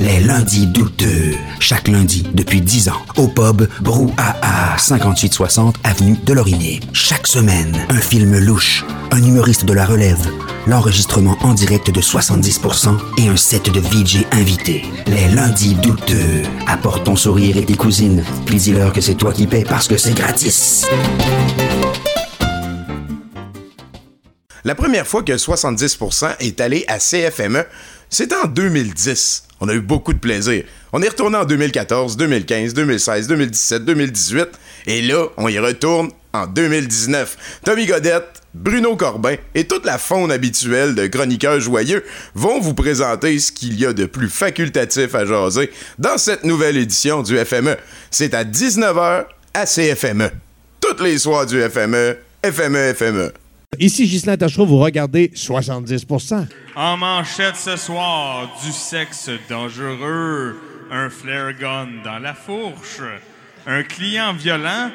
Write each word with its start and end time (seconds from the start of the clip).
Les 0.00 0.18
lundis 0.20 0.66
douteux. 0.66 1.34
Chaque 1.58 1.86
lundi 1.86 2.26
depuis 2.32 2.62
10 2.62 2.88
ans. 2.88 3.02
Au 3.18 3.28
pub 3.28 3.68
Brouhaha, 3.82 4.78
5860 4.78 5.76
Avenue 5.84 6.16
de 6.24 6.32
Laurier. 6.32 6.80
Chaque 6.94 7.26
semaine, 7.26 7.76
un 7.90 8.00
film 8.00 8.38
louche, 8.38 8.82
un 9.10 9.22
humoriste 9.22 9.66
de 9.66 9.74
la 9.74 9.84
relève, 9.84 10.26
l'enregistrement 10.66 11.36
en 11.42 11.52
direct 11.52 11.90
de 11.90 12.00
70% 12.00 12.96
et 13.18 13.28
un 13.28 13.36
set 13.36 13.70
de 13.70 13.78
VJ 13.78 14.24
invités. 14.32 14.84
Les 15.06 15.28
lundis 15.28 15.74
douteux. 15.74 16.44
Apporte 16.66 17.04
ton 17.04 17.14
sourire 17.14 17.58
et 17.58 17.66
tes 17.66 17.76
cousines. 17.76 18.24
Puis 18.46 18.56
dis-leur 18.56 18.94
que 18.94 19.02
c'est 19.02 19.16
toi 19.16 19.34
qui 19.34 19.46
paies 19.46 19.66
parce 19.68 19.86
que 19.86 19.98
c'est 19.98 20.14
gratis. 20.14 20.86
La 24.64 24.74
première 24.74 25.06
fois 25.06 25.22
que 25.22 25.32
70% 25.32 26.36
est 26.40 26.60
allé 26.62 26.86
à 26.88 26.98
CFME, 26.98 27.66
c'était 28.08 28.36
en 28.42 28.46
2010. 28.46 29.44
On 29.60 29.68
a 29.68 29.74
eu 29.74 29.80
beaucoup 29.80 30.12
de 30.12 30.18
plaisir. 30.18 30.64
On 30.92 31.02
est 31.02 31.08
retourné 31.08 31.36
en 31.36 31.44
2014, 31.44 32.16
2015, 32.16 32.74
2016, 32.74 33.28
2017, 33.28 33.84
2018. 33.84 34.48
Et 34.86 35.02
là, 35.02 35.26
on 35.36 35.48
y 35.48 35.58
retourne 35.58 36.10
en 36.32 36.46
2019. 36.46 37.60
Tommy 37.64 37.86
Godette, 37.86 38.40
Bruno 38.54 38.96
Corbin 38.96 39.36
et 39.54 39.66
toute 39.66 39.84
la 39.84 39.98
faune 39.98 40.32
habituelle 40.32 40.94
de 40.94 41.06
chroniqueurs 41.06 41.60
joyeux 41.60 42.04
vont 42.34 42.60
vous 42.60 42.74
présenter 42.74 43.38
ce 43.38 43.52
qu'il 43.52 43.78
y 43.78 43.86
a 43.86 43.92
de 43.92 44.06
plus 44.06 44.28
facultatif 44.28 45.14
à 45.14 45.26
jaser 45.26 45.70
dans 45.98 46.18
cette 46.18 46.44
nouvelle 46.44 46.76
édition 46.76 47.22
du 47.22 47.36
FME. 47.36 47.76
C'est 48.10 48.34
à 48.34 48.44
19h 48.44 49.26
à 49.54 49.66
CFME. 49.66 50.30
Toutes 50.80 51.00
les 51.00 51.18
soirs 51.18 51.46
du 51.46 51.60
FME, 51.60 52.16
FME, 52.44 52.94
FME. 52.94 53.32
Ici 53.78 54.06
Ghislain 54.08 54.36
Tachereau, 54.36 54.66
vous 54.66 54.78
regardez 54.78 55.28
70% 55.28 56.46
En 56.74 56.96
manchette 56.96 57.54
ce 57.54 57.76
soir, 57.76 58.50
du 58.64 58.72
sexe 58.72 59.30
dangereux, 59.48 60.60
un 60.90 61.08
flare 61.08 61.52
gun 61.54 61.88
dans 62.02 62.18
la 62.18 62.34
fourche, 62.34 63.00
un 63.66 63.84
client 63.84 64.32
violent 64.34 64.90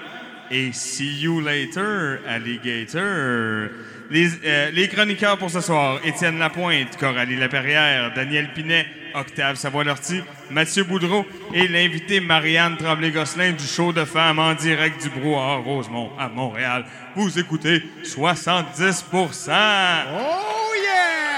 et 0.52 0.74
see 0.74 1.22
you 1.22 1.40
later, 1.40 2.20
alligator. 2.28 3.70
Les, 4.12 4.30
euh, 4.46 4.72
les 4.72 4.88
chroniqueurs 4.88 5.38
pour 5.38 5.50
ce 5.50 5.62
soir, 5.62 6.00
Étienne 6.04 6.38
Lapointe, 6.38 6.96
Coralie 6.98 7.38
Laperrière, 7.38 8.14
Daniel 8.14 8.54
Pinet, 8.54 8.86
Octave 9.16 9.56
Savoie-Lortie, 9.56 10.22
Mathieu 10.52 10.84
Boudreau 10.84 11.26
et 11.54 11.68
l'invité 11.68 12.20
Marianne 12.20 12.78
Tremblay-Gosselin 12.78 13.54
du 13.54 13.66
show 13.66 13.92
de 13.94 14.06
femmes 14.06 14.40
en 14.40 14.54
direct 14.54 15.02
du 15.02 15.10
brouhaha 15.10 15.56
Rosemont 15.56 16.12
à 16.20 16.28
Montréal. 16.28 16.86
Vous 17.16 17.40
écoutez 17.40 17.82
70% 18.04 19.52
Oh 20.14 20.74
yeah! 20.84 21.35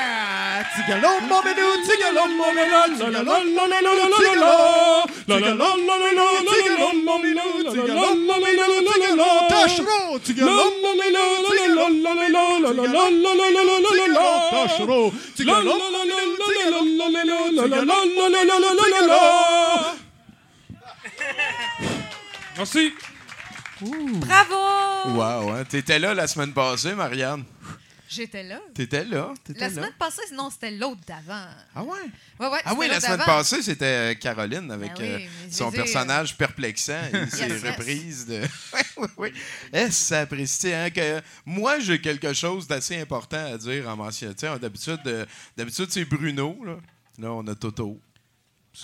Merci. 22.58 22.92
Bravo! 23.82 25.16
Wow, 25.16 25.52
hein? 25.54 25.64
Là 26.00 26.14
la 26.16 26.28
semaine 26.28 26.54
Marianne. 26.96 27.44
J'étais 28.10 28.44
là. 28.44 28.60
T'étais 28.74 29.04
là? 29.04 29.34
La 29.56 29.68
là? 29.68 29.74
semaine 29.76 29.92
passée, 30.00 30.22
non, 30.34 30.50
c'était 30.50 30.72
l'autre 30.72 31.02
d'avant. 31.08 31.46
Ah 31.76 31.84
ouais? 31.84 31.92
Ouais, 32.40 32.48
ouais, 32.48 32.60
Ah 32.64 32.74
oui, 32.78 32.88
la 32.88 33.00
semaine 33.00 33.20
passée, 33.26 33.62
c'était 33.62 33.86
euh, 33.86 34.14
Caroline 34.16 34.72
avec 34.72 34.94
Ben 34.98 35.18
oui, 35.18 35.26
euh, 35.26 35.48
son 35.52 35.70
dire- 35.70 35.84
personnage 35.84 36.38
perplexant 36.38 37.02
et 37.14 37.30
ses 37.30 37.48
Yes, 37.48 37.64
reprises 37.64 38.26
de. 38.26 38.42
oui, 38.74 38.80
oui, 38.98 39.08
oui. 39.18 39.34
Est-ce 39.74 40.06
ça 40.08 40.20
apprécie, 40.22 40.72
hein, 40.74 40.90
que 40.90 41.22
moi, 41.46 41.80
j'ai 41.80 42.00
quelque 42.00 42.34
chose 42.34 42.68
d'assez 42.68 42.98
important 43.02 43.46
à 43.54 43.58
dire 43.58 43.88
en 43.90 43.96
mention. 43.98 44.34
Tu 44.34 44.48
sais, 44.48 44.60
d'habitude, 44.60 45.00
euh, 45.08 45.26
d'habitude, 45.58 45.88
c'est 45.90 46.06
Bruno. 46.06 46.58
Là. 46.66 46.78
là, 47.20 47.32
on 47.34 47.46
a 47.48 47.56
Toto. 47.56 48.00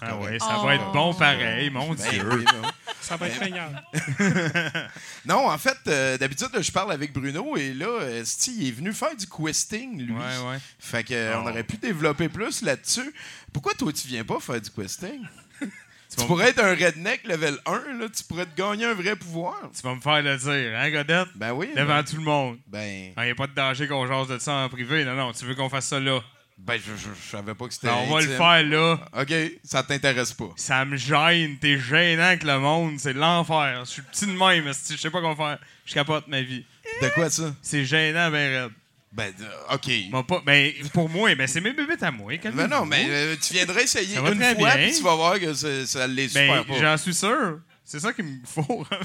Ah 0.02 0.18
ouais, 0.18 0.40
ça 0.40 0.58
Oh. 0.60 0.66
va 0.66 0.76
être 0.76 0.92
bon 0.92 1.14
pareil, 1.14 1.70
mon 1.70 1.94
Ben 1.94 2.10
Dieu. 2.10 2.24
non. 2.24 2.70
Ça 3.02 3.18
va 3.18 3.28
être 3.28 3.38
payant. 3.40 3.70
Non, 5.26 5.50
en 5.50 5.58
fait, 5.58 5.78
euh, 5.88 6.18
d'habitude, 6.18 6.50
je 6.60 6.72
parle 6.72 6.92
avec 6.92 7.14
Bruno 7.14 7.56
et 7.58 7.74
là, 7.74 7.88
euh, 7.88 8.24
il 8.48 8.68
est 8.68 8.72
venu 8.72 8.94
faire 8.94 9.16
du 9.16 9.26
questing, 9.28 10.02
lui. 10.02 10.14
Ouais, 10.14 10.20
ouais. 10.50 10.58
Fait 10.80 11.04
que, 11.04 11.14
euh, 11.14 11.38
on 11.40 11.46
Oh. 11.46 11.50
aurait 11.50 11.64
pu 11.64 11.78
développer 11.78 12.30
plus 12.30 12.62
là-dessus. 12.62 13.14
Pourquoi 13.52 13.74
toi, 13.74 13.92
tu 13.94 14.08
viens 14.08 14.24
pas 14.24 14.40
faire 14.40 14.60
du 14.62 14.70
questing? 14.70 15.22
tu 15.62 16.26
pourrais 16.28 16.50
être 16.50 16.60
un 16.64 16.76
redneck 16.76 17.24
level 17.26 17.58
1, 17.66 17.74
là, 18.00 18.08
tu 18.16 18.24
pourrais 18.24 18.46
te 18.46 18.56
gagner 18.56 18.86
un 18.86 18.94
vrai 18.94 19.16
pouvoir. 19.16 19.58
Tu 19.76 19.82
vas 19.82 19.96
me 19.96 20.02
faire 20.02 20.22
le 20.22 20.38
dire, 20.38 20.78
hein, 20.80 20.90
Godette? 20.92 21.28
Ben 21.36 21.52
oui. 21.54 21.70
Devant 21.76 21.96
ben- 21.96 22.04
tout 22.04 22.16
le 22.18 22.24
monde. 22.24 22.58
Ben, 22.68 23.14
Il 23.18 23.24
n'y 23.24 23.30
a 23.32 23.36
pas 23.36 23.48
de 23.48 23.54
danger 23.54 23.88
qu'on 23.88 24.08
jase 24.08 24.28
de 24.28 24.40
ça 24.40 24.54
en 24.54 24.70
privé. 24.70 25.04
Non, 25.06 25.16
non, 25.16 25.34
tu 25.34 25.46
veux 25.46 25.56
qu'on 25.56 25.70
fasse 25.70 25.88
ça 25.88 26.00
là. 26.00 26.22
Ben 26.66 26.78
je, 26.78 26.92
je- 26.96 27.10
je 27.26 27.30
savais 27.32 27.54
pas 27.54 27.68
que 27.68 27.74
c'était. 27.74 27.88
Ben, 27.88 27.96
on 28.08 28.14
va 28.14 28.22
le 28.22 28.28
faire 28.28 28.64
là. 28.64 29.00
OK, 29.20 29.34
ça 29.64 29.84
t'intéresse 29.84 30.34
pas. 30.34 30.50
Ça 30.56 30.86
me 30.86 30.96
gêne. 30.98 31.58
T'es 31.60 31.78
gênant 31.80 32.24
avec 32.24 32.44
le 32.44 32.58
monde. 32.60 32.96
C'est 33.00 33.14
l'enfer. 33.14 33.82
Je 33.86 33.90
suis 33.90 34.02
petit 34.02 34.26
de 34.28 34.32
même. 34.32 34.66
Je 34.90 34.96
sais 34.98 35.10
pas 35.10 35.22
quoi 35.22 35.36
faire. 35.36 35.60
Je 35.86 35.94
capote 35.94 36.28
ma 36.28 36.42
vie. 36.42 36.66
De 37.02 37.10
quoi 37.10 37.30
ça? 37.30 37.54
C'est 37.62 37.86
gênant, 37.86 38.32
ben 38.32 38.64
raide. 38.64 38.72
Ben, 39.12 39.32
de- 39.38 39.74
OK. 39.76 40.10
Bon, 40.10 40.24
pas, 40.24 40.42
ben, 40.44 40.72
pour 40.92 41.08
moi, 41.08 41.36
ben, 41.36 41.46
c'est 41.48 41.62
mes 41.62 41.74
bébés 41.74 41.94
à 42.02 42.10
moi. 42.10 42.34
Ben 42.54 42.68
non, 42.68 42.84
mais 42.86 43.06
euh, 43.10 43.36
tu 43.40 43.54
viendrais 43.54 43.84
essayer 43.84 44.16
une 44.16 44.22
fois, 44.56 44.72
puis 44.72 44.92
tu 44.96 45.04
vas 45.04 45.16
voir 45.16 45.40
que 45.40 45.54
ça, 45.54 45.86
ça 45.86 46.08
les 46.08 46.28
Ben, 46.30 46.48
super 46.48 46.66
pas. 46.66 46.80
j'en 46.80 46.98
suis 46.98 47.14
sûr. 47.14 47.60
C'est 47.86 48.00
ça 48.00 48.14
qu'il 48.14 48.26
me 48.26 48.46
faut. 48.46 48.86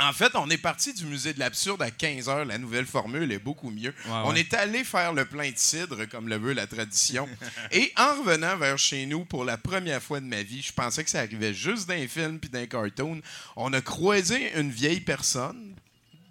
En 0.00 0.12
fait, 0.12 0.36
on 0.36 0.48
est 0.48 0.58
parti 0.58 0.92
du 0.94 1.04
musée 1.06 1.32
de 1.32 1.40
l'absurde 1.40 1.82
à 1.82 1.90
15h. 1.90 2.44
La 2.46 2.58
nouvelle 2.58 2.86
formule 2.86 3.32
est 3.32 3.40
beaucoup 3.40 3.70
mieux. 3.70 3.92
on 4.06 4.32
ouais. 4.32 4.40
est 4.40 4.54
allé 4.54 4.84
faire 4.84 5.12
le 5.12 5.24
plein 5.24 5.50
de 5.50 5.58
cidre, 5.58 6.04
comme 6.04 6.28
le 6.28 6.36
veut 6.36 6.52
la 6.52 6.68
tradition. 6.68 7.28
Et 7.72 7.92
en 7.96 8.14
revenant 8.20 8.56
vers 8.56 8.78
chez 8.78 9.06
nous 9.06 9.24
pour 9.24 9.44
la 9.44 9.58
première 9.58 10.00
fois 10.00 10.20
de 10.20 10.26
ma 10.26 10.44
vie, 10.44 10.62
je 10.62 10.72
pensais 10.72 11.02
que 11.02 11.10
ça 11.10 11.18
arrivait 11.18 11.52
juste 11.52 11.88
d'un 11.88 12.06
film 12.06 12.38
puis 12.38 12.48
d'un 12.48 12.66
cartoon. 12.66 13.20
On 13.56 13.72
a 13.72 13.80
croisé 13.80 14.56
une 14.56 14.70
vieille 14.70 15.00
personne, 15.00 15.74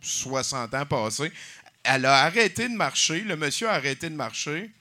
60 0.02 0.74
ans 0.74 0.86
passés. 0.86 1.32
Elle 1.84 2.06
a 2.06 2.24
arrêté 2.24 2.70
de 2.70 2.76
marcher. 2.76 3.22
Le 3.22 3.36
monsieur 3.36 3.68
a 3.68 3.74
arrêté 3.74 4.10
de 4.10 4.16
marcher. 4.16 4.72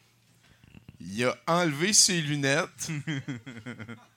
Il 1.00 1.24
a 1.24 1.36
enlevé 1.48 1.92
ses 1.92 2.20
lunettes. 2.20 2.90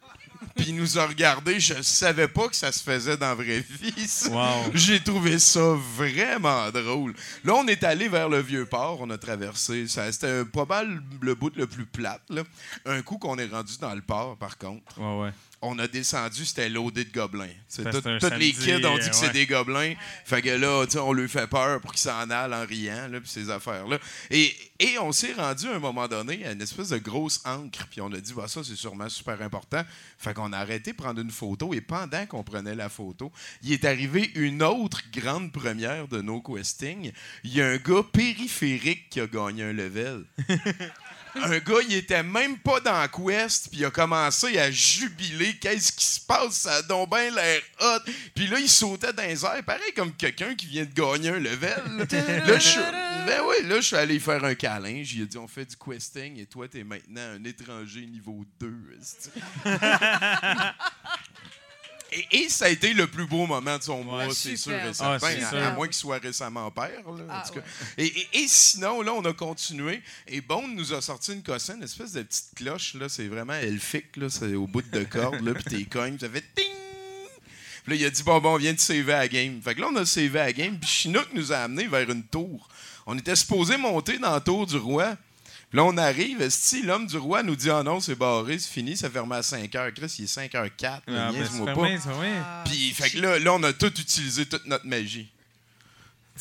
Puis 0.55 0.67
il 0.69 0.75
nous 0.75 0.97
a 0.97 1.05
regardé. 1.05 1.59
Je 1.59 1.81
savais 1.81 2.27
pas 2.27 2.47
que 2.47 2.55
ça 2.55 2.71
se 2.71 2.81
faisait 2.83 3.17
dans 3.17 3.27
la 3.27 3.35
vraie 3.35 3.59
vie. 3.67 3.93
Wow. 4.29 4.71
J'ai 4.73 4.99
trouvé 5.01 5.39
ça 5.39 5.75
vraiment 5.95 6.69
drôle. 6.71 7.13
Là, 7.43 7.55
on 7.55 7.67
est 7.67 7.83
allé 7.83 8.07
vers 8.07 8.29
le 8.29 8.39
vieux 8.41 8.65
port. 8.65 8.99
On 9.01 9.09
a 9.09 9.17
traversé. 9.17 9.87
Ça, 9.87 10.11
c'était 10.11 10.45
pas 10.45 10.65
mal 10.65 11.01
le 11.21 11.35
bout 11.35 11.55
le 11.55 11.67
plus 11.67 11.85
plate. 11.85 12.21
là. 12.29 12.43
Un 12.85 13.01
coup 13.01 13.17
qu'on 13.17 13.37
est 13.37 13.47
rendu 13.47 13.77
dans 13.79 13.93
le 13.93 14.01
port, 14.01 14.37
par 14.37 14.57
contre, 14.57 14.99
ouais, 14.99 15.23
ouais. 15.23 15.31
On 15.61 15.77
a 15.79 15.87
descendu, 15.87 16.45
c'était 16.45 16.69
loadé 16.69 17.03
de 17.03 17.11
gobelins. 17.11 17.49
C'est 17.67 17.83
c'est 17.83 18.19
tous 18.19 18.29
les 18.37 18.51
kids 18.53 18.85
ont 18.85 18.97
dit 18.97 19.05
euh, 19.05 19.09
que 19.09 19.15
c'est 19.15 19.27
ouais. 19.27 19.33
des 19.33 19.45
gobelins. 19.45 19.93
Fait 20.23 20.41
que 20.41 20.49
là, 20.49 20.85
on 21.03 21.13
lui 21.13 21.27
fait 21.27 21.47
peur 21.47 21.81
pour 21.81 21.91
qu'ils 21.91 22.01
s'en 22.01 22.29
aillent 22.29 22.53
en 22.53 22.65
riant, 22.65 23.07
là, 23.09 23.19
puis 23.19 23.29
ces 23.29 23.49
affaires-là. 23.49 23.97
Et, 24.31 24.55
et 24.79 24.97
on 24.99 25.11
s'est 25.11 25.33
rendu 25.33 25.67
à 25.67 25.75
un 25.75 25.79
moment 25.79 26.07
donné 26.07 26.45
à 26.45 26.53
une 26.53 26.61
espèce 26.61 26.89
de 26.89 26.97
grosse 26.97 27.41
encre, 27.45 27.87
puis 27.89 27.99
on 27.99 28.11
a 28.13 28.19
dit, 28.19 28.33
bah, 28.33 28.47
ça, 28.47 28.63
c'est 28.63 28.75
sûrement 28.75 29.09
super 29.09 29.41
important. 29.41 29.83
Fait 30.17 30.33
qu'on 30.33 30.53
a 30.53 30.57
arrêté 30.57 30.91
de 30.91 30.97
prendre 30.97 31.19
une 31.19 31.31
photo, 31.31 31.73
et 31.73 31.81
pendant 31.81 32.25
qu'on 32.25 32.43
prenait 32.43 32.75
la 32.75 32.89
photo, 32.89 33.31
il 33.61 33.73
est 33.73 33.85
arrivé 33.85 34.31
une 34.35 34.63
autre 34.63 35.01
grande 35.11 35.51
première 35.51 36.07
de 36.07 36.21
nos 36.21 36.41
questings. 36.41 37.11
Il 37.43 37.53
y 37.53 37.61
a 37.61 37.67
un 37.67 37.77
gars 37.77 38.03
périphérique 38.11 39.09
qui 39.09 39.19
a 39.19 39.27
gagné 39.27 39.63
un 39.63 39.73
level. 39.73 40.25
Un 41.35 41.59
gars, 41.59 41.79
il 41.87 41.95
était 41.95 42.23
même 42.23 42.57
pas 42.57 42.79
dans 42.79 43.07
Quest, 43.07 43.69
puis 43.69 43.79
il 43.79 43.85
a 43.85 43.91
commencé 43.91 44.57
à 44.57 44.71
jubiler. 44.71 45.57
Qu'est-ce 45.57 45.91
qui 45.91 46.05
se 46.05 46.19
passe? 46.19 46.53
Ça 46.53 46.75
a 46.75 46.81
donc 46.81 47.09
bien 47.09 47.31
l'air 47.31 47.61
hot. 47.81 48.11
Puis 48.35 48.47
là, 48.47 48.59
il 48.59 48.69
sautait 48.69 49.13
dans 49.13 49.23
les 49.23 49.45
airs, 49.45 49.63
pareil 49.65 49.93
comme 49.95 50.13
quelqu'un 50.13 50.55
qui 50.55 50.65
vient 50.65 50.85
de 50.85 50.93
gagner 50.93 51.29
un 51.29 51.39
level. 51.39 51.83
là, 51.97 52.59
je 52.59 52.79
ben 53.25 53.41
oui, 53.47 53.67
là, 53.67 53.75
je 53.75 53.85
suis 53.85 53.95
allé 53.95 54.19
faire 54.19 54.43
un 54.43 54.55
câlin. 54.55 55.01
J'ai 55.03 55.25
dit, 55.25 55.37
on 55.37 55.47
fait 55.47 55.65
du 55.65 55.75
questing, 55.75 56.39
et 56.39 56.45
toi, 56.45 56.67
t'es 56.67 56.83
maintenant 56.83 57.35
un 57.35 57.43
étranger 57.43 58.05
niveau 58.05 58.43
2. 58.59 58.73
Et, 62.11 62.27
et 62.43 62.49
ça 62.49 62.65
a 62.65 62.69
été 62.69 62.93
le 62.93 63.07
plus 63.07 63.25
beau 63.27 63.45
moment 63.45 63.77
de 63.77 63.83
son 63.83 64.03
mois, 64.03 64.25
c'est 64.33 64.57
sûr 64.57 64.73
et 64.73 64.93
certain. 64.93 65.13
Ah, 65.13 65.19
c'est 65.19 65.43
à- 65.43 65.49
sûr. 65.49 65.57
à 65.59 65.71
moins 65.73 65.85
qu'il 65.87 65.95
soit 65.95 66.17
récemment 66.17 66.69
père. 66.71 66.89
là, 67.05 67.11
en 67.11 67.27
Ah, 67.29 67.43
tout 67.47 67.53
cas. 67.55 67.59
ouais. 67.59 68.05
Et, 68.05 68.07
et- 68.07 68.27
et 68.43 68.47
sinon, 68.47 69.01
là, 69.01 69.13
on 69.13 69.23
a 69.25 69.33
continué. 69.33 70.01
Et 70.27 70.41
Bond 70.41 70.67
nous 70.69 70.93
a 70.93 71.01
sorti 71.01 71.33
une 71.33 71.43
cossine, 71.43 71.75
une 71.77 71.83
espèce 71.83 72.13
de 72.13 72.23
petite 72.23 72.55
cloche. 72.55 72.93
là, 72.95 73.09
C'est 73.09 73.27
vraiment 73.27 73.53
elfique. 73.53 74.15
là, 74.17 74.29
C'est 74.29 74.55
au 74.55 74.65
bout 74.67 74.81
de 74.81 75.03
corde. 75.03 75.41
là, 75.41 75.53
Puis 75.53 75.63
t'es 75.63 75.83
cognes. 75.85 76.17
Ça 76.19 76.29
fait 76.29 76.43
ting! 76.55 76.65
Puis 77.83 77.93
là, 77.93 77.95
il 77.95 78.05
a 78.05 78.09
dit 78.09 78.23
Bon, 78.23 78.39
bon, 78.39 78.53
on 78.55 78.57
vient 78.57 78.73
de 78.73 78.79
saver 78.79 79.13
à 79.13 79.19
la 79.19 79.27
game. 79.27 79.61
Fait 79.61 79.75
que 79.75 79.81
là, 79.81 79.87
on 79.91 79.95
a 79.95 80.05
savé 80.05 80.39
à 80.39 80.45
la 80.45 80.53
game. 80.53 80.77
Puis 80.79 80.89
Chinook 80.89 81.27
nous 81.33 81.51
a 81.51 81.57
amené 81.57 81.87
vers 81.87 82.09
une 82.09 82.23
tour. 82.23 82.67
On 83.05 83.17
était 83.17 83.35
supposé 83.35 83.77
monter 83.77 84.17
dans 84.19 84.31
la 84.33 84.39
tour 84.41 84.65
du 84.67 84.77
roi. 84.77 85.15
Puis 85.69 85.77
là, 85.77 85.83
on 85.83 85.97
arrive. 85.97 86.49
Si 86.49 86.81
l'homme 86.81 87.05
du 87.05 87.17
roi 87.17 87.43
nous 87.43 87.55
dit 87.55 87.69
Ah 87.69 87.83
non, 87.83 87.99
c'est 87.99 88.15
barré, 88.15 88.57
c'est 88.57 88.71
fini, 88.71 88.97
ça 88.97 89.09
ferme 89.09 89.31
à 89.31 89.43
5 89.43 89.71
h. 89.71 89.93
Chris, 89.93 90.15
il 90.19 90.23
est 90.25 90.27
5 90.27 90.51
h 90.51 90.69
4. 90.77 91.03
Ah, 91.07 91.31
ben, 91.31 91.45
c'est 91.45 91.63
fermé, 91.65 91.97
ça, 91.99 92.09
oui. 92.19 92.27
Puis, 92.65 92.93
fait 92.93 93.09
que 93.11 93.19
là, 93.19 93.37
là, 93.39 93.53
on 93.53 93.63
a 93.63 93.71
tout 93.73 93.93
utilisé, 93.99 94.45
toute 94.45 94.65
notre 94.65 94.85
magie. 94.87 95.29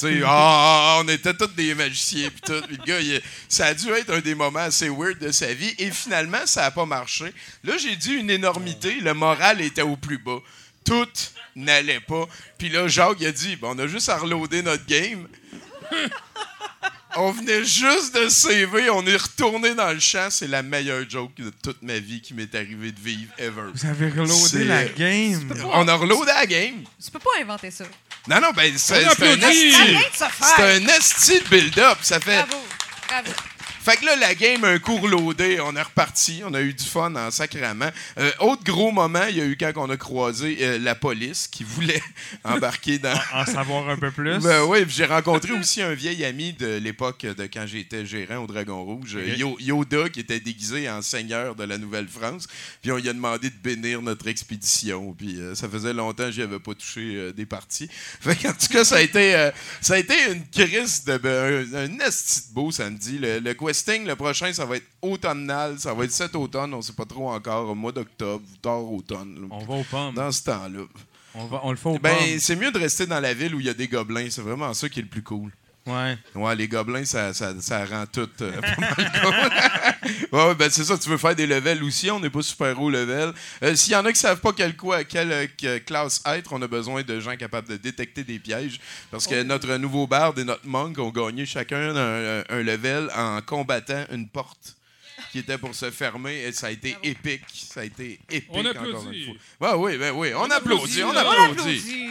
Tu 0.01 0.07
sais, 0.07 0.23
ah, 0.25 0.29
ah, 0.31 0.95
ah, 0.99 1.03
on 1.05 1.09
était 1.09 1.35
tous 1.35 1.49
des 1.57 1.75
magiciens, 1.75 2.31
puis 2.31 2.41
tout. 2.43 2.63
Puis 2.69 2.77
le 2.77 2.85
gars, 2.85 3.01
il- 3.01 3.21
ça 3.49 3.67
a 3.67 3.75
dû 3.75 3.89
être 3.91 4.15
un 4.15 4.21
des 4.21 4.37
moments 4.37 4.61
assez 4.61 4.89
weird 4.89 5.19
de 5.19 5.33
sa 5.33 5.53
vie. 5.53 5.75
Et 5.77 5.91
finalement, 5.91 6.47
ça 6.47 6.61
n'a 6.63 6.71
pas 6.71 6.87
marché. 6.87 7.35
Là, 7.65 7.77
j'ai 7.79 7.97
dit 7.97 8.13
une 8.13 8.31
énormité. 8.31 9.01
Le 9.01 9.13
moral 9.13 9.61
était 9.61 9.83
au 9.83 9.97
plus 9.97 10.19
bas. 10.19 10.39
Tout 10.85 11.09
n'allait 11.57 11.99
pas. 11.99 12.29
Puis 12.59 12.69
là, 12.69 12.87
Jacques, 12.87 13.17
il 13.19 13.27
a 13.27 13.33
dit, 13.33 13.57
Bon, 13.57 13.75
on 13.75 13.79
a 13.81 13.89
juste 13.89 14.09
à 14.09 14.19
reloader 14.19 14.63
notre 14.63 14.87
game. 14.87 15.27
On 17.21 17.33
venait 17.33 17.65
juste 17.65 18.15
de 18.15 18.29
saver, 18.29 18.91
on 18.91 19.05
est 19.05 19.17
retourné 19.17 19.75
dans 19.75 19.93
le 19.93 19.99
champ. 19.99 20.29
C'est 20.31 20.47
la 20.47 20.63
meilleure 20.63 21.09
joke 21.11 21.35
de 21.37 21.51
toute 21.51 21.83
ma 21.83 21.99
vie 21.99 22.21
qui 22.21 22.33
m'est 22.33 22.55
arrivée 22.55 22.93
de 22.93 23.01
vivre 23.01 23.33
ever. 23.39 23.73
Vous 23.75 23.87
avez 23.87 24.09
reloadé 24.09 24.65
la 24.65 24.85
game. 24.85 25.53
On 25.73 25.89
a 25.89 25.95
reloadé 25.95 26.31
la 26.33 26.47
game. 26.47 26.85
Tu 27.05 27.11
peux 27.11 27.19
pas 27.19 27.31
inventer 27.41 27.73
ça. 27.73 27.85
Non, 28.29 28.41
non, 28.41 28.51
ben, 28.55 28.73
c'est 28.77 29.05
un 29.05 29.11
esti. 29.11 29.97
C'est 30.57 30.77
un 30.77 30.87
esti 30.87 31.41
de 31.41 31.49
build-up. 31.49 31.99
Ça 32.03 32.21
fait. 32.21 32.45
Bravo. 32.47 32.65
Bravo. 33.09 33.33
Fait 33.89 33.97
que 33.97 34.05
là, 34.05 34.17
la 34.17 34.35
game, 34.35 34.65
un 34.65 34.79
cours 34.79 35.09
loadé, 35.09 35.61
on 35.63 35.75
est 35.75 35.81
reparti, 35.81 36.43
on 36.45 36.53
a 36.53 36.61
eu 36.61 36.75
du 36.75 36.85
fun 36.85 37.15
en 37.15 37.31
sacrament. 37.31 37.91
Euh, 38.19 38.31
autre 38.41 38.63
gros 38.63 38.93
moment, 38.93 39.25
il 39.31 39.39
y 39.39 39.41
a 39.41 39.47
eu 39.47 39.57
quand 39.57 39.73
on 39.77 39.89
a 39.89 39.97
croisé 39.97 40.59
euh, 40.61 40.79
la 40.79 40.95
police 40.95 41.47
qui 41.47 41.65
voulait 41.65 42.03
embarquer 42.45 42.99
dans. 42.99 43.19
En 43.33 43.47
savoir 43.47 43.89
un 43.89 43.97
peu 43.97 44.11
plus. 44.11 44.41
Ben 44.41 44.65
oui, 44.65 44.81
j'ai 44.89 45.07
rencontré 45.07 45.53
aussi 45.53 45.81
un 45.81 45.95
vieil 45.95 46.23
ami 46.27 46.53
de 46.53 46.77
l'époque 46.77 47.23
de 47.23 47.45
quand 47.45 47.65
j'étais 47.67 48.05
gérant 48.05 48.45
au 48.45 48.47
Dragon 48.47 48.85
Rouge, 48.85 49.17
Yoda, 49.59 50.11
qui 50.11 50.21
était 50.21 50.41
déguisé 50.41 50.91
en 50.91 51.01
seigneur 51.01 51.55
de 51.55 51.65
la 51.65 51.79
Nouvelle-France. 51.79 52.47
Puis 52.83 52.93
on 52.93 52.99
lui 52.99 53.09
a 53.09 53.15
demandé 53.15 53.49
de 53.49 53.57
bénir 53.57 54.03
notre 54.03 54.29
expédition. 54.29 55.15
Puis 55.17 55.41
euh, 55.41 55.55
ça 55.55 55.67
faisait 55.67 55.95
longtemps 55.95 56.25
que 56.25 56.33
j'y 56.33 56.43
avais 56.43 56.59
pas 56.59 56.75
touché 56.75 57.33
des 57.33 57.47
parties. 57.47 57.89
Fait 58.21 58.37
qu'en 58.37 58.53
tout 58.53 58.69
cas, 58.71 58.85
ça 58.85 58.97
a 58.97 59.01
été, 59.01 59.51
ça 59.81 59.95
a 59.95 59.99
été 59.99 60.15
une 60.31 60.47
crise 60.47 61.05
de 61.05 61.17
ben, 61.17 61.67
un, 61.73 61.87
un 61.87 61.99
esti 62.07 62.53
beau 62.53 62.71
samedi. 62.71 63.17
Le, 63.17 63.39
le 63.39 63.55
le 63.87 64.15
prochain, 64.15 64.53
ça 64.53 64.65
va 64.65 64.77
être 64.77 64.87
automnal. 65.03 65.79
Ça 65.79 65.95
va 65.95 66.05
être 66.05 66.13
cet 66.13 66.35
automne, 66.37 66.73
on 66.75 66.83
sait 66.83 66.93
pas 66.93 67.05
trop 67.05 67.31
encore, 67.31 67.69
au 67.71 67.75
mois 67.75 67.93
d'octobre, 67.93 68.45
tard 68.63 68.91
automne. 68.93 69.35
là. 69.43 69.47
On 69.51 69.65
va 69.65 69.75
aux 69.75 69.85
pommes. 69.85 70.15
Dans 70.15 70.31
ce 70.33 70.43
temps-là. 70.45 70.81
On, 71.35 71.45
va, 71.47 71.61
on 71.63 71.71
le 71.71 71.77
fait 71.77 71.89
aux 71.89 71.99
Ben, 71.99 72.17
pommes. 72.17 72.39
c'est 72.41 72.57
mieux 72.57 72.71
de 72.73 72.79
rester 72.79 73.07
dans 73.07 73.21
la 73.21 73.35
ville 73.35 73.55
où 73.55 73.61
il 73.61 73.67
y 73.67 73.71
a 73.71 73.75
des 73.75 73.89
gobelins. 73.89 74.27
C'est 74.31 74.41
vraiment 74.43 74.73
ça 74.75 74.89
qui 74.89 74.99
est 75.01 75.03
le 75.03 75.09
plus 75.09 75.23
cool. 75.23 75.53
Ouais. 75.89 76.19
Ouais, 76.35 76.55
les 76.55 76.69
gobelins, 76.69 77.05
ça, 77.05 77.33
ça, 77.33 77.55
ça 77.61 77.85
rend 77.87 78.05
tout 78.07 78.29
euh, 78.43 78.53
pas 78.61 78.77
mal 78.81 78.95
cool. 79.23 80.11
ouais, 80.33 80.45
ouais, 80.49 80.55
ben 80.55 80.69
c'est 80.71 80.85
ça, 80.85 80.99
tu 80.99 81.09
veux 81.09 81.17
faire 81.17 81.35
des 81.35 81.47
levels 81.47 81.83
aussi, 81.83 82.11
on 82.11 82.21
n'est 82.21 82.29
pas 82.31 82.43
super 82.43 82.79
haut 82.81 82.91
level. 82.91 83.33
Euh, 83.63 83.75
S'il 83.75 83.95
y 83.95 83.97
en 83.97 84.05
a 84.05 84.13
qui 84.13 84.21
savent 84.21 84.41
pas 84.41 84.53
quelle, 84.53 84.77
quoi, 84.77 85.05
quelle 85.05 85.33
euh, 85.33 85.47
que- 85.47 85.79
classe 85.79 86.23
être, 86.27 86.53
on 86.53 86.61
a 86.61 86.69
besoin 86.69 87.03
de 87.03 87.21
gens 87.21 87.37
capables 87.37 87.69
de 87.69 87.77
détecter 87.77 88.23
des 88.23 88.39
pièges. 88.39 88.81
Parce 89.11 89.27
que 89.27 89.43
notre 89.43 89.75
nouveau 89.77 90.07
barde 90.07 90.39
et 90.39 90.45
notre 90.45 90.67
monk 90.67 90.99
ont 90.99 91.11
gagné 91.11 91.47
chacun 91.47 91.97
un, 91.97 92.45
un 92.49 92.63
level 92.63 93.09
en 93.17 93.41
combattant 93.41 94.05
une 94.13 94.29
porte 94.29 94.75
qui 95.33 95.39
était 95.41 95.59
pour 95.59 95.75
se 95.75 95.91
fermer 95.91 96.43
et 96.45 96.53
ça 96.53 96.67
a 96.69 96.71
été 96.71 96.97
épique. 97.03 97.45
Ça 97.53 97.81
a 97.81 97.85
été 97.85 98.21
épique 98.31 98.49
On 98.53 98.61
encore 98.61 98.83
applaudit. 98.83 99.25
une 99.25 99.37
fois. 99.59 99.77
Ouais, 99.79 99.93
oui, 99.95 99.99
ben 99.99 100.13
oui, 100.15 100.33
on, 100.37 100.45
applaudit, 100.51 101.03
on 101.03 101.09
On 101.09 101.13
On 101.13 101.17
applaudit. 101.17 101.51
applaudit. 101.61 102.11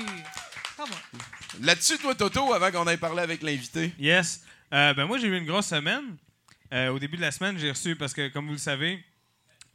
Là-dessus, 1.62 1.98
toi, 1.98 2.14
Toto, 2.16 2.54
avant 2.54 2.72
qu'on 2.72 2.88
aille 2.88 2.98
parler 2.98 3.22
avec 3.22 3.42
l'invité. 3.42 3.92
Yes. 4.00 4.44
Euh, 4.74 4.94
ben 4.94 5.06
moi, 5.06 5.18
j'ai 5.18 5.28
eu 5.28 5.38
une 5.38 5.46
grosse 5.46 5.68
semaine. 5.68 6.18
Euh, 6.74 6.90
au 6.90 7.00
début 7.00 7.18
de 7.18 7.22
la 7.22 7.32
semaine, 7.32 7.58
j'ai 7.58 7.70
reçu, 7.70 7.96
parce 7.96 8.14
que 8.14 8.28
comme 8.30 8.48
vous 8.48 8.54
le 8.54 8.58
savez, 8.58 9.04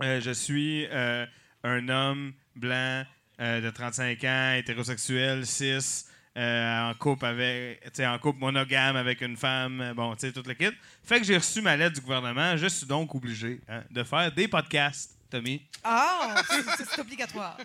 euh, 0.03 0.21
je 0.21 0.31
suis 0.31 0.87
euh, 0.91 1.27
un 1.65 1.89
homme 1.89 2.33
blanc 2.55 3.05
euh, 3.41 3.61
de 3.61 3.71
35 3.71 4.25
ans, 4.25 4.55
hétérosexuel, 4.59 5.47
cis, 5.47 6.05
euh, 6.37 6.91
en 6.91 6.95
couple 6.95 7.25
avec, 7.27 7.83
tu 7.85 7.91
sais, 7.95 8.07
en 8.07 8.19
couple 8.19 8.41
monogame 8.41 8.97
avec 8.97 9.21
une 9.21 9.37
femme, 9.37 9.93
bon, 9.97 10.15
tu 10.15 10.27
sais, 10.27 10.33
toute 10.33 10.47
le 10.47 10.55
kit. 10.55 10.71
Fait 11.03 11.19
que 11.19 11.25
j'ai 11.27 11.37
reçu 11.37 11.63
ma 11.63 11.77
lettre 11.77 11.95
du 11.95 12.01
gouvernement. 12.01 12.57
Je 12.57 12.67
suis 12.67 12.87
donc 12.87 13.15
obligé 13.15 13.61
hein, 13.69 13.83
de 13.91 14.05
faire 14.05 14.31
des 14.33 14.47
podcasts, 14.49 15.17
Tommy. 15.31 15.63
Ah, 15.83 16.43
c'est 16.77 17.01
obligatoire. 17.01 17.57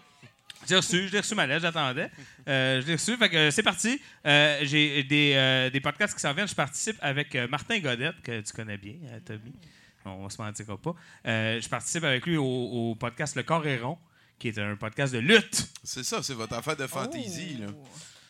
J'ai 0.67 0.75
reçu, 0.75 1.07
j'ai 1.09 1.19
reçu 1.19 1.33
ma 1.35 1.47
lettre, 1.47 1.61
j'attendais. 1.61 2.11
Euh, 2.47 2.81
je 2.81 2.87
l'ai 2.87 2.93
reçu, 2.93 3.15
fait 3.17 3.29
que 3.29 3.37
euh, 3.37 3.51
c'est 3.51 3.63
parti. 3.63 4.01
Euh, 4.25 4.59
j'ai 4.63 5.03
des, 5.03 5.33
euh, 5.35 5.69
des 5.69 5.79
podcasts 5.79 6.13
qui 6.13 6.19
s'en 6.19 6.33
viennent. 6.33 6.47
Je 6.47 6.55
participe 6.55 6.97
avec 7.01 7.33
Martin 7.49 7.79
Godette, 7.79 8.21
que 8.21 8.41
tu 8.41 8.53
connais 8.53 8.77
bien, 8.77 8.95
Tommy. 9.25 9.53
On 10.05 10.29
se 10.29 10.41
mentira 10.41 10.77
pas. 10.77 10.95
Je 11.25 11.67
participe 11.67 12.03
avec 12.03 12.25
lui 12.25 12.37
au, 12.37 12.43
au 12.91 12.95
podcast 12.95 13.35
Le 13.35 13.43
Corps 13.43 13.65
est 13.67 13.79
rond, 13.79 13.97
qui 14.39 14.49
est 14.49 14.57
un 14.59 14.75
podcast 14.75 15.13
de 15.13 15.19
lutte. 15.19 15.67
C'est 15.83 16.03
ça, 16.03 16.21
c'est 16.23 16.33
votre 16.33 16.53
affaire 16.53 16.75
de 16.77 16.87
fantaisie, 16.87 17.57
là. 17.57 17.67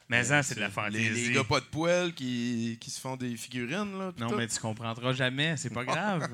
Mais 0.09 0.23
ça, 0.23 0.41
c'est 0.41 0.55
de 0.55 0.61
la 0.61 0.67
Les, 0.67 0.71
fantaisie. 0.73 1.27
les 1.27 1.33
gars 1.33 1.43
pas 1.43 1.59
de 1.59 1.65
poils 1.65 2.13
qui, 2.13 2.77
qui 2.79 2.89
se 2.89 2.99
font 3.01 3.17
des 3.17 3.35
figurines, 3.35 3.97
là. 3.99 4.13
non, 4.17 4.29
tout. 4.29 4.35
mais 4.37 4.47
tu 4.47 4.57
comprendras 4.59 5.11
jamais, 5.11 5.57
c'est 5.57 5.69
pas 5.73 5.83
grave. 5.85 6.29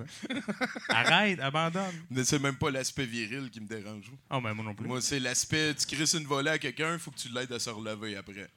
Arrête, 0.90 1.40
abandonne. 1.40 1.94
Mais 2.12 2.24
c'est 2.24 2.38
même 2.40 2.56
pas 2.56 2.70
l'aspect 2.70 3.06
viril 3.06 3.50
qui 3.50 3.60
me 3.62 3.68
dérange. 3.68 4.12
Oh, 4.30 4.40
mais 4.42 4.54
moi 4.54 4.64
non 4.64 4.76
plus. 4.76 4.88
Moi, 4.88 5.02
c'est 5.02 5.20
l'aspect, 5.20 5.74
tu 5.74 5.88
crisses 5.96 6.14
une 6.14 6.26
volée 6.26 6.52
à 6.52 6.60
quelqu'un, 6.60 6.94
il 6.94 7.00
faut 7.00 7.10
que 7.12 7.18
tu 7.18 7.30
l'aides 7.30 7.52
à 7.52 7.58
se 7.60 7.70
relever 7.72 8.16
après. 8.16 8.48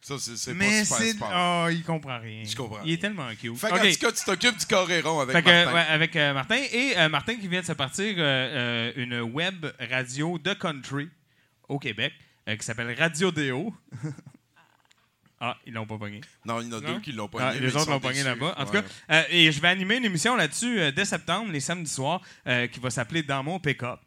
Ça, 0.00 0.16
c'est 0.18 0.50
pas 0.50 0.58
mais 0.58 0.84
super 0.84 0.98
c'est. 0.98 1.12
sport. 1.12 1.30
Oh, 1.34 1.68
il 1.70 1.82
comprend 1.82 2.18
rien. 2.18 2.42
Je 2.44 2.54
comprends 2.54 2.82
Il 2.84 2.92
est 2.92 2.98
tellement 3.00 3.28
cute. 3.40 3.56
Fait 3.56 3.68
qu'en 3.70 3.76
tout 3.78 3.98
cas, 4.00 4.12
tu 4.12 4.24
t'occupes 4.26 4.58
du 4.58 4.66
coréron 4.66 5.20
avec 5.20 5.34
Fait 5.36 5.42
que, 5.42 5.48
Martin. 5.64 5.72
ouais, 5.74 5.86
avec 5.88 6.16
euh, 6.16 6.34
Martin. 6.34 6.56
Et 6.72 6.98
euh, 6.98 7.08
Martin 7.08 7.36
qui 7.36 7.48
vient 7.48 7.62
de 7.62 7.66
se 7.66 7.72
partir 7.72 8.14
euh, 8.18 8.20
euh, 8.20 8.92
une 8.96 9.20
web 9.22 9.64
radio 9.80 10.36
de 10.38 10.52
country 10.52 11.08
au 11.68 11.78
Québec 11.78 12.12
euh, 12.50 12.56
qui 12.56 12.66
s'appelle 12.66 12.94
Radio 12.98 13.30
Déo. 13.30 13.72
ah, 15.40 15.56
ils 15.66 15.72
l'ont 15.74 15.86
pas 15.86 15.98
pogné. 15.98 16.20
Non, 16.44 16.60
il 16.60 16.68
y 16.68 16.74
en 16.74 16.78
a 16.78 16.80
Non? 16.80 16.94
deux 16.94 17.00
qui 17.00 17.12
l'ont 17.12 17.28
pogné. 17.28 17.44
Ah, 17.48 17.54
les 17.54 17.74
autres 17.76 17.90
l'ont 17.90 18.00
pogné 18.00 18.22
là-bas. 18.22 18.54
En 18.56 18.64
tout 18.64 18.72
Ouais. 18.72 18.82
cas, 18.82 18.88
euh, 19.10 19.22
et 19.30 19.52
je 19.52 19.60
vais 19.60 19.68
animer 19.68 19.96
une 19.96 20.04
émission 20.06 20.36
là-dessus 20.36 20.80
euh, 20.80 20.90
dès 20.92 21.04
septembre, 21.04 21.50
les 21.52 21.60
samedis 21.60 21.90
soirs, 21.90 22.20
euh, 22.46 22.66
qui 22.68 22.80
va 22.80 22.90
s'appeler 22.90 23.22
Dans 23.22 23.42
mon 23.42 23.58
pick-up. 23.58 24.00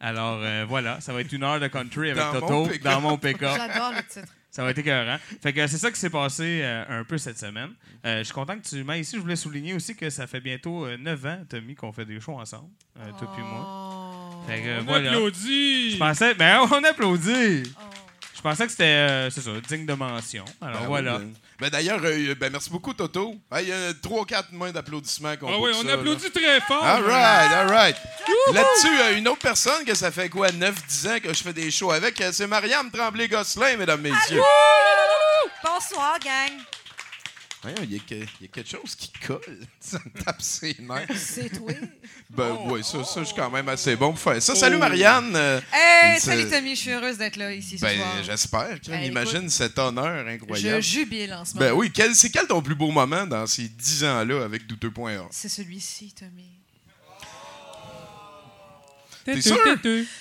Alors 0.00 0.40
euh, 0.42 0.64
voilà, 0.68 1.00
ça 1.00 1.12
va 1.12 1.20
être 1.20 1.32
une 1.32 1.44
heure 1.44 1.60
de 1.60 1.68
country 1.68 2.10
avec 2.10 2.22
Dans 2.22 2.40
Toto 2.40 2.68
dans 2.82 3.00
mon 3.00 3.16
pick-up. 3.16 3.54
J'adore 3.56 3.92
le 3.92 4.02
titre. 4.02 4.32
Ça 4.50 4.62
va 4.64 4.70
être 4.70 4.78
écœurant. 4.78 5.16
Fait 5.42 5.54
que 5.54 5.66
c'est 5.66 5.78
ça 5.78 5.90
qui 5.90 5.98
s'est 5.98 6.10
passé 6.10 6.60
euh, 6.62 7.00
un 7.00 7.04
peu 7.04 7.16
cette 7.16 7.38
semaine. 7.38 7.70
Euh, 8.04 8.18
je 8.18 8.24
suis 8.24 8.34
content 8.34 8.58
que 8.58 8.68
tu 8.68 8.84
m'aies 8.84 9.00
ici. 9.00 9.16
Je 9.16 9.22
voulais 9.22 9.36
souligner 9.36 9.72
aussi 9.72 9.96
que 9.96 10.10
ça 10.10 10.26
fait 10.26 10.40
bientôt 10.40 10.84
euh, 10.84 10.98
9 10.98 11.24
ans, 11.26 11.38
Tommy, 11.48 11.74
qu'on 11.74 11.90
fait 11.90 12.04
des 12.04 12.20
shows 12.20 12.38
ensemble, 12.38 12.68
euh, 12.98 13.10
toi 13.18 13.32
puis 13.34 13.42
moi. 13.42 13.64
Oh. 13.66 14.42
Fait 14.46 14.60
que 14.60 14.80
On 14.80 14.84
voilà. 14.84 15.12
applaudit. 15.12 15.92
Je 15.92 15.96
pensais, 15.96 16.34
ben 16.34 16.66
on 16.70 16.84
applaudit. 16.84 17.62
Oh. 17.78 17.80
Je 18.44 18.48
pensais 18.48 18.64
que 18.64 18.70
c'était, 18.72 18.82
euh, 18.84 19.30
c'est 19.30 19.40
ça, 19.40 19.50
digne 19.68 19.86
de 19.86 19.92
mention. 19.94 20.44
Alors 20.60 20.80
Ben 20.80 20.86
voilà. 20.88 21.16
oui, 21.18 21.26
ben- 21.26 21.34
Ben 21.60 21.70
d'ailleurs, 21.70 22.00
euh, 22.02 22.34
ben 22.34 22.50
merci 22.50 22.70
beaucoup, 22.70 22.92
Toto. 22.92 23.36
Il 23.60 23.68
y 23.68 23.72
a 23.72 23.92
3-4 23.94 24.46
mains 24.50 24.72
d'applaudissements 24.72 25.36
qu'on 25.36 25.46
Ah 25.48 25.58
oui, 25.60 25.70
on 25.72 25.82
ça, 25.82 25.86
là. 25.86 25.92
applaudit 25.94 26.30
très 26.32 26.60
fort. 26.62 26.84
All 26.84 27.04
right, 27.04 27.52
all 27.52 27.68
right. 27.70 27.96
Là-dessus, 28.52 29.00
euh, 29.00 29.16
une 29.18 29.28
autre 29.28 29.42
personne 29.42 29.84
que 29.84 29.94
ça 29.94 30.10
fait 30.10 30.28
quoi, 30.28 30.48
9-10 30.50 31.06
ans 31.08 31.18
que 31.22 31.32
je 31.32 31.40
fais 31.40 31.52
des 31.52 31.70
shows 31.70 31.92
avec, 31.92 32.20
euh, 32.20 32.30
c'est 32.32 32.48
Marianne 32.48 32.90
Tremblay-Gosselin, 32.90 33.76
mesdames, 33.76 34.00
messieurs. 34.00 34.40
Bonsoir, 35.62 36.18
gang. 36.18 36.58
Il 37.64 37.92
y, 37.92 37.96
a 37.96 38.16
y 38.40 38.48
quelque 38.48 38.68
chose 38.68 38.96
qui 38.96 39.08
colle. 39.24 39.40
Ça 39.80 39.98
me 40.04 40.22
tape 40.22 40.42
ses 40.42 40.76
nerfs. 40.80 41.06
C'est 41.16 41.48
toi? 41.50 41.72
Ben, 42.28 42.54
ouais, 42.66 42.82
ça, 42.82 43.04
ça, 43.04 43.20
je 43.20 43.26
suis 43.26 43.36
quand 43.36 43.50
même 43.50 43.68
assez 43.68 43.94
bon 43.94 44.10
pour 44.10 44.18
faire 44.18 44.42
ça. 44.42 44.54
Salut, 44.54 44.78
Marianne. 44.78 45.36
Euh, 45.36 45.60
Hey, 45.72 46.18
C'est- 46.18 46.26
salut 46.26 46.48
Tommy, 46.50 46.74
je 46.74 46.80
suis 46.80 46.90
heureuse 46.90 47.18
d'être 47.18 47.36
là 47.36 47.52
ici 47.52 47.76
ce 47.78 47.82
ben, 47.82 47.96
soir. 47.98 48.24
j'espère. 48.24 48.78
Ben, 48.88 49.02
Imagine 49.04 49.36
écoute, 49.38 49.50
cet 49.50 49.78
honneur 49.78 50.24
Je 50.26 50.30
incroyable. 50.32 50.82
jubile 50.82 51.34
en 51.34 51.44
ce 51.44 51.54
moment. 51.54 51.66
Ben 51.66 51.72
oui, 51.74 51.90
quel- 51.92 52.14
c'est 52.14 52.30
quel 52.30 52.46
ton 52.46 52.62
plus 52.62 52.74
beau 52.74 52.90
moment 52.90 53.26
dans 53.26 53.46
ces 53.46 53.68
10 53.68 54.02
ans-là 54.04 54.44
avec 54.44 54.66
douteux.org? 54.66 55.28
C'est 55.30 55.48
celui-ci, 55.48 56.12
Tommy. 56.18 56.48
T'es 59.24 59.40
sûr? 59.40 59.56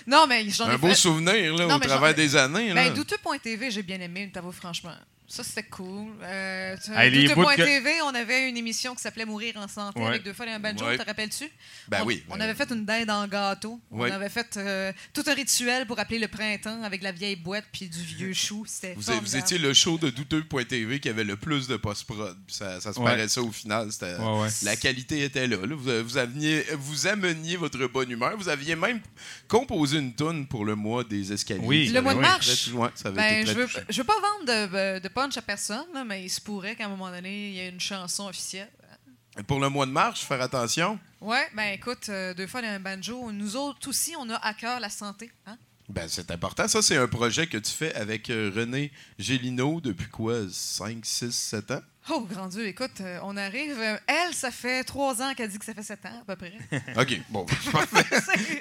Non, 0.05 0.27
mais 0.27 0.47
j'en 0.49 0.69
ai 0.69 0.73
Un 0.73 0.77
beau 0.77 0.93
souvenir 0.93 1.55
là, 1.55 1.65
Non, 1.65 1.75
au 1.75 1.79
travers 1.79 2.13
des 2.13 2.35
années. 2.35 2.67
Là. 2.73 2.75
Ben, 2.89 2.93
douteux.tv, 2.93 3.71
j'ai 3.71 3.81
bien 3.83 3.99
aimé, 3.99 4.29
t'avoue 4.31 4.51
franchement. 4.51 4.93
Ça, 5.31 5.43
c'était 5.43 5.63
cool. 5.63 6.09
Euh, 6.23 6.75
Hey, 6.93 7.09
les 7.09 7.21
Douteux 7.23 7.35
bouts 7.35 7.43
Point 7.43 7.55
que- 7.55 7.61
TV, 7.61 7.89
on 8.03 8.13
avait 8.13 8.49
une 8.49 8.57
émission 8.57 8.93
qui 8.93 9.01
s'appelait 9.01 9.23
Mourir 9.25 9.55
en 9.55 9.67
santé 9.69 9.99
Ouais. 10.01 10.07
avec 10.07 10.23
deux 10.23 10.33
fois 10.33 10.45
un 10.47 10.59
banjo, 10.59 10.85
Ouais. 10.85 10.97
te 10.97 11.05
rappelles-tu? 11.05 11.49
Ben 11.87 11.99
on, 12.01 12.05
oui. 12.05 12.23
On 12.29 12.33
ben 12.35 12.41
avait 12.41 12.53
fait 12.53 12.69
une 12.71 12.83
dinde 12.85 13.09
en 13.09 13.25
gâteau. 13.27 13.79
Ouais. 13.91 14.11
On 14.11 14.15
avait 14.15 14.27
fait 14.27 14.57
euh, 14.57 14.91
tout 15.13 15.23
un 15.27 15.33
rituel 15.33 15.85
pour 15.87 15.97
appeler 15.99 16.19
le 16.19 16.27
printemps 16.27 16.83
avec 16.83 17.01
la 17.01 17.13
vieille 17.13 17.37
boîte 17.37 17.63
puis 17.71 17.87
du 17.87 17.99
vieux 18.01 18.33
chou. 18.33 18.65
C'était 18.67 18.93
Vous, 18.95 19.03
vous 19.21 19.35
étiez 19.37 19.57
le 19.57 19.73
show 19.73 19.97
de 19.97 20.09
douteux.tv 20.09 20.99
qui 20.99 21.07
avait 21.07 21.23
le 21.23 21.37
plus 21.37 21.65
de 21.67 21.77
post-prod. 21.77 22.35
Puis 22.45 22.55
Ça, 22.57 22.81
ça 22.81 22.91
se 22.91 22.99
Ouais. 22.99 23.05
paraissait 23.05 23.39
au 23.39 23.51
final. 23.53 23.89
C'était- 23.91 24.17
Ouais, 24.17 24.41
ouais. 24.41 24.49
La 24.63 24.75
qualité 24.75 25.23
était 25.23 25.47
là. 25.47 25.57
là. 25.65 25.75
Vous, 25.75 26.03
vous, 26.03 26.17
aveniez- 26.17 26.65
vous 26.77 27.07
ameniez 27.07 27.55
votre 27.55 27.87
bonne 27.87 28.11
humeur. 28.11 28.35
Vous 28.37 28.49
aviez 28.49 28.75
même 28.75 28.99
composé 29.47 29.97
une 29.99 30.13
tonne 30.13 30.45
pour 30.45 30.65
le 30.65 30.75
mois 30.75 31.05
des 31.05 31.31
escaliers. 31.31 31.61
Oui. 31.63 31.87
Le 31.87 32.01
mois 32.01 32.15
de 32.15 32.19
très- 32.21 33.07
avait 33.07 33.15
Ben, 33.15 33.47
je 33.47 33.53
veux, 33.53 33.67
je 33.89 33.97
veux 33.97 34.03
pas 34.03 34.19
vendre 34.19 34.45
de, 34.45 34.99
de 34.99 35.07
punch 35.21 35.37
à 35.37 35.41
personne, 35.43 35.85
là, 35.93 36.03
mais 36.03 36.23
il 36.23 36.29
se 36.29 36.41
pourrait 36.41 36.75
qu'à 36.75 36.85
un 36.85 36.89
moment 36.89 37.11
donné, 37.11 37.49
il 37.49 37.53
y 37.53 37.59
ait 37.59 37.69
une 37.69 37.79
chanson 37.79 38.27
officielle. 38.27 38.69
Pour 39.45 39.59
le 39.59 39.69
mois 39.69 39.85
de 39.85 39.91
mars, 39.91 40.21
faire 40.21 40.41
attention. 40.41 40.99
Ouais, 41.21 41.47
ben 41.55 41.73
écoute, 41.73 42.09
euh, 42.09 42.33
deux 42.33 42.47
fois 42.47 42.61
un 42.61 42.79
banjo. 42.79 43.31
Nous 43.31 43.55
autres 43.55 43.89
aussi, 43.89 44.15
on 44.17 44.27
a 44.31 44.35
à 44.35 44.55
cœur 44.55 44.79
la 44.79 44.89
santé. 44.89 45.31
Hein? 45.45 45.57
Ben, 45.87 46.07
c'est 46.07 46.31
important. 46.31 46.67
Ça, 46.67 46.81
c'est 46.81 46.97
un 46.97 47.07
projet 47.07 47.45
que 47.45 47.57
tu 47.59 47.71
fais 47.71 47.93
avec 47.93 48.31
euh, 48.31 48.51
René 48.53 48.91
Gélino 49.19 49.79
depuis 49.79 50.09
quoi 50.09 50.39
5, 50.49 51.05
6, 51.05 51.31
7 51.31 51.71
ans? 51.71 51.81
Oh, 52.09 52.21
grand 52.21 52.47
Dieu, 52.47 52.65
écoute, 52.65 52.99
euh, 53.01 53.19
on 53.23 53.37
arrive. 53.37 53.75
euh, 53.79 53.95
elle, 54.07 54.33
ça 54.33 54.49
fait 54.49 54.83
trois 54.83 55.21
ans 55.21 55.33
qu'elle 55.35 55.49
dit 55.49 55.59
que 55.59 55.65
ça 55.65 55.73
fait 55.75 55.83
sept 55.83 56.03
ans, 56.05 56.21
à 56.21 56.25
peu 56.25 56.35
près. 56.35 56.53
OK, 56.97 57.21
bon, 57.29 57.45
c'est 57.63 57.71
parfait. 57.71 58.03
Fait 58.21 58.57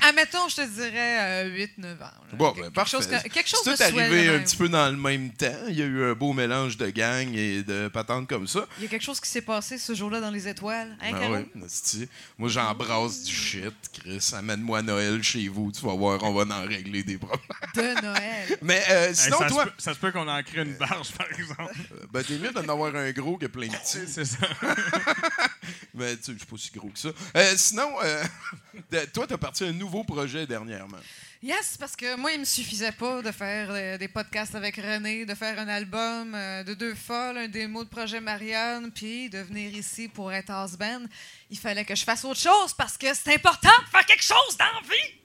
que, 0.00 0.08
admettons, 0.08 0.48
je 0.48 0.56
te 0.56 0.66
dirais 0.68 1.48
8-9 1.50 1.94
ans. 1.94 1.98
là. 1.98 2.10
Bon, 2.34 2.52
Quelque 2.52 2.66
ben, 2.66 2.70
parfait. 2.72 2.90
chose 2.96 3.06
que- 3.08 3.28
quelque 3.28 3.48
chose 3.48 3.60
C'est 3.64 3.72
de 3.72 3.76
tout 3.76 3.98
arrivé 3.98 4.28
un 4.28 4.38
petit 4.38 4.56
peu 4.56 4.68
dans 4.68 4.88
le 4.90 4.96
même 4.96 5.30
temps. 5.32 5.52
Il 5.68 5.74
y 5.74 5.82
a 5.82 5.86
eu 5.86 6.04
un 6.04 6.12
beau 6.14 6.32
mélange 6.32 6.76
de 6.76 6.88
gang 6.90 7.34
et 7.34 7.62
de 7.64 7.88
patentes 7.88 8.28
comme 8.28 8.46
ça. 8.46 8.64
Il 8.78 8.84
y 8.84 8.86
a 8.86 8.88
quelque 8.88 9.02
chose 9.04 9.20
qui 9.20 9.28
s'est 9.28 9.42
passé 9.42 9.76
ce 9.76 9.94
jour-là 9.94 10.20
dans 10.20 10.30
les 10.30 10.46
étoiles. 10.46 10.96
Hein, 11.02 11.10
Ah 11.20 11.30
ouais, 11.30 11.46
nasty. 11.56 12.08
Moi, 12.38 12.48
j'embrasse 12.48 13.24
du 13.24 13.34
shit, 13.34 13.74
Chris. 13.92 14.30
Amène-moi 14.34 14.82
Noël 14.82 15.20
chez 15.22 15.48
vous. 15.48 15.72
Tu 15.72 15.84
vas 15.84 15.94
voir, 15.94 16.22
on 16.22 16.32
va 16.32 16.54
en 16.56 16.64
régler 16.66 17.02
des 17.02 17.18
problèmes. 17.18 17.40
De 17.74 18.02
Noël. 18.02 18.58
Mais 18.62 18.82
euh, 18.88 19.08
Hey, 19.08 19.16
sinon, 19.16 19.38
ça, 19.38 19.46
toi, 19.48 19.64
se 19.64 19.68
peut, 19.68 19.74
ça 19.78 19.94
se 19.94 19.98
peut 19.98 20.12
qu'on 20.12 20.28
en 20.28 20.42
crée 20.44 20.62
une 20.62 20.74
barge, 20.74 21.10
par 21.12 21.26
exemple. 21.32 21.74
euh, 21.92 22.06
ben, 22.12 22.22
t'es 22.22 22.38
mieux 22.38 22.52
d'en 22.62 22.72
avoir 22.72 22.94
un 22.96 23.10
gros 23.12 23.36
que 23.36 23.46
plein 23.46 23.66
de 23.68 23.72
petits. 23.76 24.06
C'est 24.08 24.24
ça. 24.24 24.38
Mais 25.94 26.16
tu 26.16 26.22
sais, 26.24 26.32
je 26.32 26.38
suis 26.38 26.46
pas 26.46 26.56
si 26.56 26.70
gros 26.70 26.88
que 26.88 26.98
ça. 26.98 27.10
Euh, 27.36 27.54
sinon, 27.56 27.90
euh, 28.02 28.24
toi, 29.12 29.26
t'as 29.26 29.36
parti 29.36 29.64
un 29.64 29.72
nouveau 29.72 30.04
projet 30.04 30.46
dernièrement. 30.46 30.98
Yes, 31.42 31.76
parce 31.76 31.96
que 31.96 32.16
moi, 32.16 32.30
il 32.32 32.38
me 32.40 32.44
suffisait 32.44 32.92
pas 32.92 33.20
de 33.20 33.32
faire 33.32 33.66
euh, 33.70 33.98
des 33.98 34.06
podcasts 34.06 34.54
avec 34.54 34.76
René, 34.76 35.26
de 35.26 35.34
faire 35.34 35.58
un 35.58 35.66
album 35.66 36.34
euh, 36.36 36.62
de 36.62 36.72
deux 36.74 36.94
folles, 36.94 37.36
un 37.36 37.48
démo 37.48 37.82
de 37.82 37.88
projet 37.88 38.20
Marianne, 38.20 38.92
puis 38.92 39.28
de 39.28 39.38
venir 39.38 39.74
ici 39.74 40.06
pour 40.08 40.32
être 40.32 40.50
house 40.50 40.74
band. 40.78 41.02
Il 41.50 41.58
fallait 41.58 41.84
que 41.84 41.96
je 41.96 42.04
fasse 42.04 42.24
autre 42.24 42.38
chose 42.40 42.72
parce 42.78 42.96
que 42.96 43.08
c'est 43.12 43.34
important 43.34 43.76
de 43.84 43.88
faire 43.90 44.06
quelque 44.06 44.22
chose 44.22 44.56
dans 44.56 44.66
la 44.66 44.82
vie. 44.88 45.18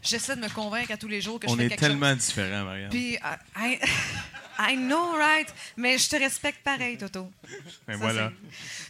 J'essaie 0.00 0.36
de 0.36 0.40
me 0.42 0.48
convaincre 0.48 0.92
à 0.92 0.96
tous 0.96 1.08
les 1.08 1.20
jours 1.20 1.40
que 1.40 1.46
On 1.48 1.52
je 1.52 1.56
fais 1.56 1.64
est 1.66 1.68
quelque 1.70 1.80
tellement 1.80 2.14
différents, 2.14 2.64
Marianne. 2.64 2.92
chose. 2.92 3.00
Puis, 3.00 3.16
euh, 3.16 3.76
I, 4.58 4.76
know, 4.76 5.16
right? 5.16 5.48
Mais 5.76 5.98
je 5.98 6.08
te 6.08 6.16
respecte 6.16 6.62
pareil, 6.62 6.96
Toto. 6.98 7.30
Ben 7.86 7.94
Ça, 7.94 7.98
voilà. 7.98 8.32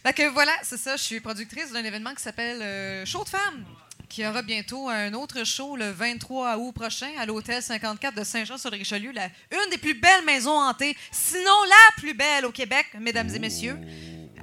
Fait 0.05 0.13
que 0.13 0.29
voilà, 0.29 0.51
c'est 0.63 0.77
ça. 0.77 0.95
Je 0.97 1.03
suis 1.03 1.19
productrice 1.19 1.71
d'un 1.71 1.83
événement 1.83 2.13
qui 2.13 2.21
s'appelle 2.21 2.61
euh, 2.61 3.05
Show 3.05 3.23
de 3.23 3.29
femmes, 3.29 3.63
qui 4.09 4.25
aura 4.27 4.41
bientôt 4.43 4.89
un 4.89 5.13
autre 5.13 5.43
show 5.45 5.75
le 5.75 5.89
23 5.91 6.57
août 6.57 6.71
prochain 6.73 7.09
à 7.17 7.25
l'hôtel 7.25 7.61
54 7.63 8.15
de 8.15 8.23
Saint-Jean-sur-le-Richelieu, 8.23 9.11
la 9.11 9.25
une 9.51 9.69
des 9.71 9.77
plus 9.77 9.95
belles 9.95 10.23
maisons 10.25 10.51
hantées, 10.59 10.95
sinon 11.11 11.63
la 11.67 12.01
plus 12.01 12.13
belle 12.13 12.45
au 12.45 12.51
Québec, 12.51 12.85
mesdames 12.99 13.29
et 13.33 13.39
messieurs. 13.39 13.77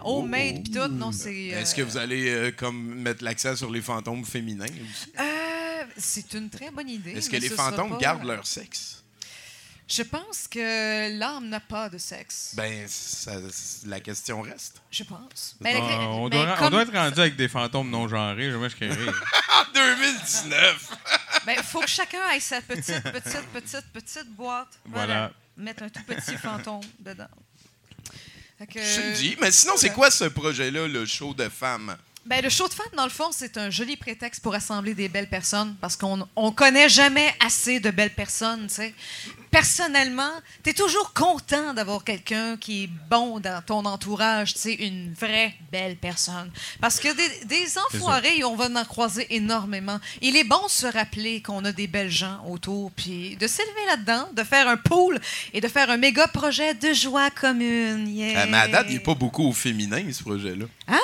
Homemade 0.02 0.64
pis 0.64 0.70
tout, 0.70 0.88
non, 0.88 1.12
c'est. 1.12 1.28
euh, 1.54 1.60
Est-ce 1.60 1.74
que 1.74 1.82
vous 1.82 1.98
allez 1.98 2.28
euh, 2.30 2.50
comme 2.52 2.94
mettre 3.02 3.22
l'accent 3.22 3.54
sur 3.54 3.70
les 3.70 3.82
fantômes 3.82 4.24
féminins 4.24 4.64
aussi? 4.64 5.12
euh, 5.20 5.84
c'est 5.96 6.32
une 6.32 6.48
très 6.48 6.70
bonne 6.70 6.88
idée. 6.88 7.12
Est-ce 7.12 7.28
que 7.28 7.36
mais 7.36 7.40
les 7.40 7.50
fantômes 7.50 7.90
pas- 7.90 7.98
gardent 7.98 8.24
leur 8.24 8.46
sexe? 8.46 8.99
Je 9.90 10.02
pense 10.02 10.46
que 10.48 11.18
l'âme 11.18 11.48
n'a 11.48 11.58
pas 11.58 11.88
de 11.88 11.98
sexe. 11.98 12.52
Ben, 12.54 12.86
ça- 12.88 13.32
la 13.86 13.98
question 14.00 14.40
reste. 14.40 14.80
Je 14.90 15.02
pense. 15.02 15.56
Ah, 15.56 15.64
Ben, 15.64 15.74
la- 15.74 15.80
on, 16.10 16.28
ben, 16.28 16.44
doit, 16.44 16.54
on 16.54 16.56
comme- 16.58 16.70
doit 16.70 16.82
être 16.82 16.92
rendu 16.96 17.20
avec 17.20 17.34
des 17.36 17.48
fantômes 17.48 17.90
non 17.90 18.06
genrés. 18.06 18.50
Moi, 18.52 18.68
je. 18.68 18.84
En 18.84 19.72
2019! 19.74 20.90
Ben, 21.46 21.56
faut 21.62 21.80
que 21.80 21.88
chacun 21.88 22.18
ait 22.32 22.40
sa 22.40 22.60
petite, 22.60 23.02
petite, 23.02 23.46
petite, 23.52 23.86
petite 23.94 24.28
boîte. 24.36 24.68
Voilà. 24.84 25.32
Mettre 25.56 25.84
un 25.84 25.88
tout 25.88 26.02
petit 26.06 26.36
fantôme 26.36 26.82
dedans. 26.98 27.28
Fait 28.58 28.66
que- 28.66 28.78
Je 28.82 29.00
te 29.00 29.16
dis. 29.16 29.36
Mais 29.40 29.50
sinon, 29.50 29.72
c'est 29.78 29.90
quoi 29.90 30.10
ce 30.10 30.24
projet-là, 30.24 30.86
le 30.86 31.06
show 31.06 31.32
de 31.32 31.48
femmes? 31.48 31.96
Ben, 32.26 32.42
le 32.42 32.50
show 32.50 32.68
de 32.68 32.74
femmes, 32.74 32.86
dans 32.96 33.04
le 33.04 33.10
fond, 33.10 33.30
c'est 33.32 33.56
un 33.56 33.70
joli 33.70 33.96
prétexte 33.96 34.42
pour 34.42 34.52
rassembler 34.52 34.94
des 34.94 35.08
belles 35.08 35.28
personnes 35.28 35.74
parce 35.80 35.96
qu'on 35.96 36.28
on 36.36 36.52
connaît 36.52 36.88
jamais 36.88 37.34
assez 37.44 37.80
de 37.80 37.90
belles 37.90 38.14
personnes, 38.14 38.66
tu 38.68 38.74
sais. 38.74 38.94
Personnellement, 39.50 40.30
tu 40.62 40.70
es 40.70 40.72
toujours 40.74 41.12
content 41.12 41.74
d'avoir 41.74 42.04
quelqu'un 42.04 42.56
qui 42.58 42.84
est 42.84 42.90
bon 43.08 43.40
dans 43.40 43.62
ton 43.62 43.84
entourage, 43.84 44.52
tu 44.52 44.60
sais, 44.60 44.74
une 44.74 45.12
vraie 45.14 45.54
belle 45.72 45.96
personne. 45.96 46.52
Parce 46.80 47.00
que 47.00 47.08
des, 47.08 47.46
des 47.46 47.78
enfoirés, 47.78 48.44
on 48.44 48.54
va 48.54 48.66
en 48.66 48.84
croiser 48.84 49.26
énormément. 49.34 49.98
Il 50.20 50.36
est 50.36 50.44
bon 50.44 50.62
de 50.66 50.70
se 50.70 50.86
rappeler 50.86 51.40
qu'on 51.40 51.64
a 51.64 51.72
des 51.72 51.86
belles 51.86 52.10
gens 52.10 52.44
autour, 52.46 52.92
puis 52.92 53.36
de 53.36 53.46
s'élever 53.46 53.86
là-dedans, 53.88 54.28
de 54.34 54.44
faire 54.44 54.68
un 54.68 54.76
pool 54.76 55.18
et 55.54 55.60
de 55.60 55.68
faire 55.68 55.90
un 55.90 55.96
méga 55.96 56.28
projet 56.28 56.74
de 56.74 56.92
joie 56.92 57.30
commune. 57.30 58.06
Yeah. 58.08 58.46
Mais 58.46 58.58
à 58.58 58.68
date, 58.68 58.86
il 58.90 58.94
n'est 58.94 59.00
pas 59.00 59.14
beaucoup 59.14 59.48
au 59.48 59.52
féminin, 59.52 60.04
ce 60.12 60.22
projet-là. 60.22 60.66
Ah! 60.86 60.98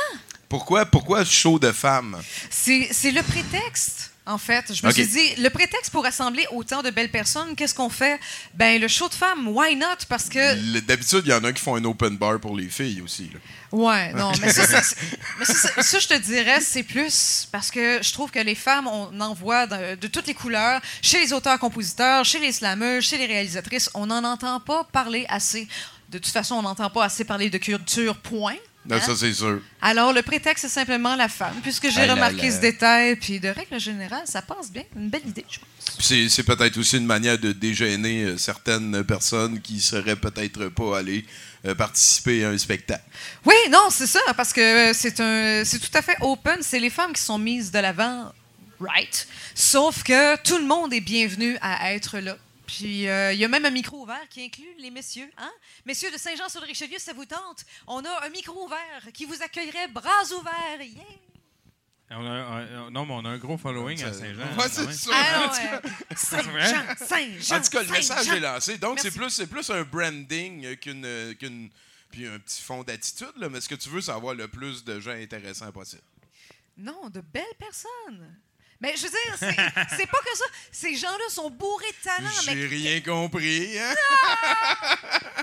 Pourquoi, 0.48 0.86
pourquoi 0.86 1.24
show 1.24 1.58
de 1.58 1.72
femmes? 1.72 2.20
C'est 2.50 3.10
le 3.10 3.22
prétexte. 3.22 4.12
En 4.28 4.38
fait, 4.38 4.74
je 4.74 4.82
me 4.84 4.88
Ok. 4.90 4.94
suis 4.96 5.06
dit, 5.06 5.36
le 5.40 5.50
prétexte 5.50 5.92
pour 5.92 6.02
rassembler 6.02 6.44
autant 6.50 6.82
de 6.82 6.90
belles 6.90 7.12
personnes, 7.12 7.54
qu'est-ce 7.54 7.72
qu'on 7.74 7.88
fait? 7.88 8.18
Ben, 8.54 8.80
le 8.80 8.88
show 8.88 9.08
de 9.08 9.14
femmes, 9.14 9.46
why 9.46 9.76
not? 9.76 9.86
Parce 10.08 10.28
que. 10.28 10.80
D'habitude, 10.80 11.22
il 11.26 11.30
y 11.30 11.32
en 11.32 11.44
a 11.44 11.52
qui 11.52 11.62
font 11.62 11.76
un 11.76 11.84
open 11.84 12.16
bar 12.16 12.40
pour 12.40 12.56
les 12.56 12.68
filles 12.68 13.02
aussi. 13.02 13.30
là. 13.32 13.38
Ouais, 13.70 14.12
non, 14.14 14.32
mais 14.40 14.52
ça, 14.52 14.66
ça, 14.66 14.82
c'est- 14.82 14.96
mais 15.38 15.44
ça, 15.44 15.54
ça- 15.54 15.80
ça, 15.80 15.98
je 16.00 16.08
te 16.08 16.14
dirais, 16.18 16.60
c'est 16.60 16.82
plus 16.82 17.46
parce 17.52 17.70
que 17.70 18.00
je 18.02 18.12
trouve 18.12 18.32
que 18.32 18.40
les 18.40 18.56
femmes, 18.56 18.88
on 18.88 19.20
en 19.20 19.32
voit 19.32 19.68
de, 19.68 19.94
de 19.94 20.06
toutes 20.08 20.26
les 20.26 20.34
couleurs, 20.34 20.80
chez 21.02 21.20
les 21.20 21.32
auteurs-compositeurs, 21.32 22.24
chez 22.24 22.40
les 22.40 22.50
slammers, 22.50 23.00
chez 23.02 23.18
les 23.18 23.26
réalisatrices, 23.26 23.88
on 23.94 24.06
n'en 24.06 24.24
entend 24.24 24.58
pas 24.58 24.82
parler 24.92 25.24
assez. 25.28 25.68
De 26.08 26.18
toute 26.18 26.32
façon, 26.32 26.56
on 26.56 26.62
n'entend 26.62 26.90
pas 26.90 27.04
assez 27.04 27.24
parler 27.24 27.48
de 27.48 27.58
culture, 27.58 28.16
point. 28.16 28.56
Non, 28.88 28.96
Hein? 28.96 29.00
ça, 29.00 29.16
c'est 29.16 29.32
sûr. 29.32 29.60
Alors, 29.82 30.12
le 30.12 30.22
prétexte, 30.22 30.62
c'est 30.62 30.72
simplement 30.72 31.16
la 31.16 31.28
femme, 31.28 31.54
puisque 31.62 31.88
j'ai 31.90 32.02
Ah 32.08 32.12
remarqué 32.14 32.48
là. 32.48 32.56
ce 32.56 32.60
détail, 32.60 33.16
puis 33.16 33.40
de 33.40 33.48
règle 33.48 33.78
générale, 33.80 34.22
ça 34.26 34.42
passe 34.42 34.70
bien. 34.70 34.84
Une 34.96 35.08
belle 35.08 35.26
idée, 35.26 35.44
je 35.50 35.58
pense. 35.58 35.96
Puis 35.96 36.06
C'est, 36.06 36.28
c'est 36.28 36.42
peut-être 36.44 36.76
aussi 36.78 36.96
une 36.96 37.06
manière 37.06 37.38
de 37.38 37.52
dégêner 37.52 38.24
euh, 38.24 38.36
certaines 38.38 39.02
personnes 39.04 39.60
qui 39.60 39.80
seraient 39.80 40.16
peut-être 40.16 40.68
pas 40.68 40.98
allées 40.98 41.24
euh, 41.64 41.74
participer 41.74 42.44
à 42.44 42.50
un 42.50 42.58
spectacle. 42.58 43.04
Oui, 43.44 43.54
non, 43.70 43.88
c'est 43.90 44.06
ça, 44.06 44.20
parce 44.36 44.52
que 44.52 44.90
euh, 44.90 44.92
c'est 44.94 45.18
un, 45.20 45.64
c'est 45.64 45.78
tout 45.78 45.96
à 45.96 46.02
fait 46.02 46.16
open. 46.20 46.58
C'est 46.62 46.78
les 46.80 46.90
femmes 46.90 47.12
qui 47.12 47.22
sont 47.22 47.38
mises 47.38 47.70
de 47.72 47.78
l'avant, 47.78 48.32
right? 48.80 49.26
Sauf 49.54 50.02
que 50.02 50.36
tout 50.42 50.58
le 50.58 50.66
monde 50.66 50.92
est 50.92 51.00
bienvenu 51.00 51.56
à 51.60 51.92
être 51.94 52.18
là. 52.18 52.36
Puis 52.66 53.08
euh, 53.08 53.32
il 53.32 53.38
y 53.38 53.44
a 53.44 53.48
même 53.48 53.64
un 53.64 53.70
micro 53.70 54.02
ouvert 54.02 54.28
qui 54.28 54.44
inclut 54.44 54.74
les 54.78 54.90
messieurs. 54.90 55.30
Hein? 55.38 55.52
Messieurs 55.84 56.10
de 56.10 56.18
Saint-Jean-sur-le-Richelieu, 56.18 56.98
ça 56.98 57.12
vous 57.12 57.24
tente? 57.26 57.64
On 57.86 58.04
a 58.04 58.24
un 58.26 58.28
micro 58.30 58.64
ouvert 58.64 59.08
qui 59.14 59.24
vous 59.24 59.40
accueillerait 59.42 59.88
bras 59.88 60.24
ouverts. 60.38 60.82
Yeah! 60.82 61.04
On 62.10 62.24
a- 62.24 62.66
on- 62.86 62.90
non, 62.92 63.04
mais 63.06 63.12
on 63.14 63.24
a 63.24 63.30
un 63.30 63.38
gros 63.38 63.58
following 63.58 64.00
à 64.04 64.12
Saint-Jean. 64.12 64.56
Ouais, 64.56 64.68
c'est 64.70 64.92
ça. 64.92 65.10
Ah, 65.12 65.52
ouais. 65.52 65.90
Saint-Jean, 66.16 67.06
Saint-Jean. 67.06 67.56
En 67.56 67.60
tout 67.62 67.70
cas, 67.70 67.82
le 67.82 67.88
message 67.90 68.28
est 68.28 68.40
lancé. 68.40 68.78
Donc, 68.78 69.00
c'est 69.00 69.10
plus, 69.10 69.30
c'est 69.30 69.46
plus 69.48 69.68
un 69.70 69.82
branding 69.82 70.64
euh, 70.66 70.74
qu'une, 70.76 71.04
euh, 71.04 71.34
qu'une. 71.34 71.68
Puis 72.10 72.26
un 72.26 72.38
petit 72.38 72.62
fond 72.62 72.84
d'attitude, 72.84 73.32
là. 73.36 73.48
Mais 73.48 73.60
ce 73.60 73.68
que 73.68 73.74
tu 73.74 73.88
veux, 73.88 74.00
c'est 74.00 74.12
avoir 74.12 74.34
le 74.34 74.46
plus 74.46 74.84
de 74.84 75.00
gens 75.00 75.10
intéressants 75.10 75.72
possible. 75.72 76.02
Non, 76.78 77.08
de 77.10 77.20
belles 77.20 77.42
personnes. 77.58 78.36
Mais 78.80 78.94
je 78.96 79.02
veux 79.04 79.08
dire, 79.10 79.36
c'est 79.38 79.56
c'est 79.96 80.06
pas 80.06 80.18
que 80.18 80.36
ça. 80.36 80.44
Ces 80.70 80.96
gens-là 80.96 81.28
sont 81.30 81.50
bourrés 81.50 81.90
de 81.90 82.02
talent. 82.04 82.28
J'ai 82.44 82.54
Mais, 82.54 82.66
rien 82.66 83.00
compris, 83.00 83.78
hein? 83.78 83.94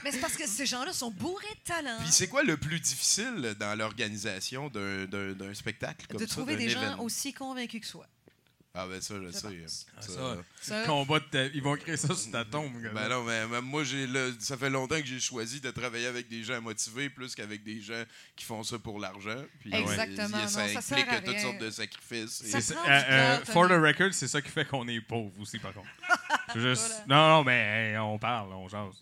mais 0.04 0.12
c'est 0.12 0.20
parce 0.20 0.36
que 0.36 0.48
ces 0.48 0.66
gens-là 0.66 0.94
sont 0.94 1.12
bourrés 1.12 1.48
de 1.48 1.64
talent. 1.74 1.98
Puis 2.02 2.12
c'est 2.12 2.28
quoi 2.28 2.44
le 2.44 2.58
plus 2.58 2.80
difficile 2.80 3.56
dans 3.60 3.78
l'organisation 3.78 4.70
d'un, 4.70 5.06
d'un- 5.06 5.34
d'un 5.34 5.54
spectacle 5.54 6.06
comme 6.08 6.20
de 6.20 6.26
ça, 6.26 6.32
trouver 6.36 6.54
d'un 6.56 6.60
des 6.64 6.70
gens 6.70 7.00
aussi 7.00 7.34
convaincus 7.34 7.82
que 7.82 7.88
soi. 7.88 8.06
Ah, 8.76 8.88
ben 8.90 9.00
ça, 9.02 9.14
je 9.24 9.30
sais. 9.32 9.40
Ça, 9.68 9.80
ça. 10.02 10.38
Ça, 10.60 10.84
Combat 10.88 11.20
de 11.20 11.26
ta- 11.26 11.46
Ils 11.46 11.62
vont 11.62 11.76
créer 11.76 11.96
ça 11.96 12.16
sur 12.16 12.32
ta 12.32 12.44
tombe, 12.44 12.74
gars. 12.82 12.90
Ben 12.90 13.08
non, 13.08 13.24
mais, 13.24 13.46
moi, 13.62 13.84
j'ai 13.84 14.08
le- 14.08 14.34
ça 14.40 14.58
fait 14.58 14.72
longtemps 14.72 15.00
que 15.00 15.06
j'ai 15.06 15.20
choisi 15.20 15.62
de 15.62 15.70
travailler 15.70 16.08
avec 16.08 16.28
des 16.28 16.44
gens 16.44 16.60
motivés 16.60 17.08
plus 17.12 17.36
qu'avec 17.36 17.64
des 17.64 17.82
gens 17.82 18.02
qui 18.36 18.44
font 18.46 18.64
ça 18.64 18.80
pour 18.80 19.00
l'argent. 19.00 19.44
Puis, 19.60 19.72
Exactement, 19.76 20.40
ouais, 20.40 20.48
ça 20.48 20.66
non, 20.68 20.74
ça 20.74 20.82
sert 20.82 20.98
implique 20.98 21.24
toutes 21.24 21.36
rien. 21.36 21.40
sortes 21.44 21.60
de 21.60 21.70
sacrifices. 21.70 22.42
Et- 22.52 22.74
euh, 22.74 22.80
euh, 22.90 23.46
for 23.46 23.68
the 23.68 23.74
record, 23.74 24.12
c'est 24.12 24.28
ça 24.28 24.42
qui 24.42 24.50
fait 24.50 24.66
qu'on 24.66 24.88
est 24.88 25.02
pauvre 25.02 25.32
aussi, 25.40 25.60
par 25.60 25.74
contre. 25.74 25.88
C'est 26.54 26.60
juste... 26.60 27.04
Voilà. 27.06 27.30
Non, 27.30 27.38
non, 27.38 27.44
mais 27.44 27.92
hey, 27.92 27.98
on 28.00 28.18
parle, 28.18 28.54
on 28.54 28.68
jase. 28.68 28.96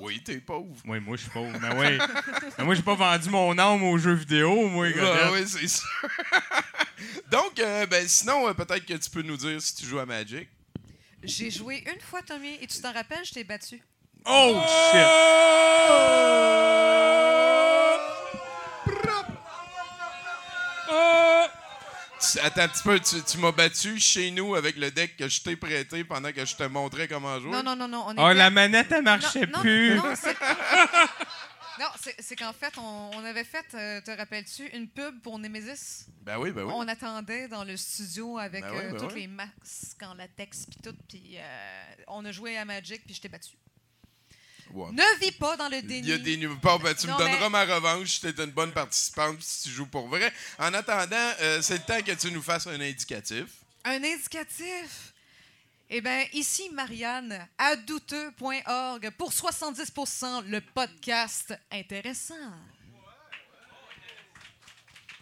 Oui, 0.00 0.20
t'es 0.24 0.38
pauvre. 0.38 0.74
Oui, 0.86 0.98
moi, 1.00 1.16
je 1.16 1.22
suis 1.22 1.30
pauvre. 1.30 1.56
Mais 1.60 1.74
oui. 1.76 1.98
mais 2.58 2.64
moi, 2.64 2.74
j'ai 2.74 2.82
pas 2.82 2.94
vendu 2.94 3.30
mon 3.30 3.56
âme 3.58 3.82
aux 3.84 3.98
jeux 3.98 4.14
vidéo, 4.14 4.68
moi, 4.68 4.90
gars. 4.92 5.30
oui, 5.32 5.42
c'est 5.46 5.66
sûr. 5.66 5.88
Donc, 7.30 7.58
euh, 7.60 7.86
ben, 7.86 8.06
sinon, 8.08 8.48
euh, 8.48 8.52
peut-être 8.54 8.84
que 8.86 8.94
tu 8.94 9.10
peux 9.10 9.22
nous 9.22 9.36
dire 9.36 9.60
si 9.60 9.74
tu 9.76 9.86
joues 9.86 9.98
à 9.98 10.06
Magic. 10.06 10.48
J'ai 11.22 11.50
joué 11.50 11.82
une 11.92 12.00
fois, 12.00 12.22
Tommy, 12.22 12.58
et 12.60 12.66
tu 12.66 12.80
t'en 12.80 12.92
rappelles, 12.92 13.24
je 13.24 13.32
t'ai 13.32 13.44
battu. 13.44 13.82
Oh, 14.26 14.60
shit! 14.92 16.08
Tu- 22.20 22.38
Attends 22.40 22.62
un 22.62 22.68
petit 22.68 22.82
peu, 22.82 22.98
tu, 22.98 23.22
tu 23.22 23.38
m'as 23.38 23.52
battu 23.52 23.98
chez 24.00 24.30
nous 24.32 24.56
avec 24.56 24.76
le 24.76 24.90
deck 24.90 25.16
que 25.16 25.28
je 25.28 25.40
t'ai 25.40 25.54
prêté 25.54 26.02
pendant 26.02 26.32
que 26.32 26.44
je 26.44 26.56
te 26.56 26.64
montrais 26.64 27.06
comment 27.06 27.38
jouer? 27.38 27.50
Non, 27.52 27.62
non, 27.62 27.76
non, 27.76 27.86
non. 27.86 28.04
On 28.08 28.14
Oh, 28.18 28.30
était- 28.30 28.34
la 28.38 28.50
manette, 28.50 28.90
elle 28.90 29.02
marchait 29.02 29.46
non, 29.46 29.60
plus. 29.60 29.94
Non, 29.94 30.02
c'est... 30.20 30.36
Non, 31.78 31.86
c'est, 32.18 32.36
qu'en 32.36 32.52
fait, 32.52 32.72
on, 32.78 33.10
on 33.14 33.24
avait 33.24 33.44
fait, 33.44 33.64
euh, 33.74 34.00
te 34.00 34.10
rappelles-tu, 34.10 34.66
une 34.76 34.88
pub 34.88 35.20
pour 35.22 35.38
Nemesis? 35.38 36.06
Ben 36.22 36.38
oui, 36.38 36.50
ben 36.50 36.64
oui. 36.64 36.72
On 36.74 36.86
attendait 36.88 37.46
dans 37.48 37.64
le 37.64 37.76
studio 37.76 38.38
avec 38.38 38.62
Ben 38.64 38.74
euh, 38.74 38.92
ben 38.92 39.08
tous 39.08 39.14
les 39.14 39.26
masques 39.26 40.02
en 40.02 40.14
latex 40.14 40.66
puis 40.66 40.80
tout, 40.82 40.96
puis 41.08 41.36
euh, 41.36 41.84
on 42.08 42.24
a 42.24 42.32
joué 42.32 42.56
à 42.58 42.64
Magic 42.64 43.04
puis 43.04 43.14
je 43.14 43.20
t'ai 43.20 43.28
battu. 43.28 43.50
Ouais. 44.72 44.90
Ne 44.92 45.20
vis 45.20 45.32
pas 45.32 45.56
dans 45.56 45.68
le 45.68 45.80
déni. 45.80 46.00
Il 46.00 46.08
y 46.08 46.12
a 46.12 46.18
des 46.18 46.36
Bon, 46.46 46.78
ben, 46.78 46.94
tu 46.94 47.06
Non, 47.06 47.14
me 47.14 47.18
donneras 47.18 47.48
mais- 47.48 47.64
ma 47.66 47.74
revanche 47.74 48.08
si 48.08 48.20
tu 48.20 48.26
es 48.28 48.44
une 48.44 48.50
bonne 48.50 48.72
participante 48.72 49.40
si 49.40 49.64
tu 49.64 49.70
joues 49.70 49.86
pour 49.86 50.08
vrai. 50.08 50.30
En 50.58 50.74
attendant, 50.74 51.32
c'est 51.62 51.74
le 51.78 51.84
temps 51.84 52.02
que 52.02 52.12
tu 52.12 52.30
nous 52.32 52.42
fasses 52.42 52.66
un 52.66 52.78
indicatif. 52.80 53.46
Un 53.84 54.02
indicatif? 54.04 55.14
Eh 55.90 56.02
bien, 56.02 56.26
ici 56.34 56.68
Marianne, 56.70 57.48
à 57.56 57.74
douteux.org 57.74 59.10
pour 59.16 59.32
70% 59.32 60.44
le 60.46 60.60
podcast 60.60 61.58
intéressant. 61.70 62.34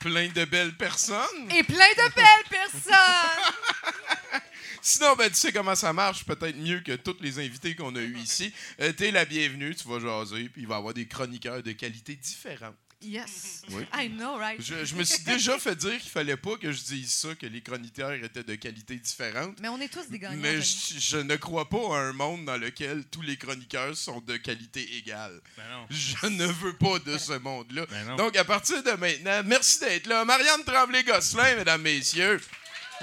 Plein 0.00 0.28
de 0.28 0.44
belles 0.44 0.76
personnes. 0.76 1.50
Et 1.54 1.62
plein 1.62 1.76
de 1.76 2.14
belles 2.14 2.50
personnes! 2.50 3.54
Sinon, 4.82 5.14
ben, 5.16 5.30
tu 5.30 5.36
sais 5.36 5.52
comment 5.52 5.74
ça 5.76 5.92
marche, 5.92 6.24
peut-être 6.24 6.56
mieux 6.56 6.80
que 6.80 6.96
tous 6.96 7.16
les 7.20 7.38
invités 7.38 7.76
qu'on 7.76 7.94
a 7.94 8.00
eus 8.00 8.18
ici. 8.18 8.52
Euh, 8.80 8.92
T'es 8.92 9.12
la 9.12 9.24
bienvenue, 9.24 9.74
tu 9.74 9.86
vas 9.88 10.00
jaser, 10.00 10.48
puis 10.48 10.62
il 10.62 10.68
va 10.68 10.74
y 10.74 10.78
avoir 10.78 10.94
des 10.94 11.06
chroniqueurs 11.06 11.62
de 11.62 11.72
qualité 11.72 12.16
différente. 12.16 12.74
Yes. 13.02 13.62
Oui. 13.70 13.84
I 13.92 14.08
know, 14.08 14.38
right? 14.38 14.60
Je, 14.62 14.84
je 14.84 14.94
me 14.94 15.02
suis 15.02 15.22
déjà 15.24 15.58
fait 15.58 15.74
dire 15.74 15.98
qu'il 15.98 16.10
fallait 16.10 16.36
pas 16.36 16.56
que 16.56 16.70
je 16.70 16.82
dise 16.82 17.12
ça, 17.12 17.34
que 17.34 17.46
les 17.46 17.60
chroniqueurs 17.60 18.12
étaient 18.12 18.44
de 18.44 18.54
qualité 18.54 18.96
différente. 18.96 19.58
Mais 19.60 19.68
on 19.68 19.80
est 19.80 19.88
tous 19.88 20.08
des 20.08 20.18
gagnants. 20.20 20.40
Mais 20.40 20.60
je, 20.62 20.98
je 20.98 21.16
ne 21.18 21.34
crois 21.36 21.68
pas 21.68 21.96
à 21.96 22.00
un 22.00 22.12
monde 22.12 22.44
dans 22.44 22.56
lequel 22.56 23.04
tous 23.10 23.22
les 23.22 23.36
chroniqueurs 23.36 23.96
sont 23.96 24.20
de 24.20 24.36
qualité 24.36 24.96
égale. 24.98 25.40
Ben 25.56 25.64
non. 25.70 25.86
Je 25.90 26.26
ne 26.28 26.46
veux 26.46 26.74
pas 26.74 26.98
de 27.00 27.18
ce 27.18 27.32
monde-là. 27.38 27.86
Ben 27.90 28.04
non. 28.06 28.16
Donc, 28.16 28.36
à 28.36 28.44
partir 28.44 28.82
de 28.82 28.92
maintenant, 28.92 29.42
merci 29.44 29.80
d'être 29.80 30.06
là. 30.06 30.24
Marianne 30.24 30.62
Tremblay-Gosselin, 30.64 31.56
mesdames, 31.56 31.82
messieurs. 31.82 32.40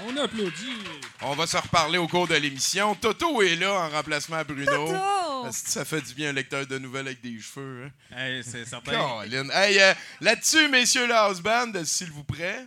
On 0.00 0.16
applaudit. 0.16 0.82
On 1.22 1.34
va 1.34 1.46
se 1.46 1.56
reparler 1.56 1.98
au 1.98 2.08
cours 2.08 2.26
de 2.26 2.34
l'émission. 2.34 2.94
Toto 2.96 3.42
est 3.42 3.54
là 3.54 3.72
en 3.72 3.88
remplacement 3.90 4.36
à 4.36 4.44
Bruno. 4.44 4.86
Toto! 4.86 5.52
Ça 5.52 5.84
fait 5.84 6.00
du 6.00 6.14
bien 6.14 6.30
un 6.30 6.32
lecteur 6.32 6.66
de 6.66 6.78
nouvelles 6.78 7.06
avec 7.06 7.20
des 7.20 7.38
cheveux. 7.38 7.90
Hein? 8.10 8.16
Hey, 8.16 8.42
c'est 8.42 8.64
certain. 8.64 9.22
Hey, 9.22 9.80
euh, 9.80 9.94
là-dessus, 10.20 10.68
messieurs 10.68 11.06
le 11.06 11.14
house 11.14 11.40
band, 11.40 11.72
s'il 11.84 12.10
vous 12.10 12.24
plaît. 12.24 12.66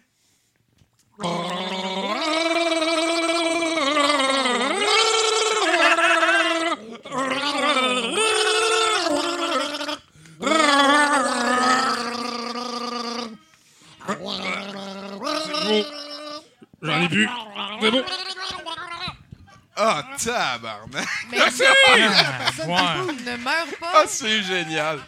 J'en 16.81 17.01
ai 17.01 17.07
bu. 17.07 17.27
C'est 17.81 17.91
bon. 17.91 18.03
Ah, 19.79 20.03
tabarnak! 20.23 21.07
Mais 21.31 21.37
Ah, 21.39 21.47
ouais. 22.65 23.13
ne 23.13 23.37
meurs 23.43 23.67
Ah, 23.81 23.91
pas! 23.93 24.07
c'est 24.07 24.41
génial! 24.43 24.99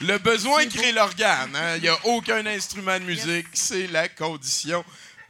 Le 0.00 0.16
besoin 0.18 0.66
crée 0.66 0.92
l'organe. 0.92 1.54
hein. 1.54 1.76
Il 1.76 1.82
n'y 1.82 1.88
a 1.88 1.96
aucun 2.04 2.44
instrument 2.46 2.98
de 2.98 3.04
musique. 3.04 3.46
C'est 3.52 3.86
la 3.86 4.08
condition. 4.08 4.84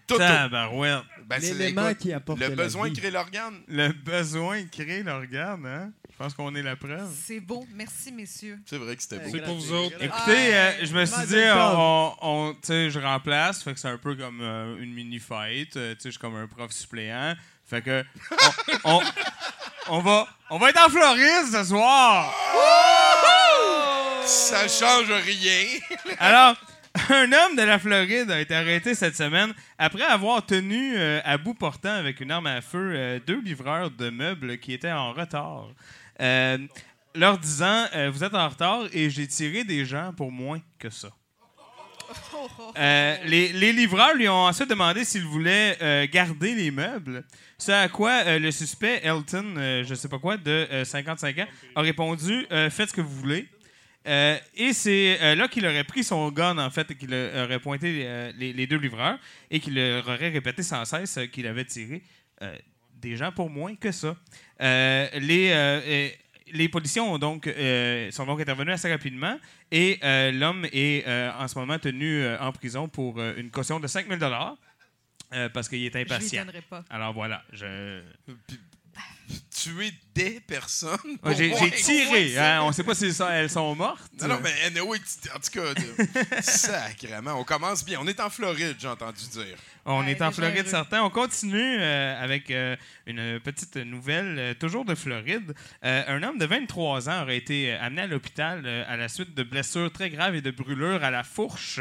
Toto. 0.07 0.21
Tabarouette. 0.21 1.02
Ben, 1.25 1.40
c'est- 1.40 1.55
L'élément 1.55 1.88
écoute, 1.88 1.99
qui 1.99 2.12
apporte 2.12 2.38
Le 2.38 2.49
la 2.49 2.55
besoin 2.55 2.87
vie. 2.88 2.93
crée 2.93 3.11
l'organe. 3.11 3.61
Le 3.69 3.88
besoin 3.88 4.64
crée 4.66 5.02
l'organe, 5.02 5.66
hein? 5.66 5.90
Je 6.18 6.25
pense 6.25 6.32
qu'on 6.32 6.54
est 6.54 6.62
la 6.62 6.76
preuve. 6.76 7.06
C'est 7.26 7.40
beau. 7.40 7.66
Merci, 7.75 8.11
messieurs. 8.11 8.58
C'est 8.64 8.78
vrai 8.78 8.96
que 8.96 9.02
c'était 9.02 9.18
beau. 9.18 9.28
C'est 9.30 9.44
pour 9.44 9.54
vous 9.54 9.73
autres. 9.75 9.96
Écoutez, 10.00 10.54
euh, 10.56 10.73
je 10.87 10.94
me 10.94 11.04
suis 11.04 11.14
Mal 11.16 11.26
dit, 11.26 11.35
on, 11.54 12.14
on- 12.23 12.56
je 12.67 12.99
remplace, 12.99 13.62
fait 13.62 13.75
que 13.75 13.78
c'est 13.80 13.88
un 13.88 13.99
peu 13.99 14.14
comme 14.14 14.41
euh, 14.41 14.78
une 14.80 14.95
mini-fight. 14.95 15.76
euh, 15.76 15.93
sais, 15.99 16.08
je 16.08 16.10
suis 16.12 16.19
comme 16.19 16.36
un 16.36 16.47
prof 16.47 16.73
suppléant. 16.73 17.34
Fait 17.69 17.82
que, 17.82 18.02
on, 18.84 18.95
on, 18.95 19.02
on 19.88 19.99
va, 20.00 20.26
on 20.49 20.56
va 20.58 20.71
être 20.71 20.86
en 20.86 20.88
Floride 20.88 21.52
ce 21.52 21.64
soir. 21.64 22.32
Ça 24.25 24.67
change 24.69 25.10
rien. 25.12 25.78
Alors, 26.19 26.56
un 27.10 27.30
homme 27.30 27.56
de 27.56 27.62
la 27.62 27.78
Floride 27.78 28.30
a 28.30 28.41
été 28.41 28.54
arrêté 28.54 28.95
cette 28.95 29.17
semaine 29.17 29.52
après 29.78 30.02
avoir 30.02 30.45
tenu 30.47 30.95
euh, 30.97 31.21
à 31.25 31.36
bout 31.38 31.54
portant 31.54 31.93
avec 31.95 32.21
une 32.21 32.30
arme 32.30 32.47
à 32.47 32.60
feu 32.62 32.93
euh, 32.95 33.19
deux 33.26 33.41
livreurs 33.43 33.91
de 33.91 34.08
meubles 34.10 34.58
qui 34.58 34.73
étaient 34.73 34.91
en 34.93 35.12
retard. 35.12 35.67
Euh, 36.21 36.59
leur 37.15 37.39
disant 37.39 37.87
euh, 37.95 38.11
Vous 38.11 38.25
êtes 38.25 38.35
en 38.35 38.49
retard 38.49 38.85
et 38.93 39.11
j'ai 39.11 39.26
tiré 39.26 39.65
des 39.65 39.85
gens 39.85 40.13
pour 40.13 40.31
moins 40.31 40.61
que 40.79 40.91
ça. 40.91 41.09
Euh, 42.79 43.17
les, 43.25 43.52
les 43.52 43.73
livreurs 43.73 44.15
lui 44.15 44.29
ont 44.29 44.45
ensuite 44.45 44.71
demandé 44.71 45.05
s'il 45.05 45.25
voulait 45.25 46.09
garder 46.13 46.55
les 46.55 46.71
meubles. 46.71 47.25
Ce 47.59 47.73
à 47.73 47.89
quoi 47.89 48.39
le 48.39 48.50
suspect, 48.52 49.00
Elton, 49.02 49.55
je 49.85 49.95
sais 49.95 50.09
pas 50.09 50.19
quoi, 50.21 50.37
de 50.37 50.69
euh, 50.71 50.85
55 50.85 51.39
ans, 51.39 51.47
a 51.75 51.81
répondu 51.81 52.47
Faites 52.71 52.91
ce 52.91 52.93
que 52.93 53.00
vous 53.00 53.17
voulez. 53.17 53.49
Et 54.05 54.73
c'est 54.73 55.35
là 55.35 55.49
qu'il 55.49 55.67
aurait 55.67 55.83
pris 55.83 56.05
son 56.05 56.31
gun, 56.31 56.59
en 56.59 56.71
fait, 56.71 56.93
et 56.93 56.95
qu'il 56.95 57.13
aurait 57.13 57.59
pointé 57.59 58.33
les, 58.37 58.52
les 58.52 58.67
deux 58.69 58.79
livreurs 58.79 59.19
et 59.50 59.59
qu'il 59.59 59.75
leur 59.75 60.07
aurait 60.07 60.29
répété 60.29 60.63
sans 60.63 60.85
cesse 60.85 61.19
qu'il 61.33 61.47
avait 61.49 61.65
tiré 61.65 62.02
des 63.08 63.16
gens 63.16 63.32
pour 63.32 63.49
moins 63.50 63.75
que 63.76 63.92
ça. 63.92 64.16
Euh, 64.60 65.08
les, 65.19 65.50
euh, 65.50 65.80
euh, 65.86 66.08
les 66.52 66.69
policiers 66.69 67.00
ont 67.00 67.19
donc, 67.19 67.47
euh, 67.47 68.10
sont 68.10 68.26
donc 68.26 68.40
intervenus 68.40 68.75
assez 68.75 68.90
rapidement 68.90 69.38
et 69.71 69.99
euh, 70.02 70.32
l'homme 70.32 70.66
est 70.73 71.06
euh, 71.06 71.30
en 71.38 71.47
ce 71.49 71.58
moment 71.58 71.78
tenu 71.78 72.23
euh, 72.23 72.38
en 72.40 72.52
prison 72.52 72.88
pour 72.88 73.19
euh, 73.19 73.34
une 73.36 73.50
caution 73.50 73.78
de 73.80 73.86
5 73.86 74.06
000 74.08 74.21
euh, 75.32 75.49
parce 75.50 75.69
qu'il 75.69 75.84
est 75.84 75.90
Je 75.92 75.99
lui 75.99 76.02
impatient. 76.04 76.45
donnerai 76.45 76.62
pas. 76.62 76.84
Alors 76.90 77.12
voilà, 77.12 77.42
je... 77.52 78.00
Tuer 79.50 79.93
des 80.15 80.41
personnes. 80.41 81.19
Ouais, 81.23 81.34
j'ai 81.34 81.50
tiré. 81.73 82.39
hein, 82.39 82.60
on 82.62 82.69
ne 82.69 82.73
sait 82.73 82.84
pas 82.84 82.95
si 82.95 83.12
ça- 83.12 83.30
elles 83.32 83.50
sont 83.50 83.75
mortes. 83.75 84.10
Non, 84.21 84.28
non, 84.28 84.41
mais 84.43 84.52
anyway, 84.67 84.99
en 85.34 85.39
tout 85.41 85.50
cas, 85.50 86.41
sacrément, 86.43 87.32
on 87.41 87.45
commence 87.45 87.84
bien. 87.84 87.99
On 88.00 88.06
est 88.06 88.21
en 88.21 88.30
Floride, 88.30 88.76
j'ai 88.78 88.89
entendu 88.89 89.23
dire. 89.32 89.56
On 89.84 90.04
Ouais, 90.04 90.12
est 90.12 90.23
en 90.23 90.32
Floride, 90.32 90.58
heureux. 90.58 90.69
certains. 90.69 91.02
On 91.02 91.10
continue 91.10 91.78
euh, 91.80 92.23
avec 92.23 92.50
euh, 92.50 92.76
une 93.06 93.41
petite 93.41 93.76
nouvelle, 93.76 94.36
euh, 94.39 94.54
toujours 94.54 94.84
de 94.84 94.95
Floride. 94.95 95.54
Euh, 95.84 96.02
un 96.08 96.23
homme 96.23 96.39
de 96.39 96.47
23 96.47 97.08
ans 97.08 97.23
aurait 97.23 97.36
été 97.36 97.73
amené 97.73 98.02
à 98.02 98.06
l'hôpital 98.06 98.62
euh, 98.65 98.84
à 98.89 98.97
la 98.97 99.08
suite 99.08 99.34
de 99.34 99.43
blessures 99.43 99.93
très 99.93 100.10
graves 100.10 100.34
et 100.34 100.41
de 100.41 100.50
brûlures 100.50 101.02
à 101.04 101.10
la 101.10 101.23
fourche. 101.25 101.80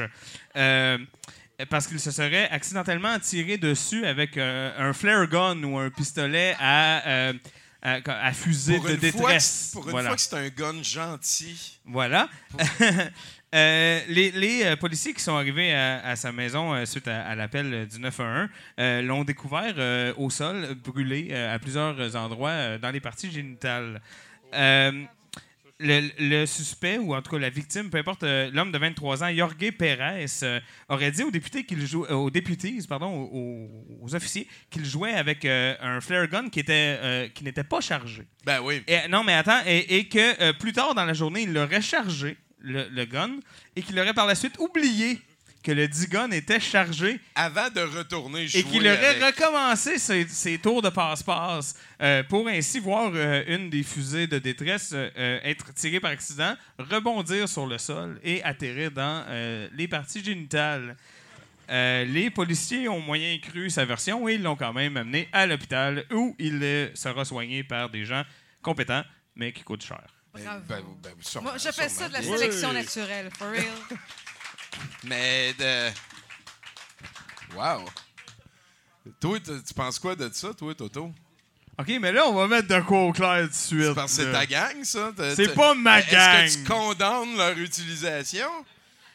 Euh, 1.60 1.66
parce 1.70 1.88
qu'il 1.88 2.00
se 2.00 2.12
serait 2.12 2.50
accidentellement 2.50 3.18
tiré 3.20 3.58
dessus 3.58 4.06
avec 4.06 4.38
euh, 4.38 4.72
un 4.78 4.94
flare 4.94 5.28
gun 5.28 5.64
ou 5.64 5.78
un 5.78 5.90
pistolet 5.90 6.56
à, 6.60 7.08
euh, 7.08 7.34
à, 7.82 8.00
à 8.28 8.32
fusée 8.34 8.74
de 8.74 8.78
une, 8.80 8.84
fois 8.88 8.96
détresse. 8.98 9.70
pour 9.74 9.86
une 9.86 9.92
Voilà. 9.92 10.10
fois 10.10 10.16
que 10.16 10.22
c'est 10.22 10.36
un 10.36 10.50
gun 10.50 10.84
gentil. 10.84 11.80
Voilà. 11.86 12.30
Euh, 13.54 14.02
les 14.10 14.32
les, 14.32 14.76
policiers 14.76 15.14
qui 15.14 15.22
sont 15.24 15.36
arrivés 15.38 15.74
à, 15.74 16.06
à 16.06 16.16
sa 16.18 16.34
maison 16.34 16.86
suite 16.86 17.08
à, 17.08 17.26
à 17.26 17.36
l'appel 17.36 17.88
du 17.88 18.00
911 18.02 18.50
euh, 18.80 19.02
l'ont 19.02 19.24
découvert 19.24 20.14
au 20.18 20.30
sol, 20.30 20.76
brûlé 20.84 21.34
à 21.34 21.58
plusieurs 21.58 22.18
endroits 22.18 22.78
dans 22.80 22.92
les 22.92 23.00
parties 23.00 23.32
génitales. 23.32 24.02
Euh, 25.82 26.02
le, 26.20 26.40
le 26.40 26.46
suspect, 26.46 26.98
ou 26.98 27.14
en 27.14 27.22
tout 27.22 27.32
cas 27.32 27.40
la 27.40 27.50
victime, 27.50 27.90
peu 27.90 27.98
importe, 27.98 28.24
euh, 28.24 28.50
l'homme 28.54 28.72
de 28.72 28.78
23 28.78 29.24
ans, 29.24 29.36
Jorge 29.36 29.56
Pérez, 29.78 30.26
euh, 30.44 30.60
aurait 30.90 31.12
dit 31.12 31.24
aux 31.24 31.32
députés 31.32 31.66
qu'il 31.66 31.86
jouait, 31.86 32.12
aux 32.12 32.30
députés, 32.30 32.78
pardon, 32.88 33.08
aux, 33.08 33.70
aux 34.02 34.16
officiers, 34.16 34.48
qu'il 34.70 34.86
jouait 34.86 35.14
avec 35.14 35.44
euh, 35.46 35.76
un 35.82 36.00
flare 36.02 36.28
gun 36.28 36.50
qui 36.50 36.60
était 36.60 36.98
euh, 37.02 37.28
qui 37.28 37.44
n'était 37.44 37.64
pas 37.64 37.82
chargé. 37.82 38.24
Ben 38.46 38.62
oui. 38.62 38.84
Et, 38.88 39.08
non, 39.10 39.24
mais 39.24 39.34
attends, 39.34 39.62
et, 39.66 39.98
et 39.98 40.08
que 40.08 40.42
euh, 40.42 40.54
plus 40.54 40.72
tard 40.72 40.96
dans 40.96 41.06
la 41.06 41.14
journée, 41.14 41.42
il 41.42 41.54
l'aurait 41.54 41.82
chargé, 41.82 42.38
le, 42.60 42.88
le 42.90 43.06
gun, 43.06 43.40
et 43.76 43.82
qu'il 43.82 44.00
aurait 44.00 44.14
par 44.14 44.28
la 44.28 44.36
suite 44.36 44.58
oublié 44.60 45.20
que 45.66 45.72
le 45.72 45.88
dit 45.88 46.08
gun 46.08 46.30
était 46.32 46.60
chargé 46.60 47.20
Avant 47.34 47.70
de 47.70 47.82
retourner 47.82 48.48
jouer 48.48 48.60
et 48.60 48.64
qu'il 48.64 48.88
aurait 48.88 49.16
avec. 49.22 49.36
recommencé 49.40 49.98
ses, 49.98 50.28
ses 50.28 50.60
tours 50.60 50.82
de 50.82 50.90
passe-passe 50.90 51.76
euh, 52.02 52.22
pour 52.24 52.48
ainsi 52.48 52.80
voir 52.80 53.12
euh, 53.16 53.44
une 53.48 53.70
des 53.70 53.82
fusées 53.84 54.28
de 54.28 54.38
détresse 54.40 54.92
euh, 54.94 55.40
être 55.44 55.74
tirée 55.74 56.00
par 56.00 56.12
accident, 56.12 56.56
rebondir 56.78 57.50
sur 57.50 57.66
le 57.66 57.78
sol 57.80 58.20
et 58.24 58.44
atterrir 58.44 58.92
dans 58.92 59.26
euh, 59.28 59.68
les 59.74 59.88
parties 59.88 60.24
génitales. 60.24 60.96
Euh, 61.72 62.06
les 62.06 62.30
policiers 62.30 62.88
ont 62.88 63.00
moyen 63.00 63.40
cru 63.40 63.72
sa 63.72 63.86
version 63.86 64.30
et 64.30 64.36
ils 64.36 64.44
l'ont 64.44 64.56
quand 64.56 64.72
même 64.74 64.96
amené 64.98 65.28
à 65.34 65.48
l'hôpital 65.48 66.06
où 66.12 66.36
il 66.38 66.92
sera 66.94 67.26
soigné 67.26 67.64
par 67.64 67.90
des 67.90 68.06
gens 68.06 68.24
compétents 68.62 69.04
mais 69.36 69.52
qui 69.52 69.64
coûtent 69.64 69.84
cher. 69.84 70.04
Bravo. 70.32 70.62
Ben, 70.70 70.84
ben, 71.02 71.12
sûrement, 71.22 71.50
Moi, 71.52 71.58
j'appelle 71.58 71.90
ça 71.90 72.08
de 72.10 72.14
la 72.14 72.22
sélection 72.22 72.70
Oui. 72.70 72.76
naturelle, 72.76 73.30
for 73.38 73.50
real. 73.50 73.64
Mais 75.04 75.54
de. 75.58 75.90
Wow. 77.56 77.86
Toi, 79.20 79.40
tu 79.40 79.74
penses 79.74 80.00
quoi 80.00 80.16
de 80.16 80.30
ça, 80.34 80.54
toi, 80.54 80.74
Toto? 80.74 81.12
OK, 81.78 81.88
mais 82.02 82.12
là, 82.12 82.26
on 82.28 82.34
va 82.34 82.48
mettre 82.48 82.68
de 82.70 82.80
quoi 82.82 83.04
au 83.04 83.12
clair 83.12 83.44
tout 83.44 83.50
de 83.50 83.54
suite. 83.54 83.84
C'est 83.88 83.94
parce 83.96 84.16
que 84.18 84.24
c'est 84.24 84.32
ta 84.32 84.46
gang, 84.46 84.84
ça? 84.84 85.12
T'as- 85.16 85.36
C'est 85.36 85.48
t'as- 85.48 85.54
pas 85.54 85.74
ma 85.76 86.00
Est-ce 86.00 86.12
gang. 86.12 86.46
que 86.48 86.54
tu 86.54 86.64
condamnes 86.64 87.38
leur 87.38 87.58
utilisation? 87.58 88.48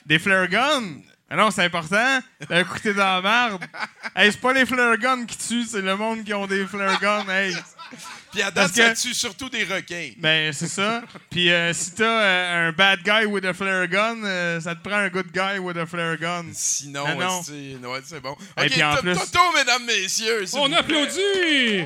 Des 0.06 0.18
flare 0.18 0.46
guns? 0.48 1.00
Ah 1.30 1.36
non, 1.36 1.50
c'est 1.50 1.64
important. 1.64 2.20
D'un 2.48 2.64
coup, 2.64 2.78
t'es 2.80 2.92
dans 2.94 3.22
la 3.22 3.48
merde. 3.50 3.64
Hey, 4.16 4.32
c'est 4.32 4.40
pas 4.40 4.52
les 4.52 4.66
flare 4.66 4.96
guns 4.98 5.24
qui 5.24 5.36
tuent, 5.38 5.64
c'est 5.64 5.80
le 5.80 5.96
monde 5.96 6.24
qui 6.24 6.34
ont 6.34 6.46
des 6.46 6.66
flare 6.66 6.98
guns. 7.00 7.28
Hey. 7.28 7.54
Puis 8.32 8.42
à 8.42 8.50
date, 8.50 8.72
ça 8.74 8.94
tue 8.94 9.12
surtout 9.14 9.48
des 9.48 9.64
requins. 9.64 10.10
Ben, 10.18 10.52
c'est 10.52 10.68
ça. 10.68 11.02
Puis 11.30 11.50
euh, 11.50 11.72
si 11.72 11.92
t'as 11.92 12.04
euh, 12.04 12.68
un 12.68 12.72
bad 12.72 13.00
guy 13.02 13.26
with 13.26 13.44
a 13.44 13.52
flare 13.52 13.88
gun, 13.88 14.22
euh, 14.24 14.60
ça 14.60 14.74
te 14.74 14.88
prend 14.88 14.98
un 14.98 15.08
good 15.08 15.26
guy 15.32 15.58
with 15.58 15.76
a 15.76 15.86
flare 15.86 16.16
gun. 16.16 16.44
Sinon, 16.52 17.04
Ah 17.06 17.14
non. 17.14 17.42
c'est 17.42 17.52
ouais, 17.86 18.00
c'est 18.04 18.20
bon. 18.20 18.36
Et 18.58 18.66
OK, 18.66 18.70
puis 18.70 18.82
en 18.84 18.94
plus- 18.96 19.14
Toto, 19.14 19.40
mesdames, 19.56 19.84
messieurs. 19.84 20.46
s'il 20.46 20.58
On 20.58 20.62
vous 20.62 20.68
plaît. 20.68 20.78
applaudit! 20.78 21.84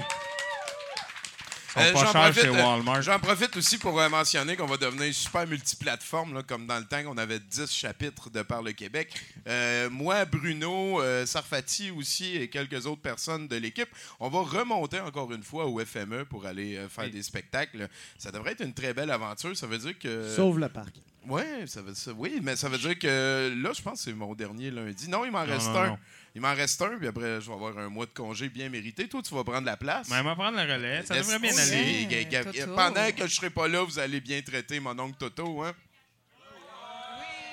Ils 1.77 1.83
sont 1.83 1.89
Euh, 1.89 1.93
pas 1.93 1.99
j'en 2.05 2.13
chers 2.13 2.21
profite, 2.23 2.43
chez 2.43 2.49
euh, 2.49 2.65
Walmart. 2.65 3.03
J'en 3.03 3.19
profite 3.19 3.57
aussi 3.57 3.79
pour 3.79 4.01
euh, 4.01 4.09
mentionner 4.09 4.57
qu'on 4.57 4.67
va 4.67 4.77
devenir 4.77 5.13
super 5.15 5.47
multiplateforme, 5.47 6.35
là, 6.35 6.43
comme 6.43 6.67
dans 6.67 6.79
le 6.79 6.85
temps 6.85 7.03
qu'on 7.03 7.17
avait 7.19 7.39
10 7.41 7.71
chapitres 7.71 8.31
de 8.31 8.43
par 8.43 8.63
le 8.63 8.73
Québec. 8.73 9.13
Euh, 9.49 9.91
moi, 9.91 10.25
Bruno, 10.25 11.01
euh, 11.03 11.27
Sarfati 11.27 11.91
aussi 11.91 12.37
et 12.37 12.49
quelques 12.49 12.87
autres 12.87 13.03
personnes 13.03 13.49
de 13.49 13.57
l'équipe, 13.57 13.89
on 14.21 14.29
va 14.29 14.41
remonter 14.41 15.01
encore 15.01 15.33
une 15.33 15.43
fois 15.43 15.67
au 15.67 15.79
FME 15.85 16.25
pour 16.25 16.47
aller 16.47 16.77
euh, 16.77 16.89
faire 16.89 17.11
des 17.11 17.23
spectacles. 17.23 17.89
Ça 18.19 18.31
devrait 18.31 18.53
être 18.53 18.63
une 18.65 18.75
très 18.75 18.95
belle 18.95 19.11
aventure. 19.11 19.57
Ça 19.57 19.67
veut 19.67 19.79
dire 19.79 19.99
que... 19.99 20.29
Sauve 20.35 20.59
le 20.61 20.69
parc. 20.69 20.95
Ouais, 21.27 21.65
ça 21.67 21.81
veut, 21.81 21.95
ça- 21.95 22.13
oui, 22.17 22.41
mais 22.43 22.55
ça 22.55 22.69
veut 22.69 22.77
dire 22.77 22.99
que 22.99 23.55
là, 23.57 23.71
je 23.75 23.81
pense 23.81 23.95
que 24.01 24.05
c'est 24.11 24.13
mon 24.13 24.35
dernier 24.35 24.71
lundi. 24.71 25.09
Non, 25.09 25.25
il 25.25 25.31
m'en 25.31 25.45
reste 25.45 25.69
non, 25.69 25.77
un. 25.79 25.87
non. 25.89 25.99
Il 26.35 26.41
m'en 26.41 26.53
reste 26.55 26.83
un, 26.83 26.99
puis 26.99 27.07
après, 27.07 27.41
je 27.41 27.47
vais 27.47 27.53
avoir 27.53 27.79
un 27.79 27.89
mois 27.89 28.07
de 28.07 28.11
congé 28.11 28.49
bien 28.49 28.69
mérité. 28.69 29.09
Toi, 29.09 29.23
tu 29.23 29.33
vas 29.35 29.45
prendre 29.45 29.65
la 29.67 29.77
place. 29.77 30.09
Mais 30.11 30.19
on 30.19 30.25
va 30.25 30.35
prendre 30.35 30.57
le 30.61 30.73
relais. 30.73 31.05
Ça 31.07 31.15
devrait 31.17 31.39
bien 31.39 31.57
aller. 31.57 32.09
Pendant 32.75 33.13
que 33.13 33.27
je 33.29 33.35
serai 33.35 33.51
pas 33.51 33.69
là, 33.69 33.83
vous 33.85 33.99
allez 34.01 34.21
bien 34.21 34.43
traiter 34.43 34.81
mon 34.81 34.99
oncle 34.99 35.17
Toto, 35.19 35.63
hein? 35.63 35.73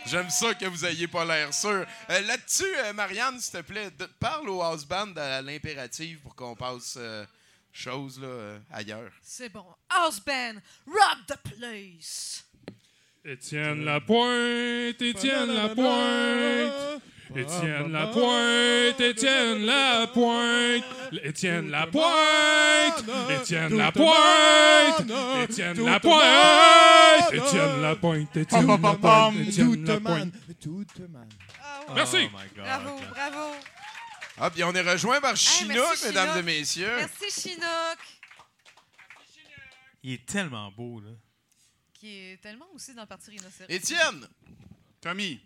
J'aime 0.07 0.31
ça 0.31 0.55
que 0.55 0.65
vous 0.65 0.83
ayez 0.83 1.07
pas 1.07 1.23
l'air 1.23 1.53
sûr. 1.53 1.85
Euh, 2.09 2.21
Là-dessus, 2.21 2.65
euh, 2.85 2.91
Marianne, 2.93 3.39
s'il 3.39 3.59
te 3.59 3.61
plaît, 3.61 3.91
de- 3.99 4.07
parle 4.19 4.49
au 4.49 4.59
house 4.63 4.83
band 4.83 5.13
à 5.15 5.43
l'impérative 5.43 6.17
pour 6.21 6.35
qu'on 6.35 6.55
passe 6.55 6.95
euh, 6.97 7.23
chose 7.71 8.19
là, 8.19 8.25
euh, 8.27 8.59
ailleurs. 8.71 9.11
C'est 9.21 9.49
bon. 9.49 9.63
House 9.91 10.19
band, 10.25 10.55
rock 10.87 11.17
the 11.27 11.35
place. 11.55 12.43
Étienne 13.23 13.85
Lapointe, 13.85 14.99
Étienne 14.99 15.53
Lapointe. 15.53 17.01
Étienne 17.35 17.91
Lapointe, 17.91 18.99
Étienne 18.99 19.65
Lapointe. 19.65 20.83
Étienne 21.23 21.69
Lapointe, 21.69 23.03
Étienne 23.29 23.77
Lapointe. 23.77 24.99
Étienne 25.43 25.83
Lapointe, 25.85 27.01
Étienne 27.03 27.81
Lapointe, 27.81 28.37
Étienne 28.37 28.67
Lapointe. 28.67 29.35
Étienne 29.47 29.85
Lapointe. 29.85 30.33
Ah 31.59 31.79
oui. 31.87 31.93
Merci. 31.95 32.29
Bravo, 32.55 32.99
bravo. 33.09 33.55
Ah, 34.37 34.49
puis 34.49 34.63
on 34.63 34.73
est 34.73 34.81
rejoint 34.81 35.21
par 35.21 35.35
Chinook, 35.35 36.03
mesdames 36.03 36.37
et 36.39 36.43
messieurs. 36.43 36.95
Merci, 36.97 37.41
Chinook. 37.41 37.97
Il 40.03 40.13
est 40.13 40.25
tellement 40.25 40.71
beau, 40.71 40.99
là. 40.99 41.11
Qui 41.93 42.31
est 42.31 42.41
tellement 42.41 42.65
aussi 42.73 42.95
dans 42.95 43.03
le 43.03 43.07
parti 43.07 43.29
rhinocéros. 43.29 43.69
Étienne! 43.69 44.27
Tommy, 44.99 45.39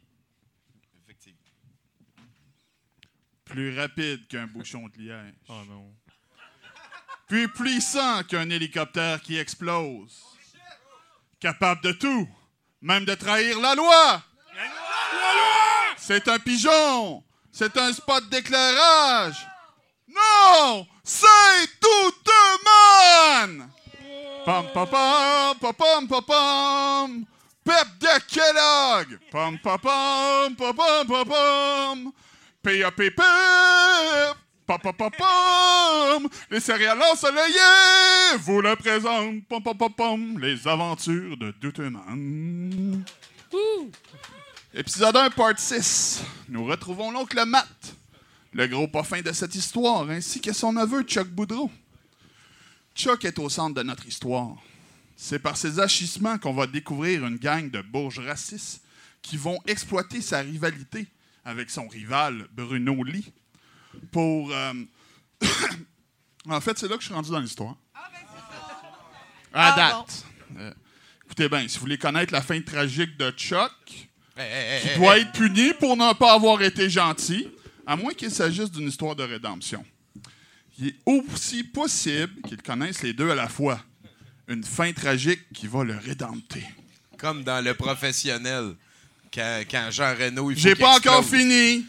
plus 3.46 3.80
rapide 3.80 4.28
qu'un 4.28 4.48
bouchon 4.48 4.90
de 4.96 5.02
liège. 5.02 5.34
Oh 5.48 5.62
non. 5.68 5.94
Plus 7.28 7.48
puissant 7.50 8.24
qu'un 8.24 8.50
hélicoptère 8.50 9.22
qui 9.22 9.38
explose. 9.38 10.22
Capable 11.40 11.82
de 11.82 11.92
tout, 11.92 12.28
même 12.82 13.06
de 13.06 13.16
trahir 13.16 13.60
la 13.60 13.76
loi. 13.76 14.24
C'est 15.98 16.28
un 16.28 16.40
pigeon. 16.40 17.24
C'est 17.52 17.78
un 17.78 17.94
spot 17.94 18.28
d'éclairage. 18.30 19.48
Non, 20.08 20.86
c'est 21.04 21.80
tout 21.80 22.32
man. 22.66 23.70
Pam 24.46 24.66
pam 24.74 24.88
pam 24.88 25.58
pam 25.60 25.74
pam 25.74 26.08
pam 26.08 26.22
pam. 26.22 27.26
Pep 27.64 27.88
de 28.00 28.20
Kellogg. 28.28 29.20
Pam 29.32 29.58
pam 29.60 29.80
pam 29.80 30.56
pam 30.56 30.76
pam 30.76 31.08
pam 31.08 31.26
pam. 31.26 32.12
P.A.P.P. 32.66 33.22
Pam 34.66 34.80
pam 34.82 34.94
pam 34.98 35.12
pam. 35.12 36.28
Les 36.50 36.60
céréales 36.60 37.00
ensoleillées 37.14 38.38
vous 38.40 38.60
le 38.60 38.76
présentent. 38.76 39.48
Pam 39.48 39.62
pam 39.62 39.78
pam 39.78 39.94
pam. 39.94 40.40
Les 40.40 40.68
aventures 40.68 41.38
de 41.38 41.54
Douteman. 41.62 43.06
Épisode 44.74 45.16
1, 45.16 45.30
part 45.30 45.60
6. 45.60 46.24
Nous 46.50 46.66
retrouvons 46.66 47.12
l'oncle 47.12 47.46
Matt, 47.46 47.96
le 48.52 48.66
gros 48.66 48.88
pas 48.88 49.04
fin 49.04 49.22
de 49.22 49.32
cette 49.32 49.54
histoire, 49.54 50.10
ainsi 50.10 50.42
que 50.42 50.52
son 50.52 50.74
neveu 50.74 51.04
Chuck 51.04 51.28
Boudreau. 51.28 51.70
Chuck 52.96 53.26
est 53.26 53.38
au 53.38 53.48
centre 53.48 53.76
de 53.76 53.84
notre 53.84 54.08
histoire. 54.08 54.56
C'est 55.16 55.38
par 55.38 55.56
ses 55.56 55.80
agissements 55.80 56.40
qu'on 56.40 56.56
va 56.56 56.66
découvrir 56.66 57.28
une 57.28 57.38
gang 57.38 57.70
de 57.70 57.84
bourges 57.84 58.22
racistes 58.22 58.82
qui 59.22 59.38
vont 59.38 59.60
exploiter 59.68 60.20
sa 60.20 60.40
rivalité 60.40 61.06
avec 61.46 61.70
son 61.70 61.88
rival 61.88 62.48
Bruno 62.52 63.04
Lee 63.04 63.32
pour... 64.12 64.52
euh, 64.52 64.74
en 66.50 66.60
fait, 66.62 66.78
c'est 66.78 66.88
là 66.88 66.96
que 66.96 67.02
je 67.02 67.06
suis 67.06 67.14
rendu 67.14 67.30
dans 67.32 67.40
l'histoire. 67.40 67.76
À 69.54 69.72
Ah, 69.74 69.76
date. 69.76 70.26
Euh, 70.58 70.74
écoutez 71.26 71.48
bien, 71.48 71.68
si 71.68 71.76
vous 71.78 71.82
voulez 71.82 71.98
connaître 71.98 72.34
la 72.34 72.42
fin 72.42 72.60
tragique 72.62 73.18
de 73.18 73.32
Chuck, 73.32 73.72
Hey, 74.38 74.52
hey, 74.52 74.74
hey, 74.76 74.82
qui 74.82 74.88
hey, 74.90 74.98
doit 74.98 75.16
hey. 75.18 75.22
être 75.24 75.32
puni 75.32 75.74
pour 75.80 75.96
ne 75.96 76.14
pas 76.14 76.34
avoir 76.34 76.62
été 76.62 76.90
gentil, 76.90 77.48
à 77.88 77.96
moins 77.96 78.14
qu'il 78.14 78.30
s'agisse 78.32 78.70
d'une 78.70 78.90
histoire 78.90 79.16
de 79.16 79.24
rédemption. 79.24 79.86
Il 80.78 80.88
est 80.90 80.96
aussi 81.06 81.64
possible 81.64 82.42
qu'ils 82.42 82.62
connaissent 82.62 83.02
les 83.02 83.14
deux 83.14 83.30
à 83.32 83.36
la 83.36 83.48
fois. 83.48 83.80
Une 84.50 84.64
fin 84.64 84.92
tragique 84.92 85.40
qui 85.54 85.68
va 85.68 85.86
le 85.86 85.96
rédempter. 85.96 86.66
Comme 87.18 87.46
dans 87.46 87.64
le 87.64 87.74
professionnel, 87.76 88.76
quand, 89.36 89.64
quand 89.70 89.92
Jean 89.92 90.16
Reno, 90.16 90.52
J'ai 90.56 90.76
pas 90.76 90.96
encore 90.96 91.24
fini 91.24 91.86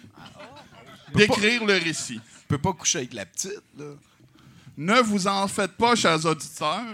d'écrire 1.15 1.65
le 1.65 1.75
récit. 1.75 2.21
Il 2.21 2.47
peut 2.49 2.59
pas 2.59 2.73
coucher 2.73 2.99
avec 2.99 3.15
la 3.15 3.25
petite, 3.25 3.63
là. 3.79 3.87
Ne 4.77 5.01
vous 5.01 5.27
en 5.27 5.49
faites 5.49 5.73
pas, 5.73 5.97
chers 5.97 6.27
auditeurs. 6.27 6.85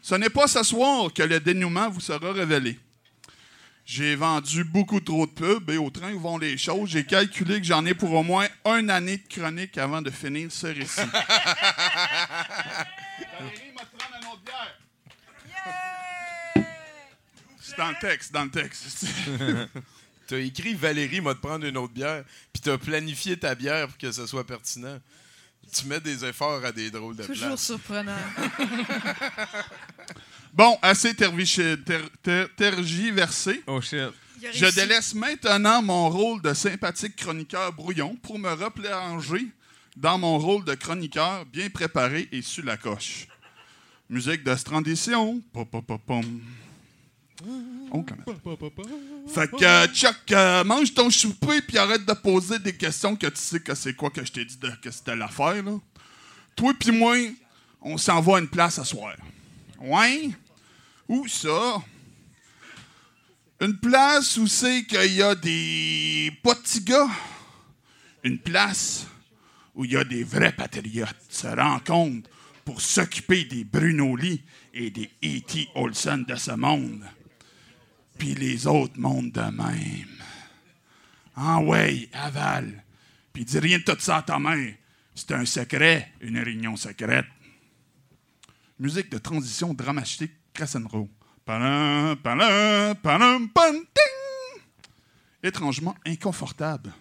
Ce 0.00 0.14
n'est 0.14 0.30
pas 0.30 0.46
ce 0.46 0.62
soir 0.62 1.12
que 1.12 1.24
le 1.24 1.40
dénouement 1.40 1.90
vous 1.90 2.00
sera 2.00 2.32
révélé. 2.32 2.78
J'ai 3.84 4.14
vendu 4.14 4.62
beaucoup 4.62 5.00
trop 5.00 5.26
de 5.26 5.32
pubs 5.32 5.70
et 5.70 5.76
au 5.76 5.90
train 5.90 6.12
où 6.12 6.20
vont 6.20 6.38
les 6.38 6.56
choses, 6.56 6.90
j'ai 6.90 7.04
calculé 7.04 7.60
que 7.60 7.66
j'en 7.66 7.84
ai 7.86 7.94
pour 7.94 8.12
au 8.12 8.22
moins 8.22 8.46
une 8.64 8.90
année 8.90 9.16
de 9.16 9.26
chronique 9.28 9.78
avant 9.78 10.02
de 10.02 10.10
finir 10.10 10.50
ce 10.50 10.68
récit. 10.68 11.00
Valérie 13.38 13.72
m'a 13.74 13.84
prendre 13.84 14.16
une 14.20 14.28
autre 14.28 14.42
bière. 14.44 14.78
C'est 17.60 17.65
dans 17.76 17.88
le 17.88 17.96
texte, 18.00 18.32
dans 18.32 18.44
le 18.44 18.50
texte. 18.50 19.06
T'as 20.26 20.38
écrit 20.38 20.74
Valérie 20.74 21.20
m'a 21.20 21.34
te 21.34 21.40
prendre 21.40 21.64
une 21.66 21.76
autre 21.76 21.92
bière, 21.92 22.24
puis 22.52 22.60
t'as 22.60 22.76
planifié 22.78 23.36
ta 23.38 23.54
bière 23.54 23.86
pour 23.86 23.96
que 23.96 24.10
ce 24.10 24.26
soit 24.26 24.44
pertinent. 24.44 24.98
Tu 25.72 25.86
mets 25.86 26.00
des 26.00 26.24
efforts 26.24 26.64
à 26.64 26.72
des 26.72 26.90
drôles 26.90 27.14
de 27.14 27.24
Toujours 27.24 27.58
surprenant. 27.58 28.16
Bon, 30.52 30.78
assez 30.80 31.12
terviché- 31.12 31.76
ter- 31.84 32.08
ter- 32.22 32.48
tergiversé. 32.56 33.62
Oh 33.66 33.80
shit. 33.80 34.00
Je 34.54 34.74
délaisse 34.74 35.14
maintenant 35.14 35.82
mon 35.82 36.08
rôle 36.08 36.40
de 36.40 36.54
sympathique 36.54 37.14
chroniqueur 37.16 37.72
brouillon 37.74 38.16
pour 38.16 38.38
me 38.38 38.50
replonger 38.52 39.48
dans 39.96 40.18
mon 40.18 40.38
rôle 40.38 40.64
de 40.64 40.74
chroniqueur 40.74 41.44
bien 41.46 41.68
préparé 41.68 42.28
et 42.32 42.40
sur 42.42 42.64
la 42.64 42.76
coche. 42.78 43.26
Musique 44.08 44.44
de 44.44 44.54
transition. 44.54 45.42
Pom, 45.52 45.66
pom, 45.66 45.82
pom, 45.82 45.98
pom. 45.98 46.40
On 47.90 48.02
commence. 48.02 48.26
Fait 49.28 49.50
que, 49.50 49.64
euh, 49.64 49.86
Chuck, 49.88 50.16
euh, 50.32 50.64
mange 50.64 50.92
ton 50.94 51.10
souper 51.10 51.60
puis 51.62 51.78
arrête 51.78 52.04
de 52.04 52.12
poser 52.12 52.58
des 52.58 52.76
questions 52.76 53.14
que 53.16 53.26
tu 53.26 53.36
sais 53.36 53.60
que 53.60 53.74
c'est 53.74 53.94
quoi 53.94 54.10
que 54.10 54.24
je 54.24 54.32
t'ai 54.32 54.44
dit 54.44 54.56
de, 54.56 54.70
que 54.82 54.90
c'était 54.90 55.16
l'affaire, 55.16 55.62
là. 55.62 55.78
Toi 56.54 56.72
puis 56.78 56.90
moi, 56.90 57.16
on 57.82 57.98
s'en 57.98 58.20
va 58.20 58.36
à 58.36 58.40
une 58.40 58.48
place 58.48 58.78
à 58.78 58.84
soir. 58.84 59.14
Ouais? 59.80 60.30
Où 61.08 61.28
ça? 61.28 61.82
Une 63.60 63.78
place 63.78 64.36
où 64.38 64.46
c'est 64.46 64.84
qu'il 64.84 65.14
y 65.14 65.22
a 65.22 65.34
des 65.34 66.32
petits 66.42 66.80
gars. 66.82 67.08
Une 68.24 68.38
place 68.38 69.06
où 69.74 69.84
il 69.84 69.92
y 69.92 69.96
a 69.96 70.04
des 70.04 70.24
vrais 70.24 70.52
patriotes 70.52 71.16
se 71.28 71.46
rencontrent 71.46 72.28
pour 72.64 72.80
s'occuper 72.80 73.44
des 73.44 73.64
Bruno 73.64 74.16
Lee 74.16 74.42
et 74.74 74.90
des 74.90 75.10
E.T. 75.24 75.68
Olson 75.74 76.24
de 76.26 76.34
ce 76.34 76.50
monde. 76.52 77.04
Puis 78.18 78.34
les 78.34 78.66
autres 78.66 78.98
mondes 78.98 79.32
de 79.32 79.40
même. 79.40 80.22
Ah 81.34 81.60
ouais, 81.60 82.08
aval. 82.12 82.82
Puis 83.32 83.44
dis 83.44 83.58
rien 83.58 83.78
de 83.78 83.84
tout 83.84 83.98
ça 83.98 84.18
à 84.18 84.22
ta 84.22 84.38
mère. 84.38 84.74
C'est 85.14 85.32
un 85.32 85.44
secret, 85.44 86.12
une 86.20 86.38
réunion 86.38 86.76
secrète. 86.76 87.26
Musique 88.78 89.10
de 89.10 89.18
transition 89.18 89.74
dramatique 89.74 90.32
ting! 93.54 93.86
Étrangement 95.42 95.94
inconfortable. 96.04 96.92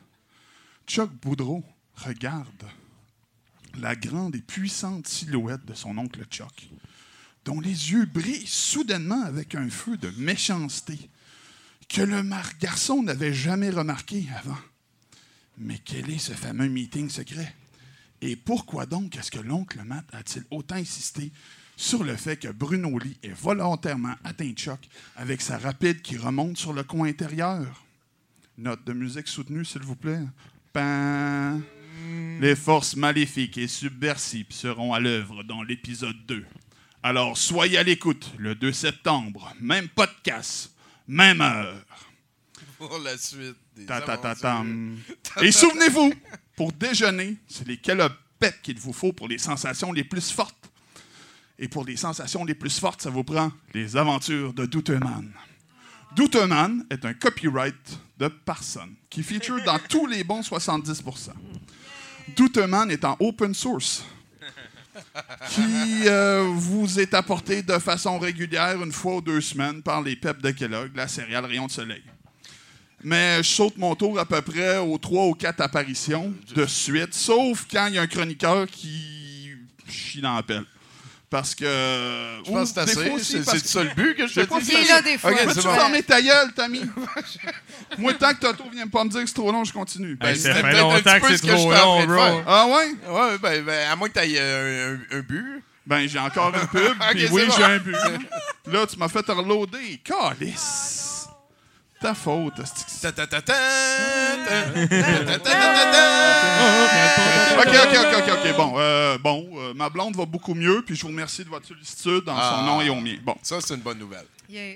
Chuck 0.88 1.12
Boudreau 1.12 1.64
regarde 1.96 2.66
la 3.80 3.96
grande 3.96 4.36
et 4.36 4.42
puissante 4.42 5.08
silhouette 5.08 5.66
de 5.66 5.74
son 5.74 5.98
oncle 5.98 6.24
Chuck, 6.26 6.70
dont 7.46 7.60
les 7.60 7.92
yeux 7.92 8.06
brillent 8.06 8.48
soudainement 8.48 9.24
avec 9.24 9.56
un 9.56 9.70
feu 9.70 9.98
de 9.98 10.12
méchanceté 10.18 11.10
que 11.88 12.02
le 12.02 12.24
garçon 12.60 13.04
n'avait 13.04 13.34
jamais 13.34 13.70
remarqué 13.70 14.26
avant. 14.36 14.58
Mais 15.58 15.80
quel 15.86 16.10
est 16.10 16.18
ce 16.18 16.34
fameux 16.34 16.68
meeting 16.68 17.10
secret? 17.10 17.56
Et 18.22 18.36
pourquoi 18.36 18.86
donc 18.86 19.16
est-ce 19.16 19.32
que 19.32 19.40
l'oncle 19.40 19.82
Matt 19.86 20.06
a-t-il 20.12 20.44
autant 20.50 20.76
insisté 20.76 21.32
sur 21.78 22.04
le 22.04 22.16
fait 22.16 22.38
que 22.38 22.48
Bruno 22.48 22.98
Lee 22.98 23.18
ait 23.22 23.30
volontairement 23.30 24.16
atteint 24.24 24.52
Chuck 24.54 24.80
avec 25.16 25.42
sa 25.42 25.58
rapide 25.58 26.02
qui 26.02 26.18
remonte 26.18 26.58
sur 26.58 26.74
le 26.74 26.84
coin 26.84 27.08
intérieur? 27.08 27.86
Note 28.58 28.86
de 28.86 28.94
musique 28.94 29.28
soutenue, 29.28 29.66
s'il 29.66 29.84
vous 29.84 29.96
plaît. 29.96 30.22
Pan. 30.74 31.62
Les 32.40 32.56
forces 32.56 32.96
maléfiques 32.96 33.58
et 33.58 33.68
subversives 33.68 34.52
seront 34.52 34.94
à 34.94 35.00
l'œuvre 35.00 35.44
dans 35.44 35.62
l'épisode 35.62 36.18
2. 36.26 36.46
Alors 37.06 37.38
soyez 37.38 37.78
à 37.78 37.84
l'écoute 37.84 38.32
le 38.40 38.56
2 38.56 38.72
septembre, 38.72 39.54
même 39.62 39.88
podcast, 39.90 40.72
même 41.08 41.40
heure. 41.40 41.76
Pour 42.80 42.98
la 42.98 43.16
suite 43.16 43.56
des 43.76 43.86
Ta, 43.86 44.02
ta, 44.02 44.18
ta, 44.18 44.32
aventures. 44.32 44.42
tam. 44.42 44.98
Et 45.44 45.52
souvenez-vous, 45.52 46.12
pour 46.56 46.72
déjeuner, 46.72 47.36
c'est 47.48 47.68
les 47.68 47.78
calopettes 47.78 48.60
qu'il 48.64 48.80
vous 48.80 48.92
faut 48.92 49.14
pour 49.14 49.28
les 49.28 49.38
sensations 49.38 49.92
les 49.92 50.04
plus 50.04 50.32
fortes. 50.32 50.72
Et 51.60 51.68
pour 51.68 51.86
les 51.86 51.96
sensations 51.96 52.44
les 52.44 52.56
plus 52.56 52.80
fortes, 52.80 53.04
ça 53.04 53.12
vous 53.12 53.24
prend 53.24 53.52
les 53.76 53.96
aventures 53.96 54.52
de 54.54 54.66
Douteman. 54.66 55.32
Douteman 56.16 56.88
est 56.90 57.06
un 57.06 57.14
copyright 57.14 58.00
de 58.18 58.30
Parson 58.30 58.90
qui 59.12 59.22
feature 59.22 59.64
dans 59.64 59.78
tous 59.90 60.08
les 60.08 60.24
bons 60.24 60.42
70% 60.42 61.30
Douteman 62.36 62.90
est 62.90 63.06
en 63.06 63.16
open 63.20 63.54
source 63.54 64.04
qui 65.50 66.08
euh, 66.08 66.44
vous 66.54 67.00
est 67.00 67.14
apporté 67.14 67.62
de 67.62 67.78
façon 67.80 68.20
régulière 68.20 68.82
une 68.82 68.92
fois 68.92 69.16
ou 69.16 69.22
deux 69.22 69.42
semaines 69.42 69.82
par 69.82 70.02
les 70.02 70.16
PEP 70.16 70.42
de 70.42 70.52
Kellogg, 70.52 70.96
la 70.96 71.08
céréale 71.08 71.46
Rayon 71.46 71.68
de 71.68 71.72
Soleil. 71.72 72.04
Mais 73.04 73.38
je 73.44 73.50
saute 73.50 73.78
mon 73.78 73.96
tour 73.96 74.18
à 74.20 74.26
peu 74.26 74.42
près 74.42 74.78
aux 74.78 74.98
trois 74.98 75.28
ou 75.28 75.34
quatre 75.34 75.62
apparitions 75.62 76.34
de 76.56 76.66
suite, 76.66 77.14
sauf 77.14 77.68
quand 77.72 77.88
il 77.88 77.96
y 77.96 77.98
a 77.98 78.02
un 78.02 78.08
chroniqueur 78.08 78.68
qui 78.68 79.52
chie 79.88 80.22
dans 80.22 80.36
la 80.36 80.44
pelle. 80.44 80.66
Parce 81.30 81.56
que. 81.56 81.66
Je 81.66 82.52
pense 82.52 82.72
que 82.72 82.86
c'est 82.86 82.92
assez. 83.00 83.12
C'est 83.24 83.44
c'est 83.44 83.68
ça 83.68 83.84
le 83.84 83.90
but 83.96 84.16
que 84.16 84.28
je 84.28 84.34
te 84.42 84.60
dis? 84.60 84.72
Puis 84.76 84.88
là, 84.88 85.02
des 85.02 85.18
fois, 85.18 85.32
Ok, 85.32 85.40
tu 85.48 85.54
c'est 85.54 85.62
fermer 85.62 86.04
ta 86.04 86.22
gueule, 86.22 86.54
Tammy? 86.54 86.82
Moi, 87.98 88.14
tant 88.14 88.34
que 88.34 88.40
Toto 88.40 88.64
vient 88.72 88.88
pas 88.88 89.04
me 89.04 89.10
dire 89.10 89.22
que 89.22 89.28
c'est 89.28 89.34
trop 89.34 89.52
long, 89.52 89.64
je 89.64 89.74
continue. 89.74 90.16
Ben, 90.16 90.36
fait 90.36 90.54
peut-être 90.54 90.66
un 90.66 90.80
longtemps 90.82 91.02
petit 91.02 91.14
que 91.16 91.20
peu 91.22 91.28
c'est 91.30 91.38
ce 91.38 91.42
que 91.44 91.48
trop 91.48 91.72
j'étais 91.72 91.82
en 91.82 92.00
long, 92.06 92.16
train. 92.16 92.44
Ah 92.48 92.66
ouais? 92.68 92.92
Ouais, 93.10 93.38
ben, 93.40 93.64
ben, 93.66 93.92
à 93.92 93.96
moins 93.96 94.10
que 94.10 94.20
tu 94.20 94.26
aies 94.26 94.40
un, 94.40 95.18
un- 95.18 95.22
but. 95.22 95.64
Ben, 95.86 96.08
j'ai 96.08 96.20
encore 96.20 96.48
un 96.56 96.66
pub, 96.66 96.94
puis 97.12 97.28
oui, 97.32 97.42
c'est 97.42 97.48
bon. 97.48 97.54
j'ai 97.58 97.64
un 97.64 97.78
but. 97.78 97.96
Là, 98.68 98.88
tu 98.88 98.98
m'as 98.98 99.08
fait 99.08 99.26
reloader. 99.28 100.02
Calice! 100.04 101.05
Ta 102.06 102.14
faute. 102.14 102.60
OK, 102.60 102.68
OK, 107.58 107.98
OK, 107.98 108.16
OK, 108.18 108.30
OK. 108.32 108.56
Bon, 108.56 108.74
euh, 108.78 109.18
bon 109.18 109.50
euh, 109.58 109.74
ma 109.74 109.90
blonde 109.90 110.16
va 110.16 110.26
beaucoup 110.26 110.54
mieux, 110.54 110.84
puis 110.86 110.96
je 110.96 111.02
vous 111.02 111.08
remercie 111.08 111.44
de 111.44 111.50
votre 111.50 111.66
sollicitude 111.68 112.30
en 112.30 112.36
Ah. 112.38 112.58
son 112.60 112.66
nom 112.68 112.82
et 112.82 112.90
au 112.92 113.02
mien. 113.02 113.16
Bon. 113.24 113.36
Ça, 113.42 113.60
c'est 113.60 113.74
une 113.74 113.82
bonne 113.82 113.98
nouvelle. 113.98 114.28
Yeah. 114.48 114.76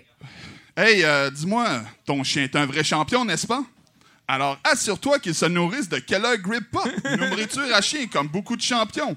Hey, 0.76 1.04
euh, 1.04 1.30
dis-moi, 1.30 1.82
ton 2.04 2.24
chien 2.24 2.46
est 2.46 2.56
un 2.56 2.66
vrai 2.66 2.84
champion, 2.84 3.24
n'est-ce 3.24 3.46
pas? 3.46 3.64
Alors, 4.28 4.58
assure-toi 4.64 5.20
qu'il 5.20 5.36
se 5.36 5.46
nourrisse 5.46 5.88
de 5.88 6.00
Kellogg 6.00 6.42
Grip 6.42 6.72
Pop, 6.72 6.90
une 7.06 7.30
nourriture 7.30 7.76
à 7.76 7.82
chien, 7.82 8.08
comme 8.08 8.28
beaucoup 8.28 8.56
de 8.56 8.64
champions. 8.64 9.16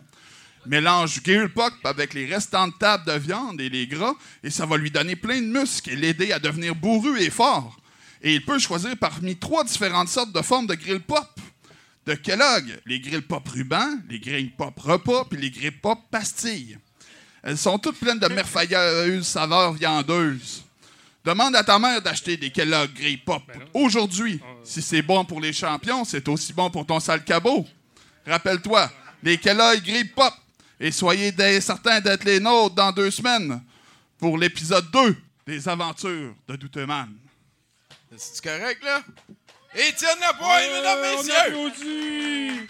Mélange 0.66 1.22
Gear 1.25 1.48
Pop 1.48 1.72
avec 1.85 2.12
les 2.12 2.27
restants 2.27 2.68
de 2.68 2.75
table 2.79 3.07
de 3.07 3.18
viande 3.18 3.59
et 3.59 3.70
les 3.70 3.87
gras, 3.87 4.12
et 4.44 4.51
ça 4.51 4.66
va 4.66 4.77
lui 4.77 4.90
donner 4.90 5.16
plein 5.16 5.40
de 5.40 5.46
muscles 5.46 5.92
et 5.92 5.96
l'aider 5.96 6.31
à 6.31 6.38
devenir 6.38 6.75
bourru 6.75 7.18
et 7.18 7.31
fort. 7.31 7.79
Et 8.22 8.35
il 8.35 8.44
peut 8.44 8.58
choisir 8.58 8.96
parmi 8.96 9.37
trois 9.37 9.64
différentes 9.64 10.08
sortes 10.08 10.32
de 10.32 10.42
formes 10.42 10.66
de 10.66 10.74
grill 10.74 11.00
pop. 11.00 11.28
De 12.06 12.14
Kellogg, 12.14 12.80
les 12.87 13.00
grill 13.00 13.22
pop 13.22 13.46
ruban, 13.48 13.98
les 14.08 14.18
grill 14.18 14.52
pop 14.52 14.78
repas, 14.78 15.24
puis 15.24 15.40
les 15.40 15.50
grill 15.50 15.78
pop 15.80 15.98
pastilles. 16.11 16.78
Elles 17.42 17.58
sont 17.58 17.78
toutes 17.78 17.98
pleines 17.98 18.18
de 18.20 18.28
merveilleuses 18.28 19.26
saveurs 19.26 19.72
viandeuses. 19.72 20.64
Demande 21.24 21.54
à 21.54 21.62
ta 21.62 21.78
mère 21.78 22.02
d'acheter 22.02 22.37
des 22.37 22.50
Kellogg 22.50 22.92
Grill 22.94 23.22
Pop 23.22 23.42
aujourd'hui. 23.74 24.40
Si 24.64 24.82
c'est 24.82 25.02
bon 25.02 25.24
pour 25.24 25.40
les 25.40 25.52
champions, 25.52 26.04
c'est 26.04 26.26
aussi 26.28 26.52
bon 26.52 26.68
pour 26.68 26.85
ton 26.85 26.98
sale 26.98 27.24
cabot. 27.24 27.64
Rappelle-toi, 28.26 28.90
les 29.22 29.38
Kellogg 29.38 29.82
Grill 29.82 30.11
Pop. 30.12 30.35
Et 30.80 30.90
soyez 30.90 31.32
certains 31.61 32.00
d'être 32.00 32.24
les 32.24 32.40
nôtres 32.40 32.74
dans 32.74 32.90
deux 32.90 33.11
semaines 33.11 33.62
pour 34.18 34.37
l'épisode 34.37 34.90
2 34.90 35.16
des 35.46 35.68
aventures 35.68 36.35
de 36.48 36.56
Douteman. 36.56 37.12
C'est 38.16 38.42
correct, 38.42 38.83
là? 38.85 39.03
Étienne 39.75 40.18
Lapointe, 40.20 40.70
mesdames, 40.70 40.98
on 40.98 41.16
messieurs! 41.18 41.35
applaudit! 41.46 42.66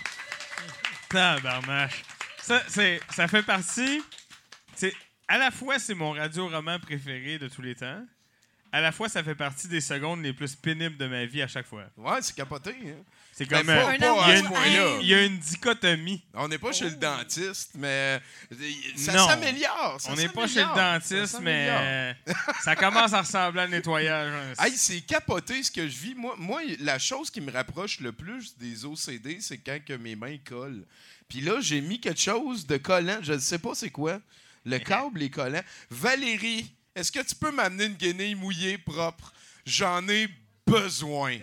Tabarnache. 1.09 2.03
Ça, 2.41 2.63
c'est, 2.69 3.01
ça 3.11 3.29
fait 3.29 3.43
partie. 3.43 4.03
C'est, 4.75 4.95
à 5.29 5.39
la 5.39 5.51
fois, 5.51 5.79
c'est 5.79 5.95
mon 5.95 6.13
radio-roman 6.13 6.79
préféré 6.79 7.39
de 7.39 7.49
tous 7.49 7.63
les 7.63 7.75
temps. 7.75 8.05
À 8.75 8.81
la 8.81 8.91
fois, 8.91 9.09
ça 9.09 9.23
fait 9.23 9.35
partie 9.35 9.69
des 9.69 9.83
secondes 9.83 10.23
les 10.23 10.33
plus 10.33 10.55
pénibles 10.57 10.97
de 10.97 11.07
ma 11.07 11.27
vie 11.27 11.43
à 11.43 11.47
chaque 11.47 11.67
fois. 11.67 11.85
Ouais, 11.99 12.23
c'est 12.23 12.35
capoté. 12.35 12.71
Hein? 12.71 13.03
C'est 13.35 13.47
Ben, 13.47 13.59
comme. 13.61 13.69
euh, 13.71 13.87
Un 13.87 13.95
il 13.95 14.01
y 14.01 14.05
a 14.05 14.39
une- 14.39 15.01
il 15.03 15.07
y 15.09 15.15
a 15.15 15.23
une 15.25 15.39
dichotomie. 15.39 16.23
On 16.35 16.49
n'est 16.49 16.59
pas 16.59 16.73
chez 16.73 16.85
le 16.89 16.97
dentiste, 16.97 17.73
mais 17.75 18.21
ça 18.97 19.13
Non. 19.13 19.27
s'améliore. 19.29 19.97
ça 20.01 20.13
On 20.13 20.17
n'est 20.17 20.29
pas 20.29 20.47
chez 20.47 20.61
le 20.63 20.75
dentiste, 20.75 21.27
ça 21.27 21.41
mais 21.41 21.69
euh, 21.71 22.13
ça 22.63 22.75
commence 22.77 23.13
à 23.13 23.21
ressembler 23.23 23.61
à 23.61 23.65
un 23.65 23.69
nettoyage. 23.69 24.33
hein. 24.59 24.65
Hey, 24.65 24.73
c'est 24.77 25.01
capoté 25.03 25.63
ce 25.63 25.71
que 25.71 25.87
je 25.89 25.97
vis. 25.99 26.15
Moi, 26.15 26.35
moi, 26.39 26.61
la 26.81 26.99
chose 26.99 27.31
qui 27.31 27.41
me 27.41 27.51
rapproche 27.53 28.01
le 28.01 28.13
plus 28.13 28.57
des 28.59 28.85
OCD, 28.85 29.39
c'est 29.41 29.59
quand 29.59 29.79
que 29.85 29.95
mes 29.95 30.17
mains 30.17 30.37
collent. 30.47 30.85
Puis 31.29 31.41
là, 31.41 31.61
j'ai 31.61 31.81
mis 31.81 32.01
quelque 32.01 32.21
chose 32.21 32.67
de 32.67 32.77
collant. 32.77 33.19
Je 33.23 33.33
ne 33.35 33.39
sais 33.39 33.59
pas 33.59 33.75
c'est 33.75 33.91
quoi. 33.91 34.21
Le 34.65 34.79
câble 34.79 35.23
est 35.23 35.31
collant. 35.31 35.63
Valérie, 35.91 36.73
est-ce 36.95 37.11
que 37.13 37.21
tu 37.21 37.35
peux 37.35 37.51
m'amener 37.51 37.85
une 37.87 37.95
guenille 37.95 38.35
mouillée 38.35 38.79
propre? 38.79 39.33
J'en 39.65 40.07
ai 40.09 40.29
besoin. 40.67 41.39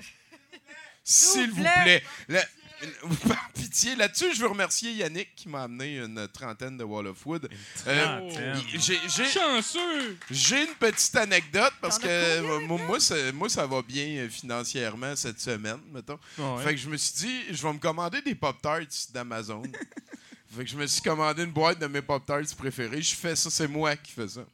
S'il 1.03 1.51
vous 1.51 1.61
plaît. 1.63 2.03
Le- 2.27 2.39
par 3.27 3.49
pitié, 3.51 3.93
là-dessus, 3.97 4.33
je 4.33 4.39
veux 4.39 4.47
remercier 4.47 4.93
Yannick 4.93 5.35
qui 5.35 5.49
m'a 5.49 5.63
amené 5.63 5.97
une 5.97 6.25
trentaine 6.29 6.77
de 6.77 6.85
Wall 6.85 7.07
of 7.07 7.25
Wood. 7.25 7.49
Euh, 7.87 8.55
j'ai- 8.75 8.97
j'ai- 9.05 9.25
Chanceux! 9.29 10.17
j'ai 10.31 10.61
une 10.61 10.75
petite 10.75 11.13
anecdote 11.17 11.73
parce 11.81 11.99
que 11.99 12.07
euh, 12.07 12.59
moi, 12.61 12.79
moi, 12.87 12.99
ça, 13.01 13.15
moi, 13.33 13.49
ça 13.49 13.65
va 13.67 13.81
bien 13.81 14.05
euh, 14.19 14.29
financièrement 14.29 15.13
cette 15.17 15.41
semaine, 15.41 15.79
mettons. 15.91 16.17
Ouais. 16.37 16.63
Fait 16.63 16.71
que 16.71 16.79
je 16.79 16.87
me 16.87 16.95
suis 16.95 17.15
dit, 17.15 17.41
je 17.51 17.61
vais 17.61 17.73
me 17.73 17.79
commander 17.79 18.21
des 18.21 18.33
Pop-Tarts 18.35 19.11
d'Amazon. 19.13 19.63
fait 20.55 20.63
que 20.63 20.69
je 20.69 20.77
me 20.77 20.87
suis 20.87 21.01
commandé 21.01 21.43
une 21.43 21.51
boîte 21.51 21.79
de 21.79 21.87
mes 21.87 22.01
Pop-Tarts 22.01 22.55
préférés. 22.57 23.01
Je 23.01 23.13
fais 23.13 23.35
ça, 23.35 23.49
c'est 23.49 23.67
moi 23.67 23.93
qui 23.97 24.13
fais 24.13 24.27
ça. 24.29 24.45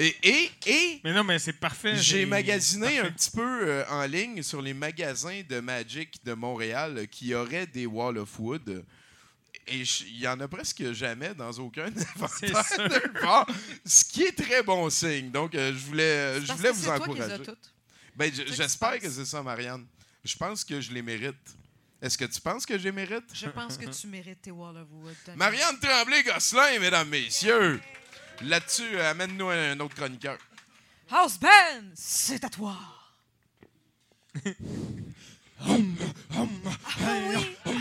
Et, 0.00 0.14
et, 0.22 0.50
et 0.66 1.00
Mais 1.02 1.12
non, 1.12 1.24
mais 1.24 1.40
c'est 1.40 1.54
parfait. 1.54 1.96
j'ai 1.96 2.24
magasiné 2.24 3.00
un 3.00 3.10
petit 3.10 3.32
peu 3.32 3.68
euh, 3.68 3.84
en 3.90 4.04
ligne 4.06 4.42
sur 4.44 4.62
les 4.62 4.72
magasins 4.72 5.42
de 5.48 5.58
Magic 5.58 6.24
de 6.24 6.34
Montréal 6.34 6.98
euh, 6.98 7.06
qui 7.06 7.34
auraient 7.34 7.66
des 7.66 7.84
Wall 7.84 8.16
of 8.18 8.38
Wood. 8.38 8.84
Et 9.66 9.80
il 9.80 10.20
y 10.20 10.28
en 10.28 10.38
a 10.38 10.46
presque 10.46 10.92
jamais 10.92 11.34
dans 11.34 11.50
aucun 11.58 11.86
inventaire. 12.16 12.62
part, 13.20 13.46
ce 13.84 14.04
qui 14.04 14.22
est 14.22 14.36
très 14.36 14.62
bon 14.62 14.88
signe. 14.88 15.30
Donc, 15.32 15.54
euh, 15.56 15.72
je 15.72 15.78
voulais, 15.86 16.40
je 16.42 16.52
voulais 16.52 16.70
vous 16.70 16.88
encourager. 16.88 17.42
Ben, 18.14 18.32
J'espère 18.32 19.00
que 19.00 19.10
c'est 19.10 19.26
ça, 19.26 19.42
Marianne. 19.42 19.84
Je 20.24 20.36
pense 20.36 20.64
que 20.64 20.80
je 20.80 20.92
les 20.92 21.02
mérite. 21.02 21.34
Est-ce 22.00 22.16
que 22.16 22.24
tu 22.24 22.40
penses 22.40 22.64
que 22.64 22.78
je 22.78 22.84
les 22.84 22.92
mérite? 22.92 23.24
Je 23.34 23.48
pense 23.48 23.76
que 23.76 23.86
tu 23.86 24.06
mérites 24.06 24.42
tes 24.42 24.52
Wall 24.52 24.76
of 24.76 24.86
Wood. 24.92 25.36
Marianne 25.36 25.78
Tremblay-Gosselin, 25.80 26.78
mesdames, 26.78 27.08
messieurs. 27.08 27.80
Là-dessus, 28.42 28.96
euh, 28.96 29.10
amène-nous 29.10 29.48
un 29.48 29.80
autre 29.80 29.94
chroniqueur. 29.94 30.38
House 31.10 31.38
Band, 31.40 31.90
c'est 31.94 32.44
à 32.44 32.48
toi. 32.48 32.76
Hum, 35.66 35.96
hum, 36.36 36.48
hum, 37.66 37.78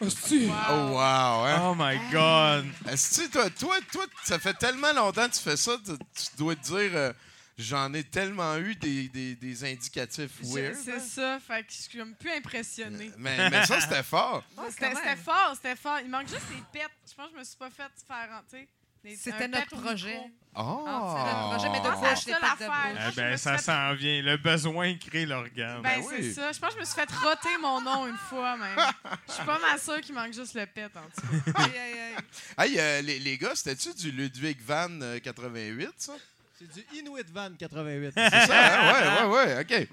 Hostie. 0.00 0.48
Oh, 0.70 0.92
wow, 0.92 1.44
hein? 1.44 1.60
Oh 1.62 1.74
my 1.76 1.98
God. 2.12 2.66
Est-ce 2.88 3.22
que 3.22 3.32
toi, 3.32 3.50
toi, 3.50 3.76
toi, 3.90 4.06
ça 4.24 4.38
fait 4.38 4.54
tellement 4.54 4.92
longtemps 4.92 5.28
que 5.28 5.34
tu 5.34 5.40
fais 5.40 5.56
ça, 5.56 5.76
tu, 5.84 5.92
tu 5.96 6.36
dois 6.36 6.54
te 6.54 6.62
dire, 6.62 6.90
euh, 6.94 7.12
j'en 7.58 7.92
ai 7.92 8.04
tellement 8.04 8.56
eu 8.58 8.76
des, 8.76 9.08
des, 9.08 9.34
des 9.34 9.64
indicatifs 9.64 10.30
weird. 10.42 10.76
C'est 10.76 10.94
hein? 10.94 11.00
ça, 11.00 11.38
fait 11.40 11.64
que 11.64 11.72
je 11.72 11.78
suis 11.78 12.00
un 12.00 12.12
peu 12.12 12.30
impressionnée. 12.30 13.10
Mais, 13.18 13.50
mais 13.50 13.66
ça, 13.66 13.80
c'était 13.80 14.02
fort. 14.02 14.44
C'était 14.70 15.16
fort, 15.16 15.52
c'était 15.56 15.76
fort. 15.76 15.98
Il 16.04 16.10
manque 16.10 16.28
juste 16.28 16.48
des 16.48 16.62
pets. 16.72 16.90
Je 17.08 17.14
pense 17.14 17.26
que 17.26 17.34
je 17.34 17.38
me 17.38 17.44
suis 17.44 17.56
pas 17.56 17.70
fait 17.70 17.90
faire 18.06 18.28
rentrer. 18.30 18.68
C'était 19.16 19.48
notre 19.48 19.76
projet. 19.80 20.18
Oh! 20.60 20.84
Ah, 20.88 21.14
c'est 21.16 21.24
notre 21.24 21.48
projet, 21.50 21.68
mais 21.70 21.80
de 21.80 21.86
Ah, 21.86 22.56
de 22.58 22.66
bouche. 22.66 23.04
Eh 23.06 23.10
je 23.12 23.16
ben, 23.16 23.36
ça 23.36 23.58
s'en 23.58 23.94
vient. 23.94 24.22
Le 24.22 24.36
besoin 24.38 24.94
crée 24.96 25.24
l'organe. 25.26 25.82
Ben, 25.82 26.00
Ben 26.00 26.04
c'est 26.08 26.16
oui. 26.20 26.32
ça. 26.32 26.50
Je 26.52 26.58
pense 26.58 26.70
que 26.70 26.74
je 26.76 26.80
me 26.80 26.84
suis 26.84 26.94
fait 26.94 27.08
roter 27.12 27.56
mon 27.60 27.80
nom 27.80 28.06
une 28.08 28.16
fois, 28.16 28.56
même. 28.56 28.76
Je 29.28 29.32
suis 29.34 29.44
pas 29.44 29.58
mal 29.60 29.78
sûre 29.78 30.00
qu'il 30.00 30.14
manque 30.14 30.32
juste 30.32 30.54
le 30.54 30.66
pet 30.66 30.90
en 30.96 31.06
dessous. 31.08 31.42
Aïe, 31.54 31.64
aïe, 31.78 31.98
aïe. 32.58 32.70
Hey, 32.72 32.80
euh, 32.80 33.00
les, 33.02 33.18
les 33.20 33.38
gars, 33.38 33.54
c'était-tu 33.54 33.94
du 33.94 34.10
Ludwig 34.10 34.58
Van 34.66 34.88
euh, 35.00 35.18
88, 35.20 35.90
ça? 35.96 36.14
C'est 36.58 36.72
du 36.72 36.84
Inuit 36.98 37.26
Van 37.32 37.50
88. 37.56 38.12
C'est 38.16 38.30
ça, 38.30 38.46
hein? 38.50 38.92
Ouais, 38.92 39.28
ouais, 39.28 39.54
ouais, 39.54 39.60
OK. 39.60 39.88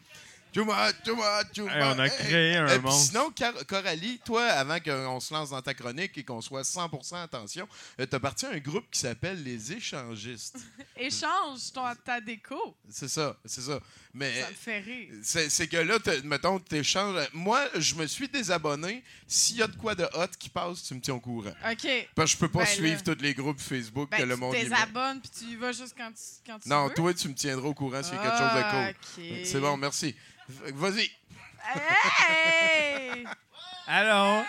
Too 0.56 0.64
much, 0.64 0.96
too 1.04 1.16
much, 1.18 1.52
too 1.54 1.68
Hey, 1.68 1.82
on 1.84 2.00
a 2.00 2.04
much. 2.04 2.12
créé 2.18 2.56
un 2.56 2.66
Euh, 2.70 2.80
monstre. 2.80 3.12
Sinon, 3.12 3.30
Car- 3.32 3.66
Coralie, 3.68 4.20
toi, 4.24 4.46
avant 4.46 4.80
qu'on 4.80 5.20
se 5.20 5.34
lance 5.34 5.50
dans 5.50 5.62
ta 5.62 5.74
chronique 5.74 6.18
et 6.18 6.24
qu'on 6.24 6.40
soit 6.40 6.64
100% 6.64 7.22
attention, 7.22 7.68
euh, 8.00 8.06
t'as 8.06 8.20
parti 8.22 8.46
à 8.46 8.52
un 8.52 8.60
groupe 8.60 8.86
qui 8.90 9.02
s'appelle 9.02 9.44
Les 9.44 9.74
Échangistes. 9.74 10.56
Échange 10.96 11.74
ton, 11.74 11.84
ta 12.06 12.22
déco. 12.22 12.74
C'est 12.90 13.10
ça, 13.10 13.36
c'est 13.44 13.60
ça. 13.64 13.82
Mais 14.18 14.42
Ça 14.42 14.48
me 14.50 14.54
fait 14.56 14.80
rire. 14.80 15.10
c'est 15.22 15.68
que 15.68 15.76
là, 15.76 15.98
mettons, 16.24 16.58
t'échanges. 16.58 17.28
Moi, 17.34 17.68
je 17.76 17.96
me 17.96 18.08
suis 18.08 18.30
désabonné. 18.30 19.04
S'il 19.28 19.58
y 19.58 19.62
a 19.62 19.68
de 19.68 19.76
quoi 19.76 19.94
de 19.94 20.06
hot 20.14 20.28
qui 20.40 20.48
passe, 20.48 20.84
tu 20.84 20.94
me 20.94 21.02
tiens 21.02 21.16
au 21.16 21.20
courant. 21.20 21.50
OK. 21.70 21.88
Parce 22.16 22.32
que 22.32 22.38
je 22.38 22.38
peux 22.38 22.48
pas 22.48 22.60
Ben 22.60 22.66
suivre 22.66 23.02
là. 23.06 23.14
tous 23.16 23.22
les 23.22 23.34
groupes 23.34 23.60
Facebook 23.60 24.10
Ben, 24.10 24.20
que 24.20 24.24
le 24.24 24.36
tu 24.36 24.40
monde 24.40 24.54
met. 24.54 24.64
désabonnes 24.64 25.20
puis 25.20 25.30
tu 25.38 25.44
y 25.52 25.56
vas 25.58 25.74
juste 25.74 25.96
quand 25.98 26.12
tu, 26.14 26.22
quand 26.50 26.60
tu 26.60 26.70
Non, 26.70 26.88
veux. 26.88 26.94
toi, 26.94 27.14
tu 27.14 27.28
me 27.28 27.34
tiendras 27.34 27.68
au 27.68 27.74
courant 27.74 28.02
s'il 28.02 28.16
y 28.16 28.18
a 28.18 28.22
quelque 28.22 28.38
chose 28.38 28.56
de 28.56 28.62
cool. 28.72 29.34
OK. 29.42 29.46
C'est 29.48 29.60
bon, 29.60 29.76
merci. 29.76 30.16
Vas-y. 30.48 31.12
Hey! 31.76 33.26
Allô? 33.88 34.44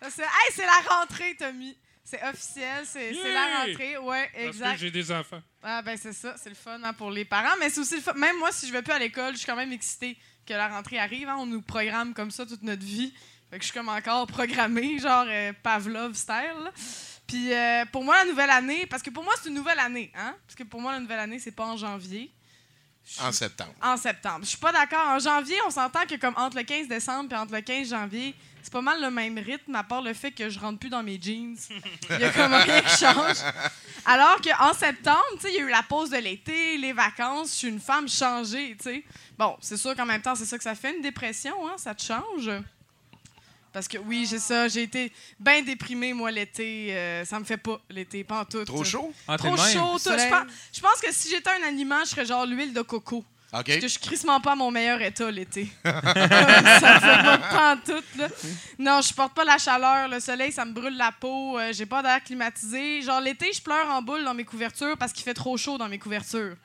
Ça, 0.00 0.08
C'est 0.10 0.22
hey, 0.22 0.28
c'est 0.54 0.66
la 0.66 0.80
rentrée, 0.88 1.34
Tommy. 1.38 1.76
C'est 2.04 2.22
officiel, 2.24 2.84
c'est 2.84 3.12
la 3.12 3.58
rentrée. 3.64 3.96
Ouais, 3.98 4.28
Parce 4.32 4.42
que 4.44 4.48
exact. 4.48 4.76
j'ai 4.78 4.90
des 4.90 5.12
enfants. 5.12 5.40
Ah 5.62 5.82
ben 5.82 5.96
c'est 5.96 6.12
ça, 6.12 6.34
c'est 6.36 6.48
le 6.48 6.54
fun 6.56 6.80
hein, 6.82 6.92
pour 6.92 7.10
les 7.10 7.24
parents, 7.24 7.56
mais 7.60 7.70
c'est 7.70 7.80
aussi 7.80 7.94
le 7.96 8.00
fun. 8.00 8.12
Même 8.14 8.36
moi, 8.38 8.50
si 8.52 8.66
je 8.66 8.72
vais 8.72 8.82
plus 8.82 8.92
à 8.92 8.98
l'école, 8.98 9.32
je 9.34 9.38
suis 9.38 9.46
quand 9.46 9.56
même 9.56 9.72
excitée 9.72 10.16
que 10.46 10.52
la 10.52 10.68
rentrée 10.68 10.98
arrive. 10.98 11.28
hein. 11.28 11.36
On 11.38 11.46
nous 11.46 11.62
programme 11.62 12.12
comme 12.12 12.30
ça 12.32 12.44
toute 12.44 12.62
notre 12.62 12.84
vie. 12.84 13.14
Fait 13.50 13.58
que 13.58 13.64
je 13.64 13.70
suis 13.70 13.78
comme 13.78 13.88
encore 13.88 14.26
programmée, 14.26 14.98
genre 15.02 15.24
euh, 15.28 15.52
Pavlov 15.62 16.14
style. 16.14 16.34
là. 16.64 16.72
Puis 17.28 17.52
euh, 17.54 17.84
pour 17.92 18.02
moi, 18.04 18.16
la 18.18 18.24
nouvelle 18.30 18.50
année, 18.50 18.84
parce 18.86 19.02
que 19.02 19.10
pour 19.10 19.22
moi, 19.24 19.32
c'est 19.40 19.48
une 19.48 19.54
nouvelle 19.54 19.78
année, 19.78 20.10
hein? 20.16 20.34
Parce 20.46 20.56
que 20.56 20.64
pour 20.64 20.80
moi, 20.80 20.92
la 20.92 21.00
nouvelle 21.00 21.20
année, 21.20 21.38
c'est 21.38 21.52
pas 21.52 21.64
en 21.66 21.76
janvier. 21.76 22.30
En 23.20 23.32
septembre. 23.32 23.74
en 23.82 23.96
septembre. 23.96 24.40
Je 24.42 24.50
suis 24.50 24.58
pas 24.58 24.72
d'accord. 24.72 25.06
En 25.08 25.18
janvier, 25.18 25.56
on 25.66 25.70
s'entend 25.70 26.06
que 26.08 26.16
comme 26.16 26.34
entre 26.36 26.56
le 26.56 26.62
15 26.62 26.88
décembre 26.88 27.32
et 27.32 27.36
entre 27.36 27.52
le 27.54 27.60
15 27.60 27.90
janvier, 27.90 28.34
c'est 28.62 28.72
pas 28.72 28.80
mal 28.80 29.00
le 29.02 29.10
même 29.10 29.36
rythme, 29.38 29.74
à 29.74 29.82
part 29.82 30.02
le 30.02 30.14
fait 30.14 30.30
que 30.30 30.48
je 30.48 30.58
rentre 30.58 30.78
plus 30.78 30.88
dans 30.88 31.02
mes 31.02 31.20
jeans. 31.20 31.56
Il 32.10 32.20
y 32.20 32.24
a 32.24 32.30
comme 32.30 32.54
rien 32.54 32.80
qui 32.80 32.96
change. 32.96 33.36
Alors 34.06 34.40
qu'en 34.40 34.72
septembre, 34.72 35.18
il 35.44 35.50
y 35.50 35.58
a 35.58 35.60
eu 35.60 35.68
la 35.68 35.82
pause 35.82 36.10
de 36.10 36.16
l'été, 36.16 36.78
les 36.78 36.92
vacances, 36.92 37.50
je 37.50 37.54
suis 37.56 37.68
une 37.68 37.80
femme 37.80 38.08
changée, 38.08 38.76
sais. 38.80 39.04
Bon, 39.36 39.56
c'est 39.60 39.76
sûr 39.76 39.94
qu'en 39.96 40.06
même 40.06 40.22
temps, 40.22 40.34
c'est 40.34 40.44
ça 40.44 40.56
que 40.56 40.64
ça 40.64 40.74
fait, 40.74 40.94
une 40.94 41.02
dépression, 41.02 41.54
hein, 41.66 41.74
ça 41.76 41.94
te 41.94 42.02
change. 42.02 42.50
Parce 43.72 43.88
que 43.88 43.96
oui, 43.98 44.26
j'ai 44.28 44.38
ça, 44.38 44.68
j'ai 44.68 44.82
été 44.82 45.10
bien 45.40 45.62
déprimée, 45.62 46.12
moi, 46.12 46.30
l'été. 46.30 46.88
euh, 46.90 47.24
ça 47.24 47.38
me 47.40 47.44
fait 47.44 47.56
pas, 47.56 47.80
l'été, 47.88 48.22
pas 48.24 48.40
en 48.40 48.44
tout. 48.44 48.64
Trop 48.64 48.84
chaud? 48.84 49.12
Ah, 49.26 49.36
Trop 49.38 49.52
de 49.52 49.56
chaud, 49.60 49.98
tout. 49.98 50.10
Je 50.10 50.28
pense, 50.28 50.46
je 50.74 50.80
pense 50.80 51.00
que 51.00 51.12
si 51.12 51.30
j'étais 51.30 51.50
un 51.50 51.66
aliment, 51.68 52.00
je 52.04 52.10
serais 52.10 52.26
genre 52.26 52.44
l'huile 52.44 52.74
de 52.74 52.82
coco. 52.82 53.24
OK. 53.54 53.66
Parce 53.66 53.76
que 53.76 53.82
je 53.82 53.86
suis 53.88 54.00
crissement 54.00 54.40
pas 54.40 54.52
à 54.52 54.56
mon 54.56 54.70
meilleur 54.70 55.00
état 55.02 55.30
l'été. 55.30 55.68
ça 55.84 55.92
me 55.92 57.00
fait 57.00 57.22
pas 57.22 57.38
pas 57.38 57.74
en 57.74 57.76
tout, 57.78 58.04
là. 58.18 58.28
Non, 58.78 59.00
je 59.02 59.08
supporte 59.08 59.34
pas 59.34 59.44
la 59.44 59.58
chaleur. 59.58 60.08
Le 60.08 60.20
soleil, 60.20 60.52
ça 60.52 60.64
me 60.64 60.72
brûle 60.72 60.96
la 60.96 61.12
peau. 61.12 61.58
euh, 61.58 61.70
j'ai 61.72 61.84
pas 61.86 62.02
d'air 62.02 62.22
climatisé. 62.24 63.02
Genre, 63.02 63.20
l'été, 63.20 63.50
je 63.54 63.60
pleure 63.60 63.88
en 63.90 64.00
boule 64.00 64.24
dans 64.24 64.32
mes 64.34 64.44
couvertures 64.44 64.96
parce 64.96 65.12
qu'il 65.12 65.22
fait 65.22 65.34
trop 65.34 65.56
chaud 65.58 65.76
dans 65.76 65.88
mes 65.88 65.98
couvertures. 65.98 66.56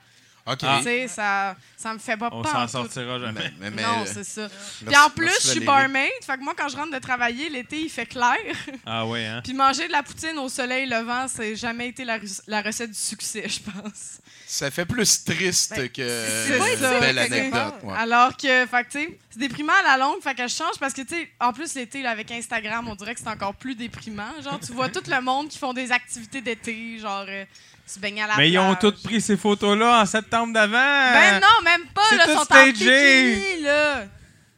OK. 0.47 0.59
Ah. 0.63 0.77
Tu 0.79 0.83
sais, 0.85 1.07
ça, 1.07 1.55
ça 1.75 1.93
me 1.93 1.99
fait 1.99 2.15
pas 2.17 2.29
On 2.31 2.41
pas 2.41 2.51
s'en 2.51 2.67
sortira 2.67 3.19
jamais. 3.19 3.51
Mais, 3.59 3.69
mais- 3.69 3.71
mais- 3.71 3.81
Non, 3.83 4.05
c'est 4.05 4.23
ça. 4.23 4.47
Puis 4.85 4.95
en 4.97 5.09
plus, 5.09 5.29
je 5.41 5.47
suis 5.49 5.59
barmaid. 5.59 6.09
Fait 6.25 6.37
que 6.37 6.43
moi, 6.43 6.53
quand 6.57 6.69
je 6.69 6.77
rentre 6.77 6.91
de 6.93 6.99
travailler, 6.99 7.49
l'été, 7.49 7.81
il 7.81 7.89
fait 7.89 8.05
clair. 8.05 8.37
Ah 8.85 9.05
ouais, 9.05 9.25
hein? 9.25 9.41
Puis 9.43 9.53
manger 9.53 9.87
de 9.87 9.91
la 9.91 10.03
poutine 10.03 10.37
au 10.39 10.49
soleil 10.49 10.87
levant, 10.87 11.27
c'est 11.27 11.55
jamais 11.55 11.89
été 11.89 12.05
la, 12.05 12.17
rec- 12.17 12.41
la 12.47 12.61
recette 12.61 12.91
du 12.91 12.97
succès, 12.97 13.43
je 13.47 13.59
pense. 13.59 14.19
Ça 14.49 14.71
fait 14.71 14.85
plus 14.85 15.25
triste 15.25 15.73
Ben, 15.75 15.89
que 15.89 16.07
c'est 16.47 16.73
une 16.73 16.79
ça, 16.79 16.99
belle 17.01 17.19
anecdote. 17.19 17.73
ouais. 17.83 17.93
Alors 17.97 18.37
que, 18.37 18.65
fait 18.65 18.83
que, 18.85 18.91
tu 18.91 18.99
sais, 18.99 19.19
c'est 19.29 19.39
déprimant 19.39 19.73
à 19.83 19.97
la 19.97 19.97
longue, 19.97 20.21
fait 20.21 20.33
que 20.35 20.47
je 20.47 20.53
change 20.55 20.77
parce 20.79 20.93
que, 20.93 21.01
tu 21.01 21.15
sais, 21.15 21.29
en 21.41 21.51
plus, 21.51 21.73
l'été, 21.75 22.01
là, 22.01 22.11
avec 22.11 22.31
Instagram, 22.31 22.87
on 22.87 22.95
dirait 22.95 23.13
que 23.13 23.19
c'est 23.19 23.27
encore 23.27 23.55
plus 23.55 23.75
déprimant. 23.75 24.41
Genre, 24.41 24.57
tu 24.65 24.71
vois 24.71 24.87
tout 24.87 25.03
le 25.05 25.21
monde 25.21 25.49
qui 25.49 25.57
font 25.57 25.73
des 25.73 25.91
activités 25.91 26.39
d'été, 26.39 26.97
genre, 26.99 27.25
euh, 27.27 27.43
se 27.87 27.99
baigner 27.99 28.21
à 28.23 28.27
la 28.27 28.37
Mais 28.37 28.49
ils 28.51 28.59
ont 28.59 28.75
tous 28.75 28.91
pris 29.03 29.21
ces 29.21 29.37
photos-là 29.37 30.01
en 30.01 30.05
septembre 30.05 30.53
d'avant. 30.53 30.73
Ben 30.73 31.39
non, 31.39 31.63
même 31.63 31.85
pas, 31.93 32.01
C'est 32.09 32.17
là, 32.17 32.25
tout 32.25 32.31
sont 32.33 32.53
en 32.53 32.65
bikini, 32.65 33.61
là. 33.61 34.05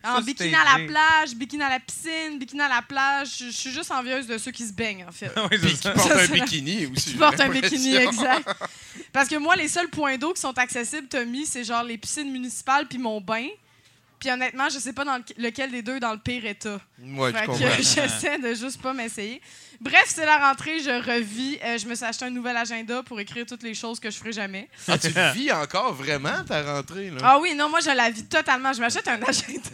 En 0.01 0.21
bikini 0.21 0.55
à 0.55 0.77
la 0.79 0.87
plage, 0.87 1.35
bikini 1.35 1.61
à 1.61 1.69
la 1.69 1.79
piscine, 1.79 2.39
bikini 2.39 2.61
à 2.61 2.69
la 2.69 2.81
plage. 2.81 3.29
Je 3.39 3.45
je 3.45 3.51
suis 3.51 3.71
juste 3.71 3.91
envieuse 3.91 4.25
de 4.27 4.37
ceux 4.37 4.51
qui 4.51 4.65
se 4.65 4.71
baignent, 4.73 5.05
en 5.07 5.11
fait. 5.11 5.29
oui, 5.51 5.57
Puis 5.59 5.71
qui 5.71 5.75
ça. 5.75 5.91
porte 5.91 6.07
Ça, 6.09 6.19
un 6.21 6.27
bikini 6.27 6.85
aussi. 6.87 7.11
qui 7.11 7.17
portent 7.17 7.39
un 7.39 7.49
bikini, 7.49 7.95
exact. 7.97 8.49
Parce 9.13 9.27
que 9.27 9.35
moi, 9.35 9.55
les 9.57 9.67
seuls 9.67 9.89
points 9.89 10.17
d'eau 10.17 10.33
qui 10.33 10.39
sont 10.41 10.57
accessibles, 10.57 11.07
Tommy, 11.07 11.45
c'est 11.45 11.63
genre 11.65 11.83
les 11.83 11.97
piscines 11.97 12.31
municipales 12.31 12.87
puis 12.87 12.97
mon 12.97 13.19
bain. 13.19 13.47
Puis 14.19 14.29
honnêtement, 14.31 14.69
je 14.69 14.79
sais 14.79 14.93
pas 14.93 15.03
dans 15.05 15.17
le- 15.17 15.23
lequel 15.43 15.71
des 15.71 15.81
deux 15.81 15.95
est 15.97 15.99
dans 16.01 16.11
le 16.13 16.19
pire 16.19 16.45
état. 16.45 16.79
Ouais, 17.01 17.31
je 17.31 17.37
Fait 17.37 17.45
que 17.45 17.51
comprends. 17.51 17.67
j'essaie 17.77 18.37
de 18.37 18.53
juste 18.53 18.81
pas 18.81 18.93
m'essayer. 18.93 19.41
Bref, 19.81 20.05
c'est 20.07 20.25
la 20.25 20.49
rentrée, 20.49 20.79
je 20.79 20.89
revis. 20.89 21.57
Euh, 21.63 21.77
je 21.77 21.87
me 21.87 21.95
suis 21.95 22.03
acheté 22.03 22.25
un 22.25 22.29
nouvel 22.29 22.57
agenda 22.57 23.01
pour 23.01 23.19
écrire 23.19 23.45
toutes 23.45 23.63
les 23.63 23.73
choses 23.73 23.99
que 23.99 24.09
je 24.09 24.17
ferai 24.17 24.33
jamais. 24.33 24.69
Ah, 24.87 24.97
tu 24.97 25.07
vis 25.33 25.51
encore 25.53 25.93
vraiment, 25.93 26.43
ta 26.45 26.61
rentrée? 26.61 27.09
Là? 27.09 27.17
Ah 27.23 27.39
oui, 27.39 27.55
non, 27.55 27.69
moi, 27.69 27.79
je 27.79 27.89
la 27.89 28.09
vis 28.09 28.25
totalement. 28.25 28.73
Je 28.73 28.81
m'achète 28.81 29.07
un 29.07 29.21
agenda. 29.21 29.69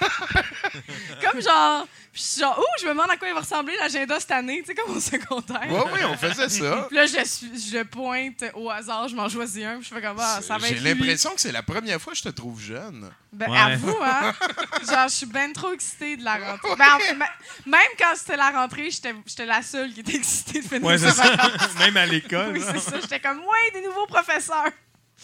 comme 1.22 1.42
genre... 1.42 1.86
Puis 2.12 2.20
je 2.22 2.28
suis 2.28 2.40
genre, 2.42 2.58
ouh, 2.58 2.62
je 2.80 2.84
me 2.84 2.90
demande 2.90 3.10
à 3.10 3.16
quoi 3.16 3.26
il 3.26 3.32
va 3.32 3.40
ressembler 3.40 3.74
l'agenda 3.80 4.20
cette 4.20 4.32
année, 4.32 4.60
tu 4.60 4.66
sais, 4.66 4.74
comme 4.74 4.94
au 4.94 5.00
secondaire. 5.00 5.62
Ouais, 5.72 5.90
oui, 5.94 6.00
on 6.04 6.14
faisait 6.16 6.48
ça. 6.50 6.82
Puis 6.88 6.96
là, 6.96 7.06
je, 7.06 7.12
je 7.14 7.78
le 7.78 7.84
pointe 7.86 8.44
au 8.54 8.68
hasard, 8.68 9.08
je 9.08 9.16
m'en 9.16 9.30
choisis 9.30 9.64
un, 9.64 9.78
puis 9.78 9.88
je 9.88 9.94
fais 9.94 10.02
comme, 10.02 10.18
ah, 10.20 10.40
ça 10.42 10.58
va 10.58 10.66
J'ai 10.68 10.74
être 10.74 10.82
lui. 10.82 10.90
l'impression 10.90 11.30
que 11.34 11.40
c'est 11.40 11.52
la 11.52 11.62
première 11.62 11.98
fois 12.00 12.12
que 12.12 12.18
je 12.18 12.24
te 12.24 12.28
trouve 12.28 12.60
jeune. 12.60 13.10
Ben, 13.32 13.50
Ouais. 13.50 13.58
avoue, 13.58 13.96
hein? 14.02 14.34
Genre, 14.86 15.08
je 15.08 15.14
suis 15.14 15.26
ben 15.26 15.54
trop 15.54 15.72
excitée 15.72 16.18
de 16.18 16.24
la 16.24 16.34
rentrée. 16.36 16.76
Ben, 16.76 17.26
même 17.64 17.80
quand 17.98 18.12
c'était 18.14 18.36
la 18.36 18.50
rentrée, 18.50 18.90
j'étais 18.90 19.14
j'étais 19.26 19.46
la 19.46 19.62
seule 19.62 19.90
qui 19.94 20.00
était 20.00 20.16
excitée 20.16 20.60
de 20.60 20.66
finir 20.68 20.84
Ouais, 20.84 20.98
ça. 20.98 21.24
Même 21.78 21.96
à 21.96 22.04
l'école. 22.04 22.52
Oui, 22.52 22.62
c'est 22.62 22.78
ça. 22.78 23.00
J'étais 23.00 23.20
comme, 23.20 23.38
ouais, 23.38 23.70
des 23.72 23.80
nouveaux 23.86 24.06
professeurs. 24.06 24.70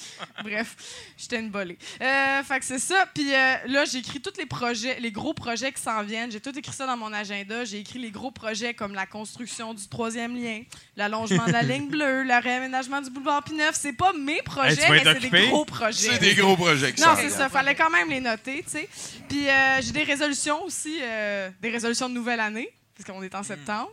Bref, 0.42 0.76
j'étais 1.16 1.40
une 1.40 1.50
volée. 1.50 1.78
Euh, 2.00 2.42
fait 2.42 2.58
que 2.58 2.64
c'est 2.64 2.78
ça. 2.78 3.06
Puis 3.14 3.34
euh, 3.34 3.54
là, 3.66 3.84
j'ai 3.84 3.98
écrit 3.98 4.20
tous 4.20 4.38
les 4.38 4.46
projets, 4.46 4.98
les 5.00 5.12
gros 5.12 5.34
projets 5.34 5.72
qui 5.72 5.80
s'en 5.80 6.02
viennent. 6.02 6.30
J'ai 6.30 6.40
tout 6.40 6.56
écrit 6.56 6.72
ça 6.72 6.86
dans 6.86 6.96
mon 6.96 7.12
agenda. 7.12 7.64
J'ai 7.64 7.80
écrit 7.80 7.98
les 7.98 8.10
gros 8.10 8.30
projets 8.30 8.74
comme 8.74 8.94
la 8.94 9.06
construction 9.06 9.74
du 9.74 9.88
troisième 9.88 10.36
lien, 10.36 10.62
l'allongement 10.96 11.46
de 11.46 11.52
la 11.52 11.62
ligne 11.62 11.88
bleue, 11.88 12.22
le 12.22 12.42
réaménagement 12.42 13.00
du 13.00 13.10
boulevard 13.10 13.42
P9. 13.42 13.70
C'est 13.72 13.92
pas 13.92 14.12
mes 14.12 14.42
projets, 14.42 14.86
vas 14.86 14.90
mais 14.90 15.20
c'est 15.20 15.30
des 15.30 15.48
gros 15.48 15.64
projets. 15.64 16.10
C'est 16.12 16.18
des 16.18 16.34
gros 16.34 16.56
projets 16.56 16.92
qui 16.92 17.02
Non, 17.02 17.14
c'est 17.16 17.30
ça. 17.30 17.48
Fallait 17.48 17.74
quand 17.74 17.90
même 17.90 18.10
les 18.10 18.20
noter, 18.20 18.62
tu 18.64 18.70
sais. 18.70 18.88
Puis 19.28 19.48
euh, 19.48 19.80
j'ai 19.80 19.92
des 19.92 20.04
résolutions 20.04 20.62
aussi, 20.64 20.98
euh, 21.02 21.50
des 21.60 21.70
résolutions 21.70 22.08
de 22.08 22.14
nouvelle 22.14 22.40
année, 22.40 22.70
parce 22.96 23.08
qu'on 23.08 23.22
est 23.22 23.34
en 23.34 23.42
septembre. 23.42 23.90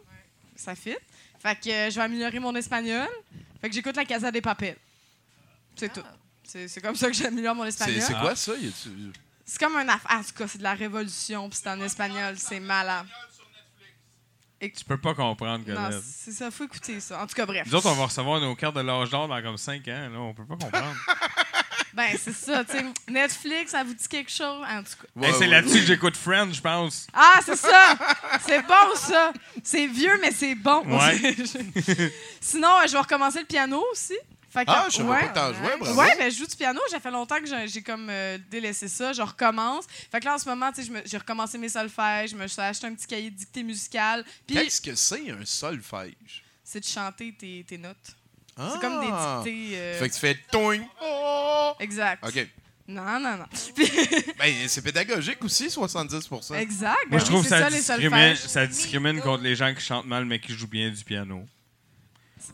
Ça 0.55 0.75
fit. 0.75 0.95
Fait 1.39 1.55
que 1.55 1.69
euh, 1.69 1.89
je 1.89 1.95
vais 1.95 2.01
améliorer 2.01 2.39
mon 2.39 2.55
espagnol. 2.55 3.07
Fait 3.61 3.69
que 3.69 3.75
j'écoute 3.75 3.95
la 3.95 4.05
Casa 4.05 4.31
des 4.31 4.41
Papel. 4.41 4.75
C'est 5.75 5.91
tout. 5.93 6.03
C'est 6.43 6.81
comme 6.81 6.95
ça 6.95 7.07
que 7.07 7.13
j'améliore 7.15 7.55
mon 7.55 7.65
espagnol. 7.65 8.01
c'est 8.01 8.13
quoi 8.13 8.35
ça? 8.35 8.53
Y 8.55 8.67
a-tu- 8.67 9.11
C'est 9.45 9.59
comme 9.59 9.75
un 9.77 9.87
affaire. 9.89 10.11
En 10.19 10.23
tout 10.23 10.33
cas, 10.37 10.47
c'est 10.47 10.57
de 10.59 10.63
la 10.63 10.73
révolution, 10.73 11.49
puis 11.49 11.59
c'est 11.61 11.69
en 11.69 11.81
espagnol. 11.81 12.35
C'est 12.37 12.59
malade. 12.59 13.05
Tu 14.59 14.83
peux 14.85 14.97
pas 14.97 15.13
comprendre, 15.13 15.63
Non, 15.67 15.89
c'est 16.03 16.31
ça. 16.31 16.49
Faut 16.49 16.63
écouter 16.63 16.99
ça. 16.99 17.21
En 17.21 17.27
tout 17.27 17.35
cas, 17.35 17.45
bref. 17.45 17.67
Nous 17.67 17.75
autres, 17.75 17.87
on 17.89 17.93
va 17.95 18.05
recevoir 18.05 18.39
nos 18.39 18.55
cartes 18.55 18.75
de 18.75 18.81
l'âge 18.81 19.09
d'or 19.11 19.27
dans 19.27 19.39
comme 19.43 19.57
5 19.57 19.87
ans. 19.89 20.09
Là. 20.11 20.19
On 20.19 20.33
peut 20.33 20.45
pas 20.45 20.55
comprendre. 20.55 20.95
Ben, 21.93 22.09
c'est 22.21 22.33
ça. 22.33 22.65
tu 22.65 22.73
sais. 22.73 22.83
Netflix, 23.07 23.71
ça 23.71 23.81
vous 23.85 23.93
dit 23.93 24.07
quelque 24.09 24.29
chose? 24.29 24.65
En 24.69 24.83
tout 24.83 24.89
cas. 25.01 25.07
Ouais, 25.15 25.29
Hey, 25.29 25.33
c'est 25.39 25.47
là-dessus 25.47 25.79
que 25.79 25.85
j'écoute 25.85 26.17
Friends, 26.17 26.51
je 26.51 26.59
pense. 26.59 27.07
Ah, 27.13 27.39
c'est 27.45 27.55
ça! 27.55 27.97
C'est 28.45 28.61
bon, 28.63 28.95
ça! 28.97 29.31
C'est 29.63 29.87
vieux, 29.87 30.11
mais 30.21 30.31
c'est 30.31 30.55
bon. 30.55 30.83
Ouais. 30.85 31.35
Sinon, 32.41 32.67
euh, 32.67 32.87
je 32.87 32.91
vais 32.91 32.99
recommencer 32.99 33.39
le 33.39 33.45
piano 33.45 33.81
aussi. 33.93 34.17
Fait 34.55 34.65
que- 34.65 34.71
Ah, 34.71 34.87
je 34.89 34.95
savais 34.97 35.09
ouais. 35.09 35.19
pas 35.21 35.27
que 35.27 35.33
t'en 35.35 35.53
jouais, 35.53 35.77
bravo. 35.77 35.99
Ouais, 36.01 36.15
mais 36.17 36.31
je 36.31 36.37
joue 36.37 36.47
du 36.47 36.55
piano. 36.55 36.79
J'ai 36.89 36.99
fait 36.99 37.11
longtemps 37.11 37.37
que 37.39 37.67
j'ai 37.67 37.81
comme 37.83 38.07
euh, 38.09 38.37
délaissé 38.49 38.87
ça. 38.87 39.13
Je 39.13 39.21
recommence. 39.21 39.85
Fait 40.11 40.19
que 40.19 40.25
là, 40.25 40.35
en 40.35 40.37
ce 40.39 40.49
moment, 40.49 40.71
j'ai 41.05 41.17
recommencé 41.17 41.57
mes 41.57 41.69
solfèges. 41.69 42.31
Je 42.31 42.35
me 42.35 42.47
suis 42.47 42.61
acheté 42.61 42.87
un 42.87 42.95
petit 42.95 43.05
cahier 43.07 43.29
de 43.29 43.35
dictée 43.35 43.61
musicale. 43.63 44.25
Qu'est-ce 44.47 44.81
que 44.81 44.95
c'est 44.95 45.29
un 45.29 45.45
solfège? 45.45 46.43
c'est 46.63 46.79
de 46.79 46.85
chanter 46.85 47.31
tes, 47.37 47.63
tes 47.67 47.77
notes. 47.77 48.15
Ah. 48.57 48.69
C'est 48.73 48.79
comme 48.81 48.99
des 49.01 49.51
dictées. 49.51 49.77
euh, 49.77 49.99
Fait 49.99 50.09
que 50.09 50.13
tu 50.15 50.19
fais 50.19 50.35
toing. 50.51 50.81
Exact. 51.79 52.25
OK. 52.25 52.47
Non, 52.87 53.19
non, 53.19 53.37
non. 53.37 53.45
Ben, 54.39 54.53
c'est 54.67 54.81
pédagogique 54.81 55.43
aussi, 55.43 55.67
70% 55.67 56.55
exact. 56.55 56.95
Moi, 57.09 57.19
Ben 57.19 57.19
je 57.19 57.23
oui, 57.23 57.29
trouve 57.29 57.41
que 57.43 57.49
c'est 57.49 57.59
ça, 57.59 57.69
discrimine, 57.69 58.35
ça 58.35 58.67
discrimine 58.67 59.21
contre 59.21 59.43
les 59.43 59.55
gens 59.55 59.73
qui 59.73 59.81
chantent 59.81 60.05
mal 60.05 60.25
mais 60.25 60.39
qui 60.39 60.53
jouent 60.53 60.67
bien 60.67 60.89
du 60.91 61.03
piano. 61.03 61.45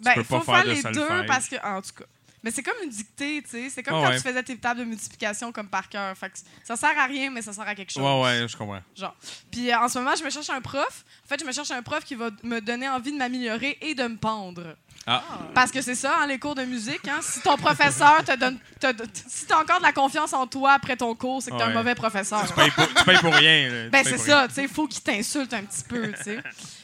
Ben, 0.01 0.13
peux 0.15 0.21
il 0.21 0.25
faut 0.25 0.39
pas 0.39 0.45
faire, 0.45 0.55
faire 0.55 0.65
de 0.65 0.87
les 0.87 0.93
deux 0.93 1.25
parce 1.27 1.47
que, 1.47 1.55
en 1.65 1.81
tout 1.81 1.93
cas. 1.97 2.05
Mais 2.43 2.49
c'est 2.49 2.63
comme 2.63 2.77
une 2.83 2.89
dictée, 2.89 3.41
tu 3.43 3.49
sais. 3.51 3.69
C'est 3.69 3.83
comme 3.83 3.93
Ah 3.95 4.01
quand 4.03 4.09
ouais. 4.09 4.17
tu 4.17 4.23
faisais 4.23 4.41
tes 4.41 4.57
tables 4.57 4.79
de 4.79 4.85
multiplication 4.85 5.51
comme 5.51 5.67
par 5.67 5.87
cœur. 5.87 6.17
Fait 6.17 6.29
que 6.29 6.39
ça 6.63 6.75
sert 6.75 6.97
à 6.97 7.05
rien, 7.05 7.29
mais 7.29 7.43
ça 7.43 7.53
sert 7.53 7.67
à 7.67 7.75
quelque 7.75 7.91
chose. 7.91 8.01
Ouais, 8.01 8.21
ouais, 8.23 8.47
je 8.47 8.57
comprends. 8.57 8.81
Genre. 8.95 9.15
Puis 9.51 9.71
euh, 9.71 9.77
en 9.79 9.87
ce 9.87 9.99
moment, 9.99 10.15
je 10.15 10.23
me 10.23 10.29
cherche 10.31 10.49
un 10.49 10.61
prof. 10.61 11.05
En 11.23 11.27
fait, 11.27 11.39
je 11.39 11.45
me 11.45 11.51
cherche 11.51 11.69
un 11.69 11.83
prof 11.83 12.03
qui 12.03 12.15
va 12.15 12.31
me 12.41 12.59
donner 12.59 12.89
envie 12.89 13.11
de 13.11 13.17
m'améliorer 13.17 13.77
et 13.81 13.93
de 13.93 14.03
me 14.07 14.17
pendre. 14.17 14.75
Ah. 15.07 15.23
Parce 15.55 15.71
que 15.71 15.81
c'est 15.81 15.95
ça, 15.95 16.17
hein, 16.21 16.27
les 16.27 16.37
cours 16.37 16.53
de 16.53 16.63
musique. 16.63 17.07
Hein, 17.07 17.19
si 17.21 17.41
ton 17.41 17.57
professeur 17.57 18.23
te 18.23 18.35
donne. 18.37 18.59
te- 18.79 18.91
te- 18.91 19.03
si 19.27 19.45
t'as 19.47 19.59
encore 19.59 19.79
de 19.79 19.83
la 19.83 19.91
confiance 19.93 20.31
en 20.33 20.45
toi 20.45 20.73
après 20.73 20.95
ton 20.95 21.15
cours, 21.15 21.41
c'est 21.41 21.49
que 21.51 21.57
t'es 21.57 21.63
un 21.63 21.73
mauvais 21.73 21.95
professeur. 21.95 22.45
Tu 22.47 22.53
payes 22.53 22.69
pour, 22.71 22.87
tu 22.93 23.03
payes 23.03 23.17
pour 23.17 23.33
rien. 23.33 23.69
là. 23.69 23.89
Ben, 23.89 24.03
c'est 24.03 24.17
ça, 24.19 24.47
tu 24.47 24.53
sais, 24.53 24.63
il 24.63 24.69
faut 24.69 24.87
qu'il 24.87 25.01
t'insulte 25.01 25.53
un 25.53 25.63
petit 25.63 25.83
peu, 25.87 26.11
tu 26.13 26.23
sais. 26.23 26.39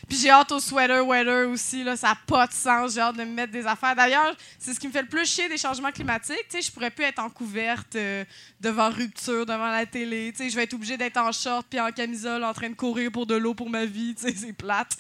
Puis 0.10 0.18
j'ai 0.18 0.30
hâte 0.30 0.52
au 0.54 0.60
sweater 0.60 1.06
weather 1.06 1.50
aussi, 1.50 1.84
là, 1.84 1.96
ça 1.98 2.08
n'a 2.08 2.18
pas 2.26 2.48
de 2.48 2.54
sens. 2.54 2.94
J'ai 2.94 3.02
hâte 3.02 3.18
de 3.18 3.24
me 3.24 3.32
mettre 3.34 3.52
des 3.52 3.68
affaires. 3.68 3.94
D'ailleurs, 3.96 4.34
c'est 4.58 4.74
ce 4.74 4.80
qui 4.80 4.88
me 4.88 4.94
fait 4.94 5.02
le 5.02 5.08
plus 5.10 5.26
chier 5.30 5.48
des 5.50 5.58
changements 5.58 5.92
climatiques. 5.92 6.48
Tu 6.50 6.58
sais, 6.58 6.62
je 6.62 6.72
pourrais 6.72 6.92
plus 6.92 7.04
être 7.04 7.20
en 7.20 7.30
couverte 7.30 7.96
euh, 7.98 8.24
devant 8.62 8.90
rupture, 8.90 9.46
devant 9.46 9.70
la 9.70 9.86
télé. 9.86 10.32
Tu 10.32 10.44
sais, 10.46 10.50
je 10.50 10.56
vais 10.56 10.64
être 10.64 10.74
obligée 10.74 10.96
d'être 10.98 11.18
en 11.18 11.32
short 11.34 11.68
puis 11.70 11.80
en 11.80 11.92
camisole 11.92 12.44
en 12.46 12.54
train 12.54 12.70
de 12.70 12.76
courir 12.76 13.12
pour 13.12 13.26
de 13.28 13.36
l'eau 13.36 13.54
pour 13.54 13.70
ma 13.70 13.86
vie. 13.86 14.16
Tu 14.16 14.28
sais, 14.28 14.34
c'est 14.36 14.54
plate. 14.54 14.96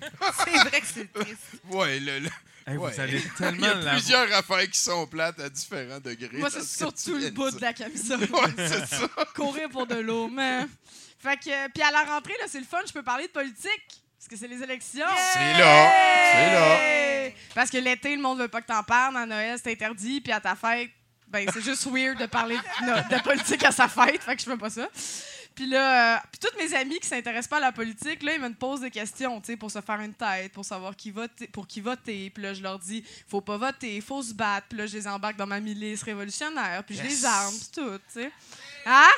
C'est 0.44 0.50
vrai 0.68 0.80
que 0.80 0.86
c'est 0.86 1.12
triste. 1.12 1.38
Ouais, 1.70 2.00
le, 2.00 2.18
le- 2.20 2.30
Hey, 2.66 2.76
ouais. 2.76 2.92
Vous 2.92 3.00
allez 3.00 3.18
Il 3.18 3.24
y 3.24 3.30
tellement 3.38 3.66
a 3.66 3.74
la 3.76 3.90
plusieurs 3.92 4.30
affaires 4.34 4.70
qui 4.70 4.78
sont 4.78 5.06
plates 5.06 5.40
à 5.40 5.48
différents 5.48 6.00
degrés. 6.00 6.28
Moi, 6.36 6.50
dans 6.50 6.56
c'est 6.60 6.62
ce 6.64 6.84
que 6.84 6.90
tu 6.90 7.00
surtout 7.00 7.18
le 7.18 7.30
bout 7.30 7.48
dire. 7.50 7.60
de 7.60 7.64
la 7.64 7.72
camisole. 7.72 8.20
Ouais, 8.30 8.54
c'est 8.58 8.86
ça. 8.86 9.08
courir 9.34 9.68
pour 9.70 9.86
de 9.86 9.94
l'eau, 9.94 10.28
mais... 10.28 10.66
Fait 11.18 11.36
que, 11.38 11.68
puis 11.70 11.82
à 11.82 11.90
la 11.90 12.04
rentrée, 12.04 12.34
là, 12.38 12.44
c'est 12.46 12.58
le 12.60 12.66
fun, 12.66 12.78
je 12.86 12.92
peux 12.92 13.02
parler 13.02 13.26
de 13.26 13.32
politique. 13.32 14.02
Parce 14.18 14.28
que 14.28 14.36
c'est 14.36 14.48
les 14.48 14.62
élections. 14.62 15.06
C'est 15.32 15.52
là. 15.58 15.90
C'est 16.32 16.52
là. 16.52 16.82
Hey! 16.82 17.34
Parce 17.54 17.70
que 17.70 17.78
l'été, 17.78 18.14
le 18.14 18.20
monde 18.20 18.38
veut 18.38 18.48
pas 18.48 18.60
que 18.60 18.66
t'en 18.66 18.82
parles. 18.82 19.16
À 19.16 19.24
Noël, 19.24 19.58
c'est 19.62 19.72
interdit. 19.72 20.20
Puis 20.20 20.32
à 20.32 20.40
ta 20.40 20.54
fête, 20.54 20.90
ben, 21.28 21.48
c'est 21.52 21.62
juste 21.62 21.86
weird 21.90 22.18
de 22.18 22.26
parler 22.26 22.56
de 22.56 23.22
politique 23.22 23.64
à 23.64 23.72
sa 23.72 23.88
fête. 23.88 24.22
Fait 24.22 24.34
que 24.36 24.42
je 24.42 24.50
fais 24.50 24.56
pas 24.58 24.70
ça. 24.70 24.88
Puis 25.58 25.66
là, 25.66 26.14
euh, 26.14 26.18
puis 26.30 26.38
toutes 26.38 26.56
mes 26.56 26.72
amis 26.72 27.00
qui 27.00 27.08
s'intéressent 27.08 27.48
pas 27.48 27.56
à 27.56 27.60
la 27.60 27.72
politique, 27.72 28.22
là, 28.22 28.32
ils 28.32 28.40
me 28.40 28.54
posent 28.54 28.82
des 28.82 28.92
questions, 28.92 29.40
tu 29.40 29.46
sais, 29.46 29.56
pour 29.56 29.72
se 29.72 29.80
faire 29.80 29.98
une 29.98 30.14
tête, 30.14 30.52
pour 30.52 30.64
savoir 30.64 30.94
qui 30.94 31.10
voter, 31.10 31.48
pour 31.48 31.66
qui 31.66 31.80
voter. 31.80 32.30
Puis 32.30 32.44
là, 32.44 32.54
je 32.54 32.62
leur 32.62 32.78
dis, 32.78 33.02
faut 33.26 33.40
pas 33.40 33.56
voter, 33.56 34.00
faut 34.00 34.22
se 34.22 34.32
battre. 34.32 34.68
Puis 34.68 34.78
là, 34.78 34.86
je 34.86 34.96
les 34.96 35.08
embarque 35.08 35.36
dans 35.36 35.48
ma 35.48 35.58
milice 35.58 36.04
révolutionnaire. 36.04 36.84
Puis 36.86 36.94
je 36.94 37.02
les 37.02 37.24
arme, 37.24 37.56
tout, 37.74 37.98
tu 37.98 38.20
sais. 38.20 38.30
Hein? 38.86 39.08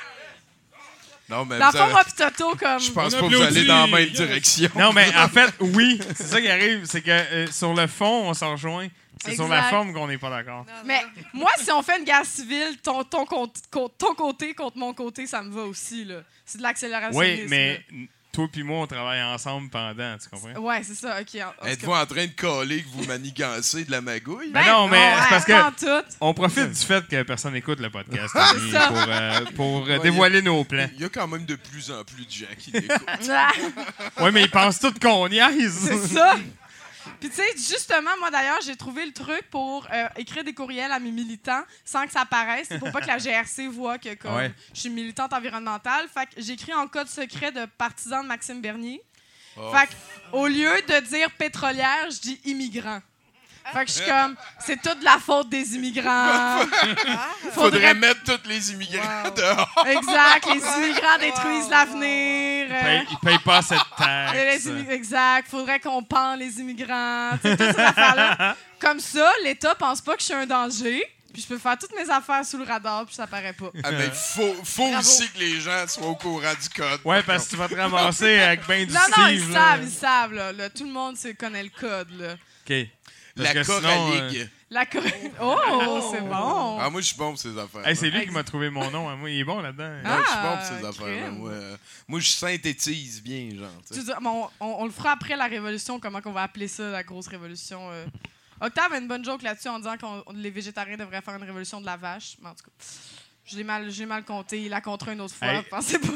Non, 1.28 1.45
mais 1.45 1.59
Dans 1.59 1.72
fond, 1.72 1.91
moi 1.91 2.05
Toto, 2.05 2.57
comme... 2.57 2.80
je 2.80 2.91
pense 2.91 3.14
pas 3.14 3.20
que 3.20 3.34
vous 3.34 3.43
allez 3.43 3.66
dans 3.66 3.84
la 3.84 3.99
même 3.99 4.09
direction. 4.09 4.70
Non, 4.76 4.95
mais 4.95 5.14
en 5.14 5.28
fait, 5.28 5.53
oui. 5.61 6.01
C'est 6.16 6.26
ça 6.26 6.41
qui 6.41 6.49
arrive. 6.49 6.86
C'est 6.86 7.03
que 7.03 7.11
euh, 7.11 7.47
sur 7.49 7.74
le 7.74 7.86
fond, 7.86 8.30
on 8.30 8.32
s'en 8.32 8.53
rejoint. 8.53 8.88
C'est 9.23 9.35
sur 9.35 9.49
la 9.49 9.64
forme 9.64 9.93
qu'on 9.93 10.07
n'est 10.07 10.18
pas 10.18 10.31
d'accord. 10.31 10.64
Mais 10.85 11.03
moi, 11.35 11.51
si 11.59 11.71
on 11.71 11.83
fait 11.83 11.99
une 11.99 12.05
guerre 12.05 12.25
civile, 12.25 12.79
ton, 12.83 13.05
ton, 13.05 13.25
côté 14.14 14.55
contre 14.55 14.79
mon 14.79 14.95
côté, 14.95 15.27
ça 15.27 15.43
me 15.43 15.51
va 15.53 15.62
aussi. 15.62 16.05
là. 16.05 16.23
C'est 16.45 16.59
de 16.59 16.62
l'accélération. 16.62 17.18
Oui, 17.18 17.45
mais 17.49 17.85
toi 18.33 18.47
puis 18.51 18.62
moi, 18.62 18.79
on 18.83 18.87
travaille 18.87 19.23
ensemble 19.23 19.71
pendant, 19.71 20.16
tu 20.18 20.29
comprends? 20.29 20.61
Ouais, 20.61 20.83
c'est 20.83 20.95
ça. 20.95 21.21
OK. 21.21 21.27
tout 21.61 21.66
Êtes-vous 21.66 21.93
en 21.93 22.07
train 22.07 22.27
de 22.27 22.33
coller 22.33 22.83
que 22.83 22.89
vous 22.89 23.05
manigancez 23.05 23.85
de 23.85 23.91
la 23.91 24.01
magouille? 24.01 24.51
Ben 24.53 24.64
non, 24.66 24.89
mais 24.89 25.12
c'est 25.23 25.29
parce 25.29 25.45
que- 25.45 25.85
tout. 25.85 26.07
On 26.21 26.33
profite 26.33 26.71
du 26.71 26.87
fait 26.87 27.07
que 27.09 27.23
personne 27.23 27.53
n'écoute 27.53 27.81
le 27.81 27.91
podcast 27.91 28.29
ça. 28.33 28.87
pour, 28.89 28.97
euh, 29.09 29.41
pour 29.57 29.83
Ouais, 29.83 29.99
dévoiler 29.99 30.43
nos 30.43 30.62
plans. 30.64 30.89
Il 30.95 31.01
y 31.03 31.05
a 31.05 31.09
quand 31.09 31.27
même 31.27 31.45
de 31.45 31.57
plus 31.57 31.91
en 31.91 32.05
plus 32.05 32.25
de 32.25 32.31
gens 32.31 32.55
qui 32.57 32.71
l'écoutent. 32.71 33.03
Ah, 33.31 33.51
Oui, 34.21 34.31
mais 34.33 34.43
ils 34.43 34.51
pensent 34.51 34.79
tous 34.79 34.95
qu'on 35.01 35.29
niaise. 35.29 35.79
c'est 35.89 36.14
ça. 36.14 36.37
Puis 37.20 37.28
tu 37.30 37.36
sais, 37.36 37.48
justement, 37.57 38.11
moi 38.18 38.30
d'ailleurs, 38.30 38.61
j'ai 38.64 38.76
trouvé 38.76 39.07
le 39.07 39.12
truc 39.12 39.48
pour 39.51 39.86
euh, 39.92 40.09
écrire 40.16 40.44
des 40.44 40.53
courriels 40.55 40.92
à 40.92 40.98
mes 40.98 41.11
militants 41.11 41.62
sans 41.84 42.07
que 42.07 42.12
ça 42.12 42.22
apparaisse. 42.22 42.66
C'est 42.68 42.78
pour 42.78 42.90
pas 42.92 43.01
que 43.01 43.07
la 43.07 43.18
GRC 43.18 43.68
voit 43.68 43.98
que 43.98 44.14
comme, 44.14 44.34
Ouais. 44.34 44.53
je 44.74 44.80
suis 44.80 44.90
militante 44.90 45.32
environnementale. 45.32 46.09
Fait 46.12 46.26
que 46.26 46.40
j'écris 46.40 46.74
en 46.74 46.86
code 46.88 47.09
secret 47.09 47.53
de 47.53 47.64
partisan 47.66 48.22
de 48.22 48.28
Maxime 48.28 48.61
Bernier. 48.61 49.03
Oh. 49.57 49.72
Fait 49.74 49.86
que, 49.88 49.92
au 50.36 50.46
lieu 50.46 50.70
de 50.88 51.01
dire 51.09 51.30
pétrolière, 51.32 52.11
je 52.11 52.20
dis 52.20 52.40
immigrant. 52.44 53.01
Fait 53.73 53.85
que 53.85 53.91
je 53.91 53.97
suis 53.97 54.07
comme, 54.07 54.37
c'est 54.59 54.81
toute 54.81 55.03
la 55.03 55.19
faute 55.19 55.49
des 55.49 55.77
immigrants. 55.77 56.61
Faudrait 57.53 57.95
mettre 57.95 58.23
tous 58.25 58.49
les 58.49 58.73
immigrants 58.73 59.31
dehors. 59.37 59.85
Exact, 59.87 60.47
les 60.47 60.61
immigrants 60.61 61.19
détruisent 61.21 61.71
l'avenir. 61.71 62.67
Ils 62.71 62.85
payent, 62.85 63.07
ils 63.11 63.19
payent 63.19 63.39
pas 63.39 63.63
cette 63.63 63.79
taxe. 63.97 64.67
exact, 64.91 65.49
faudrait 65.49 65.81
qu'on 65.81 66.03
pend 66.03 66.35
les 66.37 66.61
immigrants. 66.61 67.33
Toutes 67.43 67.59
ces 67.59 67.81
affaires-là. 67.81 68.57
Comme 68.81 69.01
ça, 69.01 69.31
l'État 69.45 69.75
pense 69.75 70.01
pas 70.01 70.15
que 70.15 70.21
je 70.21 70.27
suis 70.27 70.35
un 70.35 70.47
danger. 70.47 71.05
Puis 71.33 71.43
je 71.43 71.47
peux 71.47 71.59
faire 71.59 71.79
toutes 71.79 71.95
mes 71.95 72.11
affaires 72.11 72.45
sous 72.45 72.59
le 72.59 72.65
radar, 72.65 73.07
puis 73.07 73.15
ça 73.15 73.27
paraît 73.27 73.53
pas. 73.53 73.71
Ah, 73.85 73.93
mais 73.93 74.11
faut, 74.11 74.53
faut 74.65 74.89
Bravo. 74.89 74.99
aussi 74.99 75.31
que 75.31 75.39
les 75.39 75.61
gens 75.61 75.87
soient 75.87 76.09
au 76.09 76.17
courant 76.17 76.55
du 76.61 76.69
code. 76.69 77.01
Ouais, 77.05 77.23
parce 77.23 77.45
que 77.45 77.51
tu 77.51 77.57
vas 77.57 77.69
te 77.69 77.75
ramasser 77.75 78.39
avec 78.41 78.67
ben 78.67 78.85
du 78.85 78.93
Non, 78.93 79.01
non, 79.17 79.27
ils 79.29 79.53
savent, 79.53 79.83
ils 79.85 79.91
savent. 79.91 80.33
Là, 80.33 80.71
tout 80.71 80.85
le 80.85 80.91
monde 80.91 81.17
sait, 81.17 81.35
connaît 81.35 81.63
le 81.63 81.71
code. 81.71 82.11
Là. 82.19 82.35
OK. 82.69 82.75
Parce 83.37 83.55
La 83.55 83.64
Coraligue. 83.64 84.41
euh, 84.41 84.47
La 84.70 84.87
co- 84.87 84.99
Oh, 85.41 86.11
c'est 86.12 86.20
bon. 86.20 86.78
Ah, 86.81 86.89
moi, 86.91 87.01
je 87.01 87.07
suis 87.07 87.16
bon 87.16 87.31
pour 87.31 87.39
ces 87.39 87.57
affaires. 87.59 87.87
hey, 87.87 87.97
c'est 87.97 88.11
lui 88.11 88.24
qui 88.26 88.31
m'a 88.33 88.43
trouvé 88.45 88.70
mon 88.70 88.91
nom. 88.91 89.09
hein. 89.09 89.16
Moi, 89.16 89.31
il 89.31 89.41
est 89.41 89.45
bon 89.45 89.61
là-dedans. 89.61 89.85
Ouais, 89.85 90.01
je 90.03 90.31
suis 90.31 90.41
bon 90.41 90.49
Ah, 90.53 90.57
pour 90.57 90.66
ces 90.78 90.85
affaires. 90.85 91.33
Moi, 91.33 91.51
euh, 91.51 91.76
moi, 92.09 92.20
je 92.20 92.28
synthétise 92.28 93.22
bien, 93.22 93.51
genre. 93.57 93.70
tu 93.93 94.01
dis- 94.01 94.11
on, 94.24 94.49
on 94.61 94.85
le 94.85 94.91
fera 94.91 95.12
après 95.12 95.37
la 95.37 95.47
révolution, 95.47 95.99
comment 96.01 96.20
qu'on 96.20 96.33
va 96.33 96.43
appeler 96.43 96.68
ça, 96.68 96.91
la 96.91 97.03
grosse 97.03 97.28
révolution. 97.28 97.89
euh. 97.91 98.07
Octave 98.61 98.93
a 98.93 98.99
une 98.99 99.09
bonne 99.09 99.24
joke 99.24 99.43
là-dessus 99.43 99.68
en 99.68 99.78
disant 99.78 99.97
que 99.97 100.33
les 100.35 100.51
végétariens 100.51 100.97
devraient 100.99 101.22
faire 101.22 101.35
une 101.37 101.45
révolution 101.45 101.81
de 101.81 101.87
la 101.87 101.97
vache. 101.97 102.37
Mais 102.43 102.49
en 102.51 102.55
tout 102.55 102.64
cas, 102.64 102.70
Je 103.47 103.57
l'ai 103.57 103.64
mal, 103.64 103.91
j'ai 103.91 104.07
mal 104.07 104.22
compté. 104.24 104.61
Il 104.62 104.72
a 104.72 104.80
contre 104.80 105.09
une 105.09 105.20
autre 105.20 105.34
fois. 105.34 105.49
Hey. 105.49 105.62
Pensez 105.68 105.99
pas. 105.99 106.07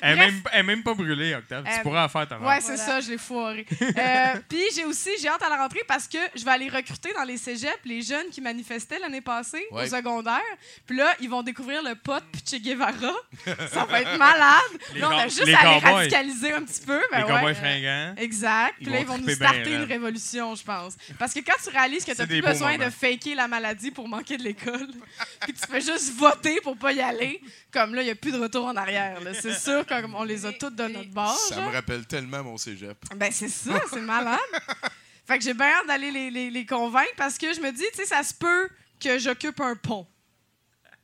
Elle 0.00 0.12
est 0.12 0.16
Bref. 0.16 0.34
même, 0.54 0.66
même 0.66 0.82
pas 0.82 0.94
brûlée, 0.94 1.34
Octave. 1.34 1.64
Euh, 1.64 1.70
tu 1.76 1.82
pourras 1.82 2.06
en 2.06 2.08
faire 2.08 2.26
ta 2.26 2.38
Ouais, 2.40 2.60
c'est 2.60 2.76
ça, 2.76 3.00
je 3.00 3.10
l'ai 3.10 3.18
foiré. 3.18 3.64
Euh, 3.80 4.40
Puis 4.48 4.62
j'ai 4.74 4.84
aussi, 4.84 5.10
j'ai 5.20 5.28
hâte 5.28 5.42
à 5.42 5.48
la 5.50 5.56
rentrée 5.56 5.82
parce 5.86 6.08
que 6.08 6.18
je 6.34 6.44
vais 6.44 6.50
aller 6.50 6.68
recruter 6.68 7.12
dans 7.12 7.22
les 7.22 7.36
cégeps 7.36 7.78
les 7.84 8.02
jeunes 8.02 8.28
qui 8.32 8.40
manifestaient 8.40 8.98
l'année 8.98 9.20
passée 9.20 9.64
Ouais. 9.70 9.84
au 9.84 9.86
secondaire. 9.96 10.40
Puis 10.86 10.96
là, 10.96 11.14
ils 11.20 11.30
vont 11.30 11.42
découvrir 11.44 11.80
le 11.82 11.94
pote 11.94 12.24
puis 12.32 12.42
Che 12.44 12.60
Guevara. 12.60 13.12
ça 13.70 13.84
va 13.84 14.00
être 14.00 14.16
malade. 14.18 14.56
Les 14.94 15.00
là, 15.00 15.10
on 15.12 15.18
a 15.18 15.28
juste 15.28 15.42
à 15.42 15.74
les 15.74 15.78
radicaliser 15.78 16.52
un 16.54 16.64
petit 16.64 16.80
peu. 16.84 17.00
Ben 17.12 17.18
Les 17.18 17.24
ouais. 17.24 17.30
cowboys 17.30 17.54
fringants. 17.54 18.14
Exact. 18.16 18.74
Puis 18.82 18.86
là, 18.90 18.98
ils 19.00 19.06
vont 19.06 19.18
nous 19.18 19.26
bien 19.26 19.34
starter 19.36 19.74
une 19.74 19.84
révolution, 19.84 20.56
je 20.56 20.64
pense. 20.64 20.96
Parce 21.20 21.32
que 21.34 21.40
quand 21.40 21.56
tu 21.62 21.70
réalises 21.70 22.04
que 22.04 22.12
tu 22.12 22.18
n'as 22.18 22.26
plus 22.26 22.42
besoin 22.42 22.78
de 22.78 22.90
faker 22.90 23.34
la 23.36 23.46
maladie 23.46 23.92
pour 23.92 24.08
manquer 24.08 24.36
de 24.38 24.42
l'école, 24.42 24.88
puis 25.42 25.52
que 25.52 25.58
tu 25.60 25.66
fais 25.70 25.80
juste 25.80 26.14
voter 26.16 26.37
pour 26.62 26.76
pas 26.76 26.92
y 26.92 27.00
aller, 27.00 27.40
comme 27.72 27.94
là, 27.94 28.02
il 28.02 28.06
n'y 28.06 28.10
a 28.10 28.14
plus 28.14 28.32
de 28.32 28.38
retour 28.38 28.66
en 28.66 28.76
arrière. 28.76 29.20
là. 29.20 29.34
C'est 29.34 29.54
sûr 29.58 29.84
qu'on 29.86 30.24
les 30.24 30.44
a 30.46 30.52
toutes 30.52 30.76
de 30.76 30.86
notre 30.88 31.10
bord. 31.10 31.36
Ça 31.36 31.56
genre. 31.56 31.68
me 31.68 31.72
rappelle 31.72 32.06
tellement 32.06 32.42
mon 32.42 32.56
cégep. 32.56 32.96
Ben, 33.16 33.30
c'est 33.32 33.48
ça, 33.48 33.80
c'est 33.90 34.00
malade. 34.00 34.38
fait 35.26 35.38
que 35.38 35.44
j'ai 35.44 35.54
bien 35.54 35.66
hâte 35.66 35.86
d'aller 35.86 36.10
les, 36.10 36.30
les- 36.30 36.50
les 36.50 36.66
convaincre 36.66 37.12
parce 37.16 37.36
que 37.38 37.52
je 37.52 37.60
me 37.60 37.70
dis, 37.72 37.84
tu 37.92 37.96
sais, 37.98 38.06
ça 38.06 38.22
se 38.22 38.34
peut 38.34 38.68
que 39.00 39.18
j'occupe 39.18 39.60
un 39.60 39.76
pont 39.76 40.06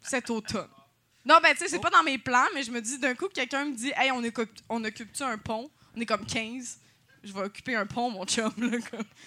cet 0.02 0.30
automne. 0.30 0.68
Non, 1.24 1.36
ben, 1.42 1.52
tu 1.52 1.60
sais, 1.60 1.68
c'est 1.68 1.78
pas 1.78 1.90
dans 1.90 2.02
mes 2.02 2.18
plans, 2.18 2.44
mais 2.54 2.62
je 2.62 2.70
me 2.70 2.80
dis, 2.80 2.98
d'un 2.98 3.14
coup, 3.14 3.28
que 3.28 3.32
quelqu'un 3.34 3.64
me 3.64 3.74
dit, 3.74 3.92
hey, 3.96 4.10
on 4.10 4.22
occupe- 4.22 4.60
on 4.68 4.84
occupe-tu 4.84 5.22
un 5.22 5.38
pont? 5.38 5.70
On 5.96 6.00
est 6.00 6.06
comme 6.06 6.26
15. 6.26 6.78
Je 7.26 7.32
vais 7.32 7.40
occuper 7.40 7.74
un 7.74 7.86
pont, 7.86 8.10
mon 8.10 8.24
chum. 8.26 8.52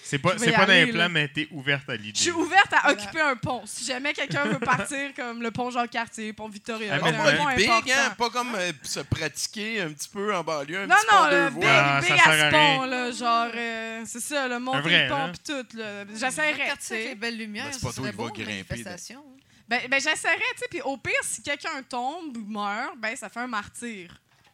C'est 0.04 0.20
pas, 0.20 0.34
Je 0.34 0.38
c'est 0.40 0.52
pas 0.52 0.66
dans 0.66 0.74
les 0.74 0.86
là. 0.86 0.94
plans, 0.94 1.10
mais 1.10 1.28
t'es 1.28 1.48
ouverte 1.52 1.90
à 1.90 1.96
Je 1.96 2.02
l'idée. 2.02 2.20
suis 2.20 2.32
ouverte 2.32 2.72
à 2.74 2.92
occuper 2.92 3.22
un 3.22 3.36
pont. 3.36 3.64
Si 3.66 3.86
jamais 3.86 4.14
quelqu'un 4.14 4.46
veut 4.46 4.60
partir 4.60 5.14
comme 5.16 5.42
le 5.42 5.52
pont 5.52 5.70
Jean-Cartier, 5.72 6.32
pont 6.34 6.48
Victoria, 6.48 6.94
Ah, 6.96 7.00
mais 7.04 7.10
un 7.18 7.24
Pas 7.24 7.32
pont 7.38 7.56
big, 7.56 7.70
important. 7.70 7.92
hein? 7.98 8.16
Pas 8.18 8.30
comme 8.30 8.56
euh, 8.56 8.72
se 8.84 9.00
pratiquer 9.00 9.82
un 9.82 9.90
petit 9.92 10.10
peu 10.10 10.36
en 10.36 10.44
banlieue, 10.44 10.82
un 10.84 10.88
Non, 10.88 10.96
petit 10.96 11.06
non, 11.12 11.18
pont 11.24 11.30
deux 11.30 11.44
le 11.46 11.50
big, 11.52 11.64
Ah, 11.66 12.00
big 12.02 12.10
ça 12.10 12.30
à 12.30 12.38
ce 12.38 12.52
pont, 12.52 12.82
là, 12.86 13.12
genre, 13.12 13.52
euh, 13.56 14.04
c'est 14.06 14.20
ça, 14.22 14.48
le 14.48 14.60
monter 14.60 14.82
vrai, 14.82 15.04
le 15.04 15.10
pont 15.10 15.16
hein? 15.22 15.32
pis 15.32 15.40
tout, 15.52 15.78
là. 15.78 16.06
J'essaierais, 16.16 16.74
les 16.92 17.16
belles 17.16 17.38
lumières, 17.38 17.66
Ben, 17.66 17.72
c'est 17.74 17.82
pas 17.82 17.94
toi 17.94 18.32
qui 18.32 18.42
une 18.42 18.48
grimper, 18.48 18.66
manifestation. 18.70 19.24
Ben, 19.68 19.82
ben 19.90 20.00
j'essaierais, 20.00 20.38
tu 20.54 20.60
sais, 20.60 20.68
puis 20.70 20.82
au 20.82 20.96
pire, 20.98 21.14
si 21.24 21.42
quelqu'un 21.42 21.84
tombe 21.90 22.38
ou 22.38 22.46
meurt, 22.48 22.98
ben, 22.98 23.16
ça 23.16 23.28
fait 23.30 23.42
un 23.42 23.48
martyr. 23.48 24.10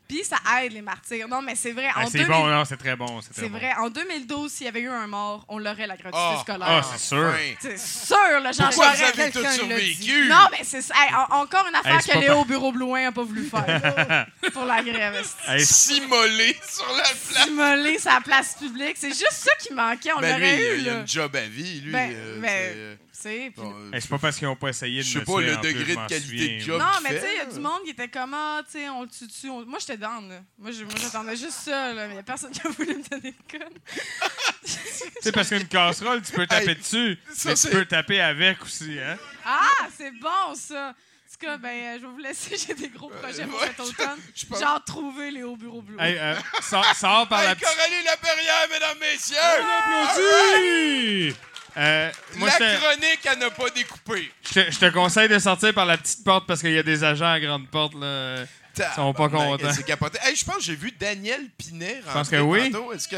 Puis 0.08 0.24
ça 0.26 0.36
aide 0.62 0.74
les 0.74 0.82
martyrs. 0.82 1.28
Non, 1.28 1.42
mais 1.42 1.56
c'est 1.56 1.72
vrai, 1.72 1.88
Ah, 1.96 2.02
en 2.04 2.08
c'est 2.08 2.20
2000 2.20 2.28
bon, 2.28 2.48
non, 2.48 2.66
c'est 2.66 2.78
très 2.78 2.96
bon. 2.96 3.20
C'est 3.32 3.48
bon. 3.48 3.58
vrai, 3.58 3.74
en 3.80 3.90
2012, 3.90 4.52
s'il 4.52 4.66
y 4.66 4.70
avait 4.70 4.82
eu 4.82 4.90
un 4.90 5.08
mort, 5.08 5.46
on 5.48 5.58
l'aurait 5.58 5.88
la 5.88 5.96
gratuité 5.96 6.18
Ah, 6.20 6.38
scolaire. 6.42 6.68
Ah, 6.70 6.82
c'est 6.84 7.00
sûr. 7.04 7.34
C'est 7.60 7.80
sûr, 7.80 8.18
là, 8.42 8.52
j'en 8.52 8.66
Pourquoi 8.66 8.92
vous 8.92 9.02
avez 9.04 9.18
l'a 9.18 9.30
dit. 9.52 9.56
survécu? 9.58 10.28
Non, 10.28 10.48
mais 10.52 10.64
c'est 10.64 10.82
ça. 10.82 10.94
Hey, 10.98 11.14
en- 11.16 11.38
encore 11.42 11.66
une 11.68 11.76
affaire 11.76 11.94
Hey, 11.96 12.00
que 12.06 12.12
pas 12.14 12.20
Léo 12.20 12.46
Bureau 12.46 12.72
Blouin 12.72 13.04
n'a 13.04 13.12
pas 13.12 13.24
voulu 13.24 13.46
faire 13.46 14.28
pour 14.54 14.66
la 14.66 14.84
grève. 14.84 15.26
Hey, 15.48 15.66
S'immolé 15.66 16.58
sur 16.70 16.88
la 16.96 17.04
place. 17.04 17.48
Immoler 17.48 17.98
sa 17.98 18.20
place 18.22 18.56
publique, 18.56 18.98
c'est 18.98 19.10
juste 19.10 19.32
ça 19.32 19.52
qui 19.60 19.74
manquait. 19.74 20.12
On 20.16 20.20
Ben 20.20 20.38
lui, 20.38 20.46
l'aurait 20.46 20.56
il, 20.58 20.62
eu, 20.62 20.82
il 20.82 20.90
a 20.90 20.94
une 21.00 21.08
job 21.08 21.36
à 21.36 21.42
vie, 21.42 21.82
lui. 21.82 21.92
Ben, 21.92 22.12
euh, 22.14 22.96
ben, 23.24 23.30
c'est, 23.30 23.30
euh, 23.30 23.44
C'est, 23.46 23.50
puis- 23.52 23.62
bon, 23.62 23.74
euh, 23.76 23.92
hey, 23.94 24.02
c'est 24.02 24.10
pas 24.10 24.18
parce 24.20 24.38
qu'ils 24.38 24.48
ont 24.48 24.56
pas 24.56 24.70
essayé 24.70 24.98
de 25.00 25.04
Je 25.06 25.14
sais 25.14 25.20
me 25.20 25.26
pas 25.26 25.42
le 25.42 25.58
plus, 25.60 25.74
degré 25.74 25.96
de 25.96 26.08
qualité 26.08 26.56
de 26.56 26.60
job. 26.60 26.80
Non, 26.80 26.88
mais 27.04 27.10
tu 27.16 27.22
sais, 27.22 27.30
il 27.34 27.38
y 27.38 27.42
a 27.42 27.46
du 27.46 27.60
monde 27.60 27.84
qui 27.84 27.90
était 27.92 28.08
comme, 28.10 28.34
ah, 28.34 28.62
tu 28.66 28.72
sais, 28.80 28.90
on 28.90 29.02
le 29.04 29.08
tue 29.10 29.28
dessus. 29.28 29.50
on- 29.50 29.66
Moi, 29.66 29.80
j'étais 29.80 29.98
down, 29.98 30.28
là. 30.30 30.42
Moi, 30.58 30.72
j'attendais 30.72 31.36
juste 31.36 31.60
ça, 31.60 31.94
là. 31.94 32.08
Mais 32.08 32.14
il 32.14 32.18
y 32.18 32.20
a 32.20 32.24
personne 32.24 32.52
qui 32.54 32.62
a 32.66 32.70
voulu 32.70 32.96
me 32.98 33.10
donner 33.10 33.34
le 33.52 33.60
code. 33.60 33.80
Tu 34.66 34.72
sais, 35.22 35.32
parce 35.32 35.50
qu'une 35.50 35.68
casserole, 35.68 36.22
tu 36.22 36.32
peux 36.34 36.46
taper 36.48 36.70
Hey, 36.72 36.76
dessus, 36.76 37.18
ça, 37.34 37.50
mais 37.50 37.56
tu 37.56 37.68
peux 37.70 37.86
taper 37.86 38.22
avec 38.22 38.62
aussi, 38.62 38.98
hein? 39.00 39.18
Ah, 39.46 39.88
c'est 39.98 40.12
bon, 40.12 40.56
ça. 40.56 40.90
En 40.90 41.36
tout 41.36 41.48
cas, 41.48 41.58
ben, 41.58 41.70
euh, 41.70 41.96
je 42.00 42.02
vais 42.06 42.12
vous 42.12 42.18
laisser. 42.20 42.56
J'ai 42.68 42.74
des 42.76 42.90
gros 42.90 43.10
projets 43.10 43.46
pour 43.48 43.60
cet 43.62 43.80
automne. 43.80 44.20
Genre, 44.60 44.84
trouver 44.86 45.32
les 45.32 45.42
hauts 45.44 45.58
bureaux 45.58 45.82
bleus. 45.82 45.98
Hey, 46.00 46.16
euh, 46.18 46.36
sors, 46.62 46.86
sors 46.96 47.28
par 47.28 47.42
la 47.42 47.50
Hey, 47.52 47.56
petite... 47.56 47.68
Coralie 47.76 48.04
Laperrière, 48.06 48.68
mesdames, 48.72 48.98
messieurs! 49.00 49.38
Applaudis! 50.04 51.36
Euh, 51.76 52.12
moi, 52.36 52.50
la 52.60 52.76
je 52.76 52.80
chronique 52.80 53.26
à 53.26 53.36
ne 53.36 53.50
pas 53.50 53.70
découper. 53.72 54.32
je 54.48 54.54
te- 54.62 54.72
je 54.72 54.90
conseille 54.92 55.28
de 55.30 55.40
sortir 55.40 55.74
par 55.74 55.86
la 55.86 55.98
petite 55.98 56.24
porte 56.24 56.46
parce 56.48 56.62
qu'il 56.62 56.72
y 56.74 56.78
a 56.78 56.84
des 56.84 57.04
agents 57.04 57.32
à 57.32 57.40
grande 57.40 57.68
porte, 57.70 57.94
là. 57.96 58.44
Ils 58.78 58.84
sont 58.96 59.14
pas 59.14 59.30
contents. 59.30 59.72
C'est 59.72 59.84
capoté. 59.86 60.18
Hey, 60.24 60.36
je 60.36 60.44
pense 60.46 60.56
que 60.58 60.64
j'ai 60.64 60.76
vu 60.76 60.92
Daniel 60.92 61.48
Pinet 61.58 62.02
rentrer 62.06 62.14
pense 62.14 62.30
que 62.30 62.40
oui. 62.42 62.72
Est-ce 62.96 63.08
que 63.08 63.16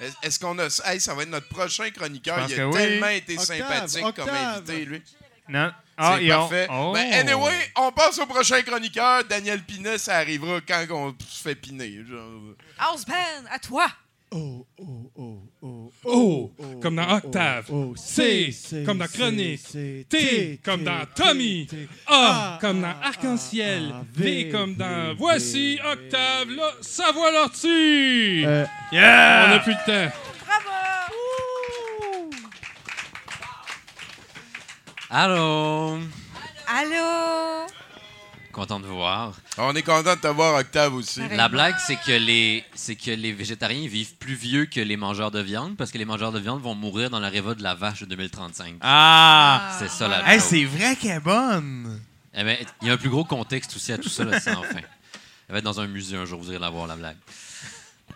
est- 0.00 0.12
est-ce 0.22 0.38
qu'on 0.38 0.58
a 0.58 0.68
hey, 0.84 1.00
ça 1.00 1.14
va 1.14 1.22
être 1.22 1.30
notre 1.30 1.48
prochain 1.48 1.88
chroniqueur. 1.90 2.46
Je 2.48 2.54
Il 2.54 2.60
a 2.60 2.68
oui. 2.68 2.74
tellement 2.76 3.08
été 3.08 3.38
Octave, 3.38 3.56
sympathique 3.58 4.14
comme 4.16 4.28
invité 4.28 4.84
lui. 4.84 5.02
Non? 5.48 5.72
Ah, 5.96 6.16
c'est 6.18 6.32
ont- 6.32 6.38
parfait. 6.40 6.66
Oh. 6.70 6.92
Ben, 6.94 7.10
anyway, 7.14 7.72
on 7.76 7.90
passe 7.90 8.18
au 8.18 8.26
prochain 8.26 8.60
chroniqueur. 8.62 9.24
Daniel 9.24 9.62
Pinet, 9.62 9.96
ça 9.96 10.16
arrivera 10.18 10.60
quand 10.60 10.84
on 10.90 11.16
se 11.26 11.42
fait 11.42 11.54
piner. 11.54 12.02
genre. 12.08 12.54
House 12.78 13.06
band, 13.06 13.14
à 13.50 13.58
toi! 13.58 13.86
Oh, 14.30 14.66
oh, 14.78 15.10
oh, 15.16 15.42
oh, 15.62 15.92
O, 16.04 16.52
oh, 16.58 16.80
comme 16.82 16.96
dans 16.96 17.06
oh, 17.10 17.16
Octave. 17.16 17.64
oh, 17.72 17.94
C, 17.96 18.52
C, 18.52 18.82
comme 18.84 18.98
dans 18.98 19.06
Chronique. 19.06 19.62
T, 20.08 20.60
comme 20.62 20.84
dans 20.84 21.06
Tommy. 21.14 21.66
A, 22.06 22.58
comme 22.60 22.82
dans 22.82 22.94
Arc-en-Ciel. 23.02 23.90
V, 24.14 24.50
comme 24.50 24.74
dans 24.74 25.14
Voici 25.16 25.78
Octave, 25.82 26.50
là, 26.50 26.72
Savoie 26.82 27.30
l'ortie. 27.32 28.44
Euh, 28.44 28.66
On 28.92 28.94
Yeah! 28.94 29.48
n'a 29.48 29.58
plus 29.60 29.72
le 29.72 30.08
temps. 30.08 30.14
Allô? 35.10 35.98
Allô? 36.66 37.66
Content 38.58 38.80
de 38.80 38.86
vous 38.86 38.96
voir. 38.96 39.34
On 39.56 39.72
est 39.76 39.82
content 39.82 40.16
de 40.16 40.20
te 40.20 40.26
voir, 40.26 40.58
Octave, 40.58 40.92
aussi. 40.92 41.20
La 41.30 41.48
blague, 41.48 41.76
c'est 41.78 41.94
que 41.94 42.10
les 42.10 42.64
c'est 42.74 42.96
que 42.96 43.12
les 43.12 43.32
végétariens 43.32 43.86
vivent 43.86 44.16
plus 44.16 44.34
vieux 44.34 44.66
que 44.66 44.80
les 44.80 44.96
mangeurs 44.96 45.30
de 45.30 45.38
viande 45.38 45.76
parce 45.76 45.92
que 45.92 45.98
les 45.98 46.04
mangeurs 46.04 46.32
de 46.32 46.40
viande 46.40 46.60
vont 46.60 46.74
mourir 46.74 47.08
dans 47.08 47.20
la 47.20 47.28
révolte 47.28 47.58
de 47.58 47.62
la 47.62 47.76
vache 47.76 48.00
de 48.00 48.06
2035. 48.06 48.78
Ah! 48.80 49.76
c'est 49.78 49.88
ça 49.88 50.08
la 50.08 50.34
Hey, 50.34 50.40
c'est 50.40 50.64
vrai 50.64 50.96
qu'elle 50.96 51.18
est 51.18 51.20
bonne! 51.20 52.00
Eh 52.34 52.42
ben, 52.42 52.56
il 52.82 52.88
y 52.88 52.90
a 52.90 52.94
un 52.94 52.96
plus 52.96 53.10
gros 53.10 53.24
contexte 53.24 53.76
aussi 53.76 53.92
à 53.92 53.98
tout 53.98 54.08
ça, 54.08 54.24
là, 54.24 54.40
sans 54.40 54.64
fin. 54.64 54.80
Elle 55.48 55.52
va 55.52 55.58
être 55.58 55.64
dans 55.64 55.78
un 55.78 55.86
musée 55.86 56.16
un 56.16 56.24
jour, 56.24 56.40
vous 56.40 56.50
irez 56.50 56.58
la 56.58 56.70
voir, 56.70 56.88
la 56.88 56.96
blague. 56.96 57.16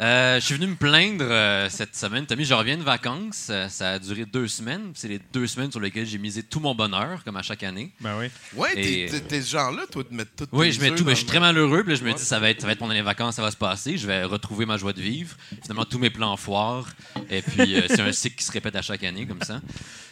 Euh, 0.01 0.41
je 0.41 0.45
suis 0.47 0.55
venu 0.57 0.67
me 0.69 0.75
plaindre 0.75 1.25
euh, 1.29 1.69
cette 1.71 1.95
semaine. 1.95 2.27
Tommy, 2.27 2.45
je 2.45 2.55
reviens 2.55 2.77
de 2.77 2.83
vacances. 2.83 3.49
Euh, 3.51 3.69
ça 3.69 3.91
a 3.91 3.99
duré 3.99 4.25
deux 4.25 4.49
semaines. 4.49 4.91
C'est 4.95 5.07
les 5.07 5.21
deux 5.33 5.47
semaines 5.47 5.71
sur 5.71 5.79
lesquelles 5.81 6.07
j'ai 6.07 6.19
misé 6.19 6.43
tout 6.43 6.59
mon 6.61 6.75
bonheur, 6.75 7.23
comme 7.25 7.37
à 7.37 7.43
chaque 7.43 7.63
année. 7.63 7.93
Ben 8.01 8.19
oui. 8.19 8.27
Ouais, 8.57 8.75
t'es- 8.75 9.01
Et- 9.03 9.07
t'es 9.07 9.21
t'es 9.21 9.43
ce 9.43 9.51
genre-là, 9.53 9.83
toi, 9.91 10.03
de 10.09 10.13
mettre 10.15 10.33
tout 10.37 10.47
Oui, 10.51 10.73
je 10.73 10.81
mets 10.81 10.93
tout, 10.95 11.05
mais 11.05 11.13
je 11.13 11.19
suis 11.19 11.27
très 11.27 11.39
malheureux. 11.41 11.83
Puis 11.85 11.93
là, 11.93 11.99
je 12.01 12.05
me 12.05 12.13
dis, 12.15 12.25
ça 12.25 12.41
va 12.41 12.51
être, 12.51 12.61
ça 12.63 12.67
va 12.67 12.73
être 12.73 12.79
pendant 12.81 12.95
les 12.95 13.03
vacances, 13.03 13.37
ça 13.37 13.43
va 13.43 13.51
se 13.51 13.57
passer. 13.57 13.97
Je 13.97 14.07
vais 14.07 14.25
retrouver 14.25 14.67
ma 14.67 14.77
joie 14.77 14.93
de 14.93 15.01
vivre. 15.01 15.37
Finalement, 15.63 15.85
tous 15.85 15.99
mes 15.99 16.11
plans 16.11 16.37
foirent. 16.37 16.89
Et 17.31 17.43
puis, 17.43 17.77
euh, 17.77 17.83
c'est 17.89 18.01
un 18.01 18.13
cycle 18.13 18.37
qui 18.37 18.45
se 18.45 18.53
répète 18.53 18.75
à 18.75 18.83
chaque 18.83 19.05
année, 19.05 19.27
comme 19.27 19.43
ça. 19.43 19.61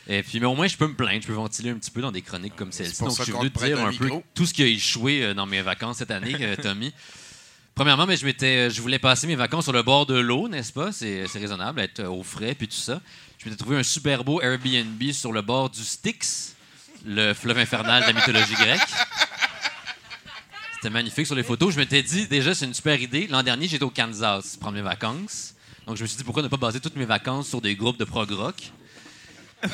Et 0.07 0.23
puis, 0.23 0.39
mais 0.41 0.47
au 0.47 0.55
moins, 0.55 0.67
je 0.69 0.77
peux 0.77 0.87
me 0.87 0.95
plaindre, 0.95 1.23
je 1.23 1.27
peux 1.27 1.33
ventiler 1.33 1.71
un 1.71 1.75
petit 1.79 1.91
peu 1.91 2.01
dans 2.03 2.13
des 2.13 2.23
chroniques 2.23 2.55
comme 2.55 2.71
celle-ci. 2.71 2.97
pour 2.99 3.09
Donc, 3.09 3.17
ça 3.17 3.23
je 3.23 3.25
suis 3.25 3.33
qu'on 3.33 3.41
venu 3.41 3.51
te 3.51 3.59
te 3.59 3.65
dire 3.65 3.79
un 3.81 3.89
un 3.89 3.93
peu 3.97 4.05
micro. 4.05 4.25
tout 4.35 4.47
ce 4.47 4.55
qui 4.55 4.63
a 4.63 4.67
échoué 4.67 5.23
euh, 5.25 5.35
dans 5.35 5.47
mes 5.47 5.63
vacances 5.63 5.97
cette 5.99 6.11
année, 6.13 6.37
euh, 6.41 6.55
Tommy. 6.63 6.93
Premièrement, 7.75 8.07
mais 8.07 8.17
je, 8.17 8.27
m'étais, 8.27 8.71
je 8.71 8.81
voulais 8.83 8.99
passer 8.99 9.27
mes 9.27 9.37
vacances 9.37 9.65
sur 9.65 9.73
le 9.73 9.83
bord 9.83 10.07
de 10.07 10.19
l'eau, 10.19 10.49
n'est-ce 10.49 10.73
pas? 10.73 10.93
C'est, 10.93 11.27
c'est 11.29 11.39
raisonnable, 11.39 11.81
être 11.81 12.01
euh, 12.01 12.09
au 12.09 12.23
frais, 12.23 12.55
puis 12.55 12.69
tout 12.69 12.77
ça. 12.77 13.01
Je 13.39 13.47
m'étais 13.47 13.57
trouvé 13.57 13.79
un 13.79 13.83
super 13.83 14.23
beau 14.23 14.41
Airbnb 14.43 15.03
sur 15.13 15.33
le 15.33 15.41
bord 15.41 15.71
du 15.71 15.83
Styx, 15.83 16.57
le 17.07 17.33
fleuve 17.33 17.59
infernal 17.59 18.03
de 18.03 18.09
la 18.09 18.13
mythologie 18.13 18.55
grecque. 18.55 18.81
C'était 20.75 20.91
magnifique 20.91 21.27
sur 21.27 21.35
les 21.35 21.43
photos. 21.43 21.73
Je 21.75 21.79
m'étais 21.79 22.03
dit, 22.03 22.27
déjà, 22.27 22.55
c'est 22.55 22.67
une 22.67 22.75
super 22.75 23.01
idée. 23.01 23.27
L'an 23.29 23.43
dernier, 23.43 23.69
j'étais 23.69 23.85
au 23.85 23.91
Kansas 23.91 24.57
prendre 24.57 24.77
mes 24.77 24.83
vacances. 24.83 25.55
Donc, 25.87 25.97
je 25.97 26.03
me 26.03 26.07
suis 26.07 26.17
dit, 26.17 26.25
pourquoi 26.25 26.43
ne 26.43 26.49
pas 26.49 26.57
baser 26.57 26.81
toutes 26.81 26.97
mes 26.97 27.05
vacances 27.05 27.49
sur 27.49 27.61
des 27.61 27.77
groupes 27.77 27.99
de 27.99 28.05
prog 28.05 28.31
rock? 28.31 28.73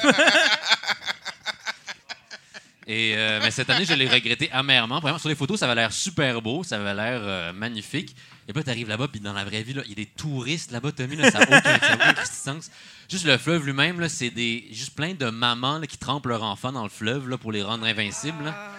Et 2.88 3.14
euh, 3.16 3.40
mais 3.42 3.50
cette 3.50 3.68
année, 3.68 3.84
je 3.84 3.94
l'ai 3.94 4.08
regretté 4.08 4.50
amèrement. 4.52 5.00
Vraiment, 5.00 5.18
sur 5.18 5.28
les 5.28 5.34
photos, 5.34 5.58
ça 5.58 5.66
avait 5.66 5.74
l'air 5.74 5.92
super 5.92 6.40
beau, 6.40 6.62
ça 6.62 6.76
avait 6.76 6.94
l'air 6.94 7.20
euh, 7.22 7.52
magnifique. 7.52 8.14
Et 8.48 8.52
puis 8.52 8.60
là, 8.60 8.62
t'arrives 8.62 8.88
là-bas, 8.88 9.08
puis 9.08 9.18
dans 9.20 9.32
la 9.32 9.44
vraie 9.44 9.64
vie, 9.64 9.74
il 9.84 9.88
y 9.88 9.92
a 9.92 9.94
des 9.96 10.06
touristes 10.06 10.70
là-bas, 10.70 10.92
Tommy, 10.92 11.16
là, 11.16 11.30
ça 11.32 11.40
n'a 11.40 11.58
aucun, 11.58 11.78
ça 11.80 11.92
a 11.92 12.12
aucun 12.12 12.24
sens. 12.24 12.70
Juste 13.10 13.24
le 13.24 13.38
fleuve 13.38 13.66
lui-même, 13.66 13.98
là, 13.98 14.08
c'est 14.08 14.30
des 14.30 14.68
juste 14.70 14.94
plein 14.94 15.14
de 15.14 15.28
mamans 15.30 15.78
là, 15.78 15.86
qui 15.88 15.98
trempent 15.98 16.26
leur 16.26 16.44
enfant 16.44 16.70
dans 16.70 16.84
le 16.84 16.88
fleuve 16.88 17.28
là, 17.28 17.38
pour 17.38 17.50
les 17.50 17.62
rendre 17.62 17.84
invincibles. 17.84 18.44
là. 18.44 18.72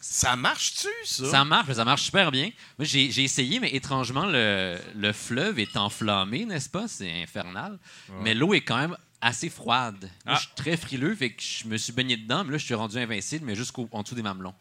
Ça 0.00 0.36
marche-tu, 0.36 0.88
ça? 1.04 1.30
Ça 1.30 1.44
marche, 1.44 1.72
ça 1.72 1.84
marche 1.84 2.02
super 2.02 2.30
bien. 2.30 2.50
Moi, 2.78 2.86
j'ai 2.86 3.10
j'ai 3.10 3.24
essayé, 3.24 3.60
mais 3.60 3.70
étrangement, 3.74 4.24
le, 4.24 4.78
le 4.94 5.12
fleuve 5.12 5.58
est 5.58 5.76
enflammé, 5.76 6.44
n'est-ce 6.44 6.70
pas? 6.70 6.86
C'est 6.88 7.22
infernal. 7.22 7.78
Mais 8.22 8.32
l'eau 8.32 8.54
est 8.54 8.60
quand 8.60 8.78
même 8.78 8.96
assez 9.26 9.50
froide. 9.50 10.10
Moi, 10.24 10.34
Ah. 10.34 10.34
je 10.36 10.40
suis 10.46 10.54
très 10.56 10.76
frileux, 10.76 11.14
fait 11.14 11.30
que 11.30 11.42
je 11.42 11.66
me 11.68 11.76
suis 11.76 11.92
baigné 11.92 12.16
dedans, 12.16 12.44
mais 12.44 12.52
là, 12.52 12.58
je 12.58 12.64
suis 12.64 12.74
rendu 12.74 12.96
invincible, 12.98 13.44
mais 13.46 13.54
jusqu'en 13.54 14.02
dessous 14.02 14.14
des 14.14 14.22
mamelons. 14.22 14.54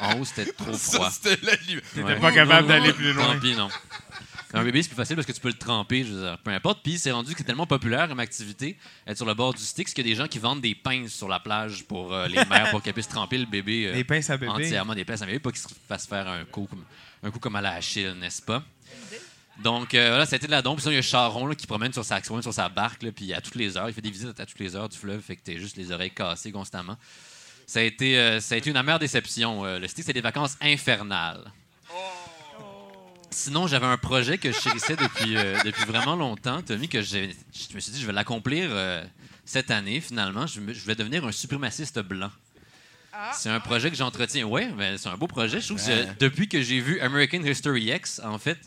En 0.00 0.18
haut, 0.18 0.24
c'était 0.24 0.50
trop 0.52 0.72
Ça, 0.72 0.96
froid. 0.98 1.10
c'était 1.10 1.38
la. 1.44 1.56
T'étais 1.56 2.02
Ouais. 2.02 2.18
pas 2.20 2.32
capable 2.32 2.66
d'aller 2.68 2.92
plus 2.92 3.12
loin. 3.12 3.34
Tant 3.34 3.40
pis, 3.40 3.54
non. 3.54 3.68
Un 4.54 4.64
bébé, 4.64 4.82
c'est 4.82 4.88
plus 4.90 4.96
facile 4.96 5.16
parce 5.16 5.26
que 5.26 5.32
tu 5.32 5.40
peux 5.40 5.48
le 5.48 5.54
tremper, 5.54 6.04
je 6.04 6.12
veux 6.12 6.20
dire, 6.22 6.38
peu 6.44 6.50
importe. 6.50 6.82
Puis 6.82 6.98
c'est 6.98 7.10
rendu 7.10 7.32
que 7.32 7.38
c'est 7.38 7.44
tellement 7.44 7.66
populaire 7.66 8.06
comme 8.08 8.20
activité, 8.20 8.76
être 9.06 9.16
sur 9.16 9.24
le 9.24 9.32
bord 9.34 9.54
du 9.54 9.62
Styx, 9.62 9.94
qu'il 9.94 10.06
y 10.06 10.10
a 10.10 10.12
des 10.12 10.16
gens 10.18 10.28
qui 10.28 10.38
vendent 10.38 10.60
des 10.60 10.74
pinces 10.74 11.12
sur 11.12 11.26
la 11.28 11.40
plage 11.40 11.84
pour 11.84 12.12
euh, 12.12 12.26
les 12.28 12.44
mères, 12.46 12.70
pour 12.70 12.82
qu'elles 12.82 12.92
puissent 12.92 13.08
tremper 13.08 13.38
le 13.38 13.46
bébé. 13.46 13.86
euh, 13.88 13.94
Des 13.94 14.04
pinces 14.04 14.28
à 14.28 14.36
bébé. 14.36 14.52
Entièrement 14.52 14.94
des 14.94 15.06
pinces 15.06 15.22
à 15.22 15.26
bébé, 15.26 15.38
pas 15.38 15.50
qu'il 15.52 15.60
se 15.60 15.68
fasse 15.88 16.06
faire 16.06 16.28
un 16.28 16.44
coup 16.44 16.66
comme, 16.68 16.84
un 17.22 17.30
coup 17.30 17.38
comme 17.38 17.56
à 17.56 17.62
la 17.62 17.72
Achille, 17.72 18.12
n'est-ce 18.20 18.42
pas? 18.42 18.62
Donc, 19.58 19.94
euh, 19.94 20.08
voilà, 20.08 20.26
ça 20.26 20.34
a 20.34 20.36
été 20.38 20.46
de 20.46 20.50
la 20.50 20.62
dompe. 20.62 20.76
Puis 20.76 20.82
sinon, 20.82 20.92
il 20.92 20.96
y 20.96 20.98
a 20.98 21.02
Charon 21.02 21.46
là, 21.46 21.54
qui 21.54 21.66
promène 21.66 21.92
sur 21.92 22.04
sa, 22.04 22.16
qui 22.16 22.24
se 22.24 22.28
promène 22.28 22.42
sur 22.42 22.54
sa 22.54 22.68
barque, 22.68 23.02
là, 23.02 23.12
puis 23.12 23.32
à 23.34 23.40
toutes 23.40 23.54
les 23.54 23.76
heures. 23.76 23.88
Il 23.88 23.94
fait 23.94 24.00
des 24.00 24.10
visites 24.10 24.38
à 24.40 24.46
toutes 24.46 24.58
les 24.58 24.74
heures 24.74 24.88
du 24.88 24.96
fleuve, 24.96 25.20
fait 25.20 25.36
que 25.36 25.42
t'as 25.44 25.56
juste 25.58 25.76
les 25.76 25.92
oreilles 25.92 26.10
cassées 26.10 26.52
constamment. 26.52 26.96
Ça 27.66 27.80
a 27.80 27.82
été, 27.82 28.18
euh, 28.18 28.40
ça 28.40 28.54
a 28.54 28.58
été 28.58 28.70
une 28.70 28.76
amère 28.76 28.98
déception. 28.98 29.64
Euh, 29.64 29.78
le 29.78 29.86
Styx, 29.86 30.06
c'est 30.06 30.12
des 30.12 30.20
vacances 30.20 30.56
infernales. 30.60 31.52
Sinon, 33.30 33.66
j'avais 33.66 33.86
un 33.86 33.96
projet 33.96 34.36
que 34.36 34.52
je 34.52 34.60
chérissais 34.60 34.94
depuis, 34.96 35.36
euh, 35.36 35.58
depuis 35.64 35.84
vraiment 35.84 36.16
longtemps, 36.16 36.60
Tommy, 36.60 36.88
que 36.88 37.00
je 37.00 37.18
me 37.74 37.80
suis 37.80 37.92
dit, 37.92 38.00
je 38.00 38.06
vais 38.06 38.12
l'accomplir 38.12 38.68
euh, 38.70 39.02
cette 39.46 39.70
année, 39.70 40.00
finalement. 40.00 40.46
Je, 40.46 40.60
je 40.72 40.84
vais 40.84 40.94
devenir 40.94 41.24
un 41.24 41.32
suprémaciste 41.32 41.98
blanc. 42.00 42.30
C'est 43.34 43.48
un 43.48 43.60
projet 43.60 43.90
que 43.90 43.96
j'entretiens. 43.96 44.44
Oui, 44.44 44.62
mais 44.76 44.98
c'est 44.98 45.08
un 45.08 45.16
beau 45.16 45.26
projet. 45.26 45.60
Je 45.60 45.66
trouve 45.66 45.84
que 45.84 46.18
depuis 46.18 46.48
que 46.48 46.60
j'ai 46.60 46.80
vu 46.80 47.00
American 47.00 47.42
History 47.42 47.84
X, 47.84 48.20
en 48.24 48.38
fait, 48.38 48.58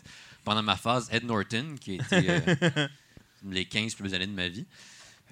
pendant 0.46 0.62
ma 0.62 0.76
phase 0.76 1.08
Ed 1.12 1.24
Norton, 1.24 1.74
qui 1.78 1.92
a 1.92 1.94
été 1.96 2.30
euh, 2.30 2.88
les 3.50 3.66
15 3.66 3.94
plus 3.94 4.04
belles 4.04 4.14
années 4.14 4.26
de 4.26 4.32
ma 4.32 4.48
vie. 4.48 4.64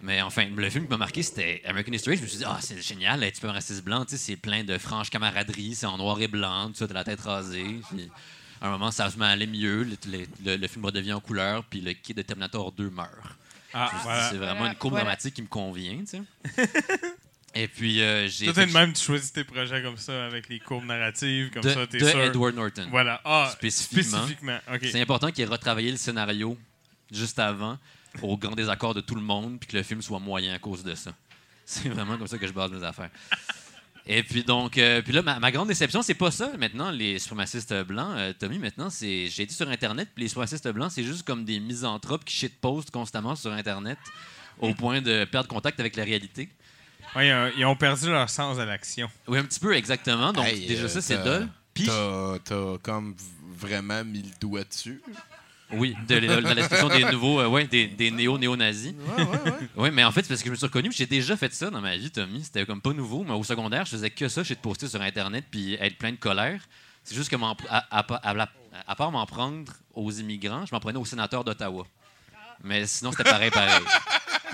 Mais 0.03 0.21
enfin, 0.21 0.45
le 0.47 0.69
film 0.71 0.85
qui 0.85 0.91
m'a 0.91 0.97
marqué, 0.99 1.23
c'était 1.23 1.63
American 1.65 1.93
History. 1.93 2.17
Je 2.17 2.23
me 2.23 2.27
suis 2.27 2.39
dit, 2.39 2.45
ah, 2.47 2.59
c'est 2.61 2.83
génial, 2.83 3.23
être 3.23 3.37
super 3.37 3.55
raciste 3.55 3.83
blanc, 3.85 4.05
tu 4.05 4.11
sais, 4.11 4.17
c'est 4.19 4.37
plein 4.37 4.65
de 4.65 4.77
franches 4.77 5.09
camaraderie, 5.09 5.75
c'est 5.77 5.87
en 5.87 5.97
noir 5.97 6.21
et 6.21 6.29
blanc, 6.29 6.69
tout 6.69 6.75
ça, 6.75 6.89
t'as 6.89 6.95
la 6.95 7.05
tête 7.05 7.21
rasée. 7.21 7.81
Puis, 7.89 8.11
à 8.61 8.67
un 8.67 8.71
moment, 8.73 8.91
ça 8.91 9.09
se 9.09 9.17
met 9.19 9.25
à 9.25 9.29
aller 9.29 9.47
mieux, 9.47 9.85
le, 9.85 9.97
le- 10.11 10.27
le- 10.45 10.57
le 10.57 10.69
film 10.69 10.85
redevient 10.85 11.13
en 11.15 11.21
couleur, 11.21 11.65
puis 11.65 11.81
le 11.81 11.93
kid 11.93 12.17
de 12.17 12.23
Terminator 12.23 12.73
2 12.73 12.91
meurt. 12.91 13.09
Ah, 13.73 13.91
voilà. 14.03 14.29
C'est 14.31 14.37
vraiment 14.37 14.55
Voilà, 14.59 14.73
une 14.73 14.79
courbe 14.79 14.93
voilà. 14.95 15.05
dramatique 15.05 15.35
qui 15.35 15.43
me 15.43 15.47
convient, 15.49 15.99
tu 16.01 16.07
sais. 16.07 16.23
Et 17.55 17.69
puis, 17.69 18.03
euh, 18.03 18.27
j'ai. 18.29 18.47
Toi, 18.47 18.55
t'es 18.55 18.67
de 18.67 18.73
même, 18.73 18.93
tu 18.93 19.03
choisis 19.03 19.33
tes 19.33 19.45
projets 19.45 19.83
comme 19.83 19.97
ça, 19.97 20.27
avec 20.27 20.49
les 20.49 20.59
courbes 20.59 20.87
narratives, 20.87 21.51
comme 21.51 21.63
de, 21.63 21.71
ça, 21.71 21.87
t'es 21.87 21.99
de 21.99 22.07
sûr. 22.07 22.21
Edward 22.21 22.55
Norton. 22.55 22.87
Voilà. 22.91 23.21
Ah, 23.25 23.51
Spécifiquement. 23.53 24.27
C'est 24.83 25.01
important 25.01 25.31
qu'il 25.31 25.45
ait 25.45 25.49
retravaillé 25.49 25.91
le 25.91 25.97
scénario 25.97 26.59
juste 27.13 27.39
avant, 27.39 27.79
au 28.23 28.37
grand 28.37 28.55
désaccord 28.57 28.95
de 28.95 29.01
tout 29.01 29.15
le 29.15 29.21
monde, 29.21 29.59
puis 29.61 29.69
que 29.69 29.77
le 29.77 29.83
film 29.83 30.03
soit 30.03 30.19
moyen 30.19 30.55
à 30.55 30.59
cause 30.59 30.83
de 30.83 30.95
ça. 30.95 31.13
C'est 31.65 31.89
vraiment 31.89 32.19
comme 32.19 32.27
ça 32.27 32.39
que 32.39 32.47
je 32.47 32.53
base 32.53 32.71
mes 32.73 32.83
affaires. 32.85 33.11
Et 34.07 34.23
puis 34.23 34.45
donc, 34.45 34.77
euh, 34.77 35.01
puis 35.01 35.13
là, 35.13 35.23
ma, 35.23 35.39
ma 35.39 35.51
grande 35.51 35.69
déception, 35.69 36.03
c'est 36.03 36.13
pas 36.13 36.31
ça 36.31 36.53
maintenant, 36.59 36.91
les 36.91 37.19
suprémacistes 37.19 37.73
blancs. 37.85 38.15
Euh, 38.19 38.35
Tommy, 38.39 38.59
maintenant, 38.59 38.91
c'est 38.91 39.29
j'ai 39.29 39.45
été 39.45 39.55
sur 39.55 39.67
Internet, 39.71 40.11
puis 40.15 40.25
les 40.25 40.29
suprémacistes 40.29 40.69
blancs, 40.69 40.93
c'est 40.93 41.05
juste 41.05 41.23
comme 41.23 41.47
des 41.47 41.59
misanthropes 41.59 42.23
qui 42.23 42.37
shitpostent 42.37 42.91
constamment 42.91 43.35
sur 43.35 43.51
Internet 43.53 43.99
au 44.59 44.75
point 44.75 45.01
de 45.01 45.25
perdre 45.25 45.49
contact 45.49 45.81
avec 45.81 45.97
la 45.97 46.05
réalité. 46.05 46.51
Ouais, 47.17 47.53
ils, 47.57 47.65
ont, 47.65 47.77
perdu 47.77 48.09
leur 48.11 48.29
sens 48.29 48.57
de 48.57 48.63
l'action. 48.63 49.09
Oui, 49.29 49.39
un 49.39 49.45
petit 49.45 49.61
peu, 49.61 49.75
exactement. 49.75 50.33
Donc, 50.33 50.47
Hey, 50.47 50.67
déjà 50.67 50.85
euh, 50.85 50.89
ça, 50.89 51.01
c'est 51.01 51.23
dole. 51.23 51.49
Puis, 51.73 51.87
T'as 51.87 52.39
t'as 52.45 52.79
comme 52.83 53.15
vraiment 53.57 54.05
mis 54.05 54.23
le 54.23 54.31
doigt 54.41 54.65
dessus. 54.65 55.01
Oui, 55.73 55.95
de, 56.09 56.15
de- 56.21 56.27
de 56.27 56.41
la 56.41 56.55
description 56.55 56.89
des 56.89 57.05
nouveaux, 57.05 57.41
euh, 57.41 57.49
ouais, 57.49 57.67
des, 57.67 57.87
des 57.89 58.11
néo-néo-nazis. 58.11 58.93
Ouais, 59.17 59.23
ouais, 59.25 59.29
ouais. 59.45 59.53
Oui, 59.77 59.91
mais 59.93 60.05
en 60.05 60.13
fait, 60.13 60.23
c'est 60.23 60.29
parce 60.29 60.41
que 60.43 60.47
je 60.47 60.51
me 60.53 60.57
suis 60.57 60.67
reconnu, 60.67 60.93
j'ai 60.93 61.07
déjà 61.07 61.37
fait 61.37 61.53
ça 61.53 61.71
dans 61.71 61.81
ma 61.81 61.97
vie, 61.97 62.11
Tommy. 62.11 62.45
C'était 62.45 62.65
comme 62.67 62.81
pas 62.81 62.93
nouveau, 62.93 63.25
mais 63.25 63.33
au 63.33 63.43
secondaire, 63.43 63.85
je 63.85 63.91
faisais 63.93 64.11
que 64.11 64.29
ça, 64.29 64.43
j'ai 64.43 64.55
de 64.55 64.61
poster 64.61 64.87
sur 64.89 65.01
Internet 65.01 65.45
puis 65.51 65.75
être 65.75 65.97
plein 65.99 66.13
de 66.13 66.17
colère. 66.17 66.61
C'est 67.03 67.15
juste 67.17 67.29
que, 67.31 67.37
m'en- 67.37 67.57
à, 67.69 67.85
à- 67.91 68.49
à 68.87 68.95
part 68.97 69.11
m'en 69.11 69.25
prendre 69.27 69.73
aux 69.95 70.11
immigrants, 70.13 70.65
je 70.67 70.75
m'en 70.75 70.81
prenais 70.81 70.99
aux 70.99 71.05
sénateurs 71.05 71.43
d'Ottawa. 71.45 71.87
Mais 72.65 72.87
sinon, 72.87 73.11
c'était 73.13 73.25
pareil, 73.25 73.51
pareil. 73.51 73.83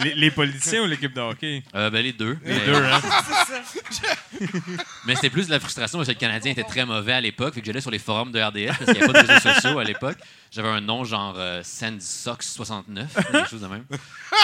Les, 0.02 0.14
les 0.14 0.30
politiciens 0.30 0.82
ou 0.82 0.86
l'équipe 0.86 1.12
de 1.12 1.20
hockey? 1.20 1.62
Euh, 1.74 1.90
ben, 1.90 2.02
les 2.02 2.14
deux. 2.14 2.38
Les 2.42 2.54
Mais- 2.54 2.64
deux, 2.64 2.74
hein? 2.74 3.00
Mais 5.04 5.14
c'était 5.14 5.28
plus 5.30 5.46
de 5.46 5.50
la 5.50 5.61
frustration 5.61 5.98
parce 5.98 6.08
que 6.08 6.14
le 6.14 6.18
Canadien 6.18 6.52
était 6.52 6.64
très 6.64 6.86
mauvais 6.86 7.12
à 7.12 7.20
l'époque. 7.20 7.54
Fait 7.54 7.61
que 7.61 7.66
j'allais 7.66 7.80
sur 7.80 7.90
les 7.90 7.98
forums 7.98 8.32
de 8.32 8.40
RDS 8.40 8.66
parce 8.78 8.78
qu'il 8.78 8.94
n'y 8.94 9.02
avait 9.02 9.12
pas 9.12 9.22
de 9.22 9.26
réseaux 9.28 9.54
sociaux 9.54 9.78
à 9.78 9.84
l'époque. 9.84 10.16
J'avais 10.50 10.68
un 10.68 10.80
nom 10.80 11.04
genre 11.04 11.34
euh, 11.38 11.62
SandSox69, 11.62 13.06
quelque 13.30 13.48
chose 13.48 13.61
de 13.61 13.66
même. 13.66 13.84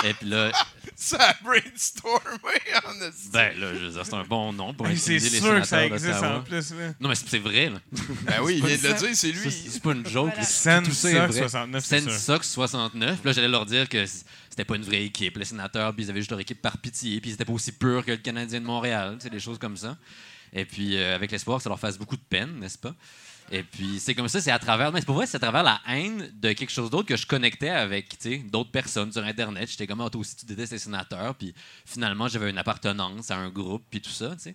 Et 0.04 0.12
puis 0.14 0.28
là, 0.28 0.52
Ça 0.94 1.16
a 1.20 1.34
brainstormé 1.42 2.20
en 2.84 2.92
ben 3.32 3.58
là, 3.58 3.74
je 3.74 3.84
veux 3.86 3.90
dire, 3.90 4.02
c'est 4.04 4.14
un 4.14 4.24
bon 4.24 4.52
nom 4.52 4.72
pour 4.72 4.86
intimider 4.86 5.28
les 5.30 5.40
sûr 5.40 5.60
que 5.60 5.64
ça 5.66 5.82
sénateurs 5.82 5.94
existe 5.94 6.22
en 6.22 6.40
plus. 6.42 6.70
Là. 6.72 6.86
Non, 7.00 7.08
mais 7.08 7.14
c'est 7.14 7.38
vrai, 7.38 7.70
là. 7.70 7.78
Ben 8.22 8.34
oui, 8.42 8.56
il 8.58 8.66
vient 8.66 8.76
de 8.76 8.88
le 8.88 8.94
dire, 8.94 9.08
c'est 9.14 9.32
lui. 9.32 9.50
C'est 9.50 9.82
pas 9.82 9.92
une 9.92 10.06
joke. 10.06 10.32
Voilà. 10.34 10.78
est 10.78 11.26
vrai. 11.26 11.32
69, 11.32 11.84
c'est 11.84 12.00
sûr. 12.00 12.12
Sox 12.12 12.40
69. 12.48 13.16
Puis 13.18 13.26
là, 13.28 13.32
j'allais 13.32 13.48
leur 13.56 13.66
dire 13.66 13.88
que 13.88 14.04
c'était 14.06 14.64
pas 14.64 14.76
une 14.76 14.82
vraie 14.82 15.04
équipe. 15.04 15.36
Les 15.36 15.44
sénateurs, 15.44 15.94
puis 15.94 16.04
ils 16.04 16.10
avaient 16.10 16.20
juste 16.20 16.30
leur 16.30 16.40
équipe 16.40 16.60
par 16.60 16.78
pitié. 16.78 17.20
Puis 17.20 17.30
ils 17.30 17.34
étaient 17.34 17.44
pas 17.44 17.52
aussi 17.52 17.72
purs 17.72 18.04
que 18.04 18.12
le 18.12 18.16
Canadien 18.18 18.60
de 18.60 18.66
Montréal. 18.66 19.16
C'est 19.20 19.30
des 19.30 19.40
choses 19.40 19.58
comme 19.58 19.76
ça. 19.76 19.96
Et 20.52 20.64
puis, 20.64 20.96
euh, 20.96 21.14
avec 21.14 21.30
l'espoir 21.30 21.58
que 21.58 21.64
ça 21.64 21.68
leur 21.68 21.80
fasse 21.80 21.98
beaucoup 21.98 22.16
de 22.16 22.22
peine, 22.28 22.58
n'est-ce 22.60 22.78
pas? 22.78 22.94
Et 23.52 23.62
puis, 23.62 24.00
c'est 24.00 24.14
comme 24.14 24.28
ça, 24.28 24.40
c'est 24.40 24.50
à 24.50 24.58
travers. 24.58 24.92
Mais 24.92 25.00
c'est 25.00 25.06
pour 25.06 25.16
vrai, 25.16 25.26
c'est 25.26 25.36
à 25.36 25.40
travers 25.40 25.62
la 25.62 25.80
haine 25.88 26.32
de 26.34 26.52
quelque 26.52 26.70
chose 26.70 26.90
d'autre 26.90 27.06
que 27.08 27.16
je 27.16 27.26
connectais 27.26 27.68
avec 27.68 28.16
d'autres 28.50 28.70
personnes 28.70 29.12
sur 29.12 29.24
Internet. 29.24 29.68
J'étais 29.70 29.86
comme, 29.86 30.00
ah, 30.00 30.10
toi 30.10 30.20
aussi, 30.20 30.36
tu 30.36 30.46
détestes 30.46 30.72
les 30.72 30.78
sénateurs. 30.78 31.34
Puis 31.34 31.54
finalement, 31.84 32.28
j'avais 32.28 32.50
une 32.50 32.58
appartenance 32.58 33.30
à 33.30 33.36
un 33.36 33.50
groupe, 33.50 33.84
puis 33.90 34.00
tout 34.00 34.10
ça, 34.10 34.30
tu 34.36 34.42
sais. 34.42 34.54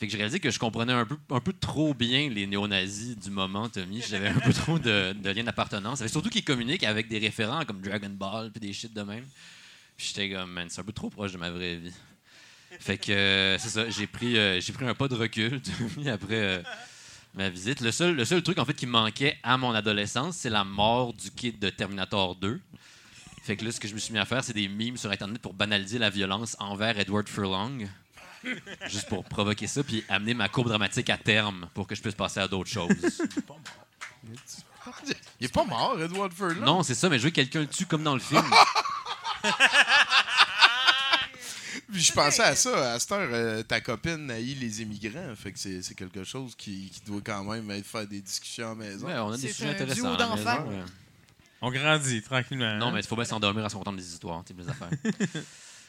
Fait 0.00 0.06
que 0.06 0.12
j'ai 0.12 0.16
réalisé 0.16 0.40
que 0.40 0.50
je 0.50 0.58
comprenais 0.58 0.94
un 0.94 1.04
peu, 1.04 1.18
un 1.28 1.40
peu 1.40 1.52
trop 1.52 1.92
bien 1.92 2.30
les 2.30 2.46
néo-nazis 2.46 3.18
du 3.18 3.30
moment, 3.30 3.68
Tommy. 3.68 4.02
J'avais 4.08 4.28
un 4.28 4.40
peu 4.40 4.50
trop 4.54 4.78
de, 4.78 5.12
de 5.12 5.30
liens 5.30 5.44
d'appartenance. 5.44 6.04
Surtout 6.06 6.30
qu'ils 6.30 6.42
communiquent 6.42 6.84
avec 6.84 7.06
des 7.06 7.18
référents 7.18 7.66
comme 7.66 7.82
Dragon 7.82 8.08
Ball 8.08 8.50
puis 8.50 8.60
des 8.60 8.72
shit 8.72 8.94
de 8.94 9.02
même. 9.02 9.26
J'étais 9.98 10.30
comme, 10.30 10.52
man, 10.52 10.68
c'est 10.70 10.80
un 10.80 10.84
peu 10.84 10.92
trop 10.92 11.10
proche 11.10 11.32
de 11.32 11.36
ma 11.36 11.50
vraie 11.50 11.76
vie. 11.76 11.92
Fait 12.78 12.96
que 12.96 13.12
euh, 13.12 13.58
c'est 13.58 13.68
ça, 13.68 13.90
j'ai 13.90 14.06
pris, 14.06 14.38
euh, 14.38 14.58
pris 14.72 14.86
un 14.86 14.94
pas 14.94 15.06
de 15.08 15.16
recul 15.16 15.60
Tommy, 15.94 16.08
après 16.08 16.34
euh, 16.34 16.62
ma 17.34 17.50
visite. 17.50 17.82
Le 17.82 17.92
seul, 17.92 18.14
le 18.14 18.24
seul 18.24 18.42
truc 18.42 18.58
en 18.58 18.64
fait 18.64 18.72
qui 18.72 18.86
manquait 18.86 19.36
à 19.42 19.58
mon 19.58 19.72
adolescence, 19.72 20.36
c'est 20.36 20.48
la 20.48 20.64
mort 20.64 21.12
du 21.12 21.30
kid 21.30 21.58
de 21.58 21.68
Terminator 21.68 22.36
2. 22.36 22.58
Fait 23.42 23.56
que 23.56 23.66
là, 23.66 23.72
ce 23.72 23.80
que 23.80 23.88
je 23.88 23.94
me 23.94 23.98
suis 23.98 24.14
mis 24.14 24.18
à 24.18 24.24
faire, 24.24 24.42
c'est 24.42 24.54
des 24.54 24.68
memes 24.68 24.96
sur 24.96 25.10
Internet 25.10 25.42
pour 25.42 25.52
banaliser 25.52 25.98
la 25.98 26.08
violence 26.08 26.56
envers 26.58 26.98
Edward 26.98 27.28
Furlong. 27.28 27.86
Juste 28.86 29.08
pour 29.08 29.24
provoquer 29.24 29.66
ça, 29.66 29.82
puis 29.82 30.04
amener 30.08 30.34
ma 30.34 30.48
courbe 30.48 30.68
dramatique 30.68 31.10
à 31.10 31.16
terme 31.18 31.68
pour 31.74 31.86
que 31.86 31.94
je 31.94 32.00
puisse 32.00 32.14
passer 32.14 32.40
à 32.40 32.48
d'autres 32.48 32.70
choses. 32.70 32.88
Il 35.38 35.46
est 35.46 35.52
pas 35.52 35.64
mort, 35.64 36.00
Edward 36.00 36.32
Furlong. 36.32 36.64
Non, 36.64 36.82
c'est 36.82 36.94
ça, 36.94 37.08
mais 37.08 37.18
je 37.18 37.24
veux 37.24 37.30
que 37.30 37.36
quelqu'un 37.36 37.60
le 37.60 37.66
tue 37.68 37.86
comme 37.86 38.02
dans 38.02 38.14
le 38.14 38.20
film. 38.20 38.42
Puis 41.92 42.02
je 42.02 42.12
pensais 42.12 42.42
à 42.42 42.54
ça. 42.54 42.92
À 42.92 42.98
cette 43.00 43.10
heure, 43.12 43.28
euh, 43.32 43.62
ta 43.62 43.80
copine 43.80 44.30
haït 44.30 44.54
les 44.54 44.82
immigrants. 44.82 45.34
Fait 45.36 45.52
que 45.52 45.58
c'est 45.58 45.82
c'est 45.82 45.94
quelque 45.94 46.22
chose 46.24 46.54
qui, 46.56 46.88
qui 46.90 47.00
doit 47.00 47.20
quand 47.24 47.42
même 47.44 47.68
être 47.72 47.86
faire 47.86 48.06
des 48.06 48.20
discussions 48.20 48.66
à 48.66 48.68
la 48.70 48.74
maison. 48.76 49.06
Ouais, 49.06 49.14
on 49.18 49.32
a 49.32 49.36
des 49.36 49.48
C'est 49.48 49.52
sujets 49.54 49.70
intéressants. 49.70 49.94
duo 50.02 50.06
à 50.06 50.10
la 50.12 50.16
d'enfants. 50.26 50.64
maison, 50.66 50.78
ouais. 50.78 50.84
On 51.62 51.70
grandit 51.70 52.22
tranquillement. 52.22 52.76
Non, 52.76 52.86
hein? 52.86 52.90
mais 52.94 53.00
il 53.00 53.06
faut 53.06 53.16
bien 53.16 53.24
s'endormir 53.24 53.64
à 53.64 53.68
son 53.68 53.82
temps 53.82 53.92
des 53.92 54.06
histoires, 54.06 54.42
type 54.44 54.58
des 54.62 54.68
affaires. 54.68 54.90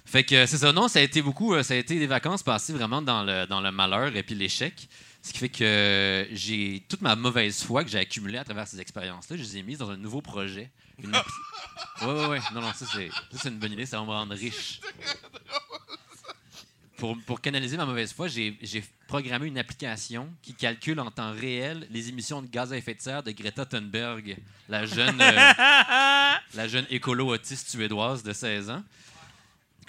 fait 0.05 0.23
que 0.23 0.45
c'est 0.45 0.57
ça. 0.57 0.71
Non, 0.71 0.87
ça 0.87 0.99
a 0.99 1.01
été 1.01 1.21
beaucoup. 1.21 1.53
euh, 1.53 1.63
Ça 1.63 1.73
a 1.73 1.77
été 1.77 1.97
des 1.99 2.07
vacances 2.07 2.43
passées 2.43 2.73
vraiment 2.73 3.01
dans 3.01 3.23
le, 3.23 3.45
dans 3.45 3.61
le 3.61 3.71
malheur 3.71 4.15
et 4.15 4.23
puis 4.23 4.35
l'échec. 4.35 4.87
Ce 5.23 5.31
qui 5.31 5.37
fait 5.39 5.49
que 5.49 6.27
j'ai 6.31 6.83
toute 6.89 7.01
ma 7.01 7.15
mauvaise 7.15 7.61
foi 7.63 7.83
que 7.83 7.89
j'ai 7.91 7.99
accumulée 7.99 8.39
à 8.39 8.43
travers 8.43 8.67
ces 8.67 8.79
expériences-là, 8.81 9.37
je 9.37 9.43
les 9.43 9.57
ai 9.57 9.63
mises 9.63 9.77
dans 9.77 9.91
un 9.91 9.97
nouveau 9.97 10.21
projet. 10.21 10.71
Une 11.03 11.11
Ouais, 12.01 12.07
ouais, 12.07 12.27
ouais. 12.27 12.39
Non, 12.53 12.61
non, 12.61 12.73
ça 12.73 12.85
c'est, 12.91 13.49
une 13.49 13.59
bonne 13.59 13.73
idée. 13.73 13.85
Ça 13.85 13.99
va 13.99 14.05
me 14.05 14.09
rendre 14.09 14.35
riche. 14.35 14.81
Pour, 16.97 17.17
pour 17.25 17.41
canaliser 17.41 17.77
ma 17.77 17.85
mauvaise 17.87 18.13
foi, 18.13 18.27
j'ai, 18.27 18.55
programmé 19.07 19.47
une 19.47 19.57
application 19.57 20.29
qui 20.43 20.53
calcule 20.53 20.99
en 20.99 21.09
temps 21.09 21.31
réel 21.31 21.87
les 21.89 22.09
émissions 22.09 22.43
de 22.43 22.47
gaz 22.47 22.71
à 22.71 22.77
effet 22.77 22.93
de 22.93 23.01
serre 23.01 23.23
de 23.23 23.31
Greta 23.31 23.65
Thunberg, 23.65 24.37
la 24.69 24.85
jeune, 24.85 25.19
euh, 25.19 25.31
la 26.53 26.67
jeune 26.67 26.85
écolo 26.91 27.33
autiste 27.33 27.69
suédoise 27.71 28.21
de 28.21 28.33
16 28.33 28.69
ans. 28.69 28.83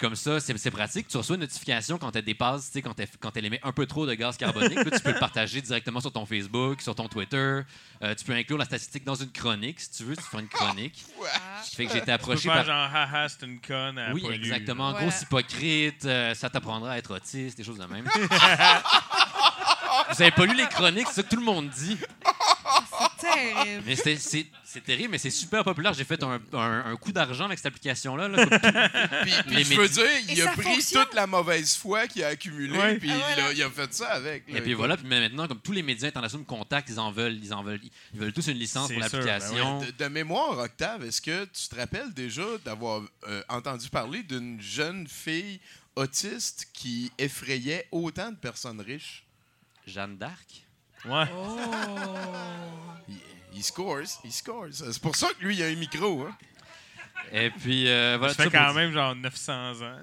Comme 0.03 0.17
ça, 0.17 0.41
c'est 0.41 0.57
c'est 0.57 0.69
pratique. 0.69 1.07
Tu 1.07 1.15
reçois 1.15 1.37
une 1.37 1.43
notification 1.43 1.97
quand 1.97 2.13
elle 2.13 2.25
dépasse, 2.25 2.65
tu 2.65 2.71
sais, 2.73 2.81
quand 2.81 2.99
elle, 2.99 3.07
quand 3.21 3.37
elle 3.37 3.45
émet 3.45 3.61
un 3.63 3.71
peu 3.71 3.85
trop 3.85 4.05
de 4.05 4.13
gaz 4.13 4.35
carbonique. 4.35 4.75
Là, 4.75 4.91
tu 4.91 4.99
peux 4.99 5.13
le 5.13 5.17
partager 5.17 5.61
directement 5.61 6.01
sur 6.01 6.11
ton 6.11 6.25
Facebook, 6.25 6.81
sur 6.81 6.93
ton 6.93 7.07
Twitter. 7.07 7.61
Euh, 8.01 8.13
tu 8.13 8.25
peux 8.25 8.33
inclure 8.33 8.57
la 8.57 8.65
statistique 8.65 9.05
dans 9.05 9.15
une 9.15 9.31
chronique. 9.31 9.79
Si 9.79 9.91
tu 9.91 10.03
veux, 10.03 10.17
tu 10.17 10.23
fais 10.23 10.41
une 10.41 10.49
chronique. 10.49 11.05
Ce 11.63 11.69
qui 11.69 11.75
fait 11.77 11.85
que 11.85 11.93
j'ai 11.93 11.99
été 11.99 12.11
approché 12.11 12.49
par... 12.49 12.65
genre, 12.65 12.93
haha, 12.93 13.29
c'est 13.29 13.45
une 13.45 13.61
conne. 13.61 13.97
elle 13.97 14.13
Oui, 14.13 14.25
exactement. 14.29 14.91
Grosse 14.91 15.21
hypocrite, 15.21 16.03
euh, 16.03 16.33
ça 16.33 16.49
t'apprendra 16.49 16.91
à 16.91 16.97
être 16.97 17.15
autiste, 17.15 17.57
des 17.57 17.63
choses 17.63 17.77
de 17.77 17.85
même. 17.85 18.05
Vous 20.11 20.21
avez 20.21 20.31
pas 20.31 20.45
lu 20.45 20.55
les 20.55 20.67
chroniques, 20.67 21.07
c'est 21.07 21.15
ça 21.15 21.23
que 21.23 21.29
tout 21.29 21.37
le 21.37 21.45
monde 21.45 21.69
dit. 21.69 21.97
C'est 23.19 23.27
terrible. 23.29 23.83
Mais 23.85 23.95
c'est 23.95 24.17
c'est 24.65 24.81
terrible, 24.83 25.09
mais 25.11 25.17
c'est 25.19 25.29
super 25.29 25.63
populaire. 25.63 25.93
J'ai 25.93 26.03
fait 26.03 26.21
un, 26.23 26.39
un- 26.53 26.85
un 26.91 26.95
coup 26.95 27.11
d'argent 27.11 27.45
avec 27.45 27.59
cette 27.59 27.67
application-là. 27.67 28.27
là. 28.27 28.45
Puis, 29.21 29.31
puis 29.45 29.55
Les 29.55 29.63
je 29.63 29.75
veux 29.79 29.87
dire, 29.87 30.03
Et 30.03 30.31
il 30.33 30.41
a 30.41 30.45
ça 30.45 30.51
pris 30.53 30.63
fonctionne? 30.63 31.03
toute 31.05 31.13
la 31.13 31.27
mauvaise 31.27 31.75
foi 31.75 32.07
qu'il 32.07 32.23
a 32.23 32.29
accumulée, 32.29 32.77
Ouais. 32.77 32.97
puis 32.97 33.11
Ah, 33.11 33.33
il, 33.37 33.43
a, 33.43 33.53
il 33.53 33.63
a 33.63 33.69
fait 33.69 33.93
ça 33.93 34.07
avec. 34.13 34.49
là. 34.49 34.57
Et 34.57 34.61
puis 34.61 34.73
voilà, 34.73 34.97
puis 34.97 35.07
maintenant, 35.07 35.47
comme 35.47 35.59
tous 35.59 35.71
les 35.73 35.83
médias 35.83 36.07
internationaux 36.07 36.43
me 36.43 36.47
contactent, 36.49 36.89
ils 36.89 36.99
en 36.99 37.11
veulent, 37.11 37.37
ils 37.43 37.53
en 37.53 37.63
veulent, 37.63 37.79
ils 38.13 38.19
veulent 38.19 38.33
tous 38.33 38.47
une 38.47 38.57
licence 38.57 38.87
C'est 38.87 38.95
pour 38.95 39.07
sûr, 39.07 39.19
l'application. 39.19 39.79
De, 39.81 39.91
de 39.91 40.07
mémoire, 40.07 40.57
Octave, 40.57 41.05
est-ce 41.05 41.21
que 41.21 41.45
tu 41.45 41.67
te 41.69 41.75
rappelles 41.75 42.11
déjà 42.13 42.43
d'avoir 42.65 43.03
euh, 43.27 43.43
entendu 43.49 43.89
parler 43.89 44.23
d'une 44.23 44.59
jeune 44.59 45.07
fille 45.07 45.59
autiste 45.95 46.67
qui 46.73 47.11
effrayait 47.19 47.87
autant 47.91 48.31
de 48.31 48.37
personnes 48.37 48.81
riches? 48.81 49.23
Jeanne 49.87 50.17
d'Arc. 50.17 50.65
Ouais. 51.05 51.25
Il, 53.09 53.15
il 53.55 53.63
scores, 53.63 53.99
il 54.23 54.31
scores. 54.31 54.67
C'est 54.71 55.01
pour 55.01 55.15
ça 55.15 55.27
que 55.37 55.43
lui, 55.45 55.55
il 55.55 55.63
a 55.63 55.67
un 55.67 55.75
micro. 55.75 56.23
Hein? 56.25 56.35
Et 57.31 57.49
puis 57.49 57.87
euh, 57.87 58.15
voilà. 58.17 58.33
Ça 58.33 58.43
fait 58.43 58.49
ça 58.49 58.57
quand 58.59 58.65
pour- 58.67 58.75
même 58.75 58.91
genre 58.91 59.15
900 59.15 59.53
ans. 59.53 59.79
là. 59.81 59.97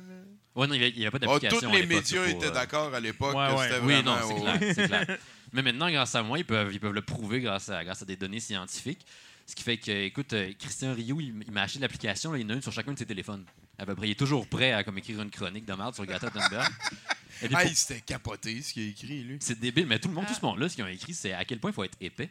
Ouais, 0.54 0.66
non, 0.66 0.74
il 0.74 0.80
n'y 0.96 1.06
avait 1.06 1.18
pas 1.18 1.26
Oh, 1.28 1.38
d'application. 1.38 1.70
tous 1.70 1.76
à 1.76 1.78
les 1.78 1.86
médias 1.86 2.20
pour, 2.22 2.30
étaient 2.30 2.46
euh, 2.46 2.50
d'accord 2.50 2.92
à 2.94 3.00
l'époque 3.00 3.34
Ouais, 3.36 3.48
que 3.48 3.54
ouais. 3.54 3.68
c'était 3.68 3.80
Oui, 3.84 4.02
non, 4.02 4.16
c'est 4.26 4.34
clair, 4.40 4.74
c'est 4.74 4.88
clair. 5.06 5.18
Mais 5.52 5.62
maintenant, 5.62 5.90
grâce 5.90 6.14
à 6.14 6.22
moi, 6.22 6.38
ils 6.38 6.44
peuvent, 6.44 6.72
ils 6.72 6.80
peuvent 6.80 6.92
le 6.92 7.02
prouver 7.02 7.40
grâce 7.40 7.68
à, 7.68 7.84
grâce 7.84 8.02
à 8.02 8.04
des 8.04 8.16
données 8.16 8.40
scientifiques. 8.40 9.06
Ce 9.46 9.54
qui 9.54 9.62
fait 9.62 9.78
que, 9.78 9.90
écoute, 9.90 10.32
euh, 10.32 10.52
Christian 10.58 10.92
Rioux, 10.94 11.20
il, 11.20 11.34
il 11.46 11.52
m'a 11.52 11.62
acheté 11.62 11.78
l'application, 11.80 12.34
il 12.36 12.42
y 12.42 12.44
en 12.44 12.50
a 12.50 12.52
une 12.54 12.62
sur 12.62 12.72
chacun 12.72 12.92
de 12.92 12.98
ses 12.98 13.06
téléphones. 13.06 13.44
À 13.78 13.86
peu 13.86 13.94
près, 13.94 14.08
il 14.08 14.10
est 14.12 14.18
toujours 14.18 14.46
prêt 14.46 14.72
à 14.72 14.84
comme, 14.84 14.98
écrire 14.98 15.20
une 15.22 15.30
chronique 15.30 15.64
de 15.64 15.72
merde 15.72 15.94
sur 15.94 16.04
Greta 16.04 16.30
Thunberg. 16.30 16.68
Ah, 17.42 17.48
pour- 17.48 17.60
il 17.70 17.76
s'était 17.76 18.00
capoté 18.00 18.60
ce 18.62 18.72
qu'il 18.72 18.86
a 18.86 18.90
écrit, 18.90 19.22
lui. 19.22 19.36
c'est 19.40 19.58
débile, 19.58 19.86
mais 19.86 19.98
tout 19.98 20.08
le 20.08 20.14
monde, 20.14 20.26
tout 20.26 20.34
ce 20.34 20.44
monde-là, 20.44 20.68
ce 20.68 20.74
qu'ils 20.74 20.84
ont 20.84 20.88
écrit, 20.88 21.14
c'est 21.14 21.32
à 21.32 21.44
quel 21.44 21.58
point 21.58 21.70
il 21.70 21.74
faut 21.74 21.84
être 21.84 21.96
épais. 22.00 22.30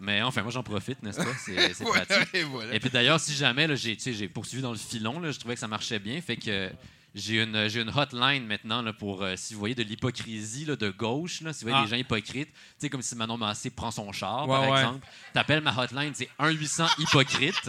Mais 0.00 0.22
enfin, 0.22 0.42
moi, 0.42 0.52
j'en 0.52 0.62
profite, 0.62 1.02
n'est-ce 1.02 1.18
pas? 1.18 1.34
C'est 1.44 1.74
c'est 1.74 1.84
Voilà, 1.84 2.06
pratique. 2.06 2.34
et 2.34 2.42
voilà. 2.44 2.72
Et 2.74 2.78
puis 2.80 2.88
d'ailleurs, 2.90 3.18
si 3.18 3.34
jamais 3.34 3.66
là, 3.66 3.74
j'ai 3.74 3.96
tu 3.96 4.02
sais, 4.02 4.12
j'ai 4.12 4.28
poursuivi 4.28 4.62
dans 4.62 4.70
le 4.72 4.78
filon, 4.78 5.18
là, 5.18 5.32
je 5.32 5.38
trouvais 5.40 5.54
que 5.54 5.60
ça 5.60 5.66
marchait 5.66 5.98
bien. 5.98 6.20
Fait 6.20 6.36
que 6.36 6.70
j'ai 7.16 7.42
une, 7.42 7.68
j'ai 7.68 7.80
une 7.80 7.88
hotline 7.90 8.46
maintenant 8.46 8.80
là, 8.80 8.92
pour 8.92 9.22
euh, 9.24 9.34
si 9.36 9.54
vous 9.54 9.58
voyez 9.58 9.74
de 9.74 9.82
l'hypocrisie 9.82 10.66
là, 10.66 10.76
de 10.76 10.90
gauche, 10.90 11.40
là, 11.40 11.52
si 11.52 11.64
vous 11.64 11.70
voyez 11.70 11.82
Ah. 11.82 11.84
des 11.84 11.90
gens 11.90 11.96
hypocrites, 12.00 12.52
tu 12.52 12.58
sais, 12.78 12.88
comme 12.90 13.02
si 13.02 13.16
Manon 13.16 13.38
Massé 13.38 13.70
prend 13.70 13.90
son 13.90 14.12
char, 14.12 14.46
Ouais, 14.48 14.54
par 14.56 14.70
ouais. 14.70 14.78
exemple. 14.78 15.06
T'appelles 15.34 15.62
ma 15.62 15.74
hotline, 15.76 16.12
c'est 16.14 16.28
1-800 16.38 16.86
hypocrite. 17.00 17.68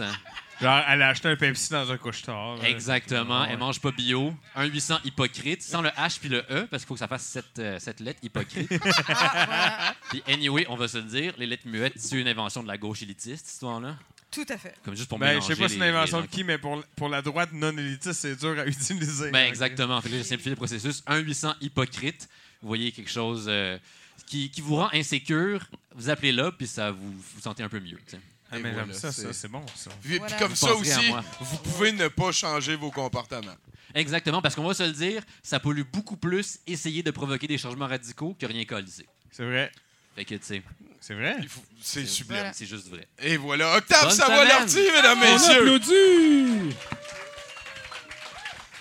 Genre, 0.60 0.82
elle 0.88 1.02
a 1.02 1.08
acheté 1.08 1.28
un 1.28 1.36
Pepsi 1.36 1.70
dans 1.70 1.90
un 1.90 1.96
couche-tard. 1.96 2.62
Exactement. 2.64 3.42
Ouais. 3.42 3.48
Elle 3.50 3.58
mange 3.58 3.80
pas 3.80 3.90
bio. 3.92 4.34
1-800 4.56 5.00
hypocrite, 5.04 5.62
sans 5.62 5.80
le 5.80 5.88
H 5.90 6.18
puis 6.20 6.28
le 6.28 6.44
E, 6.50 6.66
parce 6.66 6.82
qu'il 6.82 6.88
faut 6.88 6.94
que 6.94 7.00
ça 7.00 7.08
fasse 7.08 7.22
cette, 7.24 7.58
euh, 7.58 7.78
cette 7.78 8.00
lettre 8.00 8.20
hypocrite. 8.22 8.68
Puis 10.10 10.22
anyway, 10.26 10.66
on 10.68 10.76
va 10.76 10.88
se 10.88 10.98
le 10.98 11.04
dire, 11.04 11.32
les 11.38 11.46
lettres 11.46 11.66
muettes, 11.66 11.94
c'est 11.96 12.16
une 12.20 12.28
invention 12.28 12.62
de 12.62 12.68
la 12.68 12.76
gauche 12.76 13.02
élitiste, 13.02 13.46
cette 13.46 13.54
histoire-là. 13.54 13.96
Tout 14.30 14.46
à 14.48 14.56
fait. 14.58 14.74
Comme 14.84 14.94
juste 14.94 15.08
pour 15.08 15.18
Ben, 15.18 15.26
je 15.26 15.30
mélanger 15.34 15.54
sais 15.54 15.60
pas 15.60 15.68
si 15.68 15.74
c'est 15.74 15.80
les- 15.80 15.88
une 15.88 15.94
invention 15.96 16.20
les 16.20 16.26
de 16.26 16.32
qui, 16.32 16.44
mais 16.44 16.58
pour, 16.58 16.82
pour 16.96 17.08
la 17.08 17.20
droite 17.22 17.50
non 17.52 17.76
élitiste, 17.76 18.20
c'est 18.20 18.36
dur 18.36 18.58
à 18.58 18.66
utiliser. 18.66 19.30
Ben, 19.30 19.46
exactement. 19.46 20.00
Fait 20.00 20.08
que 20.08 20.14
là, 20.14 20.20
j'ai 20.20 20.28
simplifié 20.28 20.50
le 20.50 20.56
processus. 20.56 21.02
1-800 21.08 21.54
hypocrite. 21.60 22.28
Vous 22.62 22.68
voyez 22.68 22.92
quelque 22.92 23.10
chose 23.10 23.46
euh, 23.48 23.78
qui, 24.26 24.50
qui 24.50 24.60
vous 24.60 24.76
rend 24.76 24.90
insécure, 24.92 25.64
vous 25.94 26.10
appelez 26.10 26.32
là, 26.32 26.52
puis 26.52 26.66
ça 26.68 26.90
vous 26.92 27.10
vous 27.12 27.40
sentez 27.40 27.62
un 27.62 27.68
peu 27.68 27.80
mieux. 27.80 27.98
tu 28.06 28.12
sais. 28.16 28.20
Ah, 28.52 28.58
mais 28.58 28.72
voilà, 28.72 28.92
ça, 28.94 29.12
c'est- 29.12 29.22
ça, 29.22 29.32
c'est 29.32 29.48
bon, 29.48 29.64
ça. 29.76 29.90
Puis, 30.02 30.18
comme 30.38 30.48
Vous 30.50 30.56
ça 30.56 30.74
aussi, 30.74 31.12
vous 31.40 31.56
pouvez 31.58 31.92
ne 31.92 32.08
pas 32.08 32.32
changer 32.32 32.74
vos 32.76 32.90
comportements. 32.90 33.56
Exactement, 33.94 34.40
parce 34.42 34.54
qu'on 34.54 34.66
va 34.66 34.74
se 34.74 34.82
le 34.84 34.92
dire, 34.92 35.22
ça 35.42 35.58
pollue 35.60 35.82
beaucoup 35.92 36.16
plus 36.16 36.58
essayer 36.66 37.02
de 37.02 37.10
provoquer 37.10 37.46
des 37.46 37.58
changements 37.58 37.86
radicaux 37.88 38.36
que 38.38 38.46
rien 38.46 38.64
coaliser. 38.64 39.06
C'est 39.30 39.44
vrai. 39.44 39.70
Fait 40.16 40.24
que, 40.24 40.34
tu 40.34 40.44
sais, 40.44 40.62
C'est 41.00 41.14
vrai. 41.14 41.36
C'est 41.80 42.04
sublime. 42.06 42.50
C'est 42.52 42.66
juste 42.66 42.88
vrai. 42.88 43.06
Et 43.20 43.36
voilà. 43.36 43.76
Octave 43.76 44.02
Bonne 44.08 44.10
Savoie-Lortie, 44.16 44.68
semaine. 44.72 44.92
mesdames, 44.94 45.18
On 45.22 45.32
messieurs. 45.32 45.52
applaudit! 45.60 46.76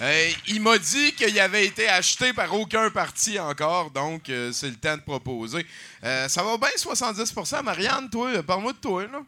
Hey, 0.01 0.35
il 0.47 0.61
m'a 0.61 0.77
dit 0.77 1.11
qu'il 1.13 1.37
avait 1.39 1.65
été 1.65 1.87
acheté 1.89 2.31
par 2.31 2.53
aucun 2.53 2.89
parti 2.89 3.37
encore, 3.37 3.91
donc 3.91 4.29
euh, 4.29 4.51
c'est 4.53 4.69
le 4.69 4.75
temps 4.77 4.95
de 4.95 5.01
proposer. 5.01 5.65
Euh, 6.05 6.27
ça 6.29 6.41
va 6.41 6.57
bien 6.57 6.69
70% 6.77 7.61
Marianne, 7.63 8.09
toi, 8.09 8.41
parle-moi 8.43 8.71
de 8.71 8.77
toi. 8.77 9.03
Là. 9.03 9.21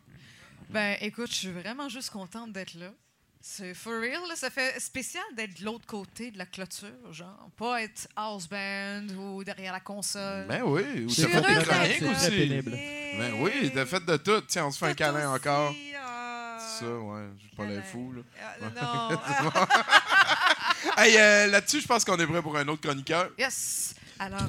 Ben, 0.71 0.97
écoute, 1.01 1.29
je 1.29 1.35
suis 1.35 1.51
vraiment 1.51 1.89
juste 1.89 2.09
contente 2.09 2.51
d'être 2.53 2.73
là. 2.75 2.91
C'est 3.43 3.73
for 3.73 3.93
real, 3.93 4.21
là, 4.29 4.35
ça 4.35 4.51
fait 4.51 4.79
spécial 4.79 5.23
d'être 5.35 5.59
de 5.59 5.65
l'autre 5.65 5.87
côté 5.87 6.29
de 6.29 6.37
la 6.37 6.45
clôture, 6.45 7.11
genre. 7.11 7.49
Pas 7.57 7.81
être 7.81 8.07
house 8.15 8.47
band 8.47 9.07
ou 9.17 9.43
derrière 9.43 9.73
la 9.73 9.79
console. 9.79 10.45
Ben 10.47 10.61
oui, 10.63 10.83
ou 11.05 11.09
Je 11.09 11.15
t'as 11.15 11.21
suis 11.23 11.31
fait 11.31 11.41
des 11.41 11.65
chroniques 11.65 12.11
aussi. 12.15 13.17
Ben 13.17 13.33
oui, 13.41 13.71
t'as 13.73 13.85
fait 13.87 14.05
de 14.05 14.17
tout. 14.17 14.41
Tiens, 14.41 14.67
on 14.67 14.71
se 14.71 14.77
fait 14.77 14.85
un 14.91 14.93
câlin 14.93 15.27
aussi, 15.33 15.39
encore. 15.47 15.73
ah. 15.99 16.57
Ça, 16.79 16.85
ouais, 16.85 17.27
pas 17.57 17.65
l'air 17.65 17.81
Câlin. 17.81 17.91
fou, 17.91 18.13
là. 18.13 18.21
Ah, 18.39 19.19
non. 19.43 19.51
Hey, 20.97 21.15
euh, 21.17 21.47
là-dessus, 21.47 21.81
je 21.81 21.87
pense 21.87 22.03
qu'on 22.03 22.17
est 22.17 22.25
prêt 22.27 22.41
pour 22.41 22.55
un 22.57 22.67
autre 22.67 22.81
chroniqueur. 22.81 23.29
yes. 23.37 23.93
Alors, 24.19 24.39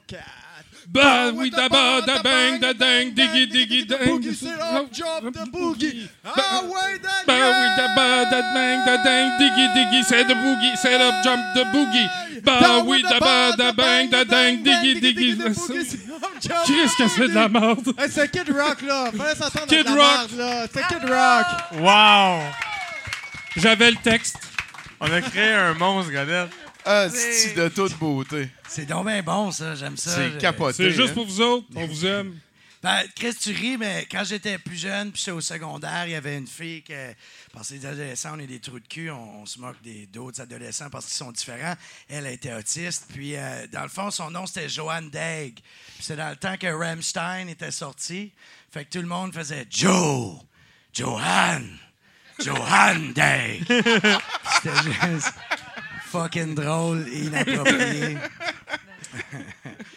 Arzen. 0.00 0.06
Oh, 0.06 0.06
quatre. 0.06 0.40
Bah 0.88 1.30
oui, 1.34 1.50
da 1.50 1.68
ba 1.68 2.00
da 2.00 2.22
bang 2.22 2.58
da 2.58 2.72
dang 2.72 3.14
diggy 3.14 3.46
diggy 3.46 3.86
dang. 3.86 4.08
Boogie, 4.08 4.34
sit 4.34 4.48
up, 4.48 4.90
jump 4.90 5.32
the 5.32 5.46
boogie. 5.50 6.08
Ah 6.24 6.62
ouais, 6.64 6.98
Daniel! 6.98 7.26
Bah 7.26 7.34
oui, 7.60 7.68
da 7.76 7.94
ba 7.94 8.24
da 8.30 8.40
bang 8.54 8.84
da 8.86 8.96
dang 9.04 9.38
diggy 9.38 9.68
diggy 9.74 10.02
c'est 10.02 10.24
the 10.24 10.34
boogie, 10.34 10.76
set 10.76 11.00
up 11.00 11.22
jump 11.22 11.40
the 11.54 11.64
boogie. 11.72 12.08
Bah 12.42 12.82
oui, 12.84 13.02
da 13.02 13.20
ba 13.20 13.52
da 13.56 13.72
bang 13.72 14.10
da 14.10 14.24
dang 14.24 14.62
diggy 14.62 15.00
diggy. 15.00 15.38
Qu'est-ce 16.40 16.96
que 16.96 17.08
c'est 17.08 17.28
de 17.28 17.34
la 17.34 17.48
merde? 17.48 17.92
C'est 18.08 18.30
Kid 18.30 18.50
Rock, 18.50 18.82
là. 18.82 19.10
Fallait 19.16 19.34
s'entendre 19.34 19.66
Kid 19.66 19.86
Rock. 19.86 20.30
C'est 20.72 20.86
Kid 20.88 21.04
Rock. 21.08 21.46
Wow! 21.74 22.42
J'avais 23.56 23.90
le 23.90 23.96
texte. 23.98 24.38
On 25.00 25.12
a 25.12 25.20
créé 25.20 25.52
un 25.52 25.74
monstre, 25.74 26.10
Godette. 26.10 26.50
Ah, 26.84 27.08
C'est- 27.10 27.54
de 27.54 27.68
toute 27.68 27.98
beauté? 27.98 28.48
C'est 28.68 28.86
donc 28.86 29.06
bien 29.06 29.22
bon, 29.22 29.50
ça. 29.50 29.74
J'aime 29.74 29.96
ça. 29.96 30.14
C'est 30.14 30.38
capoté. 30.38 30.76
C'est 30.76 30.90
juste 30.90 31.10
hein? 31.10 31.14
pour 31.14 31.26
vous 31.26 31.40
autres. 31.40 31.66
On 31.74 31.86
vous 31.86 32.06
aime. 32.06 32.38
Ben, 32.82 33.02
Chris, 33.14 33.34
tu 33.34 33.52
ris, 33.52 33.76
mais 33.76 34.06
quand 34.10 34.24
j'étais 34.24 34.56
plus 34.56 34.78
jeune, 34.78 35.12
puis 35.12 35.20
j'étais 35.20 35.32
au 35.32 35.42
secondaire, 35.42 36.06
il 36.06 36.12
y 36.12 36.14
avait 36.14 36.38
une 36.38 36.46
fille 36.46 36.82
que, 36.82 37.12
parce 37.52 37.68
que 37.68 37.74
les 37.74 37.84
adolescents, 37.84 38.30
on 38.36 38.38
est 38.38 38.46
des 38.46 38.58
trous 38.58 38.80
de 38.80 38.86
cul, 38.88 39.10
on, 39.10 39.42
on 39.42 39.44
se 39.44 39.60
moque 39.60 39.76
des 39.82 40.06
d'autres 40.06 40.40
adolescents 40.40 40.88
parce 40.88 41.04
qu'ils 41.04 41.16
sont 41.16 41.30
différents. 41.30 41.74
Elle 42.08 42.26
était 42.26 42.54
autiste, 42.54 43.04
puis 43.12 43.36
euh, 43.36 43.66
dans 43.70 43.82
le 43.82 43.90
fond, 43.90 44.10
son 44.10 44.30
nom 44.30 44.46
c'était 44.46 44.70
Joanne 44.70 45.10
Daig. 45.10 45.56
Puis 45.56 46.04
c'est 46.04 46.16
dans 46.16 46.30
le 46.30 46.36
temps 46.36 46.56
que 46.56 46.68
Rammstein 46.68 47.48
était 47.50 47.70
sorti, 47.70 48.32
fait 48.72 48.86
que 48.86 48.92
tout 48.92 49.02
le 49.02 49.08
monde 49.08 49.34
faisait 49.34 49.66
Joe, 49.68 50.36
Joanne, 50.94 51.76
Joanne 52.42 53.12
Daig. 53.12 53.62
C'était 53.68 54.82
juste 55.06 55.34
fucking 56.10 56.54
drôle 56.54 57.06
et 57.12 57.18
inapproprié. 57.24 58.18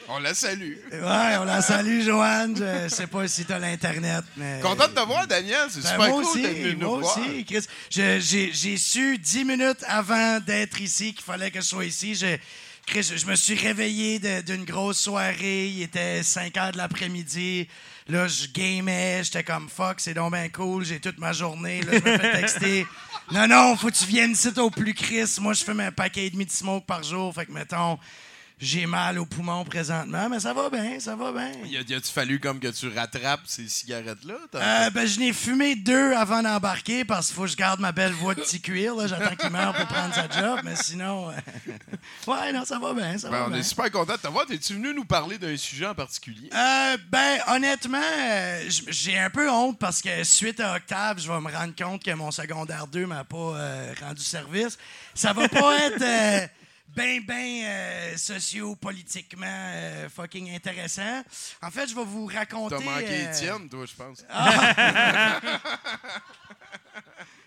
On 0.09 0.19
la 0.19 0.33
salue. 0.33 0.73
Ouais, 0.91 1.37
on 1.39 1.43
la 1.43 1.61
salue, 1.61 2.01
Joanne. 2.03 2.55
Je 2.55 2.87
sais 2.93 3.07
pas 3.07 3.27
si 3.27 3.45
t'as 3.45 3.57
l'Internet, 3.57 4.23
mais. 4.37 4.59
Content 4.61 4.87
de 4.87 4.93
te 4.93 4.99
voir, 4.99 5.25
Daniel. 5.27 5.67
C'est 5.69 5.81
Ben, 5.81 5.89
super 5.89 5.97
moi 5.97 6.09
cool 6.09 6.23
aussi, 6.25 6.41
d'être 6.41 6.57
venu 6.57 6.75
nous 6.75 6.89
moi 6.89 6.99
voir. 6.99 7.17
aussi, 7.17 7.45
Chris. 7.45 7.65
J'ai 7.89 8.77
su 8.77 9.17
dix 9.17 9.43
minutes 9.45 9.83
avant 9.87 10.39
d'être 10.39 10.79
ici 10.81 11.13
qu'il 11.13 11.23
fallait 11.23 11.49
que 11.51 11.61
je 11.61 11.65
sois 11.65 11.85
ici. 11.85 12.13
Je, 12.15 12.37
Chris, 12.85 13.11
je, 13.15 13.25
me 13.25 13.35
suis 13.35 13.55
réveillé 13.55 14.19
d'une 14.43 14.65
grosse 14.65 14.99
soirée. 14.99 15.67
Il 15.67 15.81
était 15.81 16.21
5 16.21 16.55
heures 16.57 16.71
de 16.73 16.77
l'après-midi. 16.77 17.67
Là, 18.07 18.27
je 18.27 18.47
gamais. 18.47 19.21
J'étais 19.23 19.43
comme 19.43 19.69
fuck, 19.69 19.95
c'est 19.99 20.13
donc 20.13 20.33
bien 20.33 20.49
cool. 20.49 20.85
J'ai 20.85 20.99
toute 20.99 21.17
ma 21.17 21.33
journée. 21.33 21.81
Là, 21.81 21.93
je 21.93 22.09
me 22.11 22.17
fais 22.19 22.41
texter. 22.41 22.85
Non, 23.31 23.47
non, 23.47 23.75
faut 23.77 23.87
que 23.87 23.93
tu 23.93 24.05
viennes 24.05 24.31
ici 24.31 24.49
au 24.57 24.69
plus 24.69 24.93
Chris. 24.93 25.37
Moi, 25.39 25.53
je 25.53 25.63
fais 25.63 25.71
un 25.71 25.91
paquet 25.91 26.25
et 26.25 26.29
demi 26.29 26.45
de 26.45 26.51
smoke 26.51 26.85
par 26.85 27.03
jour. 27.03 27.33
Fait 27.33 27.45
que, 27.45 27.51
mettons, 27.51 27.97
j'ai 28.63 28.85
mal 28.85 29.19
aux 29.19 29.25
poumons 29.25 29.65
présentement, 29.65 30.29
mais 30.29 30.39
ça 30.39 30.53
va 30.53 30.69
bien, 30.69 30.99
ça 30.99 31.15
va 31.15 31.31
bien. 31.31 31.51
Y 31.65 31.77
a-tu 31.77 32.11
fallu 32.11 32.39
comme 32.39 32.59
que 32.59 32.69
tu 32.69 32.87
rattrapes 32.87 33.41
ces 33.45 33.67
cigarettes-là? 33.67 34.35
Euh, 34.55 34.89
ben, 34.91 35.05
je 35.05 35.19
n'ai 35.19 35.33
fumé 35.33 35.75
deux 35.75 36.13
avant 36.13 36.41
d'embarquer 36.41 37.03
parce 37.03 37.27
qu'il 37.27 37.35
faut 37.35 37.41
que 37.43 37.49
je 37.49 37.57
garde 37.57 37.79
ma 37.79 37.91
belle 37.91 38.13
voix 38.13 38.35
de 38.35 38.41
petit 38.41 38.61
cuir. 38.61 38.95
J'attends 39.07 39.35
qu'il 39.35 39.49
meure 39.49 39.73
pour 39.73 39.85
prendre 39.87 40.13
sa 40.15 40.29
job, 40.29 40.61
mais 40.63 40.75
sinon. 40.75 41.29
euh, 41.29 41.33
ouais, 42.27 42.53
non, 42.53 42.63
ça 42.65 42.79
va 42.79 42.93
bien, 42.93 43.17
ça 43.17 43.29
Ben, 43.29 43.39
va 43.39 43.45
on 43.47 43.49
bien. 43.49 43.59
est 43.59 43.63
super 43.63 43.91
content 43.91 44.13
de 44.13 44.19
te 44.19 44.27
voir. 44.27 44.45
T'es-tu 44.45 44.73
venu 44.75 44.93
nous 44.93 45.05
parler 45.05 45.37
d'un 45.37 45.57
sujet 45.57 45.87
en 45.87 45.95
particulier? 45.95 46.49
Euh, 46.53 46.97
ben, 47.09 47.39
honnêtement, 47.47 47.97
euh, 48.01 48.63
j'ai 48.87 49.19
un 49.19 49.29
peu 49.29 49.49
honte 49.49 49.77
parce 49.77 50.01
que 50.01 50.23
suite 50.23 50.59
à 50.59 50.75
Octave, 50.75 51.19
je 51.19 51.27
vais 51.31 51.39
me 51.39 51.51
rendre 51.51 51.73
compte 51.75 52.03
que 52.03 52.11
mon 52.11 52.31
secondaire 52.31 52.87
2 52.87 53.05
m'a 53.05 53.23
pas 53.23 53.37
euh, 53.37 53.93
rendu 54.01 54.23
service. 54.23 54.77
Ça 55.13 55.33
va 55.33 55.47
pas 55.49 55.77
être 55.79 56.49
ben, 56.95 57.23
ben 57.25 57.63
euh, 57.65 58.17
socio-politiquement 58.17 59.45
euh, 59.47 60.09
fucking 60.09 60.53
intéressant. 60.55 61.23
En 61.61 61.71
fait, 61.71 61.87
je 61.87 61.95
vais 61.95 62.03
vous 62.03 62.27
raconter. 62.27 62.75
T'as 62.77 62.83
manqué 62.83 63.25
euh, 63.25 63.31
Étienne, 63.31 63.67
toi, 63.69 63.85
je 63.85 63.95
pense. 63.95 64.23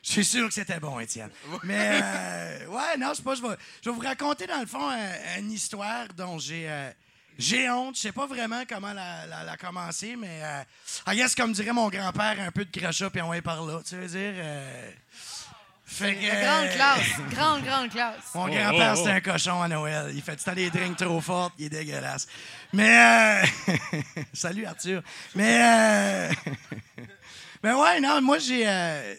Je 0.02 0.12
suis 0.12 0.24
sûr 0.24 0.46
que 0.46 0.54
c'était 0.54 0.78
bon, 0.78 1.00
Étienne. 1.00 1.30
Mais, 1.64 2.00
euh, 2.00 2.66
ouais, 2.66 2.96
non, 2.96 3.08
je 3.10 3.14
sais 3.16 3.22
pas, 3.24 3.34
je 3.34 3.42
vais, 3.42 3.56
je 3.82 3.90
vais 3.90 3.94
vous 3.96 4.00
raconter, 4.02 4.46
dans 4.46 4.60
le 4.60 4.66
fond, 4.66 4.88
une 5.36 5.50
histoire 5.50 6.06
dont 6.16 6.38
j'ai 6.38 6.70
euh, 6.70 6.90
J'ai 7.36 7.68
honte. 7.68 7.96
Je 7.96 8.02
sais 8.02 8.12
pas 8.12 8.24
vraiment 8.26 8.62
comment 8.68 8.92
la, 8.92 9.26
la, 9.26 9.42
la 9.42 9.56
commencer, 9.56 10.14
mais 10.16 10.40
I 11.08 11.16
guess, 11.16 11.34
comme 11.34 11.52
dirait 11.52 11.72
mon 11.72 11.88
grand-père, 11.88 12.36
un 12.38 12.52
peu 12.52 12.64
de 12.64 12.70
crachat, 12.70 13.10
puis 13.10 13.20
on 13.20 13.30
va 13.30 13.42
par 13.42 13.64
là. 13.64 13.80
Tu 13.84 13.96
veux 13.96 14.06
dire. 14.06 14.34
Fait 15.86 16.14
que, 16.16 16.26
euh, 16.26 16.42
Grande 16.44 16.70
classe. 16.74 17.30
Grande, 17.30 17.62
grande 17.64 17.90
classe. 17.90 18.16
Mon 18.34 18.44
Oh, 18.44 18.46
grand-père, 18.48 18.92
oh, 18.94 18.94
oh. 18.94 18.96
c'était 18.96 19.10
un 19.10 19.20
cochon 19.20 19.62
à 19.62 19.68
Noël. 19.68 20.10
Il 20.14 20.20
fait 20.22 20.32
tout 20.36 20.42
le 20.46 20.50
temps 20.50 20.54
des 20.56 20.70
drinks 20.70 20.96
trop 20.96 21.20
fortes. 21.20 21.54
Il 21.58 21.66
est 21.66 21.70
dégueulasse. 21.70 22.26
Mais. 22.72 23.42
euh, 23.68 23.72
Salut, 24.32 24.66
Arthur. 24.66 25.02
Mais. 25.34 25.60
euh, 25.62 26.32
Mais 27.62 27.72
ouais, 27.72 28.00
non, 28.00 28.20
moi, 28.20 28.38
j'ai. 28.38 28.64
euh, 28.68 29.14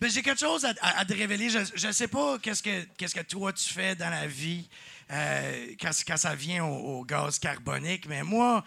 ben, 0.00 0.10
j'ai 0.10 0.22
quelque 0.22 0.40
chose 0.40 0.64
à, 0.64 0.72
à- 0.80 1.00
à 1.00 1.04
te 1.04 1.12
révéler. 1.12 1.50
Je, 1.50 1.58
je 1.74 1.92
sais 1.92 2.08
pas 2.08 2.38
qu'est-ce 2.38 2.62
que, 2.62 2.82
qu'est-ce 2.96 3.14
que 3.14 3.20
toi, 3.22 3.52
tu 3.52 3.72
fais 3.72 3.94
dans 3.94 4.08
la 4.10 4.26
vie 4.26 4.68
euh, 5.12 5.66
quand, 5.80 5.90
quand 6.06 6.16
ça 6.16 6.34
vient 6.34 6.64
au, 6.64 7.00
au 7.00 7.04
gaz 7.04 7.38
carbonique. 7.38 8.06
Mais 8.08 8.22
moi. 8.22 8.64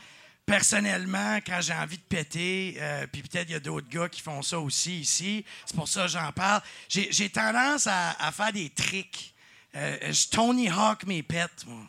Personnellement, 0.50 1.38
quand 1.45 1.62
j'ai 1.62 1.76
envie 1.76 1.97
de 1.97 2.04
péter, 2.10 2.76
euh, 2.80 3.06
puis 3.06 3.22
peut-être 3.22 3.50
il 3.50 3.52
y 3.52 3.56
a 3.56 3.60
d'autres 3.60 3.88
gars 3.88 4.10
qui 4.10 4.20
font 4.20 4.41
ça 4.41 4.60
aussi 4.60 5.02
ici, 5.02 5.45
c'est 5.64 5.76
pour 5.76 5.88
ça 5.88 6.02
que 6.02 6.08
j'en 6.08 6.32
parle, 6.32 6.64
j'ai 6.88 7.30
tendance 7.30 7.86
à, 7.86 8.32
faire 8.32 8.52
des 8.52 8.72
tricks. 8.72 9.36
Euh, 9.76 10.12
je 10.12 10.28
Tony 10.28 10.68
Hawk 10.68 11.06
mes 11.06 11.22
pets, 11.22 11.52
moi. 11.68 11.84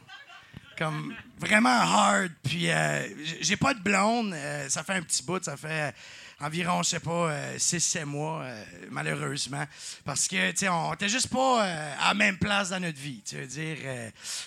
Comme 0.77 1.15
vraiment 1.39 1.71
hard. 1.71 2.33
Puis 2.43 2.71
euh, 2.71 3.09
j'ai 3.41 3.57
pas 3.57 3.73
de 3.73 3.81
blonde. 3.81 4.37
ça 4.69 4.85
fait 4.85 4.93
un 4.93 5.03
petit 5.03 5.23
bout. 5.23 5.43
Ça 5.43 5.57
fait 5.57 5.95
environ, 6.39 6.83
je 6.83 6.91
sais 6.91 7.01
pas, 7.01 7.57
6-7 7.57 8.05
mois, 8.05 8.45
malheureusement. 8.91 9.65
Parce 10.05 10.29
que, 10.29 10.51
tu 10.51 10.59
sais, 10.59 10.69
on 10.69 10.93
était 10.93 11.09
juste 11.09 11.29
pas 11.29 11.63
à 11.65 12.09
la 12.09 12.15
même 12.15 12.37
place 12.37 12.69
dans 12.69 12.81
notre 12.81 12.99
vie. 12.99 13.23
Tu 13.27 13.37
veux 13.37 13.47
dire, 13.47 13.79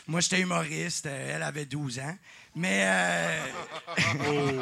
moi, 0.05 0.21
j'étais 0.21 0.39
humoriste. 0.39 1.07
elle 1.07 1.41
avait 1.41 1.65
12 1.65 1.97
ans. 1.97 2.15
Mais. 2.55 2.83
euh, 2.85 3.37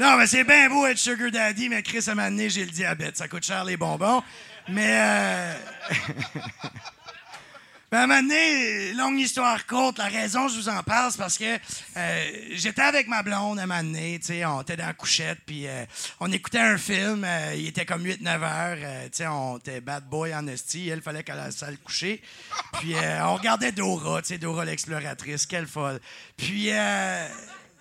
non, 0.00 0.16
mais 0.16 0.26
c'est 0.26 0.44
bien 0.44 0.68
beau 0.68 0.86
être 0.86 0.98
Sugar 0.98 1.30
Daddy, 1.30 1.68
mais 1.68 1.82
Chris, 1.82 2.04
à 2.08 2.12
un 2.12 2.48
j'ai 2.48 2.64
le 2.64 2.70
diabète. 2.70 3.16
Ça 3.16 3.28
coûte 3.28 3.44
cher 3.44 3.64
les 3.64 3.76
bonbons. 3.76 4.22
Mais. 4.68 4.98
euh, 5.00 5.54
ben, 7.94 8.00
un 8.00 8.06
moment 8.08 8.22
donné, 8.22 8.92
longue 8.94 9.20
histoire 9.20 9.66
courte, 9.66 9.98
la 9.98 10.06
raison 10.06 10.48
je 10.48 10.56
vous 10.56 10.68
en 10.68 10.82
parle, 10.82 11.12
c'est 11.12 11.18
parce 11.18 11.38
que 11.38 11.44
euh, 11.96 12.30
j'étais 12.50 12.82
avec 12.82 13.06
ma 13.06 13.22
blonde 13.22 13.60
à 13.60 13.62
un 13.62 13.66
moment 13.66 13.84
donné, 13.84 14.18
on 14.46 14.62
était 14.62 14.76
dans 14.76 14.86
la 14.86 14.94
couchette, 14.94 15.38
puis 15.46 15.68
euh, 15.68 15.84
on 16.18 16.32
écoutait 16.32 16.58
un 16.58 16.76
film, 16.76 17.22
euh, 17.24 17.54
il 17.56 17.68
était 17.68 17.86
comme 17.86 18.02
8-9 18.02 18.26
heures, 18.42 18.78
euh, 18.80 19.28
on 19.30 19.58
était 19.58 19.80
bad 19.80 20.08
boy 20.08 20.34
en 20.34 20.44
esti, 20.48 20.88
elle 20.88 21.02
fallait 21.02 21.22
qu'elle 21.22 21.52
salle 21.52 21.78
coucher, 21.78 22.20
puis 22.80 22.96
on 23.22 23.34
regardait 23.36 23.70
Dora, 23.70 24.22
Dora 24.40 24.64
l'exploratrice, 24.64 25.46
quelle 25.46 25.68
folle. 25.68 26.00
Puis, 26.36 26.70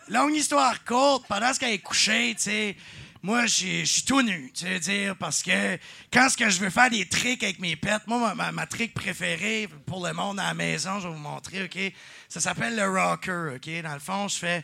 longue 0.09 0.35
histoire 0.35 0.83
courte, 0.83 1.25
pendant 1.27 1.51
ce 1.55 1.59
qu'elle 1.59 1.73
est 1.73 1.79
couchée, 1.79 2.35
tu 2.35 2.43
sais, 2.43 2.75
moi, 3.23 3.45
je 3.45 3.83
suis- 3.85 4.03
tout 4.05 4.21
nu, 4.21 4.51
tu 4.53 4.65
veux 4.65 4.79
dire, 4.79 5.15
parce 5.15 5.41
que 5.41 5.77
quand 6.11 6.29
ce 6.29 6.35
que 6.37 6.49
je 6.49 6.59
veux 6.59 6.69
faire 6.69 6.89
des 6.89 7.07
tricks 7.07 7.41
avec 7.43 7.59
mes 7.59 7.75
pets, 7.77 8.05
moi, 8.05 8.35
ma 8.35 8.67
trick 8.67 8.93
préférée 8.93 9.69
pour 9.85 10.05
le 10.05 10.13
monde 10.13 10.39
à 10.39 10.47
la 10.49 10.53
maison, 10.53 10.99
je 10.99 11.07
vais 11.07 11.13
vous 11.13 11.19
montrer, 11.19 11.63
OK? 11.63 11.79
Ça 12.27 12.41
s'appelle 12.41 12.75
le 12.75 12.87
rocker, 12.89 13.55
OK? 13.55 13.81
Dans 13.81 13.93
le 13.93 13.99
fond, 13.99 14.27
je 14.27 14.35
fais 14.37 14.63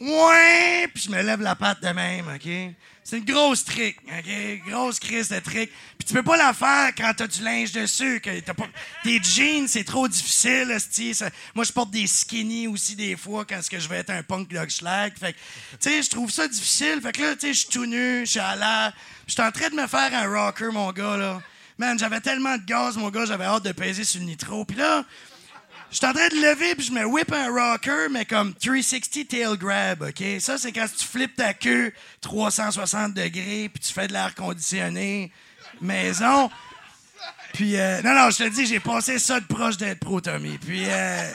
ouais, 0.00 0.88
puis 0.92 1.04
je 1.04 1.10
me 1.10 1.22
lève 1.22 1.40
la 1.40 1.54
patte 1.54 1.80
de 1.82 1.88
même, 1.90 2.26
OK? 2.28 2.74
C'est 3.04 3.18
une 3.18 3.24
grosse 3.24 3.64
trick, 3.64 3.96
OK? 4.06 4.64
Grosse 4.70 5.00
crise 5.00 5.28
de 5.28 5.38
trick. 5.40 5.70
Puis 5.98 6.06
tu 6.06 6.14
peux 6.14 6.22
pas 6.22 6.36
la 6.36 6.52
faire 6.54 6.92
quand 6.96 7.12
t'as 7.16 7.26
du 7.26 7.42
linge 7.42 7.72
dessus, 7.72 8.20
que 8.20 8.38
t'as 8.40 8.54
pas... 8.54 8.68
Des 9.04 9.20
jeans, 9.22 9.66
c'est 9.66 9.84
trop 9.84 10.06
difficile. 10.08 10.74
Ça- 11.12 11.28
Moi, 11.54 11.64
je 11.64 11.72
porte 11.72 11.90
des 11.90 12.06
skinny 12.06 12.68
aussi 12.68 12.94
des 12.94 13.16
fois 13.16 13.44
quand 13.44 13.60
que 13.68 13.78
je 13.80 13.88
vais 13.88 13.96
être 13.98 14.10
un 14.10 14.22
punk 14.22 14.48
schlag. 14.68 15.12
Fait 15.18 15.32
que, 15.32 15.38
tu 15.80 15.90
sais, 15.90 16.02
je 16.02 16.10
trouve 16.10 16.30
ça 16.30 16.46
difficile. 16.46 17.00
Fait 17.02 17.12
que 17.12 17.22
là, 17.22 17.34
tu 17.34 17.40
sais, 17.48 17.52
je 17.54 17.58
suis 17.60 17.68
tout 17.68 17.86
nu, 17.86 18.20
je 18.24 18.30
suis 18.30 18.40
à 18.40 18.54
l'air. 18.56 18.92
Je 19.26 19.32
suis 19.32 19.42
en 19.42 19.50
train 19.50 19.68
de 19.68 19.74
me 19.74 19.86
faire 19.88 20.14
un 20.14 20.28
rocker, 20.28 20.70
mon 20.72 20.90
gars, 20.92 21.16
là. 21.16 21.42
Man, 21.78 21.98
j'avais 21.98 22.20
tellement 22.20 22.56
de 22.56 22.62
gaz, 22.64 22.96
mon 22.96 23.10
gars, 23.10 23.24
j'avais 23.26 23.44
hâte 23.44 23.64
de 23.64 23.72
peser 23.72 24.04
sur 24.04 24.20
le 24.20 24.26
nitro. 24.26 24.64
Puis 24.64 24.76
là, 24.76 25.04
je 25.92 25.98
suis 25.98 26.06
en 26.06 26.14
train 26.14 26.28
de 26.28 26.36
lever, 26.36 26.74
puis 26.74 26.86
je 26.86 26.92
me 26.92 27.04
whip 27.04 27.30
un 27.32 27.50
rocker, 27.50 28.08
mais 28.10 28.24
comme 28.24 28.54
360 28.54 29.28
tail 29.28 29.58
grab, 29.58 30.02
OK? 30.02 30.24
Ça, 30.40 30.56
c'est 30.56 30.72
quand 30.72 30.86
tu 30.96 31.04
flippes 31.04 31.36
ta 31.36 31.52
queue 31.52 31.92
360 32.22 33.12
degrés, 33.12 33.70
puis 33.72 33.84
tu 33.86 33.92
fais 33.92 34.08
de 34.08 34.14
l'air 34.14 34.34
conditionné 34.34 35.30
maison. 35.82 36.50
Puis, 37.52 37.78
euh, 37.78 38.00
non, 38.00 38.14
non, 38.14 38.30
je 38.30 38.38
te 38.38 38.48
dis, 38.48 38.64
j'ai 38.64 38.80
passé 38.80 39.18
ça 39.18 39.38
de 39.38 39.44
proche 39.44 39.76
d'être 39.76 40.00
pro, 40.00 40.22
Tommy. 40.22 40.56
Puis, 40.56 40.84
euh, 40.86 41.30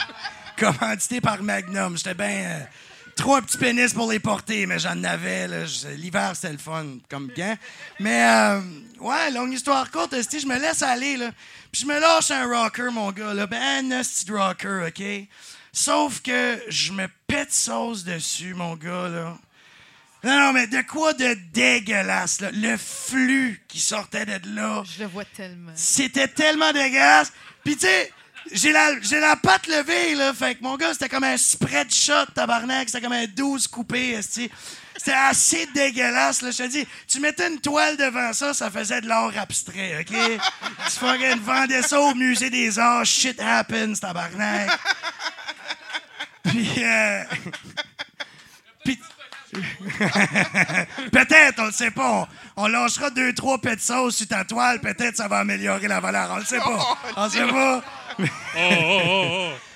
commandité 0.58 1.22
par 1.22 1.42
Magnum. 1.42 1.96
J'étais 1.96 2.14
bien... 2.14 2.26
euh, 2.28 2.60
trop 3.14 3.36
un 3.36 3.42
petit 3.42 3.58
pénis 3.58 3.92
pour 3.92 4.10
les 4.10 4.18
porter, 4.18 4.66
mais 4.66 4.78
j'en 4.78 5.02
avais. 5.04 5.48
L'hiver, 5.96 6.32
c'était 6.34 6.52
le 6.52 6.58
fun, 6.58 6.84
comme 7.08 7.28
bien. 7.28 7.56
Mais, 8.00 8.24
euh, 8.24 8.60
ouais, 9.00 9.30
longue 9.30 9.52
histoire 9.52 9.90
courte, 9.90 10.12
esti, 10.12 10.40
je 10.40 10.46
me 10.46 10.58
laisse 10.58 10.82
aller, 10.82 11.16
là. 11.16 11.30
Puis 11.74 11.82
je 11.82 11.86
me 11.88 11.98
lâche 11.98 12.30
un 12.30 12.46
rocker, 12.46 12.92
mon 12.92 13.10
gars, 13.10 13.34
là. 13.34 13.48
Ben, 13.48 13.92
un 13.92 14.02
rocker, 14.32 14.86
OK? 14.86 15.02
Sauf 15.72 16.22
que 16.22 16.56
je 16.68 16.92
me 16.92 17.08
pète 17.26 17.52
sauce 17.52 18.04
dessus, 18.04 18.54
mon 18.54 18.76
gars, 18.76 19.08
là. 19.08 19.36
Non, 20.22 20.38
non, 20.38 20.52
mais 20.52 20.68
de 20.68 20.82
quoi 20.82 21.14
de 21.14 21.36
dégueulasse, 21.52 22.40
là? 22.40 22.52
Le 22.52 22.76
flux 22.76 23.60
qui 23.66 23.80
sortait 23.80 24.24
de 24.24 24.54
là. 24.54 24.84
Je 24.86 25.02
le 25.02 25.08
vois 25.08 25.24
tellement. 25.24 25.72
C'était 25.74 26.28
tellement 26.28 26.72
dégueulasse. 26.72 27.32
Puis, 27.64 27.74
tu 27.74 27.86
sais, 27.86 28.12
j'ai 28.52 28.70
la, 28.70 29.00
j'ai 29.00 29.18
la 29.18 29.34
patte 29.34 29.66
levée, 29.66 30.14
là. 30.14 30.32
Fait 30.32 30.54
que 30.54 30.62
mon 30.62 30.76
gars, 30.76 30.92
c'était 30.92 31.08
comme 31.08 31.24
un 31.24 31.36
spread 31.36 31.92
shot, 31.92 32.26
tabarnak. 32.36 32.88
C'était 32.88 33.00
comme 33.00 33.14
un 33.14 33.26
12 33.26 33.66
coupé, 33.66 34.10
esti. 34.10 34.48
C'était 34.96 35.12
assez 35.12 35.66
dégueulasse, 35.74 36.42
là. 36.42 36.50
Je 36.50 36.58
te 36.58 36.68
dis, 36.68 36.86
tu 37.08 37.20
mettais 37.20 37.48
une 37.48 37.60
toile 37.60 37.96
devant 37.96 38.32
ça, 38.32 38.54
ça 38.54 38.70
faisait 38.70 39.00
de 39.00 39.08
l'art 39.08 39.32
abstrait, 39.36 40.00
OK? 40.00 40.06
tu 40.86 40.98
fucking 40.98 41.40
vendais 41.40 41.82
ça 41.82 42.00
au 42.00 42.14
musée 42.14 42.50
des 42.50 42.78
arts. 42.78 43.04
Shit 43.04 43.40
happens, 43.40 43.94
tabarnak. 44.00 44.70
Puis, 46.44 46.70
euh... 46.78 47.24
Puis... 48.84 49.00
peut-être, 51.12 51.60
on 51.60 51.66
le 51.66 51.72
sait 51.72 51.92
pas. 51.92 52.28
On, 52.56 52.64
on 52.64 52.66
lâchera 52.66 53.10
deux, 53.10 53.32
trois 53.32 53.58
pets 53.58 53.76
de 53.76 53.80
sauce 53.80 54.16
sur 54.16 54.26
ta 54.26 54.44
toile. 54.44 54.80
Peut-être 54.80 55.16
ça 55.16 55.28
va 55.28 55.38
améliorer 55.38 55.86
la 55.86 56.00
valeur. 56.00 56.30
On 56.32 56.38
le 56.38 56.44
sait 56.44 56.58
pas. 56.58 56.98
On 57.16 57.24
le 57.24 57.30
sait 57.30 57.46
pas. 57.46 57.84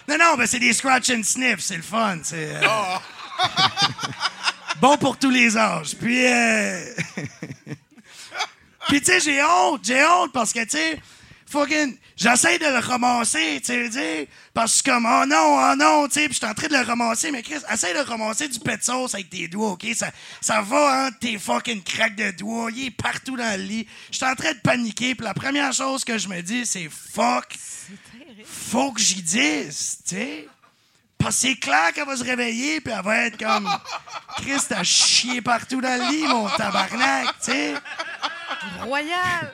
Non, 0.09 0.17
non, 0.19 0.37
ben 0.37 0.47
c'est 0.47 0.59
des 0.59 0.73
scratch 0.73 1.11
and 1.11 1.23
sniff. 1.23 1.61
C'est 1.61 1.77
le 1.77 1.83
fun. 1.83 2.19
C'est 2.23 2.57
euh, 2.57 2.61
bon 4.81 4.97
pour 4.97 5.19
tous 5.19 5.31
les 5.31 5.57
âges. 5.57 5.97
Puis, 5.97 6.27
euh... 6.27 6.85
Puis 8.89 9.01
tu 9.01 9.07
sais, 9.07 9.21
j'ai 9.21 9.43
honte. 9.43 9.85
J'ai 9.85 10.05
honte 10.05 10.33
parce 10.33 10.53
que, 10.53 10.65
tu 10.65 10.71
sais, 10.71 10.99
fucking... 11.47 11.97
J'essaie 12.19 12.59
de 12.59 12.65
le 12.65 12.81
ramasser, 12.81 13.61
tu 13.61 13.67
sais, 13.67 13.89
dire, 13.89 14.27
parce 14.53 14.73
que 14.73 14.79
je 14.79 14.83
suis 14.83 14.91
comme, 14.91 15.07
oh 15.07 15.25
non, 15.25 15.57
oh 15.57 15.77
non, 15.77 16.09
tu 16.09 16.15
sais, 16.15 16.25
puis 16.25 16.33
je 16.33 16.39
suis 16.39 16.47
en 16.47 16.53
train 16.53 16.67
de 16.67 16.73
le 16.73 16.83
ramasser, 16.83 17.31
mais 17.31 17.45
Chris, 17.45 17.61
essaie 17.73 17.95
de 17.95 18.01
ramasser 18.01 18.49
du 18.49 18.59
pet 18.59 18.77
de 18.77 18.83
sauce 18.83 19.15
avec 19.15 19.31
tes 19.31 19.47
doigts, 19.47 19.71
OK? 19.71 19.87
Ça, 19.95 20.11
ça 20.41 20.63
va 20.63 21.07
entre 21.07 21.19
tes 21.21 21.39
fucking 21.39 21.81
craques 21.85 22.17
de 22.17 22.33
doigts, 22.33 22.71
il 22.75 22.87
est 22.87 22.91
partout 22.91 23.37
dans 23.37 23.57
le 23.57 23.63
lit. 23.63 23.87
Je 24.11 24.17
suis 24.17 24.27
en 24.27 24.35
train 24.35 24.53
de 24.53 24.59
paniquer, 24.59 25.15
puis 25.15 25.25
la 25.25 25.33
première 25.33 25.73
chose 25.73 26.03
que 26.03 26.19
je 26.19 26.27
me 26.27 26.43
dis, 26.43 26.67
c'est 26.67 26.89
fuck, 26.89 27.57
faut 28.45 28.91
que 28.91 29.01
j'y 29.01 29.23
dise, 29.23 29.99
tu 30.05 30.17
sais? 30.17 30.49
Parce 31.19 31.35
que 31.37 31.49
c'est 31.49 31.57
clair 31.57 31.93
qu'elle 31.95 32.07
va 32.07 32.17
se 32.17 32.25
réveiller, 32.25 32.81
puis 32.81 32.95
elle 32.97 33.05
va 33.05 33.27
être 33.27 33.39
comme, 33.39 33.69
Chris, 34.37 34.61
t'as 34.69 34.85
chié 34.85 35.43
partout 35.43 35.81
dans 35.81 36.01
le 36.01 36.11
lit, 36.13 36.27
mon 36.27 36.49
tabarnak, 36.49 37.35
tu 37.41 37.53
sais? 37.53 37.75
Royal! 38.81 39.53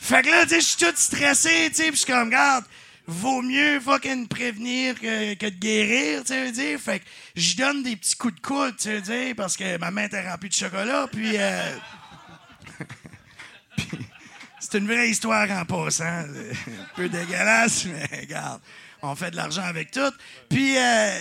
Fait 0.00 0.22
que 0.22 0.30
là, 0.30 0.42
tu 0.42 0.50
sais, 0.50 0.60
je 0.60 0.66
suis 0.66 0.76
tout 0.76 0.92
stressé, 0.96 1.68
tu 1.70 1.76
sais, 1.76 1.82
puis 1.84 1.92
je 1.92 2.04
suis 2.04 2.12
comme, 2.12 2.26
regarde, 2.26 2.64
vaut 3.06 3.42
mieux 3.42 3.80
fucking 3.80 4.26
prévenir 4.26 4.94
que, 5.00 5.34
que 5.34 5.46
de 5.46 5.58
guérir, 5.58 6.24
tu 6.24 6.32
veux 6.32 6.50
dire. 6.50 6.78
Fait 6.78 7.00
que 7.00 7.04
je 7.36 7.56
donne 7.56 7.82
des 7.82 7.96
petits 7.96 8.16
coups 8.16 8.34
de 8.34 8.40
coude, 8.40 8.76
tu 8.76 8.88
veux 8.88 9.00
dire, 9.00 9.34
parce 9.36 9.56
que 9.56 9.78
ma 9.78 9.90
main 9.90 10.04
était 10.04 10.28
remplie 10.28 10.48
de 10.48 10.54
chocolat, 10.54 11.06
puis... 11.10 11.36
euh, 11.36 11.76
puis 13.76 13.98
c'est 14.58 14.78
une 14.78 14.86
vraie 14.86 15.08
histoire 15.08 15.48
en 15.50 15.64
passant. 15.64 16.04
Un 16.04 16.24
peu 16.96 17.08
dégueulasse, 17.08 17.84
mais 17.86 18.08
regarde, 18.20 18.60
on 19.06 19.16
fait 19.16 19.30
de 19.30 19.36
l'argent 19.36 19.62
avec 19.62 19.90
tout. 19.90 20.12
Puis... 20.48 20.76
euh, 20.76 21.18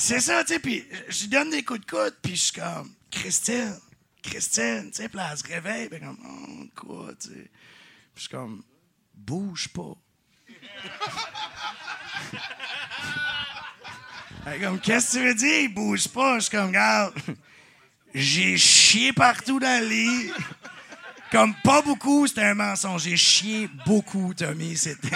c'est 0.00 0.20
ça, 0.20 0.42
tu 0.44 0.54
sais, 0.54 0.58
puis 0.58 0.82
je 1.10 1.26
donne 1.26 1.50
des 1.50 1.62
coups 1.62 1.80
de 1.80 1.84
coude, 1.84 2.16
puis 2.22 2.34
je 2.34 2.44
suis 2.44 2.52
comme, 2.52 2.90
Christine, 3.10 3.76
Christine, 4.22 4.90
tu 4.90 4.96
sais, 5.02 5.10
puis 5.10 5.18
là, 5.18 5.28
elle 5.30 5.36
se 5.36 5.44
réveille, 5.44 5.90
puis 5.90 6.00
comme, 6.00 6.16
oh, 6.24 6.64
quoi, 6.74 7.12
tu 7.20 7.28
sais. 7.28 7.34
Puis 7.34 7.50
je 8.14 8.20
suis 8.20 8.30
comme, 8.30 8.62
bouge 9.14 9.68
pas. 9.68 9.94
Comme, 14.62 14.80
qu'est-ce 14.80 15.12
que 15.12 15.18
tu 15.18 15.24
veux 15.26 15.34
dire, 15.34 15.70
bouge 15.70 16.08
pas? 16.08 16.36
Je 16.36 16.44
suis 16.44 16.50
comme, 16.50 16.68
regarde, 16.68 17.14
j'ai 18.14 18.56
chié 18.56 19.12
partout 19.12 19.60
dans 19.60 19.82
le 19.82 19.86
lit. 19.86 20.32
Comme 21.30 21.54
pas 21.62 21.82
beaucoup, 21.82 22.26
c'était 22.26 22.44
un 22.44 22.54
mensonge. 22.54 23.02
J'ai 23.02 23.18
chié 23.18 23.68
beaucoup, 23.84 24.32
Tommy. 24.32 24.76
C'était. 24.78 25.10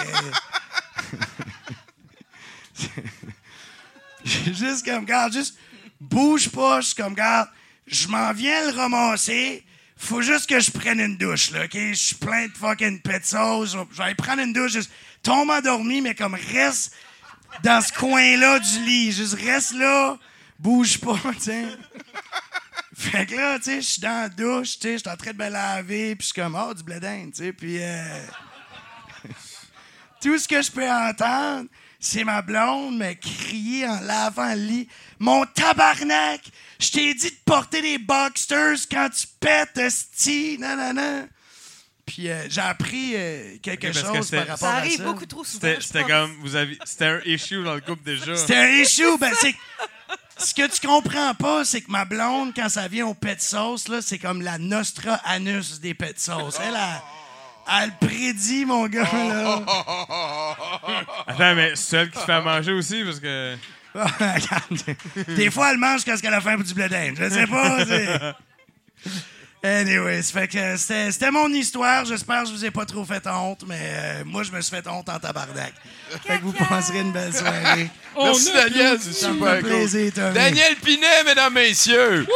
Juste 4.25 4.83
comme, 4.85 5.05
garde, 5.05 5.33
juste 5.33 5.57
bouge 5.99 6.49
pas. 6.49 6.81
Je 6.81 6.87
suis 6.87 6.95
comme, 6.95 7.13
garde, 7.13 7.47
je 7.85 8.07
m'en 8.07 8.33
viens 8.33 8.71
le 8.71 8.75
ramasser. 8.75 9.63
Faut 9.97 10.21
juste 10.21 10.49
que 10.49 10.59
je 10.59 10.71
prenne 10.71 10.99
une 10.99 11.17
douche, 11.17 11.51
là, 11.51 11.65
OK? 11.65 11.73
Je 11.73 11.93
suis 11.93 12.15
plein 12.15 12.47
de 12.47 12.53
fucking 12.53 13.01
pet 13.01 13.25
sauce. 13.25 13.71
Je 13.73 13.97
vais- 13.97 14.03
aller 14.03 14.15
prendre 14.15 14.41
une 14.41 14.51
douche. 14.51 14.73
Juste 14.73 14.91
tombe 15.23 15.49
endormi, 15.49 16.01
mais 16.01 16.15
comme 16.15 16.35
reste 16.35 16.93
dans 17.63 17.81
ce 17.81 17.93
coin-là 17.93 18.59
du 18.59 18.83
lit. 18.83 19.11
Juste 19.11 19.35
reste 19.35 19.73
là, 19.73 20.17
bouge 20.59 20.99
pas, 20.99 21.19
sais. 21.39 21.65
Fait 22.97 23.25
que 23.25 23.35
là, 23.35 23.59
tu 23.59 23.75
je 23.75 23.81
suis 23.81 24.01
dans 24.01 24.21
la 24.23 24.29
douche, 24.29 24.77
je 24.81 24.97
suis 24.97 25.09
en 25.09 25.17
train 25.17 25.33
de 25.33 25.37
me 25.37 25.49
laver, 25.49 26.15
puis 26.15 26.27
je 26.27 26.33
suis 26.33 26.41
comme, 26.41 26.55
oh, 26.55 26.73
du 26.73 26.81
blé 26.81 26.99
tu 27.35 27.51
puis 27.53 27.77
euh, 27.81 28.25
tout 30.21 30.37
ce 30.39 30.47
que 30.47 30.61
je 30.61 30.71
peux 30.71 30.89
entendre, 30.89 31.67
c'est 32.05 32.23
ma 32.23 32.41
blonde 32.41 32.97
me 32.97 33.13
crier 33.13 33.87
en 33.87 33.99
lavant 34.01 34.53
le 34.53 34.61
lit. 34.61 34.87
Mon 35.19 35.45
tabarnak! 35.45 36.41
Je 36.79 36.91
t'ai 36.91 37.13
dit 37.13 37.31
de 37.31 37.35
porter 37.45 37.81
des 37.81 37.97
boxers 37.97 38.87
quand 38.91 39.09
tu 39.09 39.25
pètes, 39.39 39.89
sti, 39.89 40.57
non, 40.59 40.75
non, 40.75 40.93
non. 40.93 41.27
Puis 42.05 42.29
euh, 42.29 42.45
j'ai 42.47 42.61
appris 42.61 43.13
euh, 43.15 43.57
quelque 43.61 43.87
que 43.87 43.93
chose 43.93 44.29
par 44.29 44.41
rapport 44.41 44.57
Ça 44.57 44.73
à 44.73 44.77
arrive 44.77 44.97
ça. 44.97 45.03
beaucoup 45.03 45.25
trop 45.25 45.43
souvent. 45.43 45.73
C'était 45.79 46.03
comme, 46.03 46.31
vous 46.41 46.55
avez, 46.55 46.77
c'était 46.85 47.05
un 47.05 47.21
issue 47.25 47.63
dans 47.63 47.73
le 47.73 47.81
couple 47.81 48.03
déjà. 48.03 48.35
C'était 48.35 48.57
un 48.57 48.69
issue. 48.69 49.17
Ben, 49.19 49.33
c'est... 49.39 49.55
Ce 50.37 50.53
que 50.53 50.67
tu 50.67 50.85
comprends 50.85 51.33
pas, 51.33 51.65
c'est 51.65 51.81
que 51.81 51.89
ma 51.89 52.05
blonde, 52.05 52.53
quand 52.55 52.69
ça 52.69 52.87
vient 52.87 53.07
au 53.07 53.13
pet 53.15 53.41
sauce, 53.41 53.87
là, 53.87 54.01
c'est 54.01 54.19
comme 54.19 54.41
la 54.41 54.57
Nostra 54.57 55.15
Anus 55.23 55.79
des 55.79 55.93
pet 55.93 56.19
sauce. 56.19 56.57
Elle, 56.61 56.75
elle, 56.75 57.01
elle 57.81 57.91
prédit, 57.99 58.65
mon 58.65 58.87
gars, 58.87 59.03
là. 59.11 59.61
Attends, 61.27 61.55
mais 61.55 61.75
celle 61.75 62.09
qui 62.11 62.19
fait 62.19 62.33
à 62.33 62.41
manger 62.41 62.71
aussi, 62.73 63.03
parce 63.03 63.19
que. 63.19 63.55
Regarde, 63.95 64.95
Des 65.35 65.49
fois, 65.49 65.71
elle 65.71 65.77
mange 65.77 66.03
quand 66.03 66.19
qu'elle 66.19 66.33
a 66.33 66.41
faim 66.41 66.55
pour 66.55 66.65
du 66.65 66.73
blé 66.73 66.89
d'Inde. 66.89 67.15
Je 67.17 67.29
sais 67.29 67.47
pas. 67.47 67.85
c'est- 67.85 68.33
Anyway, 69.63 70.21
ça 70.21 70.39
fait 70.41 70.47
que 70.47 70.77
c'était, 70.77 71.11
c'était 71.11 71.31
mon 71.31 71.49
histoire. 71.49 72.05
J'espère 72.05 72.43
que 72.43 72.49
je 72.49 72.53
vous 72.53 72.65
ai 72.65 72.69
pas 72.71 72.85
trop 72.85 73.03
fait 73.03 73.25
honte, 73.25 73.63
mais 73.67 73.79
euh, 73.81 74.23
moi, 74.23 74.43
je 74.43 74.51
me 74.51 74.61
suis 74.61 74.75
fait 74.75 74.87
honte 74.87 75.09
en 75.09 75.17
tabarnak. 75.17 75.73
Fait 76.23 76.37
que 76.37 76.43
vous 76.43 76.51
passerez 76.51 76.99
une 76.99 77.11
belle 77.11 77.33
soirée. 77.33 77.89
Merci, 78.21 78.51
Daniel. 78.53 78.99
C'est 79.01 79.13
Ça 79.13 79.29
me 79.29 79.33
super 79.33 79.53
fait 79.55 79.61
cool. 79.61 79.69
plaisir, 79.69 80.13
Tommy. 80.13 80.33
Daniel 80.35 80.75
Pinet, 80.75 81.23
mesdames, 81.25 81.53
messieurs. 81.53 82.27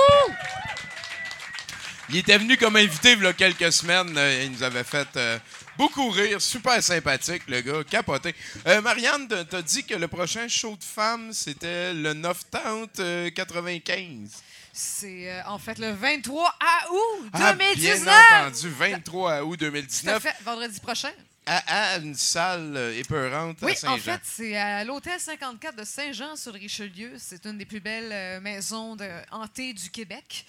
Il 2.09 2.17
était 2.17 2.37
venu 2.37 2.57
comme 2.57 2.75
invité 2.75 3.11
il 3.13 3.21
y 3.23 3.27
a 3.27 3.33
quelques 3.33 3.71
semaines. 3.71 4.17
Euh, 4.17 4.43
Il 4.45 4.51
nous 4.51 4.63
avait 4.63 4.83
fait 4.83 5.07
euh, 5.15 5.37
beaucoup 5.77 6.09
rire. 6.09 6.41
Super 6.41 6.81
sympathique, 6.81 7.43
le 7.47 7.61
gars. 7.61 7.83
Capoté. 7.89 8.33
Euh, 8.65 8.81
Marianne, 8.81 9.27
t'as- 9.27 9.61
dit 9.61 9.83
que 9.85 9.93
le 9.93 10.07
prochain 10.07 10.47
show 10.47 10.75
de 10.75 10.83
femmes, 10.83 11.31
c'était 11.33 11.93
le 11.93 12.13
9 12.13 12.49
tente 12.49 12.99
euh, 12.99 13.29
95. 13.29 14.31
C'est 14.73 15.29
euh, 15.31 15.41
en 15.47 15.59
fait 15.59 15.77
le 15.77 15.91
23 15.91 16.55
août 16.91 17.29
Ah, 17.33 17.53
2019. 17.53 18.03
bien 18.03 18.47
entendu, 18.47 18.69
23 18.69 19.41
août 19.43 19.57
Tout 19.57 19.65
à 19.65 19.69
2019, 19.69 20.23
fait, 20.23 20.35
vendredi 20.43 20.79
prochain. 20.79 21.11
à, 21.45 21.93
à 21.95 21.97
une 21.97 22.15
salle 22.15 22.73
euh, 22.77 22.97
épeurante 22.97 23.57
Oui, 23.61 23.73
à 23.73 23.75
Saint-Jean. 23.75 23.93
en 23.95 23.97
fait, 23.97 24.21
c'est 24.23 24.55
à 24.55 24.83
l'hôtel 24.83 25.19
54 25.19 25.75
de 25.75 25.83
Saint-Jean 25.83 26.35
sur 26.35 26.53
Richelieu. 26.53 27.11
C'est 27.17 27.45
une 27.45 27.57
des 27.57 27.65
plus 27.65 27.81
belles 27.81 28.11
euh, 28.11 28.39
maisons 28.39 28.95
de, 28.95 29.07
hantées 29.31 29.73
du 29.73 29.89
Québec. 29.89 30.45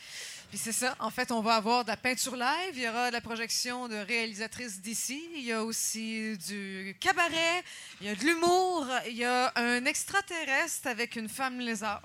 Puis 0.50 0.58
c'est 0.58 0.72
ça. 0.72 0.96
En 0.98 1.10
fait, 1.10 1.30
on 1.30 1.40
va 1.42 1.54
avoir 1.54 1.84
de 1.84 1.90
la 1.90 1.96
peinture 1.96 2.34
live. 2.34 2.72
Il 2.74 2.82
y 2.82 2.88
aura 2.88 3.08
de 3.08 3.12
la 3.14 3.20
projection 3.20 3.86
de 3.86 3.94
réalisatrices 3.94 4.80
d'ici. 4.80 5.22
Il 5.36 5.42
y 5.44 5.52
a 5.52 5.62
aussi 5.62 6.36
du 6.48 6.96
cabaret. 6.98 7.62
Il 8.00 8.08
y 8.08 8.10
a 8.10 8.16
de 8.16 8.20
l'humour. 8.24 8.84
Il 9.06 9.14
y 9.16 9.24
a 9.24 9.52
un 9.54 9.84
extraterrestre 9.84 10.88
avec 10.88 11.14
une 11.14 11.28
femme 11.28 11.60
lézard. 11.60 12.02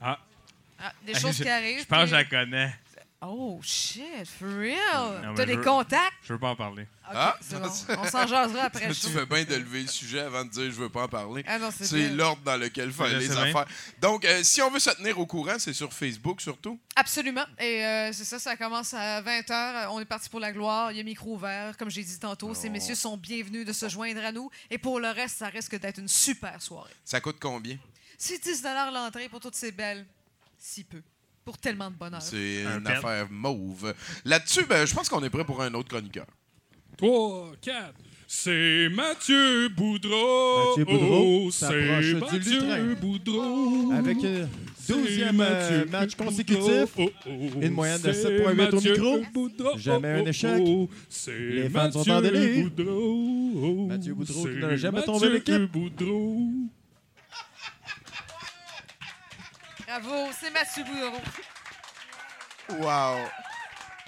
Ah. 0.00 0.18
Ah, 0.80 0.92
des 1.04 1.14
choses 1.14 1.36
Je- 1.38 1.42
qui 1.42 1.48
arrivent. 1.48 1.80
Je 1.80 1.84
pense 1.86 2.02
que 2.04 2.06
je 2.10 2.14
la 2.14 2.24
connais. 2.24 2.72
Oh 3.24 3.60
shit, 3.62 4.26
for 4.26 4.48
real? 4.48 5.22
Non, 5.22 5.34
T'as 5.36 5.46
des 5.46 5.54
veux- 5.54 5.62
contacts? 5.62 6.12
Je 6.24 6.32
veux 6.32 6.40
pas 6.40 6.48
en 6.48 6.56
parler. 6.56 6.88
Ah! 7.04 7.36
c'est 7.40 7.60
bon. 7.60 7.68
On 7.98 8.04
s'en 8.10 8.26
jasera 8.26 8.64
après. 8.64 8.88
tu 8.88 9.08
fais 9.08 9.26
bien 9.26 9.44
de 9.44 9.54
lever 9.54 9.82
le 9.82 9.86
sujet 9.88 10.20
avant 10.20 10.44
de 10.44 10.50
dire 10.50 10.64
je 10.64 10.70
veux 10.70 10.88
pas 10.88 11.04
en 11.04 11.08
parler. 11.08 11.44
Ah 11.46 11.60
non, 11.60 11.70
c'est 11.70 11.84
c'est 11.84 12.08
l'ordre 12.08 12.42
dans 12.42 12.56
lequel 12.56 12.90
faire 12.90 13.16
les 13.16 13.30
affaires. 13.30 13.66
Donc, 14.00 14.24
euh, 14.24 14.42
si 14.42 14.60
on 14.60 14.70
veut 14.70 14.80
se 14.80 14.90
tenir 14.90 15.16
au 15.20 15.26
courant, 15.26 15.54
c'est 15.58 15.72
sur 15.72 15.92
Facebook 15.92 16.40
surtout. 16.40 16.80
Absolument. 16.96 17.44
Et 17.60 17.84
euh, 17.84 18.12
c'est 18.12 18.24
ça, 18.24 18.40
ça 18.40 18.56
commence 18.56 18.92
à 18.92 19.22
20h. 19.22 19.86
On 19.90 20.00
est 20.00 20.04
parti 20.04 20.28
pour 20.28 20.40
la 20.40 20.52
gloire. 20.52 20.90
Il 20.90 20.96
y 20.96 21.00
a 21.00 21.04
micro 21.04 21.34
ouvert. 21.34 21.76
Comme 21.76 21.90
j'ai 21.90 22.02
dit 22.02 22.18
tantôt, 22.18 22.54
ces 22.54 22.70
messieurs 22.70 22.96
sont 22.96 23.16
bienvenus 23.16 23.64
de 23.64 23.72
se 23.72 23.88
joindre 23.88 24.24
à 24.24 24.32
nous. 24.32 24.50
Et 24.68 24.78
pour 24.78 24.98
le 24.98 25.08
reste, 25.08 25.38
ça 25.38 25.46
risque 25.46 25.78
d'être 25.78 25.98
une 25.98 26.08
super 26.08 26.60
soirée. 26.60 26.92
Ça 27.04 27.20
coûte 27.20 27.36
combien? 27.40 27.78
C'est 28.18 28.42
10 28.42 28.64
l'entrée 28.92 29.28
pour 29.28 29.38
toutes 29.38 29.54
ces 29.54 29.70
belles. 29.70 30.04
Si 30.58 30.82
peu. 30.82 31.02
Pour 31.44 31.58
tellement 31.58 31.90
de 31.90 31.96
bonheur. 31.96 32.22
C'est 32.22 32.64
Un 32.64 32.78
une 32.78 32.84
pen. 32.84 32.92
affaire 32.96 33.26
mauve. 33.30 33.94
Là-dessus, 34.24 34.64
ben, 34.68 34.86
je 34.86 34.94
pense 34.94 35.08
qu'on 35.08 35.22
est 35.24 35.30
prêt 35.30 35.44
pour 35.44 35.60
un 35.62 35.72
autre 35.74 35.88
chroniqueur. 35.88 36.26
3, 36.98 37.52
4. 37.60 37.94
C'est 38.34 38.88
Mathieu 38.90 39.68
Boudreau. 39.70 40.68
Mathieu 40.70 40.84
Boudreau 40.86 41.42
Oh, 41.46 41.50
s'approche 41.50 42.04
c'est 42.04 42.14
du 42.14 42.14
Mathieu 42.20 42.38
lutrin. 42.60 42.94
Boudreau. 43.00 43.92
Avec 43.92 44.16
un 44.24 44.48
C'est 44.78 44.92
12e 44.94 45.32
Mathieu 45.32 45.76
euh, 45.80 45.86
match 45.90 46.14
consécutif. 46.14 46.64
Oh, 46.98 47.10
oh, 47.26 47.30
Une 47.60 47.72
moyenne 47.72 48.00
de 48.00 48.12
c'est 48.12 48.38
7,8 48.38 48.42
au 48.50 48.54
Mathieu 48.54 48.92
micro. 48.92 49.20
Boudreau. 49.34 49.78
Jamais 49.78 50.08
un 50.08 50.20
Oh, 50.20 50.22
oh, 50.24 50.28
échec. 50.28 50.62
oh, 50.64 50.88
C'est 51.10 51.38
Les 51.38 51.68
fans 51.68 51.90
sont 51.92 51.98
Mathieu 51.98 52.12
en 52.14 52.20
délire. 52.22 52.70
Boudreau. 52.70 53.52
Oh, 53.56 53.86
Mathieu 53.88 54.14
Boudreau 54.14 54.44
qui 54.46 54.52
c'est 54.54 54.60
n'a 54.60 54.76
jamais 54.76 55.02
tombé 55.02 55.28
Mathieu 55.28 55.58
l'équipe. 55.58 55.72
Boudreau. 55.72 56.38
Bravo, 59.92 60.30
c'est 60.32 60.50
Boudreau. 60.84 61.20
Wow! 62.80 63.28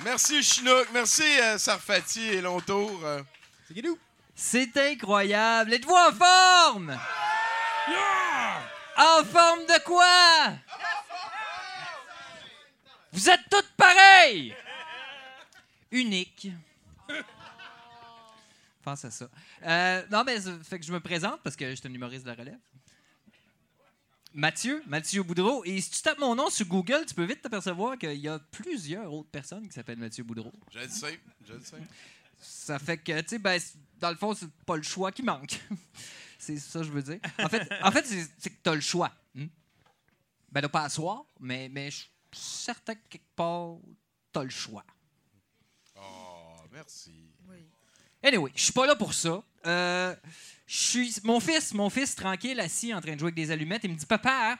Merci 0.03 0.43
Chinook, 0.43 0.89
merci 0.95 1.39
euh, 1.39 1.59
Sarfati 1.59 2.23
et 2.23 2.41
Lontour. 2.41 3.05
Euh, 3.05 3.23
C'est. 3.69 3.99
C'est 4.35 4.75
incroyable. 4.79 5.75
Êtes-vous 5.75 5.95
en 5.95 6.13
forme? 6.13 6.99
En 8.97 9.25
forme 9.25 9.67
de 9.67 9.85
quoi? 9.85 10.55
Vous 13.13 13.29
êtes 13.29 13.43
toutes 13.51 13.73
pareilles! 13.77 14.57
Unique. 15.91 16.49
Pense 18.83 19.05
à 19.05 19.11
ça. 19.11 19.27
Euh, 19.67 20.03
non, 20.11 20.25
mais 20.25 20.41
ça 20.41 20.53
fait 20.67 20.79
que 20.79 20.87
je 20.87 20.93
me 20.93 21.01
présente 21.01 21.43
parce 21.43 21.57
que 21.57 21.69
je 21.69 21.75
suis 21.75 21.87
un 21.87 21.93
humoriste 21.93 22.25
de 22.25 22.31
la 22.31 22.37
relève. 22.37 22.59
Mathieu, 24.35 24.83
Mathieu 24.89 25.23
Boudreau. 25.23 25.65
Et 25.65 25.81
si 25.81 25.91
tu 25.91 26.03
tapes 26.03 26.19
mon 26.19 26.35
nom 26.35 26.51
sur 26.51 26.67
Google, 26.67 27.07
tu 27.07 27.15
peux 27.15 27.25
vite 27.25 27.41
t'apercevoir 27.41 27.97
qu'il 27.97 28.19
y 28.19 28.29
a 28.29 28.39
plusieurs 28.39 29.11
autres 29.13 29.31
personnes 29.31 29.67
qui 29.69 29.73
s'appellent 29.73 29.99
Mathieu 29.99 30.25
Boudreau. 30.25 30.53
je 30.73 30.81
le 30.81 30.89
sais, 30.89 31.21
je 31.47 31.53
le 31.55 31.61
sais. 31.61 31.77
Ça 32.41 32.81
fait 32.81 32.99
que, 32.99 33.21
tu 33.21 33.29
sais, 33.29 33.39
ben, 33.39 33.61
dans 34.01 34.11
le 34.11 34.17
fond, 34.17 34.35
c'est 34.35 34.51
pas 34.67 34.77
le 34.77 34.83
choix 34.83 35.13
qui 35.13 35.23
manque. 35.23 35.61
c'est 36.39 36.57
ça 36.57 36.81
que 36.81 36.87
je 36.87 36.91
veux 36.91 37.03
dire. 37.03 37.21
En 37.39 37.49
fait, 37.49 37.73
en 37.81 37.93
fait 37.93 38.05
c'est 38.05 38.51
que 38.51 38.59
t'as 38.61 38.75
le 38.75 38.81
choix. 38.81 39.13
hmm? 39.37 39.47
Ben, 40.51 40.69
pas 40.69 40.83
à 40.83 40.89
soir, 40.89 41.25
mais, 41.39 41.69
mais 41.69 41.91
je 41.93 41.99
suis 41.99 42.09
certain 42.33 42.97
que 42.97 43.09
quelque 43.09 43.35
part, 43.37 43.77
t'as 44.33 44.43
le 44.43 44.51
choix. 44.51 44.85
Oh, 45.97 46.57
merci. 46.73 47.34
Anyway, 48.25 48.51
je 48.57 48.63
suis 48.63 48.73
pas 48.73 48.87
là 48.87 48.97
pour 48.97 49.13
ça. 49.13 49.43
Euh, 49.67 50.17
je 50.67 50.77
suis 50.77 51.15
mon 51.25 51.41
fils, 51.41 51.75
mon 51.75 51.91
fils 51.91 52.15
tranquille 52.17 52.59
assis 52.59 52.95
en 52.95 53.01
train 53.03 53.13
de 53.13 53.19
jouer 53.19 53.27
avec 53.29 53.35
des 53.35 53.51
allumettes, 53.51 53.83
il 53.85 53.91
me 53.91 53.97
dit 53.97 54.07
papa, 54.07 54.59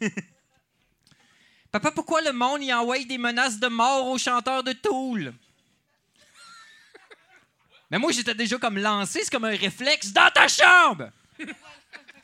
papa, 1.70 1.92
pourquoi 1.92 2.22
le 2.22 2.32
monde 2.32 2.60
y 2.64 2.72
envoie 2.72 2.98
des 3.04 3.18
menaces 3.18 3.60
de 3.60 3.68
mort 3.68 4.08
aux 4.08 4.18
chanteurs 4.18 4.64
de 4.64 4.72
Tool? 4.72 5.32
Mais 7.88 7.98
moi 7.98 8.10
j'étais 8.10 8.34
déjà 8.34 8.58
comme 8.58 8.78
lancé, 8.78 9.20
c'est 9.22 9.30
comme 9.30 9.44
un 9.44 9.56
réflexe 9.56 10.12
dans 10.12 10.30
ta 10.34 10.48
chambre. 10.48 11.10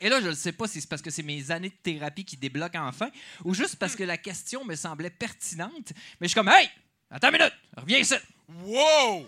Et 0.01 0.09
là, 0.09 0.21
je 0.21 0.27
ne 0.27 0.33
sais 0.33 0.53
pas 0.53 0.67
si 0.67 0.81
c'est 0.81 0.87
parce 0.87 1.01
que 1.01 1.09
c'est 1.09 1.23
mes 1.23 1.51
années 1.51 1.69
de 1.69 1.75
thérapie 1.75 2.23
qui 2.23 2.37
débloquent 2.37 2.85
enfin 2.85 3.09
ou 3.43 3.53
juste 3.53 3.77
parce 3.77 3.95
que 3.95 4.03
la 4.03 4.17
question 4.17 4.65
me 4.65 4.75
semblait 4.75 5.09
pertinente. 5.09 5.93
Mais 6.19 6.27
je 6.27 6.27
suis 6.27 6.35
comme, 6.35 6.49
hey, 6.49 6.69
attends 7.11 7.29
une 7.29 7.37
minute, 7.37 7.53
reviens 7.77 7.99
ici. 7.99 8.15
Wow! 8.49 9.27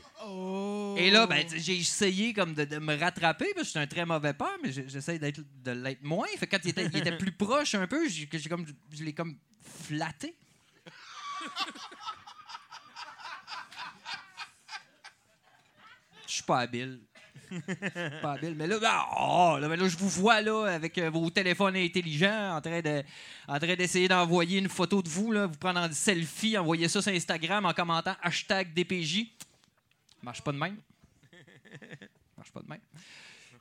Et 0.97 1.11
là, 1.11 1.27
ben, 1.27 1.45
j'ai 1.47 1.77
essayé 1.77 2.33
comme 2.33 2.55
de, 2.55 2.79
me 2.79 2.97
rattraper, 2.97 3.53
parce 3.53 3.59
que 3.59 3.63
je 3.65 3.69
suis 3.69 3.79
un 3.79 3.87
très 3.87 4.05
mauvais 4.05 4.33
père, 4.33 4.57
mais 4.63 4.71
j'essaie 4.71 5.19
d'être 5.19 5.41
de 5.63 5.71
l'être 5.71 6.01
moins. 6.01 6.27
Quand 6.49 6.57
il 6.63 6.69
était, 6.69 6.85
il 6.85 6.97
était 6.97 7.17
plus 7.17 7.31
proche 7.31 7.75
un 7.75 7.85
peu, 7.85 8.09
j'ai 8.09 8.27
comme 8.49 8.65
je 8.91 9.03
l'ai 9.03 9.13
comme 9.13 9.37
flatté. 9.61 10.35
Je 16.27 16.33
suis 16.33 16.43
pas 16.43 16.59
habile. 16.59 17.01
pas 18.21 18.33
habile. 18.33 18.55
Mais 18.55 18.67
là, 18.67 18.79
ben, 18.79 19.05
oh, 19.19 19.57
ben 19.59 19.75
là, 19.79 19.87
je 19.87 19.97
vous 19.97 20.09
vois 20.09 20.41
là 20.41 20.65
avec 20.65 20.97
euh, 20.97 21.09
vos 21.09 21.29
téléphones 21.29 21.75
intelligents 21.75 22.57
en 22.57 22.61
train 22.61 23.75
d'essayer 23.75 24.07
d'envoyer 24.07 24.59
une 24.59 24.69
photo 24.69 25.01
de 25.01 25.09
vous, 25.09 25.31
là, 25.31 25.47
vous 25.47 25.57
prendre 25.57 25.79
en 25.79 25.91
selfie, 25.91 26.57
envoyer 26.57 26.87
ça 26.87 27.01
sur 27.01 27.11
Instagram 27.11 27.65
en 27.65 27.73
commentant 27.73 28.15
hashtag 28.21 28.73
DPJ. 28.73 29.25
Marche 30.23 30.41
pas 30.41 30.51
de 30.51 30.57
même. 30.57 30.77
Marche 32.37 32.51
pas 32.51 32.61
de 32.61 32.69
même. 32.69 32.79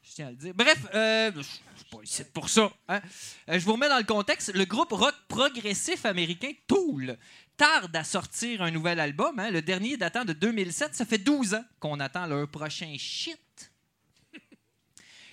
Je 0.02 0.14
tiens 0.14 0.26
à 0.28 0.30
le 0.30 0.36
dire. 0.36 0.54
Bref, 0.54 0.78
euh, 0.94 1.30
je 1.34 1.84
pas 1.96 2.02
ici 2.02 2.24
pour 2.32 2.48
ça. 2.48 2.70
hein. 2.88 3.00
Euh, 3.48 3.58
je 3.58 3.64
vous 3.64 3.72
remets 3.72 3.88
dans 3.88 3.98
le 3.98 4.04
contexte. 4.04 4.52
Le 4.54 4.64
groupe 4.64 4.92
rock 4.92 5.14
progressif 5.28 6.04
américain 6.04 6.50
Tool 6.66 7.16
tarde 7.56 7.94
à 7.94 8.04
sortir 8.04 8.62
un 8.62 8.70
nouvel 8.70 8.98
album. 9.00 9.38
hein. 9.38 9.50
Le 9.50 9.60
dernier 9.62 9.96
datant 9.96 10.24
de 10.24 10.32
2007. 10.32 10.94
Ça 10.94 11.04
fait 11.04 11.18
12 11.18 11.54
ans 11.54 11.64
qu'on 11.78 12.00
attend 12.00 12.26
leur 12.26 12.48
prochain 12.48 12.94
shit. 12.98 13.38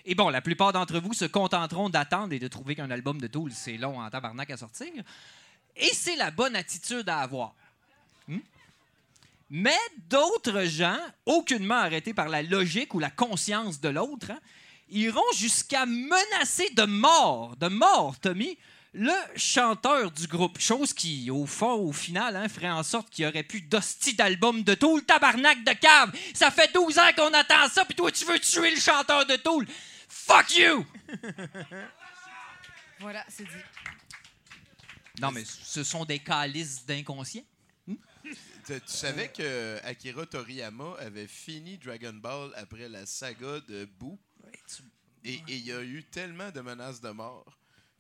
Et 0.10 0.16
bon, 0.16 0.30
la 0.30 0.42
plupart 0.42 0.72
d'entre 0.72 1.00
vous 1.00 1.14
se 1.14 1.26
contenteront 1.26 1.90
d'attendre 1.90 2.32
et 2.32 2.40
de 2.40 2.48
trouver 2.48 2.76
qu'un 2.76 2.90
album 2.90 3.20
de 3.20 3.28
Tool, 3.28 3.52
c'est 3.54 3.76
long 3.76 4.00
en 4.00 4.10
tabarnak 4.10 4.50
à 4.50 4.56
sortir. 4.56 4.88
Et 5.76 5.94
c'est 5.94 6.16
la 6.16 6.32
bonne 6.32 6.56
attitude 6.56 7.10
à 7.10 7.20
avoir. 7.20 7.54
Hmm? 8.30 8.40
Mais 9.50 9.78
d'autres 10.10 10.64
gens, 10.64 10.98
aucunement 11.26 11.76
arrêtés 11.76 12.14
par 12.14 12.30
la 12.30 12.42
logique 12.42 12.94
ou 12.94 13.00
la 13.00 13.10
conscience 13.10 13.82
de 13.82 13.90
l'autre, 13.90 14.32
hein, 14.32 14.40
iront 14.90 15.20
jusqu'à 15.36 15.86
menacer 15.86 16.70
de 16.70 16.84
mort, 16.84 17.58
de 17.58 17.68
mort, 17.68 18.18
Tommy, 18.22 18.58
le 18.94 19.12
chanteur 19.36 20.12
du 20.12 20.26
groupe. 20.28 20.58
Chose 20.58 20.94
qui, 20.94 21.30
au 21.30 21.46
fond, 21.46 21.74
au 21.74 21.92
final, 21.92 22.38
hein, 22.38 22.48
ferait 22.48 22.72
en 22.72 22.84
sorte 22.84 23.10
qu'il 23.10 23.26
y 23.26 23.28
aurait 23.28 23.44
plus 23.44 23.60
d'hostie 23.60 24.14
d'album 24.14 24.64
de 24.64 24.74
Tool. 24.74 25.04
Tabarnak 25.04 25.66
de 25.66 25.74
cave! 25.74 26.14
Ça 26.34 26.50
fait 26.50 26.74
12 26.74 26.98
ans 26.98 27.12
qu'on 27.14 27.34
attend 27.34 27.68
ça, 27.70 27.84
puis 27.84 27.96
toi, 27.96 28.10
tu 28.10 28.24
veux 28.24 28.40
tuer 28.40 28.74
le 28.74 28.80
chanteur 28.80 29.26
de 29.26 29.36
Tool! 29.36 29.68
Fuck 30.08 30.56
you! 30.56 30.86
Voilà, 33.00 33.24
c'est 33.30 33.44
dit. 33.44 33.50
Non, 35.22 35.32
mais 35.32 35.44
ce 35.46 35.84
sont 35.84 36.04
des 36.04 36.18
calices 36.18 36.84
d'inconscients. 36.84 37.46
Tu, 37.86 37.96
tu 38.66 38.80
savais 38.88 39.30
que 39.32 39.80
Akira 39.84 40.26
Toriyama 40.26 40.96
avait 41.00 41.28
fini 41.28 41.78
Dragon 41.78 42.14
Ball 42.14 42.52
après 42.56 42.90
la 42.90 43.06
saga 43.06 43.60
de 43.68 43.86
Boo? 44.00 44.18
Et 45.24 45.36
et 45.36 45.56
il 45.56 45.66
y 45.66 45.72
a 45.72 45.82
eu 45.84 46.04
tellement 46.06 46.50
de 46.52 46.62
menaces 46.62 47.02
de 47.02 47.10
mort 47.10 47.57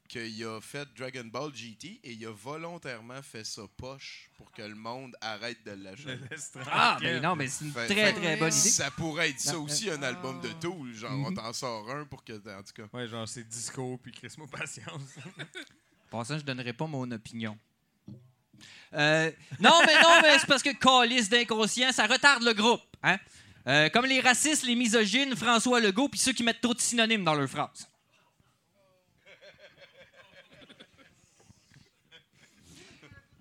qu'il 0.07 0.43
a 0.45 0.59
fait 0.61 0.87
Dragon 0.97 1.23
Ball 1.25 1.53
GT 1.53 1.99
et 2.03 2.13
il 2.13 2.25
a 2.25 2.31
volontairement 2.31 3.21
fait 3.21 3.43
ça 3.43 3.63
poche 3.77 4.29
pour 4.37 4.51
que 4.51 4.61
le 4.61 4.75
monde 4.75 5.15
arrête 5.21 5.63
de 5.65 5.71
l'acheter. 5.71 6.17
Ah, 6.71 6.97
mais 7.01 7.19
non, 7.19 7.35
mais 7.35 7.47
c'est 7.47 7.65
une 7.65 7.71
Fait- 7.71 7.85
très, 7.87 7.95
fait- 7.95 8.13
très 8.13 8.35
bonne 8.37 8.47
idée. 8.53 8.69
Ça 8.69 8.89
pourrait 8.91 9.29
être 9.29 9.39
ça 9.39 9.57
aussi, 9.59 9.89
un 9.89 10.01
album 10.03 10.41
de 10.41 10.49
Tool. 10.53 10.93
Genre, 10.93 11.11
on 11.11 11.29
Mhm. 11.31 11.35
t'en 11.35 11.53
sort 11.53 11.89
un 11.91 12.05
pour 12.05 12.23
que. 12.23 12.33
En 12.33 12.63
tout 12.63 12.73
cas. 12.73 12.83
Ouais, 12.93 13.07
genre, 13.07 13.27
c'est 13.27 13.47
disco, 13.47 13.99
puis 14.01 14.11
Chris, 14.11 14.33
moi, 14.37 14.47
patience. 14.51 15.15
Pour 16.09 16.25
ça, 16.25 16.37
je 16.37 16.43
donnerai 16.43 16.73
pas 16.73 16.87
mon 16.87 17.09
opinion. 17.11 17.57
Euh, 18.93 19.29
non, 19.59 19.81
mais 19.85 20.01
non, 20.01 20.21
mais 20.21 20.39
c'est 20.39 20.47
parce 20.47 20.63
que 20.63 20.73
calice 20.73 21.29
d'inconscient, 21.29 21.91
ça 21.91 22.07
retarde 22.07 22.43
le 22.43 22.53
groupe. 22.53 22.81
Hein? 23.03 23.17
Euh, 23.67 23.89
comme 23.89 24.05
les 24.05 24.21
racistes, 24.21 24.63
les 24.63 24.75
misogynes, 24.75 25.35
François 25.35 25.81
Legault, 25.81 26.07
puis 26.07 26.19
ceux 26.19 26.31
qui 26.31 26.41
mettent 26.43 26.61
trop 26.61 26.73
de 26.73 26.79
synonymes 26.79 27.25
dans 27.25 27.33
leurs 27.35 27.49
phrases. 27.49 27.87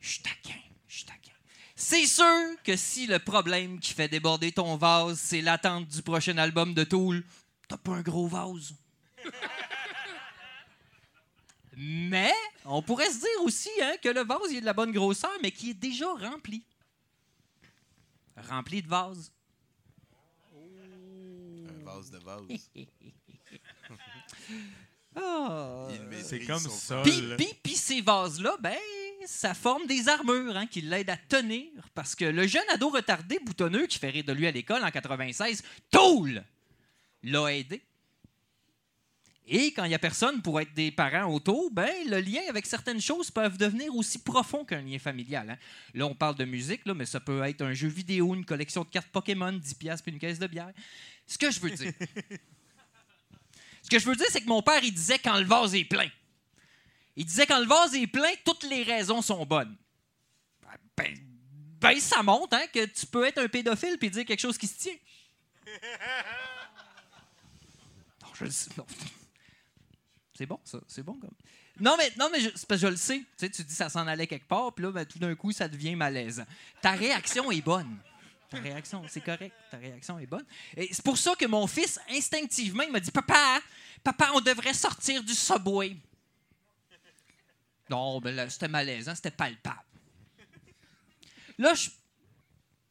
Je 0.06 0.12
suis 0.12 0.22
taquin, 0.22 0.60
je 0.86 0.96
suis 0.98 1.04
taquin. 1.04 1.32
C'est 1.74 2.06
sûr 2.06 2.62
que 2.62 2.76
si 2.76 3.08
le 3.08 3.18
problème 3.18 3.80
qui 3.80 3.92
fait 3.92 4.06
déborder 4.06 4.52
ton 4.52 4.76
vase, 4.76 5.18
c'est 5.18 5.40
l'attente 5.40 5.88
du 5.88 6.00
prochain 6.00 6.38
album 6.38 6.74
de 6.74 6.84
Tool, 6.84 7.24
t'as 7.66 7.76
pas 7.76 7.96
un 7.96 8.02
gros 8.02 8.28
vase. 8.28 8.72
Mais 11.76 12.32
on 12.64 12.82
pourrait 12.82 13.10
se 13.10 13.18
dire 13.18 13.42
aussi 13.42 13.68
hein, 13.82 13.96
que 14.00 14.08
le 14.08 14.22
vase 14.22 14.42
il 14.50 14.58
est 14.58 14.60
de 14.60 14.66
la 14.66 14.72
bonne 14.74 14.92
grosseur, 14.92 15.32
mais 15.42 15.50
qui 15.50 15.70
est 15.70 15.74
déjà 15.74 16.08
rempli. 16.08 16.62
Rempli 18.36 18.82
de 18.82 18.88
vase. 18.88 19.32
Un 20.54 21.84
vase 21.84 22.10
de 22.12 22.18
vase. 22.18 22.46
Maîtrise 26.08 26.26
C'est 26.26 26.46
comme 26.46 26.60
ça. 26.60 27.02
Puis- 27.02 27.36
puis 27.62 27.74
ces 27.74 28.00
vases-là, 28.00 28.56
ben, 28.60 28.76
ça 29.26 29.54
forme 29.54 29.86
des 29.86 30.08
armures 30.08 30.56
hein, 30.56 30.66
qui 30.66 30.80
l'aident 30.80 31.10
à 31.10 31.16
tenir. 31.16 31.66
Parce 31.94 32.14
que 32.14 32.24
le 32.24 32.46
jeune 32.46 32.68
ado 32.70 32.88
retardé 32.88 33.38
boutonneux 33.38 33.86
qui 33.86 33.98
fait 33.98 34.10
rire 34.10 34.24
de 34.24 34.32
lui 34.32 34.46
à 34.46 34.50
l'école 34.50 34.84
en 34.84 34.90
96, 34.90 35.62
Toul, 35.90 36.44
l'a 37.22 37.54
aidé. 37.54 37.82
Et 39.48 39.72
quand 39.72 39.84
il 39.84 39.90
n'y 39.90 39.94
a 39.94 40.00
personne 40.00 40.42
pour 40.42 40.60
être 40.60 40.74
des 40.74 40.90
parents 40.90 41.32
autour, 41.32 41.70
ben, 41.70 41.92
le 42.08 42.18
lien 42.18 42.40
avec 42.48 42.66
certaines 42.66 43.00
choses 43.00 43.30
peuvent 43.30 43.56
devenir 43.56 43.94
aussi 43.94 44.18
profond 44.18 44.64
qu'un 44.64 44.82
lien 44.82 44.98
familial. 44.98 45.50
hein. 45.50 45.58
Là, 45.94 46.06
on 46.06 46.14
parle 46.14 46.34
de 46.34 46.44
musique, 46.44 46.84
là, 46.84 46.94
mais 46.94 47.06
ça 47.06 47.20
peut 47.20 47.42
être 47.44 47.62
un 47.62 47.72
jeu 47.72 47.86
vidéo, 47.86 48.34
une 48.34 48.44
collection 48.44 48.82
de 48.82 48.88
cartes 48.88 49.08
Pokémon, 49.08 49.52
10 49.52 49.74
piastres 49.74 50.02
puis 50.02 50.12
une 50.12 50.18
caisse 50.18 50.40
de 50.40 50.48
bière. 50.48 50.72
Ce 51.28 51.38
que 51.38 51.50
je 51.50 51.60
veux 51.60 51.70
dire. 51.70 51.92
Ce 53.82 53.88
que 53.88 54.00
je 54.00 54.06
veux 54.06 54.16
dire, 54.16 54.26
c'est 54.30 54.40
que 54.40 54.48
mon 54.48 54.62
père, 54.62 54.82
il 54.82 54.92
disait 54.92 55.20
quand 55.20 55.38
le 55.38 55.44
vase 55.44 55.76
est 55.76 55.84
plein. 55.84 56.08
Il 57.16 57.24
disait 57.24 57.46
quand 57.46 57.58
le 57.58 57.66
vase 57.66 57.94
est 57.94 58.06
plein, 58.06 58.30
toutes 58.44 58.64
les 58.64 58.82
raisons 58.82 59.22
sont 59.22 59.44
bonnes. 59.46 59.76
Ben, 60.96 61.14
ben, 61.80 62.00
ça 62.00 62.22
montre 62.22 62.56
hein, 62.56 62.66
que 62.72 62.84
tu 62.86 63.06
peux 63.06 63.26
être 63.26 63.38
un 63.38 63.48
pédophile 63.48 63.98
puis 63.98 64.10
dire 64.10 64.24
quelque 64.24 64.40
chose 64.40 64.58
qui 64.58 64.66
se 64.66 64.78
tient. 64.78 64.96
Non, 68.22 68.28
je 68.34 68.44
le 68.44 68.50
sais. 68.50 68.70
C'est 70.36 70.46
bon, 70.46 70.60
ça. 70.64 70.78
C'est 70.86 71.02
bon 71.02 71.14
comme. 71.14 71.34
Non, 71.78 71.96
mais, 71.98 72.10
non, 72.18 72.28
mais 72.32 72.40
je, 72.40 72.48
parce 72.48 72.66
que 72.66 72.76
je 72.76 72.86
le 72.86 72.96
sais. 72.96 73.18
Tu 73.18 73.26
sais, 73.36 73.50
tu 73.50 73.62
dis 73.62 73.74
ça 73.74 73.88
s'en 73.88 74.06
allait 74.06 74.26
quelque 74.26 74.48
part, 74.48 74.72
puis 74.72 74.84
là, 74.84 74.90
ben, 74.90 75.04
tout 75.04 75.18
d'un 75.18 75.34
coup, 75.34 75.52
ça 75.52 75.68
devient 75.68 75.94
malaisant. 75.94 76.46
Ta 76.80 76.92
réaction 76.92 77.50
est 77.50 77.60
bonne. 77.60 77.98
Ta 78.50 78.58
réaction, 78.58 79.04
c'est 79.08 79.20
correct. 79.20 79.54
Ta 79.70 79.76
réaction 79.76 80.18
est 80.18 80.26
bonne. 80.26 80.44
Et 80.76 80.88
c'est 80.92 81.04
pour 81.04 81.18
ça 81.18 81.34
que 81.34 81.46
mon 81.46 81.66
fils, 81.66 81.98
instinctivement, 82.10 82.84
il 82.84 82.92
m'a 82.92 83.00
dit 83.00 83.10
Papa, 83.10 83.60
papa, 84.02 84.30
on 84.34 84.40
devrait 84.40 84.74
sortir 84.74 85.22
du 85.22 85.34
subway. 85.34 85.96
Non, 87.88 88.20
ben 88.20 88.34
là, 88.34 88.48
c'était 88.50 88.68
malaisant, 88.68 89.14
c'était 89.14 89.30
palpable. 89.30 89.80
Là, 91.58 91.74
je. 91.74 91.88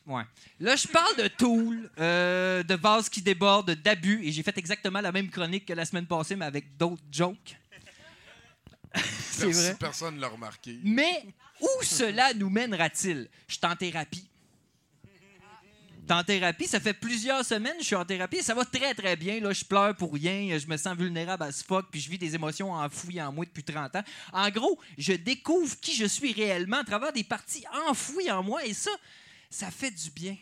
Ouais. 0.05 0.23
Là, 0.59 0.75
je 0.75 0.87
parle 0.87 1.15
de 1.17 1.27
Tool, 1.27 1.89
euh, 1.99 2.63
de 2.63 2.75
vases 2.75 3.09
qui 3.09 3.21
débordent, 3.21 3.71
d'abus, 3.71 4.23
et 4.23 4.31
j'ai 4.31 4.43
fait 4.43 4.57
exactement 4.57 5.01
la 5.01 5.11
même 5.11 5.29
chronique 5.29 5.65
que 5.65 5.73
la 5.73 5.85
semaine 5.85 6.05
passée, 6.05 6.35
mais 6.35 6.45
avec 6.45 6.77
d'autres 6.77 7.03
jokes. 7.11 7.57
C'est 9.31 9.51
vrai. 9.51 9.75
Personne 9.79 10.15
ne 10.15 10.21
l'a 10.21 10.27
remarqué. 10.27 10.79
Mais 10.83 11.25
où 11.59 11.83
cela 11.83 12.33
nous 12.33 12.49
mènera-t-il? 12.49 13.27
Je 13.47 13.53
suis 13.55 13.65
en 13.65 13.75
thérapie. 13.75 14.29
Suis 16.05 16.13
en 16.13 16.23
thérapie, 16.23 16.67
ça 16.67 16.79
fait 16.79 16.93
plusieurs 16.93 17.43
semaines 17.43 17.73
que 17.77 17.81
je 17.81 17.87
suis 17.87 17.95
en 17.95 18.05
thérapie 18.05 18.37
et 18.37 18.43
ça 18.43 18.53
va 18.53 18.63
très 18.63 18.93
très 18.93 19.15
bien. 19.15 19.39
Là, 19.39 19.51
je 19.53 19.65
pleure 19.65 19.95
pour 19.95 20.13
rien, 20.13 20.55
je 20.55 20.67
me 20.67 20.77
sens 20.77 20.95
vulnérable 20.95 21.41
à 21.41 21.51
ce 21.51 21.63
fuck, 21.63 21.87
puis 21.89 21.99
je 21.99 22.11
vis 22.11 22.19
des 22.19 22.35
émotions 22.35 22.71
enfouies 22.71 23.19
en 23.19 23.31
moi 23.31 23.43
depuis 23.43 23.63
30 23.63 23.95
ans. 23.95 24.03
En 24.31 24.47
gros, 24.51 24.79
je 24.99 25.13
découvre 25.13 25.75
qui 25.79 25.95
je 25.95 26.05
suis 26.05 26.31
réellement 26.31 26.77
à 26.77 26.83
travers 26.83 27.11
des 27.11 27.23
parties 27.23 27.65
enfouies 27.87 28.29
en 28.29 28.43
moi 28.43 28.63
et 28.65 28.75
ça, 28.75 28.91
ça 29.49 29.71
fait 29.71 29.89
du 29.89 30.11
bien. 30.11 30.37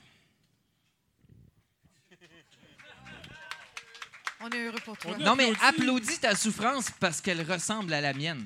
On 4.41 4.49
est 4.49 4.65
heureux 4.65 4.81
pour 4.83 4.97
toi. 4.97 5.17
Non, 5.17 5.37
mais 5.37 5.53
applaudis 5.61 6.19
ta 6.19 6.35
souffrance 6.35 6.91
parce 6.99 7.21
qu'elle 7.21 7.49
ressemble 7.49 7.93
à 7.93 8.01
la 8.01 8.13
mienne. 8.13 8.45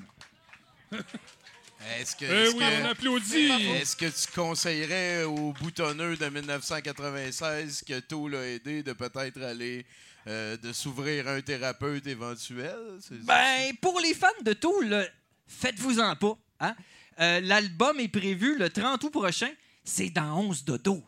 Est-ce 2.00 2.16
que, 2.16 2.24
Eh 2.24 2.28
est-ce 2.28 2.52
oui, 2.56 2.58
que- 2.58 2.82
on 2.82 2.84
applaudit. 2.86 3.50
Est-ce 3.76 3.96
que 3.96 4.06
tu 4.06 4.32
conseillerais 4.34 5.22
aux 5.24 5.52
boutonneux 5.52 6.16
de 6.16 6.28
1996 6.28 7.84
que 7.86 8.00
Tool 8.00 8.34
a 8.36 8.46
aidé 8.48 8.82
de 8.82 8.92
peut-être 8.92 9.40
aller 9.42 9.86
euh, 10.26 10.56
de 10.56 10.72
s'ouvrir 10.72 11.28
à 11.28 11.32
un 11.34 11.40
thérapeute 11.40 12.06
éventuel? 12.06 12.76
Ben, 13.22 13.72
pour 13.80 14.00
les 14.00 14.12
fans 14.14 14.26
de 14.42 14.54
là, 14.88 15.04
faites-vous-en 15.46 16.16
pas. 16.16 16.36
Hein? 16.60 16.74
Euh, 17.20 17.40
L'album 17.40 17.98
est 18.00 18.08
prévu 18.08 18.58
le 18.58 18.68
30 18.70 19.02
août 19.04 19.10
prochain. 19.10 19.50
C'est 19.84 20.10
dans 20.10 20.38
11 20.40 20.64
dodo. 20.64 21.02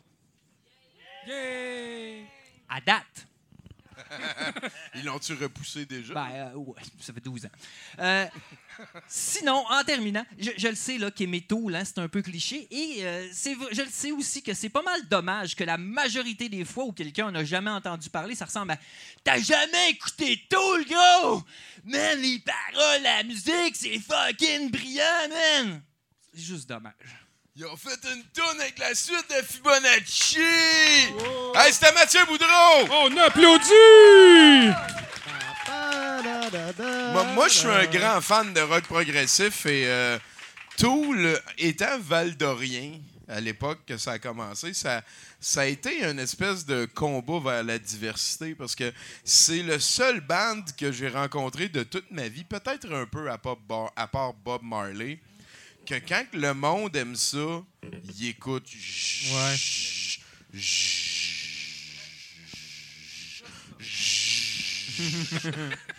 À 2.69 2.81
date. 2.81 3.27
Ils 4.95 5.05
l'ont-tu 5.05 5.33
repoussé 5.33 5.85
déjà? 5.85 6.13
Ben, 6.13 6.29
euh, 6.31 6.53
ouais, 6.55 6.81
ça 6.99 7.13
fait 7.13 7.21
12 7.21 7.45
ans. 7.45 7.49
Euh, 7.99 8.25
sinon, 9.07 9.63
en 9.69 9.83
terminant, 9.83 10.25
je, 10.37 10.67
le 10.67 10.75
sais 10.75 10.97
là, 10.97 11.11
qu'aimer 11.11 11.41
Tool, 11.41 11.75
hein, 11.75 11.83
c'est 11.85 11.99
un 11.99 12.07
peu 12.07 12.21
cliché. 12.21 12.67
Et 12.71 13.05
euh, 13.05 13.27
je 13.71 13.81
le 13.81 13.89
sais 13.89 14.11
aussi 14.11 14.43
que 14.43 14.53
c'est 14.53 14.69
pas 14.69 14.81
mal 14.81 15.07
dommage 15.07 15.55
que 15.55 15.63
la 15.63 15.77
majorité 15.77 16.49
des 16.49 16.65
fois 16.65 16.85
où 16.85 16.91
quelqu'un 16.91 17.31
n'a 17.31 17.43
jamais 17.43 17.71
entendu 17.71 18.09
parler, 18.09 18.35
ça 18.35 18.45
ressemble 18.45 18.71
à 18.71 18.77
T'as 19.23 19.39
jamais 19.39 19.91
écouté 19.91 20.45
Tool, 20.49 20.85
gros! 20.85 21.43
Man, 21.83 22.19
les 22.19 22.39
paroles, 22.39 23.01
la 23.03 23.23
musique, 23.23 23.75
c'est 23.75 23.99
fucking 23.99 24.71
brillant, 24.71 25.29
man! 25.29 25.81
C'est 26.33 26.41
juste 26.41 26.69
dommage. 26.69 26.93
Ils 27.57 27.65
ont 27.65 27.75
fait 27.75 27.99
une 28.09 28.23
tourne 28.33 28.61
avec 28.61 28.79
la 28.79 28.95
suite 28.95 29.25
de 29.29 29.45
Fibonacci! 29.45 30.39
Hey, 31.53 31.73
c'était 31.73 31.91
Mathieu 31.91 32.21
Boudreau! 32.25 32.87
On 32.89 33.17
applaudit! 33.17 34.73
Moi, 37.11 37.23
moi, 37.33 37.49
je 37.49 37.53
suis 37.53 37.67
un 37.67 37.85
grand 37.87 38.21
fan 38.21 38.53
de 38.53 38.61
rock 38.61 38.83
progressif 38.83 39.65
et 39.65 39.85
euh, 39.85 40.17
Tool, 40.77 41.37
étant 41.57 41.99
valdorien, 41.99 42.93
à 43.27 43.41
l'époque 43.41 43.79
que 43.85 43.97
ça 43.97 44.13
a 44.13 44.19
commencé, 44.19 44.73
ça, 44.73 45.01
ça 45.41 45.61
a 45.61 45.65
été 45.65 46.05
une 46.09 46.19
espèce 46.19 46.65
de 46.65 46.85
combat 46.85 47.39
vers 47.51 47.63
la 47.65 47.79
diversité 47.79 48.55
parce 48.55 48.75
que 48.75 48.93
c'est 49.25 49.61
le 49.61 49.77
seul 49.77 50.21
band 50.21 50.63
que 50.77 50.93
j'ai 50.93 51.09
rencontré 51.09 51.67
de 51.67 51.83
toute 51.83 52.09
ma 52.11 52.29
vie, 52.29 52.45
peut-être 52.45 52.89
un 52.93 53.05
peu 53.07 53.29
à 53.29 53.37
part 53.37 54.33
Bob 54.35 54.61
Marley, 54.63 55.19
que 55.85 55.95
quand 56.07 56.25
le 56.33 56.53
monde 56.53 56.95
aime 56.95 57.15
ça, 57.15 57.63
il 58.17 58.27
écoute. 58.29 58.67
Ouais. 59.33 59.55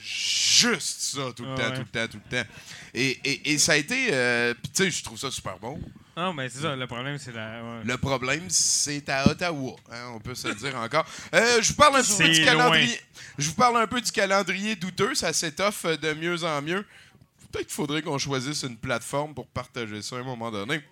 Juste 0.00 1.00
ça, 1.00 1.32
tout 1.34 1.44
le 1.44 1.52
Ah 1.52 1.56
temps, 1.70 1.74
tout 1.74 1.80
le 1.80 1.86
temps, 1.86 2.08
tout 2.08 2.20
le 2.30 2.36
temps. 2.42 2.48
Et, 2.94 3.18
et- 3.24 3.52
et 3.52 3.58
ça 3.58 3.72
a 3.72 3.76
été. 3.76 4.08
euh, 4.12 4.54
Puis, 4.54 4.70
tu 4.72 4.84
sais, 4.84 4.90
je 4.90 5.02
trouve 5.02 5.18
ça 5.18 5.30
super 5.30 5.58
bon. 5.58 5.80
Non, 6.16 6.32
mais 6.34 6.48
c'est 6.50 6.60
ça, 6.60 6.76
le 6.76 6.86
problème, 6.86 7.16
c'est 7.18 7.32
la. 7.32 7.62
ouais. 7.62 7.80
Le 7.84 7.96
problème, 7.96 8.44
c'est 8.50 9.08
à 9.08 9.28
Ottawa. 9.28 9.76
hein, 9.90 10.10
on 10.14 10.20
peut 10.20 10.34
se 10.34 10.48
le 10.48 10.54
dire 10.54 10.76
encore. 10.76 11.06
Euh, 11.34 11.62
je 11.62 11.68
vous 11.70 11.74
parle 11.74 11.96
un 11.96 12.02
peu 12.02 12.28
du 12.28 12.44
calendrier. 12.44 13.00
Je 13.38 13.48
vous 13.48 13.54
parle 13.54 13.76
un 13.78 13.86
peu 13.86 14.00
du 14.00 14.12
calendrier 14.12 14.76
douteux. 14.76 15.14
Ça 15.14 15.32
s'étoffe 15.32 15.86
de 15.86 16.12
mieux 16.12 16.44
en 16.44 16.60
mieux. 16.60 16.84
Peut-être 17.52 17.66
qu'il 17.66 17.74
faudrait 17.74 18.02
qu'on 18.02 18.18
choisisse 18.18 18.62
une 18.62 18.76
plateforme 18.76 19.34
pour 19.34 19.46
partager 19.46 20.00
ça 20.02 20.16
à 20.16 20.20
un 20.20 20.24
moment 20.24 20.50
donné. 20.50 20.82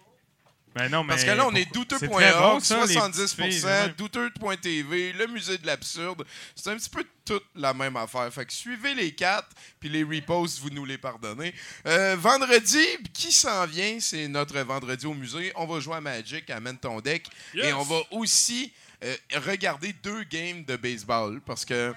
Ben 0.74 0.88
non, 0.88 1.02
mais 1.02 1.14
Parce 1.14 1.24
que 1.24 1.30
là, 1.30 1.46
on 1.46 1.54
est 1.54 1.64
bon, 1.64 1.80
douteux.org, 1.80 2.60
ça, 2.62 2.86
les 2.86 2.94
70%, 2.94 3.10
petites 3.10 3.34
filles, 3.34 3.64
ouais. 3.64 3.88
douteux.tv, 3.98 5.12
le 5.14 5.26
musée 5.26 5.58
de 5.58 5.66
l'absurde. 5.66 6.24
C'est 6.54 6.70
un 6.70 6.76
petit 6.76 6.90
peu 6.90 7.04
toute 7.24 7.44
la 7.56 7.74
même 7.74 7.96
affaire. 7.96 8.32
Fait 8.32 8.46
que 8.46 8.52
suivez 8.52 8.94
les 8.94 9.12
quatre, 9.12 9.48
puis 9.80 9.88
les 9.88 10.04
reposts, 10.04 10.60
vous 10.60 10.70
nous 10.70 10.84
les 10.84 10.98
pardonnez. 10.98 11.52
Euh, 11.86 12.14
vendredi, 12.16 12.84
qui 13.12 13.32
s'en 13.32 13.66
vient, 13.66 13.98
c'est 13.98 14.28
notre 14.28 14.56
vendredi 14.60 15.06
au 15.06 15.14
musée. 15.14 15.50
On 15.56 15.66
va 15.66 15.80
jouer 15.80 15.96
à 15.96 16.00
Magic, 16.00 16.48
amène 16.50 16.78
ton 16.78 17.00
deck. 17.00 17.26
Yes! 17.52 17.66
Et 17.66 17.72
on 17.72 17.82
va 17.82 18.00
aussi 18.12 18.72
euh, 19.02 19.16
regarder 19.46 19.92
deux 20.04 20.22
games 20.22 20.64
de 20.64 20.76
baseball, 20.76 21.40
parce 21.44 21.64
que 21.64 21.92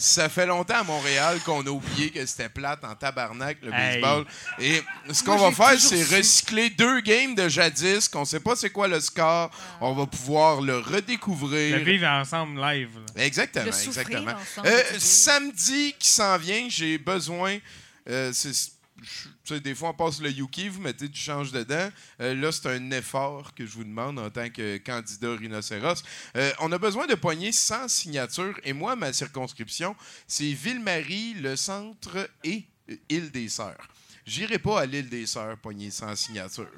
ça 0.00 0.28
fait 0.28 0.46
longtemps 0.46 0.76
à 0.78 0.82
Montréal 0.84 1.40
qu'on 1.44 1.60
a 1.66 1.70
oublié 1.70 2.10
que 2.10 2.24
c'était 2.24 2.48
plate 2.48 2.84
en 2.84 2.94
tabarnak, 2.94 3.58
le 3.62 3.72
Hey. 3.74 4.00
baseball. 4.00 4.24
Et 4.60 4.82
ce 5.12 5.24
qu'on 5.24 5.36
Moi, 5.36 5.42
va 5.42 5.48
j'ai 5.50 5.54
faire, 5.56 5.70
toujours 5.72 5.88
c'est 5.90 6.04
su. 6.04 6.14
recycler 6.14 6.70
deux 6.70 7.00
games 7.00 7.34
de 7.34 7.48
jadis, 7.48 8.06
qu'on 8.08 8.24
sait 8.24 8.38
pas 8.40 8.54
c'est 8.54 8.70
quoi 8.70 8.86
le 8.88 9.00
score. 9.00 9.50
On 9.80 9.92
va 9.94 10.06
pouvoir 10.06 10.60
le 10.60 10.78
redécouvrir. 10.78 11.76
Le 11.78 11.82
vivre 11.84 12.06
ensemble 12.06 12.60
live. 12.60 12.90
là. 13.16 13.24
Exactement, 13.24 13.66
Le 13.66 13.72
souffrir 13.72 14.06
exactement. 14.06 14.32
ensemble, 14.40 14.68
Euh, 14.68 14.82
tu 14.94 15.00
samedi 15.00 15.94
qui 15.98 16.08
s'en 16.12 16.36
vient, 16.38 16.66
j'ai 16.70 16.96
besoin. 16.98 17.58
euh, 18.08 18.30
c'est- 18.32 18.72
des 19.50 19.74
fois, 19.74 19.90
on 19.90 19.94
passe 19.94 20.20
le 20.20 20.30
Yuki, 20.30 20.68
vous 20.68 20.80
mettez 20.80 21.08
du 21.08 21.18
change 21.18 21.52
dedans. 21.52 21.90
Euh, 22.20 22.34
là, 22.34 22.52
c'est 22.52 22.68
un 22.68 22.90
effort 22.90 23.54
que 23.54 23.66
je 23.66 23.72
vous 23.72 23.84
demande 23.84 24.18
en 24.18 24.30
tant 24.30 24.48
que 24.50 24.78
candidat 24.78 25.34
rhinocéros. 25.34 26.02
Euh, 26.36 26.52
on 26.60 26.70
a 26.72 26.78
besoin 26.78 27.06
de 27.06 27.14
poignées 27.14 27.52
sans 27.52 27.88
signature. 27.88 28.58
Et 28.64 28.72
moi, 28.72 28.96
ma 28.96 29.12
circonscription, 29.12 29.96
c'est 30.26 30.52
Ville-Marie, 30.52 31.34
le 31.34 31.56
centre 31.56 32.28
et 32.44 32.64
euh, 32.90 32.96
Île-des-Sœurs. 33.08 33.88
J'irai 34.26 34.58
pas 34.58 34.80
à 34.80 34.86
l'île 34.86 35.08
des 35.08 35.26
Sœurs 35.26 35.56
poignée 35.58 35.90
sans 35.90 36.14
signature. 36.14 36.70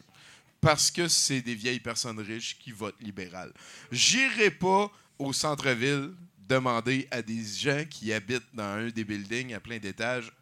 Parce 0.60 0.90
que 0.90 1.08
c'est 1.08 1.40
des 1.40 1.54
vieilles 1.54 1.80
personnes 1.80 2.20
riches 2.20 2.58
qui 2.58 2.70
votent 2.70 3.00
libéral. 3.00 3.52
J'irai 3.90 4.50
pas 4.50 4.90
au 5.18 5.32
centre-ville 5.32 6.12
demander 6.50 7.06
à 7.10 7.22
des 7.22 7.44
gens 7.44 7.84
qui 7.88 8.12
habitent 8.12 8.52
dans 8.52 8.64
un 8.64 8.88
des 8.88 9.04
buildings 9.04 9.54
à 9.54 9.60
plein 9.60 9.78
d'étages. 9.78 10.32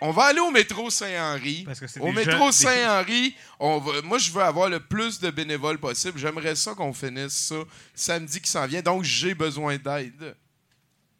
On 0.00 0.10
va 0.10 0.24
aller 0.24 0.40
au 0.40 0.50
métro 0.50 0.90
Saint-Henri. 0.90 1.64
Au 2.00 2.12
métro 2.12 2.52
Saint-Henri, 2.52 3.34
on 3.58 3.78
va- 3.78 4.02
moi, 4.02 4.18
je 4.18 4.30
veux 4.30 4.42
avoir 4.42 4.68
le 4.68 4.80
plus 4.80 5.18
de 5.20 5.30
bénévoles 5.30 5.78
possible. 5.78 6.18
J'aimerais 6.18 6.54
ça 6.54 6.74
qu'on 6.74 6.92
finisse 6.92 7.32
ça 7.32 7.56
samedi 7.94 8.40
qui 8.40 8.50
s'en 8.50 8.66
vient. 8.66 8.82
Donc, 8.82 9.04
j'ai 9.04 9.34
besoin 9.34 9.76
d'aide. 9.78 10.36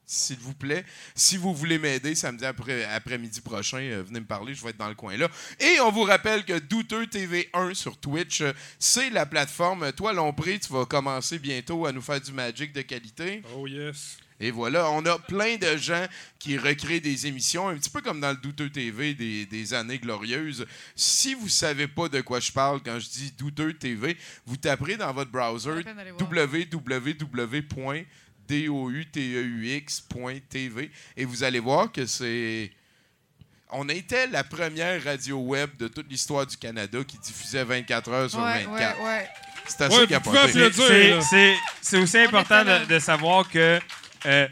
S'il 0.08 0.36
vous 0.38 0.54
plaît. 0.54 0.84
Si 1.16 1.36
vous 1.36 1.52
voulez 1.52 1.78
m'aider 1.80 2.14
samedi 2.14 2.44
après, 2.44 2.84
après-midi 2.84 3.40
prochain, 3.40 3.78
euh, 3.78 4.04
venez 4.06 4.20
me 4.20 4.24
parler, 4.26 4.54
je 4.54 4.62
vais 4.62 4.70
être 4.70 4.76
dans 4.76 4.88
le 4.88 4.94
coin 4.94 5.16
là. 5.16 5.26
Et 5.58 5.80
on 5.80 5.90
vous 5.90 6.04
rappelle 6.04 6.44
que 6.44 6.56
Douteux 6.60 7.06
TV1 7.06 7.74
sur 7.74 7.98
Twitch, 7.98 8.40
euh, 8.40 8.52
c'est 8.78 9.10
la 9.10 9.26
plateforme. 9.26 9.90
Toi, 9.94 10.12
Lompré, 10.12 10.60
tu 10.60 10.72
vas 10.72 10.84
commencer 10.86 11.40
bientôt 11.40 11.86
à 11.86 11.92
nous 11.92 12.02
faire 12.02 12.20
du 12.20 12.30
Magic 12.30 12.72
de 12.72 12.82
qualité. 12.82 13.42
Oh 13.56 13.66
yes. 13.66 14.18
Et 14.38 14.50
voilà, 14.50 14.90
on 14.90 15.04
a 15.06 15.18
plein 15.18 15.56
de 15.56 15.76
gens 15.78 16.04
qui 16.38 16.58
recréent 16.58 17.00
des 17.00 17.26
émissions, 17.26 17.68
un 17.68 17.74
petit 17.76 17.88
peu 17.88 18.02
comme 18.02 18.20
dans 18.20 18.30
le 18.30 18.36
Douteux 18.36 18.68
TV 18.68 19.14
des, 19.14 19.46
des 19.46 19.72
années 19.74 19.98
glorieuses. 19.98 20.66
Si 20.94 21.32
vous 21.34 21.48
savez 21.48 21.88
pas 21.88 22.08
de 22.10 22.20
quoi 22.20 22.38
je 22.38 22.52
parle 22.52 22.80
quand 22.82 22.98
je 22.98 23.08
dis 23.08 23.32
Douteux 23.38 23.72
TV, 23.72 24.16
vous 24.44 24.56
taperez 24.58 24.96
dans 24.98 25.12
votre 25.14 25.30
browser 25.30 25.82
www.douteux.tv 29.56 30.90
et 31.16 31.24
vous 31.24 31.42
allez 31.42 31.60
voir 31.60 31.90
que 31.92 32.06
c'est... 32.06 32.70
On 33.70 33.88
était 33.88 34.28
la 34.28 34.44
première 34.44 35.02
radio 35.02 35.38
web 35.38 35.70
de 35.76 35.88
toute 35.88 36.08
l'histoire 36.08 36.46
du 36.46 36.56
Canada 36.56 36.98
qui 37.06 37.18
diffusait 37.18 37.64
24 37.64 38.10
heures 38.12 38.30
sur 38.30 38.38
Ouais, 38.38 38.64
24. 38.64 39.00
ouais, 39.00 39.04
ouais. 39.06 39.28
C'est 39.66 39.80
assez 39.82 39.96
Ouais, 39.98 40.06
capoté. 40.06 40.70
C'est- 41.82 41.98
aussi 41.98 42.18
important 42.18 42.62
de 42.88 42.98
savoir 43.00 43.48
que 43.50 43.80
euh, 44.24 44.48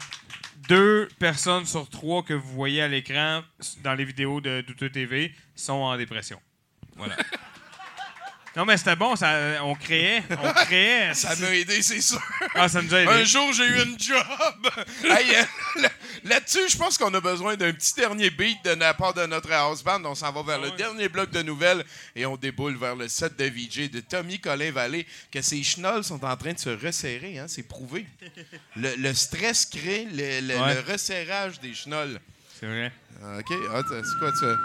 deux 0.67 1.07
personnes 1.19 1.65
sur 1.65 1.89
trois 1.89 2.23
que 2.23 2.33
vous 2.33 2.53
voyez 2.53 2.81
à 2.81 2.87
l'écran 2.87 3.41
dans 3.83 3.93
les 3.93 4.05
vidéos 4.05 4.41
de 4.41 4.61
Douteux 4.61 4.89
TV 4.89 5.33
sont 5.55 5.73
en 5.73 5.97
dépression. 5.97 6.39
Voilà. 6.95 7.15
non, 8.55 8.65
mais 8.65 8.77
c'était 8.77 8.95
bon, 8.95 9.15
ça, 9.15 9.37
on 9.63 9.75
créait. 9.75 10.23
On 10.41 10.53
créait. 10.53 11.13
Ça 11.13 11.35
m'a 11.35 11.49
aidé, 11.53 11.81
c'est 11.81 11.99
sûr. 12.01 12.21
Ah, 12.55 12.69
ça 12.69 12.81
nous 12.81 12.93
a 12.93 13.01
aidé. 13.01 13.11
Un 13.11 13.23
jour, 13.25 13.51
j'ai 13.53 13.65
eu 13.65 13.83
une 13.83 13.99
job. 13.99 14.23
Hey, 15.03 15.35
euh, 15.35 15.81
là- 15.81 15.91
Là-dessus, 16.23 16.69
je 16.69 16.77
pense 16.77 16.97
qu'on 16.97 17.13
a 17.13 17.19
besoin 17.21 17.55
d'un 17.55 17.71
petit 17.73 17.93
dernier 17.93 18.29
beat 18.29 18.63
de 18.65 18.71
la 18.71 18.93
part 18.93 19.13
de 19.13 19.25
notre 19.25 19.51
house 19.51 19.83
band. 19.83 20.01
On 20.05 20.15
s'en 20.15 20.31
va 20.31 20.41
vers 20.43 20.59
le 20.59 20.71
dernier 20.71 21.07
bloc 21.09 21.29
de 21.31 21.41
nouvelles 21.43 21.83
et 22.15 22.25
on 22.25 22.35
déboule 22.37 22.75
vers 22.77 22.95
le 22.95 23.07
set 23.07 23.37
de 23.37 23.45
VJ 23.45 23.91
de 23.91 23.99
Tommy 23.99 24.39
Colin 24.39 24.71
Vallée, 24.71 25.05
que 25.31 25.41
ses 25.41 25.61
chenolles 25.61 26.03
sont 26.03 26.23
en 26.25 26.35
train 26.37 26.53
de 26.53 26.59
se 26.59 26.69
resserrer. 26.69 27.37
Hein, 27.39 27.45
c'est 27.47 27.67
prouvé. 27.67 28.07
Le, 28.75 28.95
le 28.97 29.13
stress 29.13 29.65
crée 29.65 30.07
le, 30.11 30.47
le- 30.47 30.55
Ouais. 30.59 30.73
le 30.75 30.91
resserrage 30.91 31.59
des 31.59 31.73
chenolles. 31.73 32.19
C'est 32.59 32.65
vrai. 32.67 32.91
Ah, 33.23 33.37
OK. 33.39 33.53
Ah, 33.73 33.81
c'est 33.87 34.19
quoi 34.19 34.31
ça? 34.39 34.55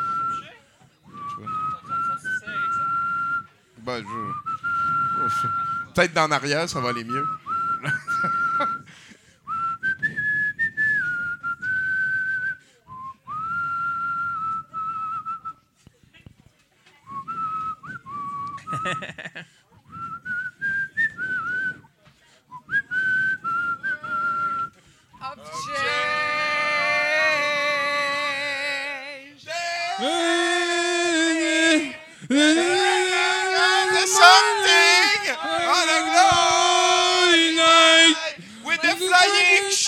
Ben, 3.85 4.02
je... 4.02 5.47
Peut-être 5.94 6.15
d'en 6.15 6.31
arrière, 6.31 6.69
ça 6.69 6.81
va 6.81 6.90
aller 6.90 7.05
mieux. 7.05 7.27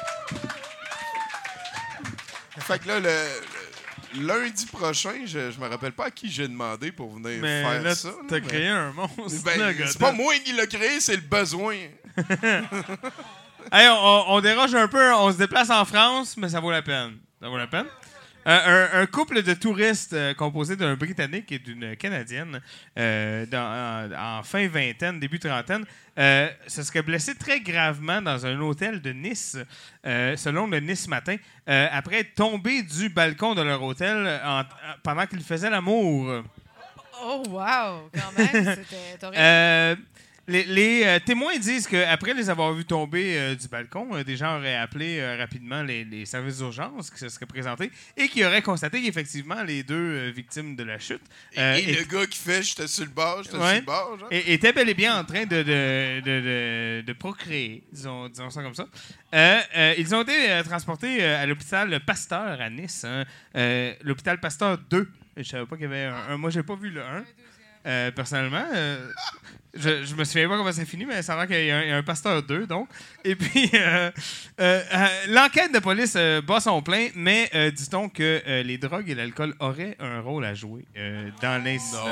Fait 2.60 2.78
que 2.80 2.88
là, 2.88 2.98
le, 2.98 4.20
le 4.20 4.26
lundi 4.26 4.66
prochain, 4.66 5.20
je, 5.24 5.50
je 5.52 5.60
me 5.60 5.68
rappelle 5.68 5.92
pas 5.92 6.06
à 6.06 6.10
qui 6.10 6.28
j'ai 6.30 6.48
demandé 6.48 6.90
pour 6.90 7.14
venir 7.14 7.38
Mais 7.40 7.62
faire 7.62 7.82
là, 7.82 7.94
ça. 7.94 8.08
t'as 8.28 8.40
créé 8.40 8.62
mais- 8.62 8.68
un 8.70 8.92
monstre. 8.92 9.44
Ben, 9.44 9.74
c'est 9.86 9.98
pas 10.00 10.10
moi 10.12 10.34
qui 10.44 10.52
l'a 10.52 10.66
créé, 10.66 10.98
c'est 11.00 11.16
le 11.16 11.22
besoin. 11.22 11.76
Hey, 13.72 13.88
on, 13.88 14.24
on 14.30 14.40
déroge 14.40 14.72
un 14.76 14.86
peu, 14.86 15.12
on 15.14 15.32
se 15.32 15.38
déplace 15.38 15.70
en 15.70 15.84
France, 15.84 16.36
mais 16.36 16.48
ça 16.48 16.60
vaut 16.60 16.70
la 16.70 16.82
peine. 16.82 17.18
Ça 17.42 17.48
vaut 17.48 17.56
la 17.58 17.66
peine? 17.66 17.86
Euh, 18.46 18.88
un, 18.92 19.00
un 19.02 19.06
couple 19.06 19.42
de 19.42 19.54
touristes 19.54 20.12
euh, 20.12 20.32
composé 20.32 20.76
d'un 20.76 20.94
Britannique 20.94 21.50
et 21.50 21.58
d'une 21.58 21.96
Canadienne 21.96 22.60
euh, 22.96 23.44
dans- 23.46 24.08
en, 24.14 24.38
en 24.38 24.42
fin 24.44 24.68
vingtaine, 24.68 25.18
début 25.18 25.40
trentaine, 25.40 25.84
euh, 26.16 26.48
se 26.68 26.82
serait 26.84 27.02
blessé 27.02 27.34
très 27.34 27.58
gravement 27.60 28.22
dans 28.22 28.46
un 28.46 28.60
hôtel 28.60 29.02
de 29.02 29.10
Nice, 29.10 29.56
selon 30.04 30.68
le 30.68 30.78
Nice 30.78 31.08
Matin, 31.08 31.36
après 31.66 32.20
être 32.20 32.34
tombé 32.36 32.82
du 32.82 33.08
balcon 33.08 33.54
de 33.56 33.62
leur 33.62 33.82
hôtel 33.82 34.40
en- 34.44 34.62
pendant 35.02 35.26
qu'ils 35.26 35.42
faisaient 35.42 35.68
l'amour. 35.70 36.44
Oh, 37.24 37.42
wow! 37.48 38.10
Quand 38.14 38.32
même, 38.38 38.76
c'était 38.76 39.26
horrible. 39.26 40.02
Les, 40.48 40.62
les, 40.64 41.02
euh, 41.04 41.18
témoins 41.18 41.56
disent 41.58 41.88
qu'après 41.88 42.32
les 42.32 42.48
avoir 42.48 42.72
vus 42.72 42.84
tomber 42.84 43.36
euh, 43.36 43.54
du 43.56 43.66
balcon, 43.66 44.08
euh, 44.14 44.22
des 44.22 44.36
gens 44.36 44.58
auraient 44.58 44.76
appelé 44.76 45.36
rapidement 45.36 45.82
les, 45.82 46.04
les 46.04 46.24
services 46.24 46.58
d'urgence 46.58 47.10
qui 47.10 47.18
se 47.18 47.28
seraient 47.28 47.46
présentés 47.46 47.90
et 48.16 48.28
qui 48.28 48.44
auraient 48.44 48.62
constaté 48.62 49.02
qu'effectivement 49.02 49.62
les 49.64 49.82
deux 49.82 50.28
victimes 50.30 50.76
de 50.76 50.84
la 50.84 51.00
chute 51.00 51.22
Et, 51.54 51.58
le 51.96 52.04
gars 52.04 52.26
qui 52.26 52.38
fait 52.38 52.62
j'étais 52.62 52.86
sur 52.86 53.04
le 53.04 53.10
bord, 53.10 53.42
j'étais 53.42 53.56
Ouais. 53.56 53.70
sur 53.70 53.80
le 53.80 53.86
bord. 53.86 54.16
genre. 54.20 54.28
Et- 54.30 54.52
était 54.52 54.72
bel 54.72 54.88
et 54.88 54.94
bien 54.94 55.18
en 55.18 55.24
train 55.24 55.46
de, 55.46 55.62
de, 55.64 56.20
de, 56.20 57.00
de- 57.04 57.12
procréer, 57.12 57.82
disons, 57.92 58.28
disons 58.28 58.48
ça 58.50 58.62
comme 58.62 58.74
ça. 58.76 58.86
Ils 59.98 60.14
ont 60.14 60.22
été 60.22 60.60
transportés 60.64 61.24
à 61.24 61.44
l'hôpital 61.46 61.98
Pasteur 62.04 62.60
à 62.60 62.70
Nice. 62.70 63.04
hein. 63.04 63.24
L'hôpital 64.04 64.38
Pasteur 64.38 64.78
2. 64.78 65.08
Je 65.38 65.42
savais 65.42 65.66
pas 65.66 65.76
qu'il 65.76 65.84
y 65.84 65.88
avait 65.88 66.04
un. 66.04 66.14
un- 66.30 66.36
moi, 66.38 66.48
j'ai 66.50 66.62
pas 66.62 66.76
vu 66.76 66.88
le 66.88 67.02
1. 67.02 67.24
Euh, 67.86 68.10
personnellement, 68.10 68.66
Euh, 68.74 69.10
je, 69.78 70.04
je 70.04 70.14
me 70.14 70.24
souviens 70.24 70.48
pas 70.48 70.56
comment 70.56 70.72
ça 70.72 70.86
finit, 70.86 71.04
mais 71.04 71.22
ça 71.22 71.34
a 71.34 71.36
l'air 71.36 71.46
qu'il 71.46 71.66
y, 71.66 71.70
a 71.70 71.76
un- 71.76 71.82
il 71.82 71.88
y 71.88 71.92
a 71.92 71.96
un 71.98 72.02
pasteur 72.02 72.42
2, 72.42 72.66
donc. 72.66 72.88
Et 73.24 73.36
puis, 73.36 73.70
euh, 73.74 74.10
euh, 74.58 74.82
euh, 74.94 75.06
l'enquête 75.28 75.70
de 75.74 75.78
police 75.80 76.14
euh, 76.16 76.40
bat 76.40 76.60
son 76.60 76.80
plein, 76.80 77.08
mais 77.14 77.50
euh, 77.54 77.70
dit-on 77.70 78.08
que 78.08 78.42
euh, 78.46 78.62
les 78.62 78.78
drogues 78.78 79.10
et 79.10 79.14
l'alcool 79.14 79.54
auraient 79.60 79.94
un 80.00 80.20
rôle 80.20 80.46
à 80.46 80.54
jouer 80.54 80.86
euh, 80.96 81.28
dans 81.42 81.62
l'incident. 81.62 82.06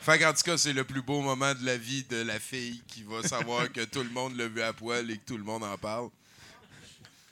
Fait 0.00 0.18
qu'en 0.18 0.32
tout 0.32 0.42
cas, 0.44 0.56
c'est 0.56 0.72
le 0.72 0.84
plus 0.84 1.02
beau 1.02 1.20
moment 1.20 1.54
de 1.54 1.64
la 1.64 1.76
vie 1.76 2.04
de 2.08 2.22
la 2.22 2.38
fille 2.38 2.82
qui 2.86 3.02
va 3.04 3.26
savoir 3.26 3.70
que 3.72 3.84
tout 3.84 4.02
le 4.02 4.10
monde 4.10 4.36
l'a 4.36 4.46
vu 4.48 4.60
à 4.62 4.72
poil 4.72 5.10
et 5.10 5.16
que 5.16 5.26
tout 5.26 5.36
le 5.38 5.44
monde 5.44 5.64
en 5.64 5.76
parle. 5.78 6.08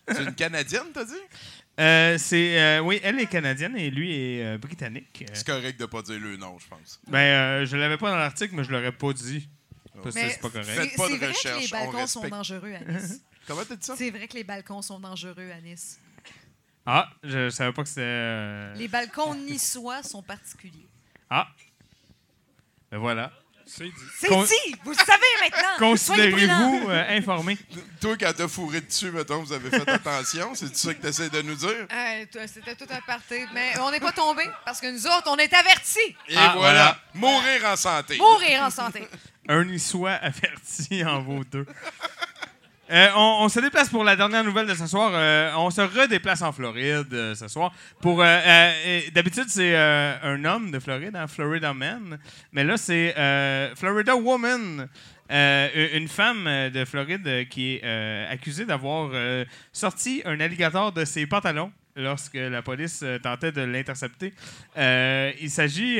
C'est 0.08 0.22
une 0.22 0.34
Canadienne, 0.34 0.86
t'as 0.92 1.04
dit? 1.04 1.12
Euh, 1.80 2.16
c'est 2.18 2.60
euh, 2.60 2.80
oui, 2.80 3.00
elle 3.02 3.18
est 3.18 3.26
canadienne 3.26 3.76
et 3.76 3.90
lui 3.90 4.12
est 4.14 4.44
euh, 4.44 4.58
britannique. 4.58 5.24
Euh, 5.28 5.32
C'est 5.34 5.46
correct 5.46 5.78
de 5.80 5.86
pas 5.86 6.02
dire 6.02 6.20
le 6.20 6.36
nom, 6.36 6.56
je 6.58 6.68
pense. 6.68 7.00
ben, 7.08 7.18
euh, 7.18 7.66
je 7.66 7.76
l'avais 7.76 7.96
pas 7.96 8.10
dans 8.10 8.16
l'article, 8.16 8.54
mais 8.54 8.62
je 8.62 8.70
l'aurais 8.70 8.92
pas 8.92 9.12
dit. 9.12 9.48
Parce 10.02 10.14
que 10.14 10.20
Mais 10.20 10.30
c'est 10.30 10.40
pas 10.40 10.50
correct. 10.50 10.66
Faites 10.68 10.96
pas 10.96 11.08
de 11.08 11.12
C'est 11.14 11.18
vrai 11.18 11.32
que 11.32 11.48
les 11.58 11.66
on 11.66 11.70
balcons 11.92 12.06
sont 12.06 12.28
dangereux 12.28 12.74
à 12.74 12.92
Nice. 12.92 13.20
Comment 13.46 13.62
t'as 13.68 13.76
dit 13.76 13.84
ça? 13.86 13.94
C'est 13.96 14.10
vrai 14.10 14.28
que 14.28 14.34
les 14.34 14.44
balcons 14.44 14.82
sont 14.82 15.00
dangereux 15.00 15.50
à 15.50 15.60
Nice. 15.60 15.98
Ah, 16.86 17.10
je 17.24 17.48
savais 17.50 17.72
pas 17.72 17.82
que 17.82 17.88
c'était. 17.88 18.02
euh, 18.04 18.74
Les 18.74 18.88
balcons 18.88 19.34
niçois 19.34 20.02
sont 20.02 20.22
particuliers. 20.22 20.86
Ah. 21.30 21.48
Ben 22.90 22.98
voilà. 22.98 23.32
C'est 23.66 23.84
dit. 23.84 23.92
C'est 24.20 24.28
Con- 24.28 24.42
dit! 24.44 24.76
Vous 24.84 24.90
le 24.90 24.96
savez 24.96 25.32
maintenant! 25.40 25.78
Considérez-vous 25.78 26.86
euh, 26.90 27.16
informé? 27.16 27.56
Toi, 28.00 28.16
quand 28.20 28.32
t'as 28.36 28.48
fourré 28.48 28.80
dessus, 28.82 29.10
mettons, 29.10 29.42
vous 29.42 29.52
avez 29.52 29.70
fait 29.70 29.88
attention. 29.88 30.54
C'est 30.54 30.74
ça 30.76 30.94
que 30.94 31.00
t'essaies 31.02 31.30
de 31.30 31.42
nous 31.42 31.54
dire? 31.54 31.86
Toi, 32.32 32.42
C'était 32.46 32.74
tout 32.76 32.86
un 32.90 33.00
party. 33.00 33.46
Mais 33.54 33.72
on 33.80 33.90
n'est 33.90 34.00
pas 34.00 34.12
tombés 34.12 34.48
parce 34.64 34.80
que 34.80 34.90
nous 34.92 35.06
autres, 35.06 35.28
on 35.28 35.36
est 35.36 35.52
avertis. 35.52 36.16
Et 36.28 36.36
Ah, 36.36 36.54
voilà. 36.56 36.98
Mourir 37.14 37.64
en 37.66 37.76
santé. 37.76 38.16
Mourir 38.18 38.62
en 38.62 38.70
santé. 38.70 39.06
Un 39.48 39.64
niçois 39.64 40.12
averti 40.12 41.04
en 41.04 41.20
vaut 41.22 41.44
deux. 41.44 41.66
Euh, 42.90 43.08
on, 43.16 43.48
se 43.48 43.60
déplace 43.60 43.88
pour 43.88 44.04
la 44.04 44.14
dernière 44.14 44.44
nouvelle 44.44 44.66
de 44.66 44.74
ce 44.74 44.86
soir. 44.86 45.12
Euh, 45.14 45.52
on 45.56 45.70
se 45.70 45.80
redéplace 45.80 46.42
en 46.42 46.52
Floride 46.52 47.12
euh, 47.12 47.34
ce 47.34 47.48
soir. 47.48 47.72
Pour 48.00 48.18
D'habitude, 48.18 49.48
c'est 49.48 49.76
un 49.76 50.44
homme 50.44 50.70
de 50.70 50.78
Floride, 50.78 51.16
un 51.16 51.26
Florida 51.26 51.72
Man. 51.72 52.18
Mais 52.52 52.64
là, 52.64 52.76
c'est 52.76 53.14
Florida 53.76 54.14
Woman. 54.16 54.88
Une 55.30 56.08
femme 56.08 56.44
de 56.44 56.84
Floride 56.84 57.48
qui 57.48 57.76
est 57.76 58.26
accusée 58.30 58.66
d'avoir 58.66 59.10
sorti 59.72 60.22
un 60.24 60.38
alligator 60.40 60.92
de 60.92 61.04
ses 61.04 61.26
pantalons 61.26 61.72
lorsque 61.96 62.34
la 62.34 62.60
police 62.60 63.04
tentait 63.22 63.52
de 63.52 63.62
l'intercepter. 63.62 64.34
Il 64.76 65.50
s'agit 65.50 65.96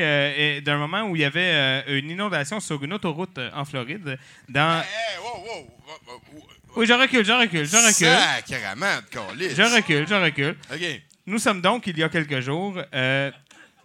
d'un 0.61 0.77
moment 0.77 1.03
où 1.03 1.15
il 1.15 1.21
y 1.21 1.25
avait 1.25 1.83
une 1.87 2.09
inondation 2.09 2.59
sur 2.59 2.83
une 2.83 2.93
autoroute 2.93 3.39
en 3.53 3.65
Floride. 3.65 4.17
Dans... 4.47 4.83
Wow, 5.23 5.43
wow, 5.43 5.67
wow, 6.07 6.21
wow. 6.33 6.54
Oui, 6.75 6.85
je 6.85 6.93
recule, 6.93 7.23
je 7.23 7.31
recule, 7.31 7.65
je 7.65 7.77
recule. 7.77 8.47
Sacrement 8.47 8.97
de 8.97 9.09
calice. 9.09 9.55
Je 9.55 9.75
recule, 9.75 10.07
je 10.07 10.15
recule. 10.15 10.55
OK. 10.73 11.01
Nous 11.25 11.39
sommes 11.39 11.61
donc, 11.61 11.87
il 11.87 11.97
y 11.97 12.03
a 12.03 12.09
quelques 12.09 12.41
jours, 12.41 12.81
euh, 12.93 13.31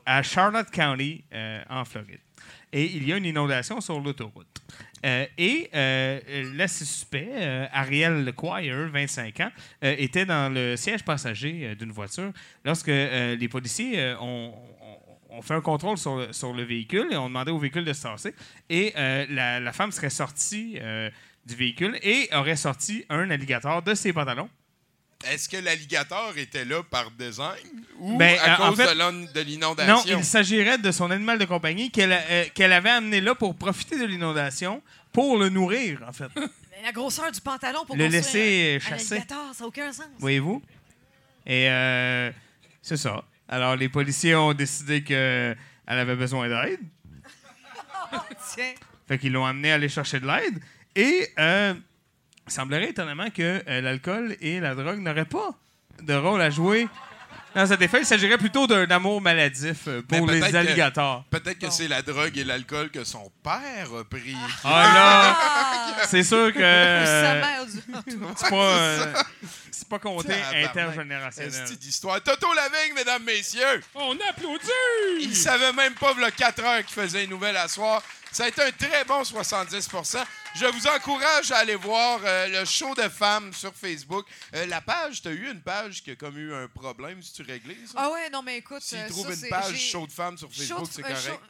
à 0.05 0.23
Charlotte 0.23 0.69
County, 0.71 1.23
euh, 1.33 1.63
en 1.71 1.85
Floride. 1.85 2.19
Et 2.73 2.85
il 2.85 3.09
y 3.09 3.13
a 3.13 3.17
une 3.17 3.27
inondation 3.27 3.81
sur 3.81 4.01
l'autoroute. 4.01 4.61
Euh, 5.07 5.25
et 5.39 5.71
le 5.73 6.67
suspect, 6.67 7.69
Ariel 7.73 8.33
Quire, 8.37 8.89
25 8.93 9.41
ans, 9.41 9.51
était 9.83 10.27
dans 10.27 10.53
le 10.53 10.77
siège 10.77 11.05
passager 11.05 11.75
d'une 11.77 11.93
voiture 11.93 12.33
lorsque 12.65 12.89
les 12.89 13.49
policiers 13.49 14.15
ont, 14.21 14.53
fait 15.43 15.55
un 15.55 15.61
contrôle 15.61 15.97
sur 15.97 16.17
le, 16.17 16.33
sur 16.33 16.53
le 16.53 16.63
véhicule 16.63 17.09
et 17.11 17.17
ont 17.17 17.29
demandé 17.29 17.51
au 17.51 17.59
véhicule 17.59 17.85
de 17.85 17.93
se 17.93 18.03
tasser. 18.03 18.35
Et 18.69 18.93
euh, 18.97 19.27
la, 19.31 19.61
la 19.61 19.73
femme 19.73 19.93
serait 19.93 20.11
sortie 20.11 20.79
euh, 20.81 21.11
du 21.47 21.55
véhicule 21.55 21.99
et 22.03 22.29
aurait 22.33 22.57
sorti 22.57 23.05
un 23.09 23.31
alligator 23.31 23.83
de 23.83 23.95
ses 23.95 24.13
pantalons. 24.13 24.49
Est-ce 25.27 25.49
que 25.51 25.59
l'alligator 25.59 26.33
était 26.39 26.65
là 26.65 26.83
par 26.83 27.11
design 27.11 27.85
ou 27.99 28.17
Ben, 28.17 28.39
à 28.41 28.55
euh, 28.55 28.65
en 28.65 28.69
cause 28.71 28.79
fait- 28.79 28.87
de 28.87 29.33
de 29.33 29.41
Non, 29.41 29.45
l'inondation? 29.47 30.19
il 30.19 30.25
s'agirait 30.25 30.79
de 30.79 30.91
son 30.91 31.11
animal 31.11 31.39
de 31.39 31.45
compagnie 31.45 31.91
qu'elle 31.91 32.13
euh, 32.13 32.45
qu'elle 32.55 32.73
avait 32.73 32.89
amené 32.91 33.21
là 33.21 33.35
pour 33.35 33.55
profiter 33.55 33.99
de 33.99 34.07
l'inondation, 34.07 34.83
pour 35.13 35.37
le 35.37 35.51
nourrir, 35.51 36.03
en 36.09 36.13
fait. 36.13 36.29
Mais 36.37 36.83
la 36.87 36.93
grosseur 36.93 37.31
du 37.31 37.41
pantalon 37.43 37.85
pour 37.85 37.97
Le 37.97 38.07
laisser 38.07 38.79
un- 38.81 38.87
un 38.87 38.89
chasser. 38.97 39.15
alligator, 39.17 39.55
ça 39.55 39.65
n'a 39.65 39.69
aucun 39.69 39.93
sens. 39.93 40.07
Voyez-vous? 40.19 40.63
Et 41.47 41.69
euh, 41.69 42.31
c'est 42.81 42.97
ça. 42.97 43.23
Alors, 43.47 43.77
les 43.77 43.91
policiers 43.91 44.35
ont 44.37 44.55
décidé 44.55 45.03
qu'elle 45.05 45.57
avait 45.87 46.17
besoin 46.17 46.49
d'aide. 46.49 46.81
Tiens. 48.55 48.73
Fait 49.07 49.19
qu'ils 49.19 49.33
l'ont 49.33 49.45
amené 49.45 49.73
à 49.73 49.75
aller 49.75 49.89
chercher 49.89 50.21
de 50.21 50.27
l'aide. 50.27 50.61
Et 50.97 51.29
euh, 51.39 51.75
il 52.47 52.53
semblerait 52.53 52.91
étonnamment 52.91 53.31
que 53.31 53.63
euh, 53.67 53.81
l'alcool 53.81 54.37
et 54.41 54.61
la 54.61 54.75
drogue 54.75 54.99
n'auraient 55.01 55.25
pas 55.25 55.51
de 56.03 56.15
rôle 56.15 56.41
à 56.43 56.51
jouer 56.51 56.89
dans 57.55 57.67
cet 57.67 57.81
effet. 57.83 58.01
Il 58.01 58.07
s'agirait 58.07 58.39
plutôt 58.39 58.67
d'un 58.67 58.87
amour 58.91 59.21
maladif 59.21 59.87
euh, 59.89 60.03
pour 60.03 60.27
Mais 60.27 60.35
les 60.35 60.41
peut-être 60.41 60.53
que- 60.53 60.57
alligators. 60.57 61.25
Peut-être 61.31 61.59
que 61.59 61.71
c'est 61.71 61.89
la 61.89 62.03
drogue 62.03 62.37
et 62.39 62.45
l'alcool 62.45 62.91
que 62.91 63.05
son 63.05 63.31
père 63.43 63.89
a 64.01 64.05
pris. 64.05 64.37
Ah 64.65 64.93
là, 65.99 66.07
c'est 66.07 66.23
sûr 66.23 66.53
que 66.53 66.59
Ou 66.59 66.61
sa 66.61 66.65
euh, 66.65 67.41
mère 67.41 67.67
du- 67.67 67.73
c'est 68.37 68.51
pas, 68.51 68.57
euh, 68.57 69.15
c'est 69.71 69.89
pas 69.89 69.99
compté 69.99 70.29
Tabarnak. 70.29 70.65
intergénérationnel. 70.77 71.63
Esti 71.65 71.77
d'histoire. 71.77 72.21
Toto 72.23 72.49
Lavigne, 72.55 72.95
mesdames, 72.95 73.23
messieurs. 73.25 73.81
On 73.95 74.17
applaudit! 74.29 74.69
Il 75.21 75.37
savait 75.37 75.73
même 75.73 75.95
pas, 75.95 76.15
il 76.19 76.33
4 76.33 76.65
heures 76.65 76.85
qu'il 76.85 76.95
faisait 76.95 77.25
une 77.25 77.31
nouvelle 77.31 77.57
à 77.57 77.69
soir. 77.69 78.03
Ça 78.33 78.45
a 78.45 78.49
été 78.49 78.63
un 78.63 78.71
très 78.73 79.05
bon 79.05 79.23
70% 79.23 80.25
Je 80.55 80.67
vous 80.67 80.87
encourage 80.87 81.51
à 81.53 81.59
aller 81.59 81.75
voir 81.75 82.21
euh, 82.25 82.47
le 82.61 82.65
show 82.65 82.95
de 82.95 83.09
femmes 83.09 83.53
sur 83.53 83.75
Facebook. 83.75 84.27
Euh, 84.55 84.67
la 84.67 84.81
page, 84.81 85.21
tu 85.23 85.29
as 85.29 85.33
eu 85.33 85.51
une 85.51 85.61
page 85.63 86.03
qui 86.03 86.13
a 86.13 86.17
comme 86.17 86.39
eu 86.39 86.55
un 86.55 86.69
problème, 86.69 87.23
si 87.23 87.33
tu 87.33 87.43
réglais 87.43 87.77
ça? 87.87 87.95
Ah 87.97 88.11
ouais, 88.11 88.31
non, 88.31 88.43
mais 88.43 88.59
écoute. 88.59 88.83
S'ils 88.83 88.99
euh, 88.99 89.09
trouvent 89.09 89.35
ça, 89.35 89.47
une 89.47 89.51
page 89.51 89.77
show 89.81 90.07
de 90.07 90.13
femmes 90.13 90.39
sur 90.39 90.53
Facebook, 90.53 90.89
c'est 90.91 91.01
euh, 91.05 91.09
correct. 91.09 91.27
show- 91.27 91.41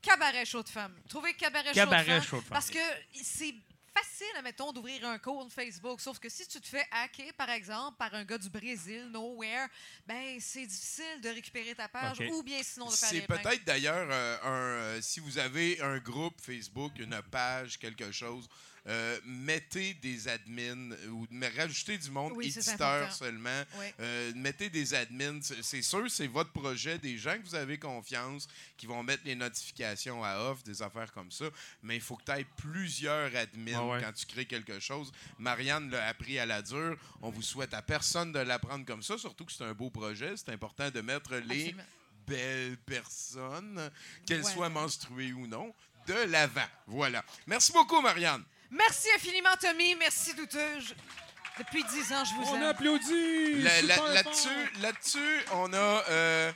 Cabaret 0.00 0.44
chaud 0.44 0.62
de 0.62 0.68
femmes. 0.68 0.94
Trouvez 1.08 1.34
cabaret, 1.34 1.72
Cabaret 1.72 2.04
chaud 2.04 2.20
de 2.20 2.20
chaud 2.20 2.36
de 2.36 2.40
femmes. 2.40 2.40
femmes. 2.42 2.48
Parce 2.50 2.70
que 2.70 2.78
c'est 3.22 3.54
facile, 3.98 4.36
admettons, 4.36 4.72
d'ouvrir 4.72 5.06
un 5.06 5.18
compte 5.18 5.52
Facebook. 5.52 6.00
Sauf 6.00 6.18
que 6.18 6.28
si 6.28 6.46
tu 6.46 6.60
te 6.60 6.66
fais 6.66 6.84
hacker, 6.90 7.32
par 7.34 7.50
exemple, 7.50 7.96
par 7.98 8.14
un 8.14 8.24
gars 8.24 8.38
du 8.38 8.50
Brésil, 8.50 9.08
nowhere, 9.10 9.68
ben 10.06 10.38
c'est 10.40 10.66
difficile 10.66 11.20
de 11.22 11.28
récupérer 11.28 11.74
ta 11.74 11.88
page 11.88 12.20
ou 12.32 12.42
bien 12.42 12.62
sinon 12.62 12.86
de 12.86 12.92
faire 12.92 13.08
C'est 13.08 13.26
peut-être 13.26 13.64
d'ailleurs 13.64 14.08
euh, 14.10 14.36
un. 14.42 14.48
euh, 14.48 15.00
si 15.02 15.20
vous 15.20 15.38
avez 15.38 15.80
un 15.80 15.98
groupe 15.98 16.40
Facebook, 16.40 16.92
une 16.98 17.20
page, 17.30 17.78
quelque 17.78 18.10
chose, 18.12 18.48
euh, 18.86 19.18
mettez 19.24 19.94
des 19.94 20.28
admins 20.28 20.92
ou 21.10 21.26
mais 21.30 21.48
rajoutez 21.48 21.98
du 21.98 22.10
monde 22.10 22.32
Oui, 22.36 22.46
éditeur 22.46 23.12
seulement. 23.12 23.62
Oui. 23.78 23.86
Euh, 24.00 24.32
mettez 24.36 24.70
des 24.70 24.94
admins. 24.94 25.40
C'est- 25.42 25.62
C'est 25.62 25.82
sûr, 25.82 26.10
c'est 26.10 26.26
votre 26.26 26.52
projet, 26.52 26.98
des 26.98 27.18
gens 27.18 27.36
que 27.38 27.44
vous 27.44 27.54
avez 27.54 27.78
confiance, 27.78 28.46
qui 28.76 28.86
vont 28.86 29.02
mettre 29.02 29.22
les 29.24 29.34
notifications 29.34 30.22
à 30.24 30.38
off, 30.50 30.62
des 30.64 30.80
affaires 30.82 31.12
comme 31.12 31.30
ça. 31.30 31.46
Mais 31.82 31.96
il 31.96 32.00
faut 32.00 32.16
que 32.16 32.24
tu 32.24 32.32
aies 32.32 32.46
plusieurs 32.56 33.34
admins 33.36 33.72
Ah 33.76 33.86
ouais. 33.86 34.00
quand 34.02 34.12
tu 34.12 34.26
crées 34.26 34.46
quelque 34.46 34.80
chose. 34.80 35.12
Marianne 35.38 35.90
l'a 35.90 36.06
appris 36.08 36.38
à 36.38 36.46
la 36.46 36.62
dure. 36.62 36.96
On 37.22 37.30
vous 37.30 37.42
souhaite 37.42 37.74
à 37.74 37.82
personne 37.82 38.32
de 38.32 38.38
l'apprendre 38.38 38.84
comme 38.84 39.02
ça, 39.02 39.18
surtout 39.18 39.44
que 39.44 39.52
c'est 39.52 39.64
un 39.64 39.74
beau 39.74 39.90
projet. 39.90 40.34
C'est 40.36 40.50
important 40.52 40.90
de 40.90 41.00
mettre 41.00 41.34
les 41.36 41.60
Absolument. 41.68 41.82
belles 42.26 42.76
personnes, 42.78 43.90
qu'elles 44.26 44.42
Ouais. 44.44 44.52
soient 44.52 44.68
menstruées 44.68 45.32
ou 45.32 45.46
non, 45.46 45.74
de 46.06 46.14
l'avant. 46.30 46.66
Voilà. 46.86 47.24
Merci 47.46 47.72
beaucoup, 47.72 48.00
Marianne. 48.00 48.44
Merci 48.70 49.08
infiniment, 49.16 49.56
Tommy. 49.60 49.94
Merci, 49.96 50.34
Douteux. 50.34 50.80
Je- 50.80 50.94
Depuis 51.58 51.82
dix 51.84 52.12
ans, 52.12 52.24
je 52.24 52.34
vous 52.34 52.42
On 52.52 52.56
aime. 52.56 52.62
applaudit! 52.64 53.62
La- 53.62 53.80
Super 53.80 54.04
Là-dessus, 54.80 55.40
on 55.54 55.72
a. 55.72 56.04
euh, 56.08 56.52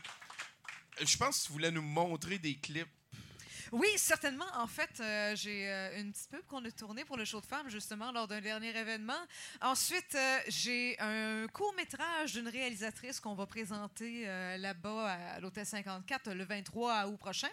je 1.01 1.17
pense 1.17 1.41
que 1.41 1.47
tu 1.47 1.53
voulais 1.53 1.73
nous 1.73 1.83
montrer 1.83 2.39
des 2.39 2.55
clips. 2.55 2.87
Oui, 3.73 3.89
certainement. 3.97 4.45
En 4.59 4.67
fait, 4.69 4.91
euh, 5.01 5.35
j'ai 5.35 5.69
euh, 5.69 5.99
une 5.99 6.13
petite 6.13 6.29
pub 6.31 6.47
qu'on 6.47 6.63
a 6.65 6.71
tournée 6.71 7.05
pour 7.05 7.17
le 7.17 7.25
show 7.25 7.41
de 7.41 7.47
femmes, 7.47 7.69
justement, 7.71 8.13
lors 8.13 8.29
d'un 8.29 8.41
dernier 8.43 8.69
événement. 8.77 9.19
Ensuite, 9.63 10.15
euh, 10.15 10.39
j'ai 10.47 10.95
un 11.01 11.47
court-métrage 11.49 12.35
d'une 12.35 12.49
réalisatrice 12.49 13.19
qu'on 13.19 13.35
va 13.35 13.47
présenter 13.47 14.25
euh, 14.29 14.57
là-bas 14.59 15.11
à 15.37 15.41
l'Hôtel 15.41 15.65
54 15.67 16.31
le 16.33 16.45
23 16.45 17.07
août 17.07 17.17
prochain. 17.17 17.49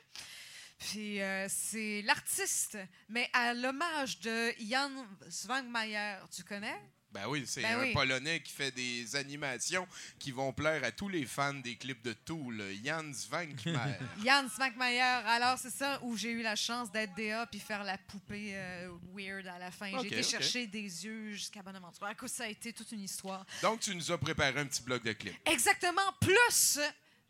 Puis 0.80 1.22
euh, 1.22 1.47
c'est 1.49 2.01
l'artiste, 2.03 2.77
mais 3.10 3.30
à 3.34 3.53
l'hommage 3.53 4.19
de 4.22 4.53
Jan 4.60 4.91
Svangmayer. 5.30 6.15
Tu 6.35 6.43
connais? 6.43 6.80
Ben 7.11 7.26
oui, 7.27 7.43
c'est 7.47 7.61
Ben 7.64 7.80
un 7.80 7.81
oui. 7.81 7.93
Polonais 7.93 8.39
qui 8.39 8.53
fait 8.53 8.69
des 8.72 9.15
animations 9.15 9.88
qui 10.19 10.31
vont 10.31 10.53
plaire 10.53 10.84
à 10.84 10.91
tous 10.91 11.10
les 11.10 11.26
fans 11.26 11.56
des 11.56 11.76
clips 11.76 12.03
de 12.03 12.14
Tool, 12.14 12.64
Jan 12.84 13.11
Svankmajer. 13.11 13.97
Jan 14.23 14.47
Smackmeyer. 14.47 15.01
Alors, 15.01 15.57
c'est 15.57 15.72
ça 15.72 15.99
où 16.03 16.15
j'ai 16.15 16.30
eu 16.30 16.43
la 16.43 16.56
chance 16.56 16.91
d'être 16.91 17.15
DA 17.15 17.47
puis 17.47 17.60
faire 17.60 17.84
la 17.84 17.97
poupée 17.97 18.51
euh, 18.53 18.91
weird 19.11 19.47
à 19.47 19.57
la 19.57 19.72
fin. 19.72 19.89
J'ai 20.01 20.07
été 20.07 20.22
chercher 20.23 20.68
des 20.68 20.84
yeux 20.84 21.31
jusqu'à 21.34 21.64
Bonaventure. 21.64 22.06
À 22.06 22.14
cause, 22.14 22.31
ça 22.31 22.43
a 22.43 22.47
été 22.47 22.72
toute 22.73 22.91
une 22.91 23.01
histoire. 23.01 23.43
Donc, 23.64 23.80
tu 23.80 23.95
nous 23.95 24.11
as 24.11 24.18
préparé 24.19 24.60
un 24.60 24.68
petit 24.68 24.84
bloc 24.84 25.03
de 25.03 25.14
clips. 25.14 25.35
Exactement. 25.47 26.14
Plus, 26.22 26.80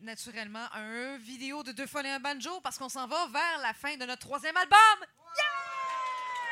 naturellement, 0.01 0.65
un 0.73 1.17
vidéo 1.17 1.63
de 1.63 1.71
deux 1.71 1.87
fois 1.87 2.03
et 2.03 2.09
un 2.09 2.19
banjo 2.19 2.59
parce 2.61 2.77
qu'on 2.77 2.89
s'en 2.89 3.07
va 3.07 3.27
vers 3.27 3.61
la 3.61 3.73
fin 3.73 3.95
de 3.97 4.05
notre 4.05 4.21
troisième 4.21 4.55
album. 4.55 5.07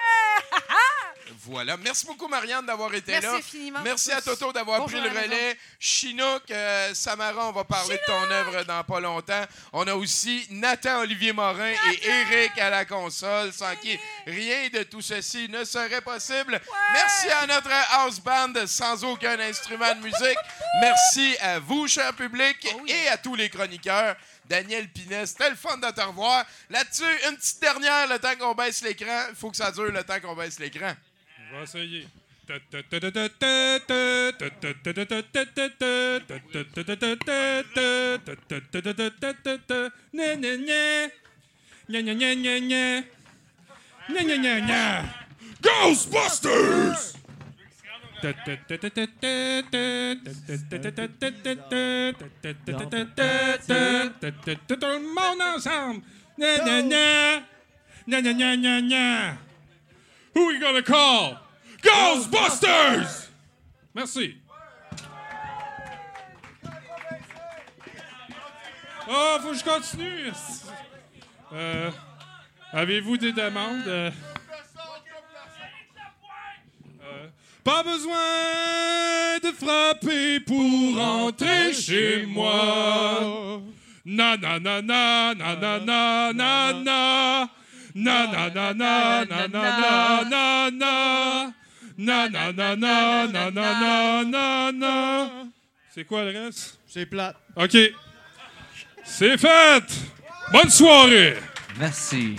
Voilà. 1.46 1.78
Merci 1.78 2.06
beaucoup, 2.06 2.28
Marianne, 2.28 2.66
d'avoir 2.66 2.94
été 2.94 3.12
Merci 3.12 3.28
là. 3.28 3.36
infiniment. 3.36 3.80
Merci 3.84 4.12
à 4.12 4.22
Toto 4.22 4.52
d'avoir 4.52 4.86
pris 4.86 5.00
le 5.00 5.10
relais. 5.10 5.58
Chinook, 5.80 6.44
euh, 6.52 6.94
Samara, 6.94 7.50
on 7.50 7.52
va 7.52 7.64
parler 7.64 7.96
de 7.96 8.02
ton 8.06 8.32
œuvre 8.32 8.64
dans 8.64 8.84
pas 8.84 9.00
longtemps. 9.00 9.44
On 9.74 9.88
a 9.88 9.94
aussi 9.94 10.46
Nathan 10.52 11.00
Olivier 11.00 11.34
Morin 11.34 11.72
et 11.72 12.08
Eric 12.08 12.58
à 12.58 12.70
la 12.70 12.86
console, 12.86 13.54
sans 13.54 13.76
qui 13.76 13.98
rien 14.26 14.70
de 14.74 14.84
tout 14.84 15.02
ceci 15.02 15.48
ne 15.50 15.64
serait 15.64 16.02
possible. 16.02 16.60
Merci 16.94 17.30
à 17.30 17.48
notre 17.48 17.72
house 17.92 18.20
band 18.20 18.54
sans 18.66 19.04
aucun 19.04 19.40
instrument 19.40 19.94
de 19.96 20.02
musique. 20.02 20.38
Merci 20.82 21.36
à 21.40 21.60
vous, 21.60 21.88
cher 21.88 22.14
public, 22.14 22.58
Oh 22.76 22.82
et 22.88 23.08
à 23.10 23.18
tous 23.18 23.36
les 23.36 23.50
chroniqueurs. 23.50 24.16
Daniel 24.50 24.88
Pinès, 24.90 25.30
c'était 25.30 25.50
le 25.50 25.56
fun 25.56 25.78
de 25.78 25.92
te 25.92 26.02
revoir. 26.02 26.46
Là-dessus, 26.70 27.04
une 27.30 27.36
petite 27.38 27.62
dernière, 27.62 28.08
le 28.08 28.20
temps 28.20 28.36
qu'on 28.40 28.56
baisse 28.56 28.82
l'écran. 28.82 29.26
Il 29.30 29.36
faut 29.36 29.52
que 29.52 29.58
ça 29.58 29.72
dure 29.72 29.92
le 29.92 30.04
temps 30.04 30.20
qu'on 30.20 30.36
baisse 30.36 30.60
l'écran. 30.60 30.94
On 31.52 31.58
va 31.58 31.64
essayer. 31.64 32.08
Ghostbusters! 45.62 47.18
Tout 54.68 54.78
le 54.82 55.00
monde 55.14 55.42
ensemble! 55.56 56.02
Gonna 60.60 60.82
call? 60.82 61.40
Ghostbusters! 61.82 63.30
Merci. 63.94 64.38
Oh, 69.10 69.38
faut 69.42 69.52
que 69.52 69.58
je 69.58 69.64
continue. 69.64 70.32
Euh, 71.54 71.92
Avez-vous 72.74 73.18
des 73.18 73.32
demandes? 73.32 73.88
Euh, 73.88 74.12
euh, 77.02 77.28
pas 77.68 77.84
besoin 77.84 79.40
de 79.44 79.52
frapper 79.52 80.40
pour 80.40 81.02
entrer 81.02 81.74
chez 81.74 82.26
moi. 82.26 83.62
Na 84.06 84.38
na 84.38 84.58
na 84.58 84.82
na 84.82 85.34
na 85.36 85.56
na 85.58 85.80
na 85.80 86.32
na 86.32 86.74
na. 86.88 87.50
Na 87.94 88.28
na 88.28 88.50
na 88.50 88.74
na 88.74 89.26
na 89.26 89.48
na 89.48 89.64
na 89.84 90.24
na 90.24 90.72
na. 90.72 91.54
Na 91.98 92.30
na 92.30 92.54
na 92.54 92.76
na 92.78 93.28
na 93.28 93.52
na 93.52 93.74
na 93.82 94.24
na 94.24 94.72
na. 94.72 95.30
C'est 95.94 96.06
quoi 96.06 96.24
le 96.24 96.40
reste? 96.40 96.80
C'est 96.88 97.06
plate. 97.06 97.36
OK. 97.58 97.78
C'est 99.04 99.38
fait! 99.38 99.84
Bonne 100.54 100.70
soirée! 100.70 101.36
Merci. 101.78 102.38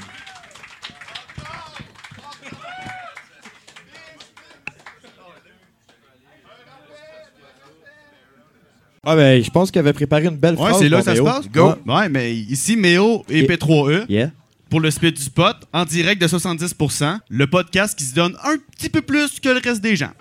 Ah 9.10 9.16
ben, 9.16 9.43
je 9.43 9.51
pense 9.51 9.70
qu'il 9.70 9.78
avait 9.78 9.93
préparé 9.93 10.26
une 10.26 10.36
belle 10.36 10.55
Ouais, 10.56 10.68
phrase. 10.70 10.78
c'est 10.80 10.89
là 10.89 10.98
pour 10.98 11.05
que 11.06 11.10
ça 11.12 11.16
se 11.16 11.22
Méo. 11.22 11.32
passe. 11.32 11.48
Go. 11.51 11.68
Ouais. 11.86 11.94
Ouais, 11.94 12.09
mais 12.09 12.35
ici, 12.35 12.76
Méo 12.76 13.24
et 13.28 13.40
Yeah. 13.40 13.56
P3E. 13.56 14.05
Yeah. 14.09 14.30
Pour 14.70 14.80
le 14.80 14.90
split 14.90 15.12
du 15.12 15.22
spot, 15.22 15.56
en 15.72 15.85
direct 15.86 16.20
de 16.20 16.26
70%, 16.28 17.18
le 17.30 17.47
podcast 17.47 17.98
qui 17.98 18.05
se 18.05 18.14
donne 18.14 18.36
un 18.44 18.56
petit 18.76 18.90
peu 18.90 19.01
plus 19.01 19.40
que 19.40 19.48
le 19.48 19.60
reste 19.64 19.80
des 19.80 19.97
gens. 19.97 20.12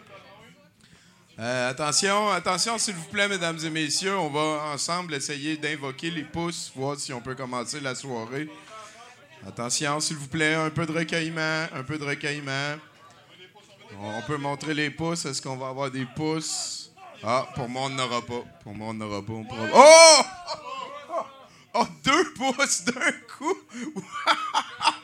Euh, 1.40 1.70
attention, 1.70 2.30
attention, 2.32 2.78
s'il 2.78 2.96
vous 2.96 3.06
plaît, 3.12 3.28
mesdames 3.28 3.58
et 3.64 3.70
messieurs. 3.70 4.18
On 4.18 4.30
va 4.30 4.72
ensemble 4.74 5.14
essayer 5.14 5.58
d'invoquer 5.58 6.10
les 6.10 6.24
pouces, 6.24 6.72
voir 6.76 6.98
si 6.98 7.12
on 7.14 7.20
peut 7.22 7.36
commencer 7.36 7.80
la 7.82 7.94
soirée. 7.94 8.48
Attention, 9.46 10.00
s'il 10.00 10.16
vous 10.18 10.28
plaît, 10.28 10.56
un 10.56 10.70
peu 10.70 10.86
de 10.86 10.92
recueillement, 10.94 11.66
un 11.76 11.84
peu 11.84 11.98
de 11.98 12.04
recueillement. 12.06 12.76
On 14.02 14.22
peut 14.26 14.38
montrer 14.38 14.74
les 14.74 14.90
pouces. 14.90 15.26
Est-ce 15.26 15.42
qu'on 15.42 15.58
va 15.58 15.68
avoir 15.68 15.92
des 15.92 16.06
pouces? 16.16 16.87
Ah, 17.24 17.48
pour 17.56 17.68
moi, 17.68 17.84
on 17.84 17.90
n'aura 17.90 18.22
pas. 18.22 18.44
Pour 18.64 18.74
moi, 18.76 18.90
on 18.90 18.94
n'aura 18.94 19.22
pas. 19.22 19.34
Oh! 19.34 20.22
Oh! 21.10 21.24
Oh, 21.74 21.86
deux 22.04 22.34
pouces 22.34 22.84
d'un 22.86 23.12
coup! 23.38 23.58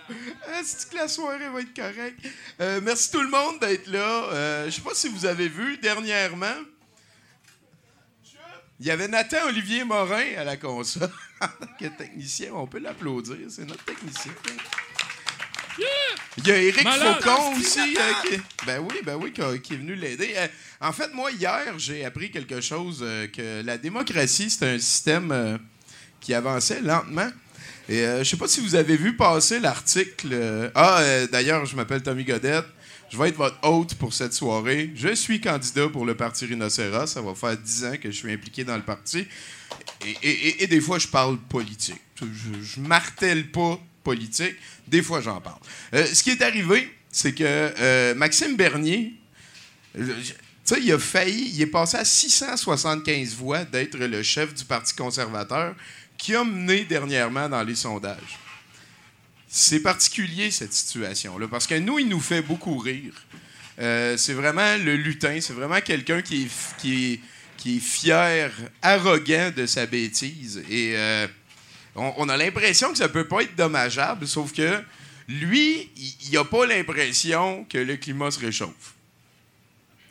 Est-ce 0.59 0.85
que 0.85 0.95
la 0.95 1.07
soirée 1.07 1.49
va 1.49 1.61
être 1.61 1.73
correcte? 1.73 2.25
Euh, 2.59 2.81
merci 2.83 3.11
tout 3.11 3.21
le 3.21 3.29
monde 3.29 3.59
d'être 3.59 3.87
là. 3.87 4.23
Euh, 4.31 4.65
je 4.65 4.71
sais 4.71 4.81
pas 4.81 4.93
si 4.93 5.07
vous 5.07 5.25
avez 5.25 5.47
vu 5.47 5.77
dernièrement. 5.77 6.55
Il 8.79 8.87
y 8.87 8.91
avait 8.91 9.07
Nathan 9.07 9.47
Olivier 9.47 9.83
Morin 9.83 10.35
à 10.37 10.43
la 10.43 10.57
console. 10.57 11.09
En 11.41 11.47
tant 11.47 11.73
que 11.77 11.87
technicien, 11.87 12.53
on 12.53 12.67
peut 12.67 12.79
l'applaudir. 12.79 13.35
C'est 13.49 13.65
notre 13.65 13.83
technicien. 13.83 14.31
Il 16.37 16.47
y 16.47 16.51
a 16.51 16.57
Éric 16.61 16.83
Malade. 16.83 17.21
Faucon 17.21 17.55
aussi. 17.59 17.79
euh, 17.79 18.29
qui- 18.29 18.41
Ben 18.65 18.79
oui, 18.79 18.95
ben 19.03 19.15
oui, 19.15 19.31
qui, 19.31 19.41
est 19.73 19.77
venu 19.77 19.95
l'aider. 19.95 20.33
Euh, 20.35 20.47
en 20.81 20.91
fait, 20.91 21.13
moi, 21.13 21.31
hier, 21.31 21.73
j'ai 21.77 22.03
appris 22.05 22.31
quelque 22.31 22.59
chose 22.61 22.99
euh, 23.01 23.27
que 23.27 23.63
la 23.65 23.77
démocratie, 23.77 24.49
c'est 24.49 24.67
un 24.75 24.79
système 24.79 25.59
qui 26.19 26.33
avançait 26.33 26.81
lentement. 26.81 27.29
Et 27.89 28.01
je 28.19 28.23
sais 28.23 28.37
pas 28.37 28.47
si 28.47 28.61
vous 28.61 28.75
avez 28.75 28.95
vu 28.95 29.15
passer 29.17 29.59
l'article. 29.59 30.71
Ah, 30.73 31.03
d'ailleurs, 31.31 31.65
je 31.65 31.75
m'appelle 31.75 32.01
Tommy 32.01 32.23
Godette. 32.23 32.65
Je 33.11 33.17
vais 33.17 33.27
être 33.29 33.35
votre 33.35 33.57
hôte 33.67 33.93
pour 33.95 34.13
cette 34.13 34.33
soirée. 34.33 34.89
Je 34.95 35.13
suis 35.13 35.41
candidat 35.41 35.89
pour 35.89 36.05
le 36.05 36.15
Parti 36.15 36.45
Rhinocéros. 36.45 37.07
Ça 37.07 37.21
va 37.21 37.35
faire 37.35 37.57
10 37.57 37.85
ans 37.85 37.95
que 38.01 38.09
je 38.09 38.15
suis 38.15 38.31
impliqué 38.31 38.63
dans 38.63 38.77
le 38.77 38.81
parti. 38.83 39.27
Et, 40.05 40.15
et- 40.23 40.47
et- 40.47 40.63
et 40.63 40.67
des 40.67 40.79
fois, 40.81 40.97
je 40.97 41.07
parle 41.09 41.37
politique. 41.37 41.99
Je, 42.21 42.25
je 42.63 42.79
martèle 42.79 43.51
pas 43.51 43.79
politique. 44.03 44.55
Des 44.87 45.01
fois, 45.01 45.21
j'en 45.21 45.39
parle. 45.41 45.59
Euh, 45.93 46.05
ce 46.05 46.21
qui 46.23 46.31
est 46.31 46.41
arrivé, 46.41 46.93
c'est 47.11 47.33
que 47.33 47.43
euh, 47.43 48.15
Maxime 48.15 48.55
Bernier, 48.55 49.13
euh, 49.97 50.13
tu 50.21 50.33
sais, 50.75 50.81
il 50.81 50.91
a 50.91 50.99
failli, 50.99 51.51
il 51.53 51.61
est 51.61 51.67
passé 51.67 51.97
à 51.97 52.05
675 52.05 53.35
voix 53.35 53.65
d'être 53.65 53.97
le 53.97 54.23
chef 54.23 54.53
du 54.53 54.65
Parti 54.65 54.93
conservateur 54.95 55.75
qui 56.17 56.35
a 56.35 56.43
mené 56.43 56.85
dernièrement 56.85 57.49
dans 57.49 57.63
les 57.63 57.75
sondages. 57.75 58.39
C'est 59.47 59.81
particulier, 59.81 60.51
cette 60.51 60.73
situation-là, 60.73 61.47
parce 61.47 61.67
que 61.67 61.75
nous, 61.75 61.99
il 61.99 62.07
nous 62.07 62.19
fait 62.19 62.41
beaucoup 62.41 62.77
rire. 62.77 63.13
C'est 63.77 64.33
vraiment 64.33 64.77
le 64.77 64.95
lutin, 64.95 65.39
c'est 65.41 65.53
vraiment 65.53 65.81
quelqu'un 65.81 66.21
qui 66.21 66.49
est, 67.65 67.79
fier, 67.79 68.51
arrogant 68.81 69.51
de 69.55 69.65
sa 69.65 69.85
bêtise. 69.85 70.63
Et 70.69 70.95
on, 71.95 72.29
a 72.29 72.37
l'impression 72.37 72.91
que 72.91 72.97
ça 72.97 73.09
peut 73.09 73.27
pas 73.27 73.41
être 73.43 73.55
dommageable, 73.55 74.27
sauf 74.27 74.51
que 74.53 74.81
lui, 75.27 75.89
il 76.25 76.31
n'a 76.33 76.43
pas 76.43 76.65
l'impression 76.65 77.63
que 77.65 77.77
le 77.77 77.95
climat 77.97 78.31
se 78.31 78.39
réchauffe. 78.39 78.93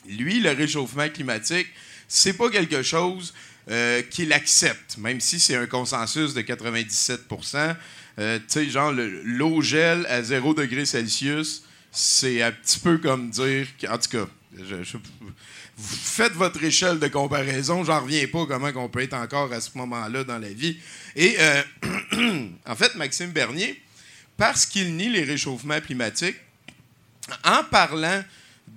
Lui, 0.09 0.41
le 0.41 0.51
réchauffement 0.51 1.09
climatique, 1.09 1.69
c'est 2.09 2.33
pas 2.35 2.51
quelque 2.51 2.83
chose 2.83 3.33
euh, 3.71 4.03
qu'il 4.03 4.33
accepte, 4.33 4.97
même 4.99 5.21
si 5.21 5.39
c'est 5.39 5.57
un 5.57 5.67
consensus 5.67 6.35
de 6.35 6.43
97% 6.43 7.77
euh, 8.19 8.39
Tu 8.39 8.45
sais, 8.49 8.69
genre, 8.71 8.93
le- 8.93 9.23
l'eau 9.23 9.63
gèle 9.63 10.05
à 10.09 10.23
0 10.23 10.55
degré 10.55 10.85
Celsius, 10.85 11.63
c'est 11.93 12.43
un 12.43 12.51
petit 12.53 12.79
peu 12.81 12.99
comme 12.99 13.31
dire. 13.31 13.67
En 13.89 13.99
tout 13.99 14.09
cas, 14.11 14.27
je- 14.59 14.83
je- 14.83 14.97
vous 15.77 15.97
faites 15.97 16.33
votre 16.33 16.63
échelle 16.63 16.99
de 16.99 17.09
comparaison, 17.09 17.83
j'en 17.85 18.03
reviens 18.03 18.27
pas 18.27 18.47
comment 18.47 18.71
on 18.77 18.89
peut 18.89 19.03
être 19.03 19.15
encore 19.15 19.53
à 19.53 19.61
ce 19.61 19.71
moment-là 19.77 20.25
dans 20.25 20.39
la 20.39 20.51
vie. 20.51 20.77
Et 21.17 21.37
euh, 21.39 21.63
en 22.67 22.77
fait, 22.77 22.95
Maxime 22.95 23.31
Bernier, 23.31 23.81
parce 24.37 24.67
qu'il 24.67 24.97
nie 24.97 25.09
les 25.09 25.25
réchauffements 25.25 25.81
climatiques, 25.81 26.37
en 27.45 27.65
parlant 27.65 28.23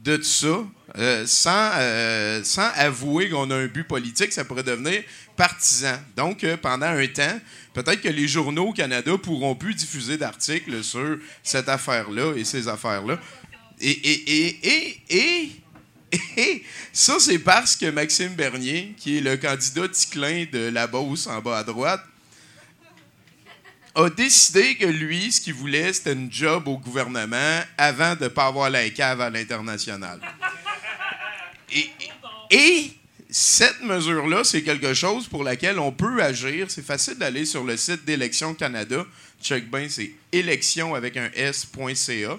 de 0.03 0.21
ça, 0.21 0.65
euh, 0.97 1.25
sans, 1.25 1.71
euh, 1.75 2.43
sans 2.43 2.69
avouer 2.75 3.29
qu'on 3.29 3.49
a 3.51 3.55
un 3.55 3.67
but 3.67 3.83
politique, 3.83 4.31
ça 4.31 4.45
pourrait 4.45 4.63
devenir 4.63 5.03
partisans. 5.35 5.99
Donc, 6.15 6.45
pendant 6.61 6.85
un 6.85 7.07
temps, 7.07 7.39
peut-être 7.73 8.01
que 8.01 8.09
les 8.09 8.27
journaux 8.27 8.69
au 8.69 8.73
Canada 8.73 9.17
pourront 9.17 9.55
plus 9.55 9.73
diffuser 9.73 10.17
d'articles 10.17 10.83
sur 10.83 11.17
cette 11.43 11.67
affaire-là 11.67 12.33
et 12.35 12.45
ces 12.45 12.67
affaires-là. 12.67 13.19
Et, 13.81 15.51
et 16.37 16.63
ça, 16.93 17.19
c'est 17.19 17.39
parce 17.39 17.75
que 17.75 17.89
Maxime 17.89 18.35
Bernier, 18.35 18.93
qui 18.97 19.17
est 19.17 19.21
le 19.21 19.37
candidat 19.37 19.87
ticlin 19.89 20.45
de 20.51 20.69
la 20.69 20.87
Beauce 20.87 21.27
en 21.27 21.41
bas 21.41 21.59
à 21.59 21.63
droite, 21.63 22.03
a 23.95 24.09
décidé 24.09 24.75
que 24.75 24.85
lui, 24.85 25.31
ce 25.31 25.39
qu'il 25.39 25.53
voulait, 25.53 25.93
c'était 25.93 26.13
une 26.13 26.31
job 26.31 26.67
au 26.67 26.77
gouvernement 26.77 27.61
avant 27.77 28.15
de 28.15 28.25
ne 28.25 28.27
pas 28.27 28.47
avoir 28.47 28.69
la 28.69 28.89
cave 28.89 29.21
à 29.21 29.29
l'international. 29.29 30.19
Et, 31.71 31.89
et 32.51 32.91
cette 33.29 33.81
mesure-là, 33.81 34.43
c'est 34.43 34.63
quelque 34.63 34.93
chose 34.93 35.27
pour 35.27 35.43
laquelle 35.43 35.79
on 35.79 35.91
peut 35.91 36.21
agir. 36.21 36.69
C'est 36.69 36.85
facile 36.85 37.15
d'aller 37.15 37.45
sur 37.45 37.63
le 37.63 37.77
site 37.77 38.05
d'Élections 38.05 38.53
Canada. 38.53 39.05
Check 39.41 39.69
bien, 39.69 39.87
c'est 39.89 40.11
élection 40.31 40.93
avec 40.93 41.17
un 41.17 41.29
S.ca. 41.33 42.37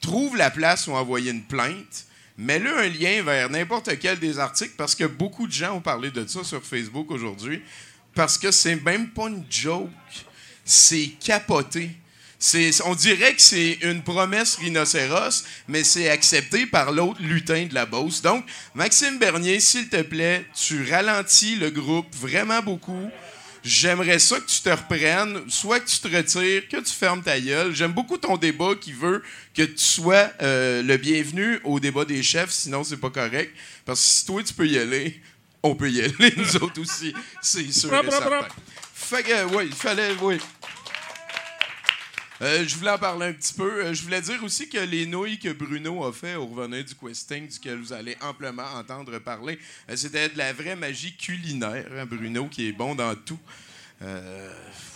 Trouve 0.00 0.36
la 0.36 0.50
place 0.50 0.86
où 0.86 0.92
envoyer 0.92 1.30
une 1.30 1.44
plainte. 1.44 2.06
Mets-le 2.36 2.76
un 2.76 2.88
lien 2.88 3.22
vers 3.22 3.48
n'importe 3.48 3.96
quel 3.98 4.18
des 4.18 4.38
articles 4.38 4.74
parce 4.76 4.94
que 4.94 5.04
beaucoup 5.04 5.46
de 5.46 5.52
gens 5.52 5.76
ont 5.76 5.80
parlé 5.80 6.10
de 6.10 6.26
ça 6.26 6.42
sur 6.42 6.64
Facebook 6.64 7.10
aujourd'hui. 7.10 7.62
Parce 8.14 8.38
que 8.38 8.50
c'est 8.50 8.76
même 8.76 9.10
pas 9.10 9.28
une 9.28 9.44
joke. 9.48 9.90
C'est 10.64 11.12
capoté. 11.20 11.90
On 12.84 12.94
dirait 12.94 13.34
que 13.34 13.42
c'est 13.42 13.78
une 13.82 14.02
promesse 14.02 14.56
rhinocéros, 14.56 15.44
mais 15.68 15.82
c'est 15.82 16.10
accepté 16.10 16.66
par 16.66 16.92
l'autre 16.92 17.20
lutin 17.22 17.66
de 17.66 17.74
la 17.74 17.86
Beauce. 17.86 18.20
Donc, 18.20 18.44
Maxime 18.74 19.18
Bernier, 19.18 19.60
s'il 19.60 19.88
te 19.88 20.02
plaît, 20.02 20.44
tu 20.54 20.90
ralentis 20.90 21.56
le 21.56 21.70
groupe 21.70 22.14
vraiment 22.14 22.60
beaucoup. 22.60 23.10
J'aimerais 23.64 24.18
ça 24.18 24.38
que 24.40 24.46
tu 24.46 24.60
te 24.60 24.68
reprennes, 24.68 25.40
soit 25.48 25.80
que 25.80 25.88
tu 25.88 25.98
te 25.98 26.08
retires, 26.08 26.68
que 26.68 26.76
tu 26.76 26.92
fermes 26.92 27.22
ta 27.22 27.40
gueule. 27.40 27.74
J'aime 27.74 27.92
beaucoup 27.92 28.18
ton 28.18 28.36
débat 28.36 28.74
qui 28.78 28.92
veut 28.92 29.22
que 29.54 29.62
tu 29.62 29.82
sois 29.82 30.30
euh, 30.42 30.82
le 30.82 30.96
bienvenu 30.98 31.60
au 31.64 31.80
débat 31.80 32.04
des 32.04 32.22
chefs, 32.22 32.50
sinon 32.50 32.84
c'est 32.84 32.98
pas 32.98 33.08
correct. 33.08 33.54
Parce 33.86 34.00
que 34.00 34.06
si 34.06 34.26
toi 34.26 34.42
tu 34.42 34.52
peux 34.52 34.68
y 34.68 34.78
aller, 34.78 35.18
on 35.62 35.74
peut 35.74 35.90
y 35.90 36.00
aller, 36.04 36.34
nous 36.36 36.56
autres 36.56 36.78
aussi. 36.78 37.14
C'est 37.40 37.72
sûr 37.72 37.94
et 37.94 38.10
certain. 38.10 38.46
Fait 38.92 39.22
que, 39.22 39.44
oui, 39.54 39.64
il 39.66 39.74
fallait, 39.74 40.14
oui. 40.20 40.38
Euh, 42.42 42.64
je 42.66 42.76
voulais 42.76 42.90
en 42.90 42.98
parler 42.98 43.26
un 43.26 43.32
petit 43.32 43.54
peu. 43.54 43.84
Euh, 43.84 43.94
je 43.94 44.02
voulais 44.02 44.20
dire 44.20 44.42
aussi 44.42 44.68
que 44.68 44.78
les 44.78 45.06
nouilles 45.06 45.38
que 45.38 45.52
Bruno 45.52 46.04
a 46.04 46.12
fait 46.12 46.34
au 46.34 46.46
revenir 46.46 46.84
du 46.84 46.94
questing, 46.94 47.48
duquel 47.48 47.78
vous 47.78 47.92
allez 47.92 48.16
amplement 48.20 48.66
entendre 48.74 49.18
parler, 49.20 49.58
euh, 49.88 49.96
c'était 49.96 50.28
de 50.28 50.38
la 50.38 50.52
vraie 50.52 50.76
magie 50.76 51.16
culinaire. 51.16 51.86
hein, 51.96 52.06
Bruno, 52.06 52.48
qui 52.48 52.68
est 52.68 52.72
bon 52.72 52.94
dans 52.94 53.14
tout. 53.14 53.38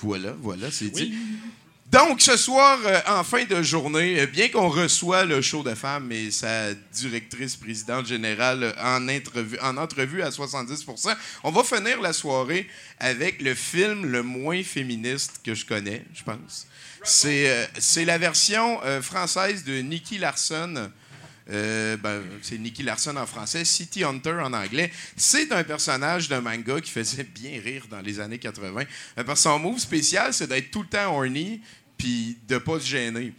Voilà, 0.03 0.33
voilà, 0.33 0.71
c'est 0.71 0.91
dit. 0.91 1.15
Donc, 1.91 2.21
ce 2.21 2.37
soir, 2.37 2.79
euh, 2.85 3.01
en 3.07 3.25
fin 3.25 3.47
de 3.47 3.63
journée, 3.63 4.21
euh, 4.21 4.27
bien 4.27 4.51
qu'on 4.51 4.69
reçoit 4.69 5.25
le 5.25 5.41
show 5.41 5.63
de 5.63 5.75
femmes 5.75 6.13
et 6.13 6.31
sa 6.31 6.75
directrice 6.93 7.57
présidente 7.57 8.05
générale 8.05 8.63
euh, 8.63 8.73
en 8.79 9.09
entrevue, 9.09 9.59
en 9.61 9.79
entrevue 9.79 10.21
à 10.21 10.29
70% 10.29 11.17
on 11.45 11.51
va 11.51 11.65
finir 11.65 12.03
la 12.03 12.13
soirée 12.13 12.69
avec 12.99 13.41
le 13.41 13.55
film 13.55 14.05
le 14.05 14.23
moins 14.23 14.63
féministe 14.63 15.41
que 15.43 15.55
je 15.55 15.65
connais, 15.65 16.05
je 16.13 16.23
pense. 16.25 16.67
C'est 17.05 17.51
euh, 17.51 17.67
c'est 17.79 18.05
la 18.05 18.19
version 18.19 18.81
euh, 18.85 19.01
française 19.03 19.65
de 19.65 19.79
Nicky 19.79 20.19
Larson. 20.19 20.91
Euh, 21.51 21.97
ben, 21.97 22.23
c'est 22.43 22.59
Nicky 22.59 22.83
Larson 22.83 23.17
en 23.17 23.27
français, 23.27 23.65
City 23.65 24.05
Hunter 24.05 24.37
en 24.43 24.53
anglais. 24.53 24.93
C'est 25.17 25.51
un 25.53 25.65
personnage 25.65 26.29
d'un 26.29 26.43
manga 26.43 26.81
qui 26.81 26.91
faisait 26.91 27.25
bien 27.25 27.61
rire 27.61 27.87
dans 27.91 28.01
les 28.01 28.21
années 28.21 28.39
80. 28.39 28.83
Euh, 28.83 29.25
parce 29.25 29.41
que 29.41 29.49
son 29.49 29.59
move 29.59 29.79
spécial, 29.79 30.35
c'est 30.35 30.47
d'être 30.47 30.71
tout 30.71 30.83
le 30.83 30.89
temps 30.89 31.15
horny 31.15 31.63
puis 31.97 32.39
de 32.47 32.59
pas 32.59 32.79
se 32.79 32.87
gêner. 32.87 33.33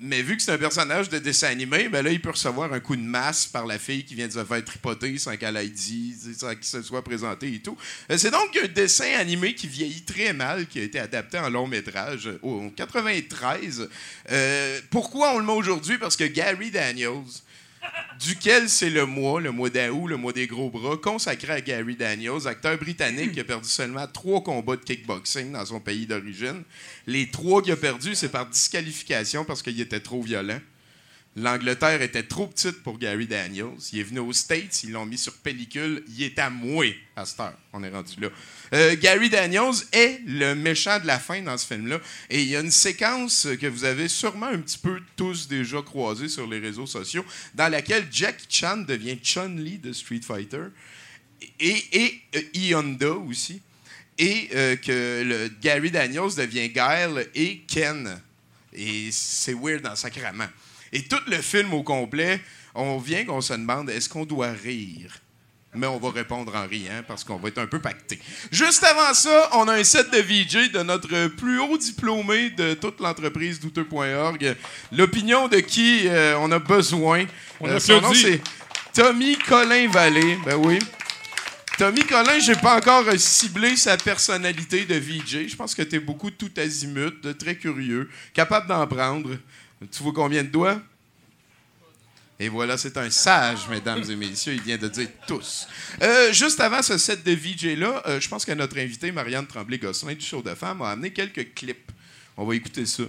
Mais 0.00 0.22
vu 0.22 0.36
que 0.36 0.42
c'est 0.42 0.52
un 0.52 0.58
personnage 0.58 1.08
de 1.08 1.18
dessin 1.18 1.48
animé, 1.48 1.88
ben 1.88 2.04
là, 2.04 2.10
il 2.10 2.20
peut 2.20 2.30
recevoir 2.30 2.72
un 2.72 2.80
coup 2.80 2.96
de 2.96 3.02
masse 3.02 3.46
par 3.46 3.66
la 3.66 3.78
fille 3.78 4.04
qui 4.04 4.14
vient 4.14 4.26
de 4.26 4.32
se 4.32 4.44
faire 4.44 4.64
tripoter 4.64 5.16
sans 5.18 5.36
qu'elle 5.36 5.56
ait 5.56 5.68
dit, 5.68 6.14
sans 6.36 6.54
qu'il 6.54 6.64
se 6.64 6.82
soit 6.82 7.02
présenté 7.02 7.54
et 7.54 7.60
tout. 7.60 7.76
Euh, 8.10 8.18
C'est 8.18 8.30
donc 8.30 8.56
un 8.62 8.68
dessin 8.68 9.12
animé 9.18 9.54
qui 9.54 9.68
vieillit 9.68 10.02
très 10.02 10.32
mal, 10.32 10.66
qui 10.66 10.80
a 10.80 10.82
été 10.82 10.98
adapté 10.98 11.38
en 11.38 11.48
long 11.48 11.66
métrage 11.66 12.26
euh, 12.26 12.38
en 12.42 12.68
93. 12.70 13.88
Euh, 14.30 14.80
pourquoi 14.90 15.34
on 15.34 15.38
le 15.38 15.44
met 15.44 15.52
aujourd'hui? 15.52 15.96
Parce 15.98 16.16
que 16.16 16.24
Gary 16.24 16.70
Daniels, 16.70 17.24
duquel 18.18 18.68
c'est 18.68 18.90
le 18.90 19.06
mois, 19.06 19.40
le 19.40 19.50
mois 19.50 19.70
d'août, 19.70 20.06
le 20.06 20.16
mois 20.16 20.32
des 20.32 20.46
gros 20.46 20.70
bras, 20.70 20.96
consacré 20.96 21.52
à 21.52 21.60
Gary 21.60 21.96
Daniels, 21.96 22.46
acteur 22.46 22.78
britannique 22.78 23.32
qui 23.32 23.40
a 23.40 23.44
perdu 23.44 23.68
seulement 23.68 24.06
trois 24.06 24.42
combats 24.42 24.76
de 24.76 24.82
kickboxing 24.82 25.52
dans 25.52 25.66
son 25.66 25.80
pays 25.80 26.06
d'origine. 26.06 26.62
Les 27.06 27.30
trois 27.30 27.62
qu'il 27.62 27.72
a 27.72 27.76
perdus, 27.76 28.14
c'est 28.14 28.30
par 28.30 28.46
disqualification 28.46 29.44
parce 29.44 29.62
qu'il 29.62 29.80
était 29.80 30.00
trop 30.00 30.22
violent. 30.22 30.60
L'Angleterre 31.38 32.00
était 32.00 32.22
trop 32.22 32.46
petite 32.46 32.82
pour 32.82 32.98
Gary 32.98 33.26
Daniels. 33.26 33.76
Il 33.92 33.98
est 33.98 34.04
venu 34.04 34.20
aux 34.20 34.32
States, 34.32 34.84
ils 34.84 34.92
l'ont 34.92 35.04
mis 35.04 35.18
sur 35.18 35.34
pellicule. 35.34 36.02
Il 36.08 36.22
est 36.22 36.38
à 36.38 36.48
mouer 36.48 36.98
à 37.14 37.26
cette 37.26 37.40
heure. 37.40 37.58
On 37.74 37.82
est 37.84 37.90
rendu 37.90 38.18
là. 38.18 38.28
Euh, 38.72 38.96
Gary 38.98 39.30
Daniels 39.30 39.74
est 39.92 40.20
le 40.26 40.54
méchant 40.54 40.98
de 40.98 41.06
la 41.06 41.18
fin 41.18 41.40
dans 41.42 41.56
ce 41.56 41.66
film-là. 41.66 42.00
Et 42.30 42.42
il 42.42 42.48
y 42.48 42.56
a 42.56 42.60
une 42.60 42.70
séquence 42.70 43.46
que 43.60 43.66
vous 43.66 43.84
avez 43.84 44.08
sûrement 44.08 44.46
un 44.46 44.58
petit 44.58 44.78
peu 44.78 45.00
tous 45.16 45.48
déjà 45.48 45.82
croisée 45.82 46.28
sur 46.28 46.46
les 46.46 46.58
réseaux 46.58 46.86
sociaux, 46.86 47.24
dans 47.54 47.68
laquelle 47.68 48.06
Jackie 48.10 48.46
Chan 48.48 48.78
devient 48.78 49.18
Chun-Li 49.22 49.78
de 49.78 49.92
Street 49.92 50.20
Fighter. 50.22 50.64
Et, 51.60 51.84
et 51.92 52.74
euh, 52.74 53.14
aussi. 53.14 53.60
Et 54.18 54.48
euh, 54.54 54.76
que 54.76 55.50
Gary 55.60 55.90
Daniels 55.90 56.34
devient 56.36 56.68
Guile 56.68 57.28
et 57.34 57.58
Ken. 57.68 58.20
Et 58.72 59.10
c'est 59.12 59.54
weird 59.54 59.82
dans 59.82 59.96
sacrament. 59.96 60.48
Et 60.92 61.02
tout 61.02 61.20
le 61.26 61.40
film 61.42 61.74
au 61.74 61.82
complet, 61.82 62.40
on 62.74 62.98
vient 62.98 63.24
qu'on 63.24 63.40
se 63.40 63.52
demande 63.52 63.90
est-ce 63.90 64.08
qu'on 64.08 64.24
doit 64.24 64.52
rire? 64.52 65.20
Mais 65.76 65.86
on 65.86 65.98
va 65.98 66.10
répondre 66.10 66.54
en 66.54 66.66
riant 66.66 67.02
parce 67.06 67.24
qu'on 67.24 67.36
va 67.36 67.48
être 67.48 67.58
un 67.58 67.66
peu 67.66 67.78
pacté. 67.78 68.18
Juste 68.50 68.82
avant 68.84 69.14
ça, 69.14 69.50
on 69.52 69.68
a 69.68 69.74
un 69.74 69.84
set 69.84 70.10
de 70.10 70.18
VJ 70.18 70.72
de 70.72 70.82
notre 70.82 71.28
plus 71.28 71.60
haut 71.60 71.78
diplômé 71.78 72.50
de 72.50 72.74
toute 72.74 73.00
l'entreprise 73.00 73.60
douteux.org. 73.60 74.56
L'opinion 74.92 75.48
de 75.48 75.58
qui 75.58 76.08
euh, 76.08 76.38
on 76.38 76.50
a 76.52 76.58
besoin. 76.58 77.24
On 77.60 77.68
Euh, 77.68 77.78
son 77.78 78.00
nom, 78.00 78.14
c'est 78.14 78.40
Tommy 78.92 79.36
Colin 79.36 79.88
Vallée. 79.88 80.38
Ben 80.44 80.56
oui. 80.56 80.78
Tommy 81.78 82.02
Collin, 82.04 82.38
j'ai 82.38 82.54
pas 82.54 82.76
encore 82.76 83.04
ciblé 83.18 83.76
sa 83.76 83.98
personnalité 83.98 84.86
de 84.86 84.94
VJ. 84.94 85.48
Je 85.48 85.56
pense 85.56 85.74
que 85.74 85.82
tu 85.82 85.96
es 85.96 86.00
beaucoup 86.00 86.30
tout 86.30 86.50
azimut, 86.56 87.22
de 87.22 87.32
très 87.32 87.56
curieux, 87.56 88.08
capable 88.32 88.66
d'en 88.66 88.86
prendre. 88.86 89.36
Tu 89.92 90.02
vois 90.02 90.12
combien 90.14 90.42
de 90.42 90.48
doigts? 90.48 90.80
Et 92.38 92.48
voilà, 92.48 92.76
c'est 92.76 92.96
un 92.98 93.08
sage, 93.08 93.68
mesdames 93.68 94.02
et 94.10 94.16
messieurs. 94.16 94.54
Il 94.54 94.62
vient 94.62 94.76
de 94.76 94.88
dire 94.88 95.08
tous. 95.26 95.66
Euh, 96.02 96.32
juste 96.32 96.60
avant 96.60 96.82
ce 96.82 96.98
set 96.98 97.24
de 97.24 97.32
VJ-là, 97.32 98.02
euh, 98.06 98.20
je 98.20 98.28
pense 98.28 98.44
que 98.44 98.52
notre 98.52 98.78
invitée, 98.78 99.10
Marianne 99.10 99.46
Tremblay-Gosselin 99.46 100.14
du 100.14 100.24
show 100.24 100.42
de 100.42 100.54
femmes, 100.54 100.82
a 100.82 100.90
amené 100.90 101.12
quelques 101.12 101.54
clips. 101.54 101.90
On 102.36 102.44
va 102.44 102.54
écouter 102.54 102.84
ça. 102.84 103.04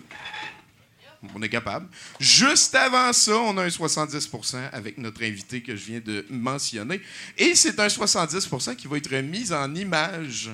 On 1.36 1.42
est 1.42 1.50
capable. 1.50 1.88
Juste 2.20 2.76
avant 2.76 3.12
ça, 3.12 3.36
on 3.36 3.58
a 3.58 3.64
un 3.64 3.68
70% 3.68 4.70
avec 4.72 4.98
notre 4.98 5.24
invité 5.24 5.62
que 5.62 5.76
je 5.76 5.86
viens 5.86 6.00
de 6.00 6.26
mentionner. 6.30 7.02
Et 7.38 7.56
c'est 7.56 7.80
un 7.80 7.88
70% 7.88 8.76
qui 8.76 8.88
va 8.88 8.98
être 8.98 9.14
mis 9.16 9.52
en 9.52 9.74
image 9.76 10.52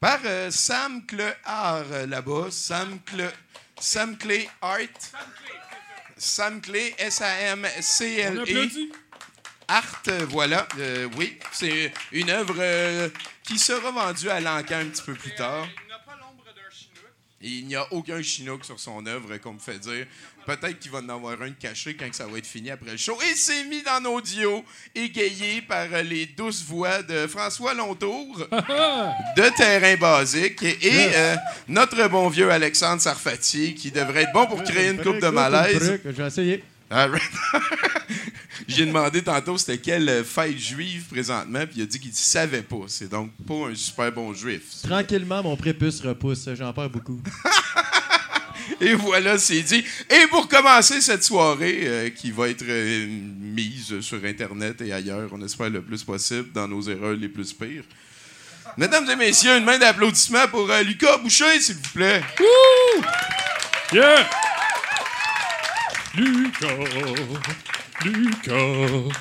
par 0.00 0.20
euh, 0.24 0.50
Sam 0.50 1.04
Clehart 1.06 1.86
euh, 1.92 2.06
là-bas. 2.06 2.48
Sam, 2.50 2.98
Cle... 3.04 3.30
Art. 4.60 4.78
On 6.18 6.60
S-A-M-C-L-E. 6.98 8.68
Art, 9.68 10.02
voilà. 10.28 10.66
Euh, 10.78 11.08
oui, 11.16 11.38
c'est 11.52 11.92
une 12.12 12.30
œuvre 12.30 12.54
euh, 12.58 13.08
qui 13.42 13.58
sera 13.58 13.90
vendue 13.90 14.30
à 14.30 14.40
l'encan 14.40 14.76
un 14.76 14.86
petit 14.86 15.02
peu 15.02 15.14
plus 15.14 15.34
tard. 15.34 15.66
Il 17.40 17.66
n'y 17.66 17.76
a 17.76 17.92
aucun 17.92 18.22
chinook 18.22 18.64
sur 18.64 18.80
son 18.80 19.04
œuvre, 19.06 19.36
qu'on 19.38 19.54
me 19.54 19.58
fait 19.58 19.78
dire. 19.78 20.06
Peut-être 20.46 20.78
qu'il 20.78 20.90
va 20.90 20.98
en 20.98 21.08
avoir 21.08 21.40
un 21.42 21.50
caché 21.50 21.94
quand 21.96 22.06
ça 22.12 22.26
va 22.26 22.38
être 22.38 22.46
fini 22.46 22.70
après 22.70 22.92
le 22.92 22.96
show. 22.96 23.18
Et 23.30 23.34
c'est 23.34 23.64
mis 23.64 23.82
dans 23.82 24.02
audio, 24.12 24.64
égayé 24.94 25.60
par 25.62 25.86
euh, 25.92 26.02
les 26.02 26.26
douces 26.26 26.62
voix 26.64 27.02
de 27.02 27.26
François 27.26 27.74
Lontour, 27.74 28.38
de 28.50 29.56
Terrain 29.56 29.96
Basique, 29.96 30.62
et, 30.62 30.76
Yes. 30.82 31.12
euh, 31.16 31.36
notre 31.68 32.08
bon 32.08 32.28
vieux 32.28 32.50
Alexandre 32.50 33.02
Sarfati, 33.02 33.74
qui 33.74 33.90
devrait 33.90 34.22
être 34.22 34.32
bon 34.32 34.46
pour 34.46 34.62
créer 34.62 34.90
une 34.90 35.02
coupe 35.02 35.18
de 35.20 35.28
malaise. 35.28 35.98
Je 36.04 36.10
vais 36.10 36.26
essayer. 36.26 36.64
J'ai 38.68 38.86
demandé 38.86 39.22
tantôt 39.22 39.58
c'était 39.58 39.78
quelle 39.78 40.08
euh, 40.08 40.24
fête 40.24 40.56
juive 40.58 41.04
présentement, 41.10 41.60
puis 41.66 41.76
il 41.78 41.82
a 41.82 41.86
dit 41.86 41.98
qu'il 42.00 42.10
ne 42.10 42.14
savait 42.16 42.62
pas. 42.62 42.84
C'est 42.88 43.08
donc 43.08 43.30
pas 43.46 43.68
un 43.70 43.74
super 43.74 44.10
bon 44.12 44.32
juif. 44.32 44.62
Tranquillement, 44.82 45.42
mon 45.42 45.56
prépuce 45.56 46.00
repousse. 46.00 46.48
J'en 46.54 46.72
perds 46.72 46.90
beaucoup. 46.90 47.20
Et 48.80 48.94
voilà, 48.94 49.38
c'est 49.38 49.62
dit. 49.62 49.84
Et 50.10 50.26
pour 50.28 50.48
commencer 50.48 51.00
cette 51.00 51.22
soirée, 51.22 51.80
euh, 51.84 52.10
qui 52.10 52.30
va 52.30 52.48
être 52.48 52.64
euh, 52.66 53.06
mise 53.06 54.00
sur 54.00 54.24
Internet 54.24 54.80
et 54.80 54.92
ailleurs, 54.92 55.30
on 55.32 55.42
espère 55.42 55.70
le 55.70 55.82
plus 55.82 56.04
possible, 56.04 56.52
dans 56.52 56.68
nos 56.68 56.82
erreurs 56.82 57.14
les 57.14 57.28
plus 57.28 57.52
pires, 57.52 57.84
Mesdames 58.76 59.08
et 59.08 59.16
messieurs, 59.16 59.56
une 59.56 59.64
main 59.64 59.78
d'applaudissement 59.78 60.48
pour 60.48 60.70
euh, 60.70 60.82
Lucas 60.82 61.16
Boucher, 61.18 61.60
s'il 61.60 61.76
vous 61.76 61.92
plaît. 61.94 62.22
Yeah! 63.90 64.28
Lucas, 66.14 66.76
Lucas. 68.04 69.14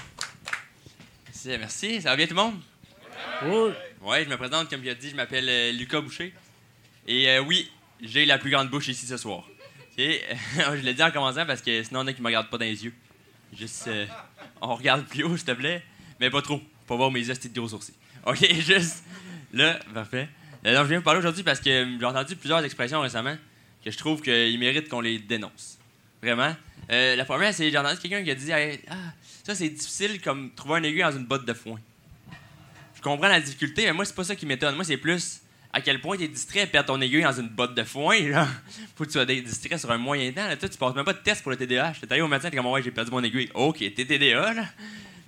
Merci, 1.25 1.47
merci. 1.47 2.01
Ça 2.01 2.09
va 2.09 2.15
bien 2.17 2.27
tout 2.27 2.33
le 2.33 2.41
monde? 2.41 2.59
Oui. 3.43 3.71
Ouais, 4.01 4.25
je 4.25 4.29
me 4.29 4.35
présente, 4.35 4.69
comme 4.69 4.83
il 4.83 4.89
a 4.89 4.95
dit, 4.95 5.11
je 5.11 5.15
m'appelle 5.15 5.47
euh, 5.47 5.71
Lucas 5.71 6.01
Boucher. 6.01 6.33
Et 7.07 7.29
euh, 7.29 7.39
oui, 7.39 7.71
j'ai 8.01 8.25
la 8.25 8.37
plus 8.37 8.51
grande 8.51 8.69
bouche 8.69 8.87
ici 8.87 9.05
ce 9.05 9.17
soir. 9.17 9.39
OK? 9.97 9.97
je 9.97 10.81
l'ai 10.81 10.93
dit 10.93 11.03
en 11.03 11.11
commençant 11.11 11.45
parce 11.45 11.61
que 11.61 11.83
sinon, 11.83 12.01
on 12.01 12.07
a 12.07 12.13
qui 12.13 12.21
me 12.21 12.27
regardent 12.27 12.49
pas 12.49 12.57
dans 12.57 12.65
les 12.65 12.85
yeux. 12.85 12.93
Juste, 13.57 13.87
euh, 13.87 14.05
on 14.61 14.75
regarde 14.75 15.05
plus 15.05 15.23
haut, 15.23 15.37
s'il 15.37 15.45
te 15.45 15.51
plaît. 15.51 15.83
Mais 16.19 16.29
pas 16.29 16.41
trop. 16.41 16.61
Pas 16.87 16.95
voir 16.95 17.11
mes 17.11 17.29
hosties 17.29 17.49
de 17.49 17.59
gros 17.59 17.69
sourcils. 17.69 17.93
OK, 18.25 18.45
juste. 18.59 19.03
Là, 19.53 19.79
parfait. 19.93 20.27
Euh, 20.65 20.73
donc, 20.73 20.83
je 20.83 20.89
viens 20.89 20.97
vous 20.97 21.03
parler 21.03 21.19
aujourd'hui 21.19 21.43
parce 21.43 21.59
que 21.59 21.69
euh, 21.69 21.99
j'ai 21.99 22.05
entendu 22.05 22.35
plusieurs 22.35 22.63
expressions 22.63 23.01
récemment 23.01 23.35
que 23.83 23.91
je 23.91 23.97
trouve 23.97 24.21
qu'ils 24.21 24.59
méritent 24.59 24.89
qu'on 24.89 25.01
les 25.01 25.19
dénonce. 25.19 25.77
Vraiment. 26.21 26.55
Euh, 26.91 27.15
la 27.15 27.25
première, 27.25 27.53
c'est 27.53 27.69
j'ai 27.69 27.77
entendu 27.77 27.99
quelqu'un 27.99 28.23
qui 28.23 28.31
a 28.31 28.35
dit 28.35 28.51
Ah, 28.87 28.95
ça, 29.43 29.53
c'est 29.55 29.69
difficile 29.69 30.21
comme 30.21 30.51
trouver 30.51 30.79
un 30.79 30.83
aiguille 30.83 31.01
dans 31.01 31.11
une 31.11 31.25
botte 31.25 31.45
de 31.45 31.53
foin. 31.53 31.79
Je 32.95 33.01
comprends 33.01 33.27
la 33.27 33.39
difficulté, 33.39 33.85
mais 33.85 33.93
moi, 33.93 34.05
c'est 34.05 34.15
pas 34.15 34.23
ça 34.23 34.35
qui 34.35 34.45
m'étonne. 34.45 34.75
Moi, 34.75 34.83
c'est 34.83 34.97
plus 34.97 35.41
à 35.75 35.81
quel 35.81 35.99
point 35.99 36.15
tu 36.15 36.23
es 36.23 36.27
distrait 36.29 36.67
perdre 36.67 36.87
ton 36.87 37.01
aiguille 37.01 37.23
dans 37.23 37.33
une 37.33 37.49
botte 37.49 37.75
de 37.75 37.83
foin. 37.83 38.17
Là. 38.29 38.47
Faut 38.95 39.03
que 39.03 39.09
tu 39.09 39.13
sois 39.13 39.25
distrait 39.25 39.77
sur 39.77 39.91
un 39.91 39.97
moyen 39.97 40.31
temps. 40.31 40.47
Là. 40.47 40.55
Toi, 40.55 40.69
tu 40.69 40.77
passes 40.77 40.95
même 40.95 41.03
pas 41.03 41.11
de 41.11 41.17
test 41.17 41.41
pour 41.41 41.51
le 41.51 41.57
TDAH. 41.57 41.95
T'es 41.99 42.13
allé 42.13 42.21
au 42.21 42.29
médecin, 42.29 42.49
t'es 42.49 42.55
comme 42.55 42.67
Ouais, 42.67 42.81
j'ai 42.81 42.91
perdu 42.91 43.11
mon 43.11 43.21
aiguille. 43.21 43.49
Ok, 43.53 43.79
t'es 43.79 44.05
TDA, 44.05 44.53
là. 44.53 44.65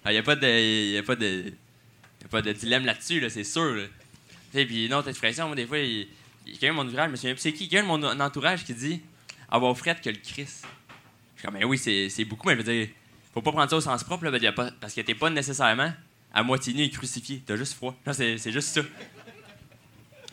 Il 0.05 0.11
n'y 0.11 0.17
a 0.17 0.23
pas 0.23 0.37
de. 0.37 0.99
A 0.99 1.03
pas 1.03 1.17
de. 1.17 1.51
a 2.23 2.27
pas 2.29 2.41
de 2.41 2.53
dilemme 2.53 2.85
là-dessus, 2.85 3.19
là, 3.19 3.29
c'est 3.29 3.43
sûr. 3.43 3.75
là. 3.75 3.83
Tu 3.83 4.59
sais, 4.59 4.65
puis 4.65 4.85
une 4.85 4.93
autre 4.93 5.09
expression, 5.09 5.47
moi, 5.47 5.55
des 5.57 5.67
fois, 5.67 5.79
il 5.79 5.99
y 5.99 6.03
a 6.03 6.05
quelqu'un 6.51 6.69
de 6.69 6.73
mon 6.75 6.87
entourage, 6.87 7.07
je 7.07 7.11
me 7.11 7.15
souviens 7.17 7.35
c'est 7.37 7.51
qui, 7.51 7.67
quelqu'un 7.67 7.83
de 7.83 8.05
mon 8.05 8.21
entourage 8.21 8.63
qui 8.63 8.73
dit 8.73 9.01
avoir 9.51 9.77
frette 9.77 9.99
que 9.99 10.09
le 10.09 10.15
Christ. 10.15 10.65
Je 11.35 11.41
suis 11.41 11.45
comme, 11.45 11.59
ben 11.59 11.65
oui, 11.65 11.77
c'est 11.77 12.23
beaucoup, 12.23 12.47
mais 12.47 12.53
je 12.53 12.61
veux 12.61 12.73
dire, 12.73 12.87
faut 13.33 13.41
pas 13.41 13.51
prendre 13.51 13.69
ça 13.69 13.75
au 13.75 13.81
sens 13.81 14.01
propre, 14.05 14.23
là, 14.23 14.53
parce 14.79 14.93
que 14.93 15.01
t'es 15.01 15.13
pas 15.13 15.29
nécessairement 15.29 15.91
à 16.33 16.41
moitié 16.41 16.73
nu 16.73 16.83
et 16.83 16.89
crucifié. 16.89 17.43
T'as 17.45 17.57
juste 17.57 17.73
froid. 17.73 17.99
Non, 18.07 18.13
c'est 18.13 18.51
juste 18.53 18.69
ça. 18.69 18.81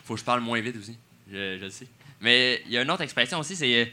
Faut 0.05 0.15
que 0.15 0.21
je 0.21 0.25
parle 0.25 0.41
moins 0.41 0.61
vite 0.61 0.77
aussi. 0.77 0.97
Je, 1.31 1.59
le 1.59 1.71
sais. 1.71 1.87
Mais 2.21 2.63
il 2.67 2.73
y 2.73 2.79
a 2.79 2.83
une 2.83 2.91
autre 2.91 3.03
expression 3.03 3.39
aussi, 3.39 3.57
c'est 3.57 3.83
euh, 3.83 3.87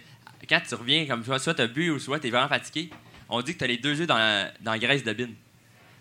quand 0.48 0.62
tu 0.68 0.76
reviens, 0.76 1.06
comme 1.06 1.24
soit, 1.24 1.40
soit 1.40 1.54
t'as 1.54 1.68
bu 1.68 1.90
ou 1.90 2.00
soit 2.00 2.20
t'es 2.20 2.30
vraiment 2.30 2.50
fatigué, 2.50 2.90
on 3.30 3.42
dit 3.42 3.54
que 3.54 3.60
t'as 3.60 3.68
les 3.68 3.78
deux 3.78 3.98
yeux 3.98 4.08
dans 4.08 4.18
la, 4.18 4.52
dans 4.60 4.78
graisse 4.78 5.04
de 5.04 5.14
bine. 5.14 5.28
Tu 5.28 5.36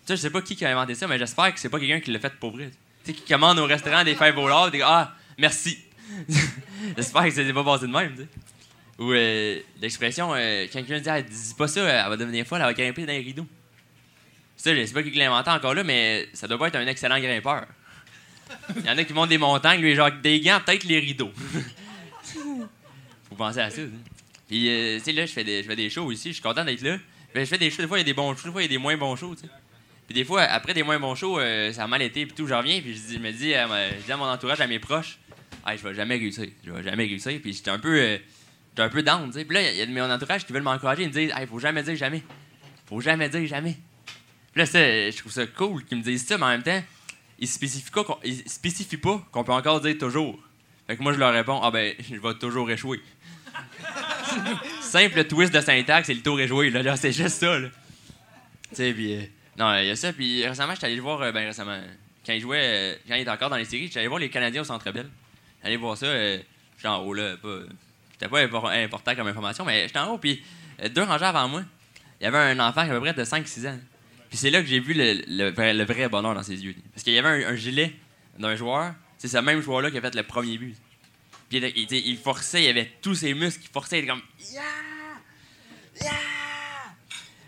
sais, 0.05 0.15
je 0.15 0.21
sais 0.21 0.29
pas 0.29 0.41
qui 0.41 0.55
qui 0.55 0.65
a 0.65 0.71
inventé 0.71 0.95
ça, 0.95 1.07
mais 1.07 1.17
j'espère 1.17 1.53
que 1.53 1.59
c'est 1.59 1.69
pas 1.69 1.79
quelqu'un 1.79 1.99
qui 1.99 2.11
l'a 2.11 2.19
fait 2.19 2.33
pour 2.33 2.51
vrai. 2.51 2.71
Tu 3.03 3.11
sais, 3.11 3.17
qui 3.17 3.25
commande 3.25 3.59
au 3.59 3.65
restaurant 3.65 4.03
des 4.03 4.15
fèves 4.15 4.37
au 4.37 4.47
lard, 4.47 4.71
des 4.71 4.81
Ah, 4.81 5.15
merci. 5.37 5.79
j'espère 6.97 7.23
que 7.23 7.31
ça 7.31 7.45
s'est 7.45 7.53
pas 7.53 7.63
passé 7.63 7.87
de 7.87 7.91
même, 7.91 8.11
tu 8.15 8.23
sais. 8.23 8.27
Ou 8.99 9.13
euh, 9.13 9.59
l'expression, 9.81 10.33
euh, 10.33 10.65
quand 10.65 10.79
quelqu'un 10.85 10.99
dit 10.99 11.09
ah, 11.09 11.21
dis 11.21 11.53
pas 11.57 11.67
ça, 11.67 11.81
elle 11.81 12.09
va 12.09 12.17
devenir 12.17 12.45
folle, 12.45 12.59
elle 12.59 12.67
va 12.67 12.73
grimper 12.73 13.05
dans 13.05 13.13
les 13.13 13.19
rideaux. 13.19 13.47
Ça, 14.57 14.75
je 14.75 14.85
sais 14.85 14.93
pas 14.93 15.01
qui 15.01 15.09
l'a 15.11 15.25
inventé 15.25 15.49
encore 15.49 15.73
là, 15.73 15.83
mais 15.83 16.29
ça 16.33 16.47
doit 16.47 16.59
pas 16.59 16.67
être 16.67 16.75
un 16.75 16.85
excellent 16.85 17.19
grimpeur. 17.19 17.65
Il 18.77 18.85
y 18.85 18.89
en 18.89 18.97
a 18.97 19.03
qui 19.03 19.13
montent 19.13 19.29
des 19.29 19.37
montagnes, 19.37 19.81
lui, 19.81 19.95
genre 19.95 20.11
des 20.11 20.39
gants, 20.39 20.59
peut-être 20.65 20.83
les 20.85 20.99
rideaux. 20.99 21.31
Faut 23.29 23.35
penser 23.35 23.59
à 23.59 23.69
ça. 23.69 23.81
hein? 23.81 23.89
Puis, 24.47 24.67
euh, 24.69 24.97
tu 24.97 25.03
sais, 25.05 25.11
là, 25.13 25.25
je 25.25 25.31
fais, 25.31 25.43
des, 25.43 25.63
je 25.63 25.67
fais 25.67 25.75
des 25.75 25.89
shows 25.89 26.11
ici, 26.11 26.29
je 26.29 26.33
suis 26.33 26.41
content 26.41 26.65
d'être 26.65 26.81
là. 26.81 26.97
Mais 27.33 27.41
je 27.45 27.49
fais 27.49 27.57
des 27.57 27.69
shows, 27.71 27.81
des 27.81 27.87
fois, 27.87 27.97
il 27.97 28.01
y 28.01 28.03
a 28.03 28.05
des 28.05 28.13
bons 28.13 28.35
shows, 28.35 28.47
des 28.47 28.51
fois, 28.51 28.61
il 28.61 28.65
y 28.65 28.67
a 28.67 28.69
des 28.69 28.77
moins 28.77 28.97
bons 28.97 29.15
shows, 29.15 29.35
tu 29.35 29.41
sais. 29.41 29.47
Puis, 30.07 30.13
des 30.15 30.25
fois, 30.25 30.41
après 30.43 30.73
des 30.73 30.83
moins 30.83 30.99
bons 30.99 31.15
shows, 31.15 31.39
euh, 31.39 31.71
ça 31.71 31.85
a 31.85 31.87
mal 31.87 32.01
été, 32.01 32.25
puis 32.25 32.35
tout, 32.35 32.45
je 32.47 32.53
reviens, 32.53 32.81
puis 32.81 32.93
je, 32.93 32.99
dis- 32.99 33.13
je 33.13 33.19
me 33.19 33.31
dis, 33.31 33.53
à 33.53 33.67
ma- 33.67 33.89
je 33.89 34.03
dis 34.05 34.11
à 34.11 34.17
mon 34.17 34.25
entourage, 34.25 34.59
à 34.59 34.67
mes 34.67 34.79
proches, 34.79 35.17
hey, 35.65 35.77
je 35.77 35.87
vais 35.87 35.93
jamais 35.95 36.15
réussir, 36.17 36.45
je 36.65 36.71
vais 36.71 36.83
jamais 36.83 37.05
réussir. 37.05 37.39
Puis, 37.41 37.53
j'étais 37.53 37.71
un 37.71 37.79
peu, 37.79 37.97
euh, 37.97 38.17
j'étais 38.71 38.81
un 38.81 38.89
peu 38.89 39.03
down, 39.03 39.27
tu 39.31 39.39
sais. 39.39 39.45
Puis 39.45 39.55
là, 39.55 39.71
il 39.71 39.77
y 39.77 39.81
a 39.81 39.85
de 39.85 39.91
mon 39.91 40.11
entourage 40.11 40.45
qui 40.45 40.51
veulent 40.51 40.63
m'encourager, 40.63 41.03
ils 41.03 41.07
me 41.09 41.13
disent, 41.13 41.31
hey, 41.33 41.47
faut 41.47 41.59
jamais 41.59 41.83
dire 41.83 41.95
jamais. 41.95 42.21
Faut 42.87 42.99
jamais 42.99 43.29
dire 43.29 43.47
jamais. 43.47 43.77
Puis 44.51 44.59
là, 44.59 44.65
ça, 44.65 44.79
je 45.09 45.15
trouve 45.17 45.31
ça 45.31 45.45
cool 45.47 45.85
qu'ils 45.85 45.99
me 45.99 46.03
disent 46.03 46.25
ça, 46.25 46.37
mais 46.37 46.43
en 46.43 46.49
même 46.49 46.63
temps, 46.63 46.83
ils 47.41 47.47
spécifient 47.47 47.91
pas 47.91 48.05
spécifient 48.47 48.97
pas 48.97 49.21
qu'on 49.31 49.43
peut 49.43 49.51
encore 49.51 49.81
dire 49.81 49.97
toujours. 49.97 50.39
Fait 50.87 50.95
que 50.95 51.03
moi, 51.03 51.11
je 51.13 51.17
leur 51.19 51.33
réponds, 51.33 51.59
ah 51.61 51.71
ben, 51.71 51.93
je 51.99 52.15
vais 52.15 52.33
toujours 52.35 52.69
échouer. 52.71 53.01
Simple 54.81 55.23
twist 55.25 55.53
de 55.53 55.61
syntaxe 55.61 56.09
et 56.09 56.13
le 56.13 56.21
tour 56.21 56.39
joué. 56.47 56.69
Là, 56.69 56.95
c'est 56.95 57.11
juste 57.11 57.39
ça. 57.39 57.57
Puis. 58.93 59.15
euh, 59.15 59.21
non, 59.57 59.75
il 59.77 59.87
y 59.87 59.89
a 59.89 59.95
ça. 59.95 60.13
Puis 60.13 60.45
récemment, 60.47 60.73
j'étais 60.73 60.85
allé 60.87 60.95
le 60.95 61.01
voir. 61.01 61.21
euh, 61.21 61.31
ben, 61.31 61.45
récemment. 61.47 61.79
Quand 62.25 62.33
il 62.33 62.41
jouait. 62.41 62.61
euh, 62.61 62.95
quand 63.07 63.15
il 63.15 63.21
était 63.21 63.31
encore 63.31 63.49
dans 63.49 63.57
les 63.57 63.65
séries, 63.65 63.87
j'étais 63.87 63.99
allé 63.99 64.07
voir 64.07 64.19
les 64.19 64.29
Canadiens 64.29 64.61
au 64.61 64.65
Centre 64.65 64.89
Bell. 64.91 65.09
J'étais 65.63 65.75
voir 65.75 65.97
ça. 65.97 66.07
j'étais 66.15 66.87
en 66.87 66.97
haut, 66.99 67.13
là. 67.13 67.35
Pas, 67.37 67.59
c'était 68.13 68.29
pas 68.29 68.43
impor- 68.45 68.83
important 68.83 69.15
comme 69.15 69.27
information, 69.27 69.65
mais 69.65 69.87
j'étais 69.87 69.99
en 69.99 70.13
haut. 70.13 70.17
Puis 70.17 70.43
deux 70.93 71.03
rangées 71.03 71.25
avant 71.25 71.47
moi, 71.47 71.63
il 72.19 72.23
y 72.23 72.27
avait 72.27 72.37
un 72.37 72.59
enfant 72.59 72.83
qui 72.83 72.89
avait 72.91 72.97
à 72.97 72.99
peu 72.99 73.01
près 73.01 73.13
de 73.13 73.23
5-6 73.25 73.67
ans. 73.67 73.79
Puis 74.31 74.37
c'est 74.37 74.49
là 74.49 74.61
que 74.61 74.67
j'ai 74.67 74.79
vu 74.79 74.93
le, 74.93 75.21
le 75.27 75.83
vrai, 75.83 76.07
bonheur 76.07 76.33
dans 76.33 76.41
ses 76.41 76.63
yeux. 76.63 76.73
Parce 76.93 77.03
qu'il 77.03 77.11
y 77.11 77.19
avait 77.19 77.43
un, 77.43 77.55
gilet 77.55 77.93
d'un 78.39 78.55
joueur. 78.55 78.95
C'est 79.17 79.27
ce 79.27 79.37
même 79.37 79.61
joueur-là 79.61 79.91
qui 79.91 79.97
a 79.97 80.01
fait 80.01 80.15
le 80.15 80.23
premier 80.23 80.57
but. 80.57 80.77
Puis 81.49 81.59
il, 81.59 82.17
forçait, 82.17 82.63
il 82.63 82.69
avait 82.69 82.89
tous 83.01 83.13
ses 83.13 83.33
muscles, 83.33 83.63
il 83.65 83.69
forçait, 83.73 83.97
il 83.97 84.03
était 84.03 84.07
comme. 84.07 84.21
Yeah! 84.39 84.61
Yeah! 86.01 86.11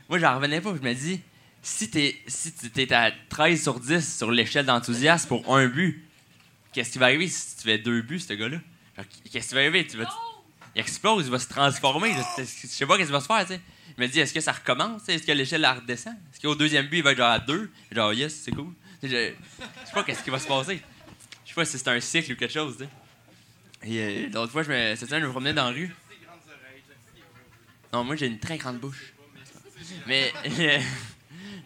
Moi, 0.10 0.19
j'en 0.19 0.35
revenais 0.35 0.60
pas. 0.60 0.76
Je 0.76 0.81
me 0.81 0.93
dis, 0.93 1.22
si 1.61 1.89
t'es 1.89 2.22
si 2.27 2.51
t'es 2.51 2.93
à 2.93 3.14
13 3.30 3.64
sur 3.64 3.80
10 3.80 4.18
sur 4.18 4.30
l'échelle 4.30 4.65
d'enthousiasme 4.65 5.30
pour 5.30 5.55
un 5.55 5.68
but, 5.68 6.05
qu'est-ce 6.73 6.91
qui 6.91 6.99
va 6.99 7.05
arriver 7.05 7.30
si 7.30 7.55
tu 7.55 7.64
fais 7.64 7.77
deux 7.77 8.01
buts, 8.01 8.19
ce 8.19 8.34
gars-là? 8.34 8.57
Qu'est-ce 9.31 9.47
qui 9.47 9.55
va 9.55 9.61
arriver? 9.61 9.88
Il 10.76 10.81
explose, 10.81 11.27
il 11.27 11.31
va 11.31 11.39
se 11.39 11.47
transformer. 11.47 12.11
Je, 12.11 12.43
sais 12.43 12.85
pas 12.85 12.97
qu'est-ce 12.97 13.07
qu'il 13.07 13.14
va 13.14 13.22
se 13.22 13.26
faire, 13.26 13.45
tu 13.47 13.53
sais. 13.53 13.61
Je 13.97 14.01
me 14.01 14.07
dis, 14.07 14.19
est-ce 14.19 14.33
que 14.33 14.41
ça 14.41 14.51
recommence? 14.51 15.07
Est-ce 15.07 15.23
que 15.23 15.31
l'échelle 15.31 15.65
redescend? 15.65 16.15
Est-ce 16.33 16.41
qu'au 16.41 16.55
deuxième 16.55 16.87
but, 16.87 16.97
il 16.97 17.03
va 17.03 17.11
être 17.11 17.17
genre 17.17 17.31
à 17.31 17.39
2? 17.39 17.71
Genre, 17.91 18.13
yes, 18.13 18.33
c'est 18.43 18.51
cool. 18.51 18.73
Je, 19.01 19.09
sais 19.09 19.35
pas 19.93 20.03
qu'est-ce 20.03 20.23
qui 20.23 20.29
va 20.29 20.39
se 20.39 20.47
passer. 20.47 20.81
Je 21.43 21.49
sais 21.49 21.55
pas 21.55 21.65
si 21.65 21.77
c'est 21.77 21.87
un 21.89 21.99
cycle 21.99 22.33
ou 22.33 22.35
quelque 22.35 22.53
chose. 22.53 22.77
Et 23.83 23.99
euh, 23.99 24.29
l'autre 24.33 24.51
fois, 24.51 24.63
je 24.63 24.69
me, 24.69 24.95
cette 24.95 25.09
semaine, 25.09 25.21
je 25.21 25.27
me 25.27 25.31
promenais 25.31 25.53
dans 25.53 25.65
la 25.65 25.71
rue. 25.71 25.93
Non, 27.93 28.03
moi, 28.03 28.15
j'ai 28.15 28.25
une 28.25 28.39
très 28.39 28.57
grande 28.57 28.79
bouche. 28.79 29.13
Mais, 30.07 30.33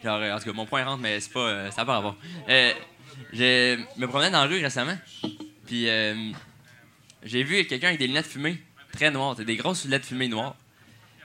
genre, 0.04 0.20
euh, 0.20 0.36
en 0.36 0.40
tout 0.40 0.46
cas, 0.46 0.54
mon 0.54 0.66
point 0.66 0.84
rentre, 0.84 1.02
mais 1.02 1.22
c'est 1.22 1.32
pas, 1.32 1.48
euh, 1.48 1.72
ça 1.72 1.82
n'a 1.82 1.86
pas 1.86 1.98
à 1.98 2.02
voir. 2.02 2.16
Euh, 2.50 2.74
je 3.32 3.78
me 3.98 4.08
promenais 4.08 4.30
dans 4.30 4.42
la 4.42 4.48
rue 4.48 4.62
récemment, 4.62 4.98
puis 5.66 5.88
j'ai 7.24 7.44
vu 7.44 7.66
quelqu'un 7.66 7.88
avec 7.88 8.00
des 8.00 8.08
lunettes 8.08 8.28
fumées, 8.28 8.62
très 8.92 9.10
noires, 9.10 9.36
des 9.36 9.56
grosses 9.56 9.86
lunettes 9.86 10.06
fumées 10.06 10.28
noires. 10.28 10.56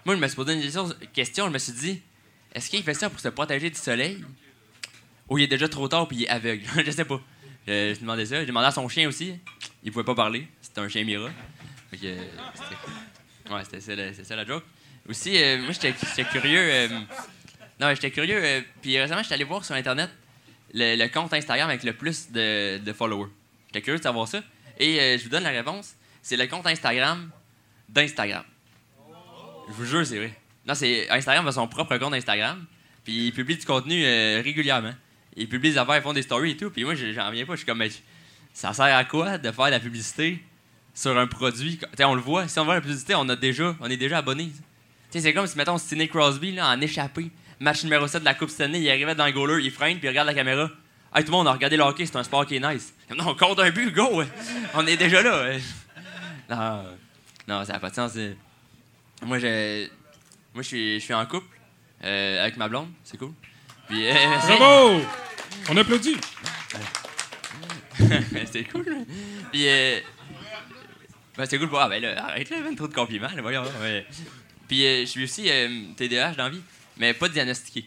Moi, 0.04 0.16
je 0.16 0.20
me 0.20 0.26
suis 0.26 0.36
posé 0.36 0.54
une 0.54 1.08
question, 1.12 1.46
je 1.46 1.52
me 1.52 1.58
suis 1.58 1.72
dit, 1.72 2.02
est-ce 2.54 2.68
qu'il 2.70 2.82
fait 2.82 2.94
ça 2.94 3.08
pour 3.08 3.20
se 3.20 3.28
protéger 3.28 3.70
du 3.70 3.78
soleil? 3.78 4.24
Ou 5.28 5.38
il 5.38 5.44
est 5.44 5.48
déjà 5.48 5.68
trop 5.68 5.88
tard 5.88 6.08
puis 6.08 6.18
il 6.18 6.24
est 6.24 6.28
aveugle? 6.28 6.64
je 6.84 6.90
sais 6.90 7.04
pas. 7.04 7.20
Je, 7.66 7.94
je 7.94 8.00
demandais 8.00 8.26
ça. 8.26 8.40
J'ai 8.40 8.46
demandé 8.46 8.66
à 8.66 8.72
son 8.72 8.88
chien 8.88 9.08
aussi. 9.08 9.34
Il 9.84 9.92
pouvait 9.92 10.04
pas 10.04 10.14
parler. 10.14 10.46
C'était 10.60 10.80
un 10.80 10.88
chien 10.88 11.04
Mira. 11.04 11.30
Euh, 12.02 12.24
ouais, 13.50 13.64
c'était 13.64 14.24
ça, 14.24 14.36
la- 14.36 14.44
joke. 14.46 14.64
Aussi, 15.08 15.36
euh, 15.36 15.58
moi, 15.62 15.72
j'étais 15.72 16.24
curieux. 16.24 16.58
euh, 16.60 16.88
non, 17.80 17.90
j'étais 17.94 18.10
curieux. 18.10 18.40
euh, 18.42 18.60
puis 18.80 18.98
récemment, 18.98 19.22
j'étais 19.22 19.34
allé 19.34 19.44
voir 19.44 19.64
sur 19.64 19.74
Internet 19.74 20.10
le, 20.74 21.06
compte 21.08 21.32
Instagram 21.32 21.68
avec 21.68 21.82
le 21.82 21.92
plus 21.92 22.30
de, 22.30 22.92
followers. 22.96 23.30
J'étais 23.68 23.82
curieux 23.82 23.98
de 23.98 24.02
savoir 24.02 24.28
ça. 24.28 24.42
Et 24.78 25.00
euh, 25.00 25.18
je 25.18 25.24
vous 25.24 25.28
donne 25.28 25.42
la 25.44 25.50
réponse. 25.50 25.94
C'est 26.22 26.36
le 26.36 26.46
compte 26.46 26.66
Instagram 26.66 27.30
d'Instagram. 27.88 28.44
Je 29.72 29.76
vous 29.78 29.84
jure, 29.86 30.06
c'est 30.06 30.18
vrai. 30.18 30.34
Non, 30.66 30.74
c'est 30.74 31.08
Instagram 31.10 31.46
a 31.48 31.52
son 31.52 31.66
propre 31.66 31.96
compte 31.96 32.12
Instagram. 32.12 32.64
Puis 33.04 33.26
il 33.26 33.32
publie 33.32 33.56
du 33.56 33.64
contenu 33.64 34.04
euh, 34.04 34.42
régulièrement. 34.44 34.92
Il 35.34 35.48
publie 35.48 35.70
des 35.70 35.78
affaires, 35.78 35.96
ils 35.96 36.02
font 36.02 36.12
des 36.12 36.22
stories 36.22 36.52
et 36.52 36.56
tout. 36.56 36.70
Puis 36.70 36.84
moi, 36.84 36.94
j'en 36.94 37.28
reviens 37.28 37.46
pas. 37.46 37.52
Je 37.54 37.58
suis 37.58 37.66
comme, 37.66 37.78
mais 37.78 37.90
ça 38.52 38.74
sert 38.74 38.94
à 38.94 39.04
quoi 39.04 39.38
de 39.38 39.50
faire 39.50 39.66
de 39.66 39.70
la 39.70 39.80
publicité 39.80 40.44
sur 40.94 41.16
un 41.18 41.26
produit? 41.26 41.80
On 42.00 42.14
le 42.14 42.20
voit. 42.20 42.48
Si 42.48 42.58
on 42.58 42.66
veut 42.66 42.74
la 42.74 42.80
publicité, 42.82 43.14
on, 43.14 43.26
a 43.30 43.36
déjà, 43.36 43.74
on 43.80 43.88
est 43.88 43.96
déjà 43.96 44.18
abonné. 44.18 44.50
C'est 45.10 45.32
comme 45.32 45.46
si, 45.46 45.56
mettons, 45.56 45.78
Sidney 45.78 46.08
Crosby, 46.08 46.52
là, 46.52 46.68
en 46.68 46.80
échappé, 46.80 47.30
match 47.58 47.82
numéro 47.82 48.06
7 48.06 48.20
de 48.20 48.24
la 48.26 48.34
Coupe 48.34 48.50
Stanley, 48.50 48.80
il 48.80 48.90
arrivait 48.90 49.14
dans 49.14 49.26
le 49.26 49.32
goaler, 49.32 49.64
il 49.64 49.70
freine, 49.70 49.98
puis 49.98 50.06
il 50.06 50.10
regarde 50.10 50.26
la 50.26 50.34
caméra. 50.34 50.70
Hey, 51.14 51.24
tout 51.24 51.30
le 51.32 51.36
monde 51.36 51.48
a 51.48 51.52
regardé 51.52 51.76
le 51.76 51.84
c'est 51.98 52.16
un 52.16 52.24
sport 52.24 52.46
qui 52.46 52.56
est 52.56 52.60
nice. 52.60 52.94
Non, 53.14 53.28
on 53.28 53.34
compte 53.34 53.58
un 53.58 53.70
but, 53.70 53.92
go! 53.92 54.22
On 54.74 54.86
est 54.86 54.96
déjà 54.96 55.22
là. 55.22 55.58
Non, 56.50 56.84
non, 57.48 57.64
ça 57.64 57.74
n'a 57.74 57.78
pas 57.78 57.88
de 57.88 57.94
sens. 57.94 58.12
Moi, 59.24 59.38
je, 59.38 59.88
moi, 60.52 60.62
je 60.62 60.68
suis, 60.68 61.00
je 61.00 61.04
suis 61.04 61.14
en 61.14 61.24
couple 61.26 61.56
euh, 62.04 62.42
avec 62.42 62.56
ma 62.56 62.68
blonde, 62.68 62.88
c'est 63.04 63.16
cool. 63.16 63.32
Puis, 63.88 64.08
euh, 64.08 64.14
Bravo! 64.46 65.00
On 65.70 65.76
applaudit. 65.76 66.16
c'est 68.50 68.64
cool. 68.64 68.84
Puis, 69.52 69.68
euh, 69.68 70.00
ben, 71.36 71.46
c'est 71.46 71.58
cool 71.58 71.68
pour. 71.68 71.80
Ah, 71.80 71.88
ben 71.88 72.02
là, 72.02 72.24
arrête 72.26 72.50
là, 72.50 72.60
même 72.60 72.74
trop 72.74 72.88
de 72.88 72.94
compliments, 72.94 73.30
là, 73.34 73.42
voyons. 73.42 73.62
ouais. 73.80 74.06
Puis, 74.66 74.84
euh, 74.84 75.00
je 75.02 75.06
suis 75.06 75.24
aussi 75.24 75.48
TDAH 75.96 76.34
dans 76.34 76.44
la 76.44 76.50
vie, 76.50 76.62
mais 76.96 77.14
pas 77.14 77.28
diagnostiqué. 77.28 77.84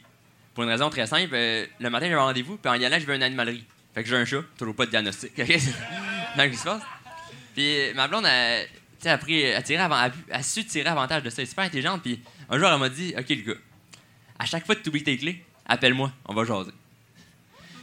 Pour 0.54 0.64
une 0.64 0.70
raison 0.70 0.90
très 0.90 1.06
simple. 1.06 1.34
le 1.34 1.90
matin, 1.90 2.06
j'ai 2.08 2.14
un 2.14 2.22
rendez-vous, 2.22 2.56
puis 2.58 2.70
en 2.70 2.76
y 2.76 2.86
allant, 2.86 2.98
je 3.00 3.06
vais 3.06 3.14
à 3.14 3.16
une 3.18 3.24
animalerie. 3.24 3.66
Fait 3.94 4.04
que 4.04 4.10
j'ai 4.10 4.16
un 4.16 4.26
chat, 4.26 4.42
toujours 4.58 4.76
pas 4.76 4.86
de 4.86 4.92
diagnostic. 4.92 5.32
Ce 5.38 5.42
qui 5.42 6.58
se 6.58 6.64
passe? 6.64 6.82
Puis 7.54 7.94
ma 7.94 8.08
blonde, 8.08 8.26
elle, 8.26 8.68
elle, 9.06 9.14
a 9.14 9.18
pris- 9.18 9.42
elle 9.42 9.64
tirait 9.64 9.84
avant, 9.84 9.98
elle, 10.00 10.06
a 10.06 10.10
pu- 10.10 10.20
elle 10.30 10.36
a 10.36 10.44
su 10.44 10.66
tirer 10.66 10.90
avantage 10.90 11.24
de 11.24 11.30
ça. 11.30 11.38
Elle 11.42 11.44
est 11.44 11.50
super 11.50 11.64
intelligente. 11.66 12.02
Puis 12.02 12.22
un 12.50 12.58
jour, 12.60 12.70
elle 12.70 12.80
m'a 12.80 12.90
dit 12.90 13.14
Ok, 13.18 13.30
le 13.30 13.36
gars, 13.54 13.60
à 14.40 14.46
chaque 14.46 14.66
fois 14.66 14.76
que 14.76 14.82
tu 14.82 14.90
oublies 14.90 15.04
tes 15.04 15.18
clés, 15.18 15.44
appelle-moi, 15.66 16.12
on 16.26 16.34
va 16.34 16.44
jaser. 16.46 16.72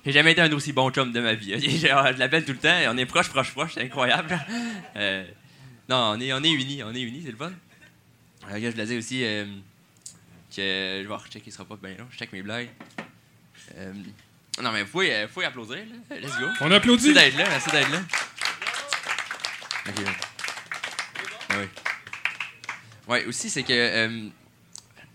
J'ai 0.05 0.13
jamais 0.13 0.33
été 0.33 0.41
un 0.41 0.53
aussi 0.53 0.73
bon 0.73 0.91
chum 0.91 1.13
de 1.13 1.21
ma 1.21 1.35
vie. 1.35 1.53
Genre, 1.79 2.07
je 2.13 2.19
l'appelle 2.19 2.45
tout 2.45 2.53
le 2.53 2.59
temps, 2.59 2.77
et 2.79 2.89
on 2.89 2.97
est 2.97 3.07
proche, 3.07 3.29
proche, 3.29 3.53
proche, 3.53 3.73
c'est 3.75 3.83
incroyable. 3.83 4.39
Euh, 4.97 5.25
non, 5.89 6.15
on 6.17 6.21
est, 6.21 6.33
on 6.33 6.43
est 6.43 6.51
unis, 6.51 6.83
on 6.83 6.95
est 6.95 7.01
unis, 7.01 7.23
c'est 7.25 7.31
le 7.31 7.37
fun. 7.37 7.51
Euh, 8.51 8.59
je 8.61 8.69
voulais 8.69 8.85
dire 8.87 8.99
aussi 8.99 9.25
euh, 9.25 9.45
que 10.55 11.01
je 11.03 11.09
vais 11.09 11.15
rechecker, 11.15 11.43
il 11.47 11.53
sera 11.53 11.65
pas 11.65 11.77
bien 11.77 11.97
long, 11.97 12.07
je 12.11 12.19
check 12.19 12.33
mes 12.33 12.43
blagues. 12.43 12.69
Euh, 13.77 13.93
non, 14.63 14.71
mais 14.73 14.83
vous 14.83 14.91
pouvez, 14.91 15.15
euh, 15.15 15.27
vous 15.27 15.33
pouvez 15.33 15.47
applaudir, 15.47 15.77
là. 16.11 16.17
Let's 16.17 16.39
go. 16.39 16.47
On 16.61 16.71
applaudit. 16.71 17.13
Merci 17.13 17.31
d'être 17.31 17.39
là, 17.39 17.45
merci 17.49 17.71
d'être 17.71 17.91
là. 17.91 18.01
Ah 21.53 21.57
oui. 21.59 21.67
Ouais, 23.09 23.25
aussi, 23.27 23.51
c'est 23.51 23.63
que. 23.63 23.73
euh, 23.73 24.29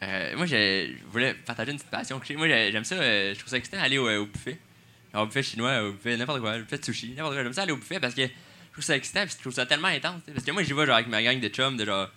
euh, 0.04 0.36
moi, 0.36 0.46
je 0.46 0.94
voulais 1.10 1.34
partager 1.34 1.72
une 1.72 1.78
petite 1.78 1.90
passion 1.90 2.20
que. 2.20 2.34
Moi, 2.34 2.48
j'ai- 2.48 2.72
j'aime 2.72 2.84
ça, 2.84 2.96
euh, 2.96 3.34
je 3.34 3.40
trouve 3.40 3.50
ça 3.50 3.58
excitant 3.58 3.80
aller 3.80 3.98
au, 3.98 4.26
buffet. 4.26 4.60
Genre, 5.14 5.24
au 5.24 5.26
buffet 5.26 5.42
chinois, 5.44 5.82
au 5.84 5.94
buffet 5.94 6.16
n'importe 6.16 6.42
quoi, 6.42 6.56
au 6.56 6.60
buffet 6.60 6.78
de 6.78 6.86
sushi, 6.86 7.10
n'importe 7.10 7.34
quoi. 7.34 7.44
J'aime 7.44 7.54
ça 7.54 7.64
aller 7.64 7.72
au 7.72 7.78
buffet 7.78 8.00
parce 8.00 8.14
que 8.14 8.22
je 8.22 8.72
trouve 8.72 8.84
ça 8.84 8.96
excitant 8.96 9.26
puis 9.26 9.34
je 9.36 9.42
trouve 9.42 9.54
ça 9.54 9.66
tellement 9.66 9.88
intense. 9.88 10.22
Parce 10.32 10.46
que 10.46 10.52
moi, 10.52 10.62
j'y 10.62 10.74
vais 10.74 10.86
genre 10.86 10.96
avec 10.96 11.08
ma 11.08 11.24
gang 11.24 11.40
de 11.40 11.50
chums, 11.50 11.78
de 11.78 11.86
genre. 11.86 12.10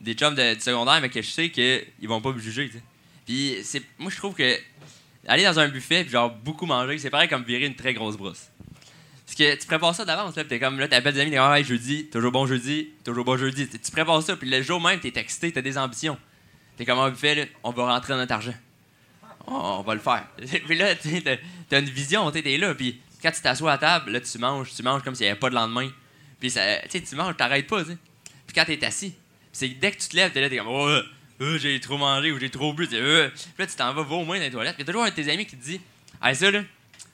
Des 0.00 0.14
chums 0.14 0.34
de, 0.34 0.56
secondaire, 0.58 1.00
mais 1.00 1.08
que 1.08 1.22
je 1.22 1.30
sais 1.30 1.50
qu'ils 1.50 2.08
vont 2.08 2.20
pas 2.20 2.32
me 2.32 2.40
juger, 2.40 2.68
tu 2.68 2.78
sais. 2.78 2.82
Puis, 3.24 3.58
c'est, 3.62 3.82
moi, 3.98 4.10
je 4.10 4.16
trouve 4.16 4.34
que 4.34 4.58
aller 5.28 5.44
dans 5.44 5.58
un 5.60 5.68
buffet 5.68 6.02
puis 6.02 6.12
genre 6.12 6.30
beaucoup 6.30 6.66
manger, 6.66 6.98
c'est 6.98 7.08
pareil 7.10 7.28
comme 7.28 7.44
virer 7.44 7.66
une 7.66 7.76
très 7.76 7.94
grosse 7.94 8.16
brosse. 8.16 8.48
Parce 9.32 9.50
que 9.50 9.58
tu 9.58 9.66
prépares 9.66 9.94
ça 9.94 10.04
d'avance, 10.04 10.36
là, 10.36 10.44
t'es 10.44 10.60
comme 10.60 10.78
là, 10.78 10.86
t'appelles 10.88 11.14
des 11.14 11.20
amis, 11.20 11.30
t'es 11.30 11.38
comme, 11.38 11.50
ouais, 11.52 11.64
jeudi, 11.64 12.04
toujours 12.12 12.32
bon 12.32 12.46
jeudi, 12.46 12.90
toujours 13.02 13.24
bon 13.24 13.38
jeudi. 13.38 13.66
Tu 13.66 13.90
prépares 13.90 14.22
ça, 14.22 14.36
puis 14.36 14.46
le 14.50 14.60
jour 14.60 14.78
même, 14.78 15.00
t'es 15.00 15.12
excité, 15.16 15.50
t'as 15.50 15.62
des 15.62 15.78
ambitions. 15.78 16.18
T'es 16.76 16.84
comme 16.84 16.98
un 16.98 17.08
buffet, 17.08 17.34
là, 17.34 17.44
on 17.62 17.70
va 17.70 17.94
rentrer 17.94 18.12
dans 18.12 18.18
notre 18.18 18.34
argent. 18.34 18.52
On, 19.46 19.54
on 19.54 19.82
va 19.82 19.94
le 19.94 20.00
faire. 20.00 20.26
puis 20.66 20.76
là, 20.76 20.94
t'as- 21.70 21.78
une 21.78 21.88
vision, 21.88 22.30
t'es 22.30 22.58
là, 22.58 22.74
puis 22.74 23.00
quand 23.22 23.30
tu 23.30 23.40
t'assois 23.40 23.72
à 23.72 23.78
table, 23.78 24.10
là, 24.10 24.20
tu 24.20 24.36
manges, 24.36 24.74
tu 24.76 24.82
manges 24.82 25.02
comme 25.02 25.14
s'il 25.14 25.24
n'y 25.24 25.30
avait 25.30 25.40
pas 25.40 25.48
de 25.48 25.54
lendemain. 25.54 25.90
Puis 26.38 26.50
ça, 26.50 26.60
tu 26.90 27.16
manges, 27.16 27.34
t'arrêtes 27.34 27.68
pas, 27.68 27.84
tu 27.84 27.92
sais. 27.92 27.96
Puis 28.46 28.54
quand 28.54 28.66
t'es 28.66 28.84
assis, 28.84 29.14
c'est 29.50 29.68
dès 29.68 29.92
que 29.92 29.98
tu 29.98 30.08
te 30.08 30.16
lèves, 30.16 30.32
t'es 30.32 30.42
là, 30.42 30.50
t'es 30.50 30.58
comme, 30.58 30.68
oh, 30.68 30.88
euh, 31.40 31.58
j'ai 31.58 31.80
trop 31.80 31.96
mangé 31.96 32.32
ou 32.32 32.38
j'ai 32.38 32.50
trop 32.50 32.74
bu, 32.74 32.86
t'es, 32.86 32.96
euh. 32.96 33.30
Puis 33.30 33.44
là, 33.60 33.66
tu 33.66 33.76
t'en 33.76 33.94
vas, 33.94 34.02
va 34.02 34.14
au 34.14 34.24
moins 34.26 34.36
dans 34.36 34.44
les 34.44 34.50
toilettes. 34.50 34.74
Puis 34.74 34.82
y 34.84 34.86
a 34.90 34.92
toujours 34.92 35.04
un 35.04 35.08
de 35.08 35.14
tes 35.14 35.30
amis 35.32 35.46
qui 35.46 35.56
te 35.56 35.64
dit, 35.64 35.80
ah, 36.20 36.34
ça, 36.34 36.50
là, 36.50 36.60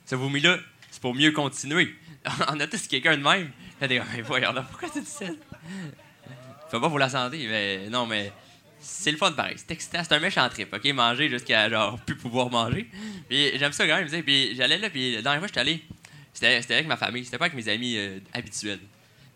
ce 0.04 0.16
vomi-là, 0.16 0.58
c'est 0.98 1.02
pour 1.02 1.14
mieux 1.14 1.30
continuer. 1.30 1.94
On 2.48 2.58
a 2.58 2.66
tous 2.66 2.88
quelqu'un 2.88 3.16
de 3.16 3.22
même. 3.22 3.52
T'es 3.78 3.98
comme, 3.98 4.06
mais 4.16 4.22
voyons, 4.22 4.52
pourquoi 4.68 4.90
tu 4.90 5.00
dis 5.00 5.06
ça? 5.06 5.26
Fait 5.26 6.80
pas 6.80 6.88
pour 6.88 6.98
la 6.98 7.08
santé, 7.08 7.46
mais 7.48 7.88
non, 7.88 8.04
mais 8.04 8.32
c'est 8.80 9.12
le 9.12 9.16
fun 9.16 9.30
pareil. 9.30 9.54
C'est 9.58 9.70
excitant, 9.70 10.00
c'est 10.02 10.12
un 10.12 10.18
méchant 10.18 10.48
trip, 10.48 10.74
ok? 10.74 10.84
Manger 10.92 11.28
jusqu'à 11.28 11.70
genre 11.70 12.00
plus 12.00 12.16
pouvoir 12.16 12.50
manger. 12.50 12.90
Puis 13.28 13.56
j'aime 13.56 13.70
ça 13.70 13.86
quand 13.86 13.96
même. 13.96 14.22
Puis 14.24 14.56
j'allais 14.56 14.78
là, 14.78 14.90
puis 14.90 15.14
la 15.14 15.22
dernière 15.22 15.38
fois, 15.38 15.46
j'étais 15.46 15.60
allé, 15.60 15.84
c'était 16.32 16.74
avec 16.74 16.88
ma 16.88 16.96
famille, 16.96 17.24
c'était 17.24 17.38
pas 17.38 17.44
avec 17.44 17.54
mes 17.54 17.68
amis 17.68 17.96
euh, 17.96 18.18
habituels. 18.32 18.80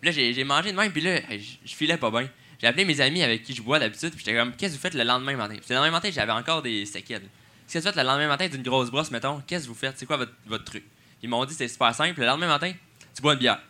Puis 0.01 0.10
là, 0.10 0.32
j'ai 0.32 0.43
mangé 0.43 0.72
de 0.72 0.76
même, 0.76 0.90
puis 0.90 1.01
là, 1.01 1.20
je 1.30 1.36
je 1.64 1.74
filais 1.76 1.97
pas 1.97 2.10
bien. 2.10 2.28
J'ai 2.60 2.66
appelé 2.66 2.84
mes 2.84 3.01
amis 3.01 3.22
avec 3.22 3.44
qui 3.44 3.55
je 3.55 3.62
bois 3.62 3.78
d'habitude, 3.78 4.10
puis 4.10 4.24
j'étais 4.24 4.36
comme, 4.36 4.56
qu'est-ce 4.56 4.72
que 4.72 4.78
vous 4.78 4.82
faites 4.82 4.94
le 4.94 5.05
lendemain 5.05 5.36
matin? 5.36 5.55
Puis 5.55 5.66
le 5.68 5.76
lendemain 5.76 5.93
matin, 5.93 6.10
j'avais 6.12 6.32
encore 6.32 6.60
des 6.60 6.86
séquelles. 6.86 7.22
Qu'est-ce 7.68 7.84
que 7.84 7.89
vous 7.89 7.94
faites 7.94 8.02
le 8.02 8.09
lendemain 8.09 8.26
matin 8.26 8.48
d'une 8.48 8.64
grosse 8.64 8.90
brosse, 8.90 9.12
mettons? 9.12 9.40
Qu'est-ce 9.47 9.64
que 9.64 9.68
vous 9.68 9.76
faites? 9.76 9.97
C'est 9.97 10.06
quoi 10.06 10.16
votre, 10.16 10.32
votre 10.47 10.64
truc? 10.64 10.82
Ils 11.23 11.28
m'ont 11.28 11.44
dit, 11.44 11.55
c'est 11.55 11.69
super 11.69 11.94
simple. 11.94 12.19
Le 12.20 12.27
lendemain 12.27 12.49
matin, 12.49 12.73
tu 13.15 13.23
bois 13.23 13.35
une 13.35 13.39
bière. 13.39 13.61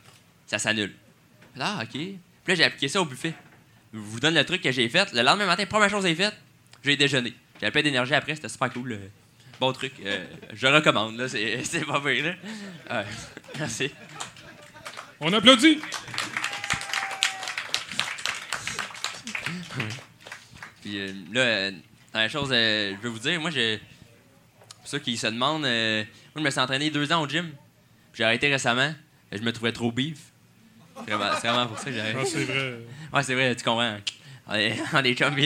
Ça 0.47 0.59
s'annule. 0.59 0.95
Ah, 1.59 1.81
OK. 1.83 1.91
Puis 1.93 2.19
là, 2.49 2.55
j'ai 2.55 2.65
appliqué 2.65 2.89
ça 2.89 3.01
au 3.01 3.05
buffet. 3.05 3.35
Je 3.93 3.99
vous 3.99 4.21
donne 4.21 4.35
le 4.35 4.45
truc 4.45 4.63
que 4.63 4.73
j'ai 4.73 4.89
fait. 4.89 5.13
Le 5.13 5.23
lendemain 5.23 5.47
matin, 5.47 5.65
première 5.67 5.91
chose 5.91 6.03
que 6.03 6.09
j'ai 6.09 6.15
faite, 6.15 6.35
j'ai 6.83 6.97
déjeuné. 6.97 7.35
J'avais 7.61 7.71
plein 7.71 7.83
d'énergie 7.83 8.15
après, 8.15 8.35
c'était 8.35 8.49
super 8.49 8.73
cool. 8.73 8.93
euh, 8.93 9.09
Bon 9.61 9.73
truc. 9.73 9.93
euh, 10.05 10.25
je 10.55 10.67
recommande, 10.67 11.17
là. 11.19 11.29
C'est 11.29 11.85
pas 11.87 12.01
pire, 12.01 12.25
là. 12.25 13.01
Ouais. 13.01 13.07
Merci. 13.59 13.91
On 15.21 15.33
applaudit. 15.33 15.79
Puis 20.81 20.99
euh, 21.01 21.13
là, 21.33 21.71
la 22.15 22.29
chose, 22.29 22.51
euh, 22.53 22.95
je 22.97 23.03
veux 23.03 23.09
vous 23.11 23.19
dire, 23.19 23.41
moi, 23.41 23.51
je. 23.51 23.79
Qui 24.99 25.17
se 25.17 25.27
demandent, 25.27 25.65
euh, 25.65 26.03
moi, 26.35 26.37
je 26.37 26.41
me 26.43 26.51
suis 26.51 26.61
entraîné 26.61 26.91
deux 26.91 27.11
ans 27.13 27.23
au 27.23 27.29
gym. 27.29 27.51
J'ai 28.15 28.25
arrêté 28.25 28.49
récemment. 28.51 28.93
Je 29.31 29.39
me 29.39 29.53
trouvais 29.53 29.73
trop 29.73 29.91
beef. 29.93 30.19
Vraiment- 31.07 31.31
C'est 31.41 31.49
vraiment 31.49 31.67
pour 31.67 31.79
ça 31.79 31.87
que 31.87 31.93
j'ai 31.93 32.01
arrêté. 32.01 32.19
Ah, 32.21 32.25
c'est 32.27 32.45
vrai. 32.45 32.79
Ouais, 33.13 33.23
c'est 33.23 33.35
vrai, 33.35 33.57
tu 33.57 33.65
comprends. 33.65 33.97
On 34.47 34.55
est, 34.55 34.77
on 34.93 35.05
est 35.05 35.15
chums. 35.15 35.37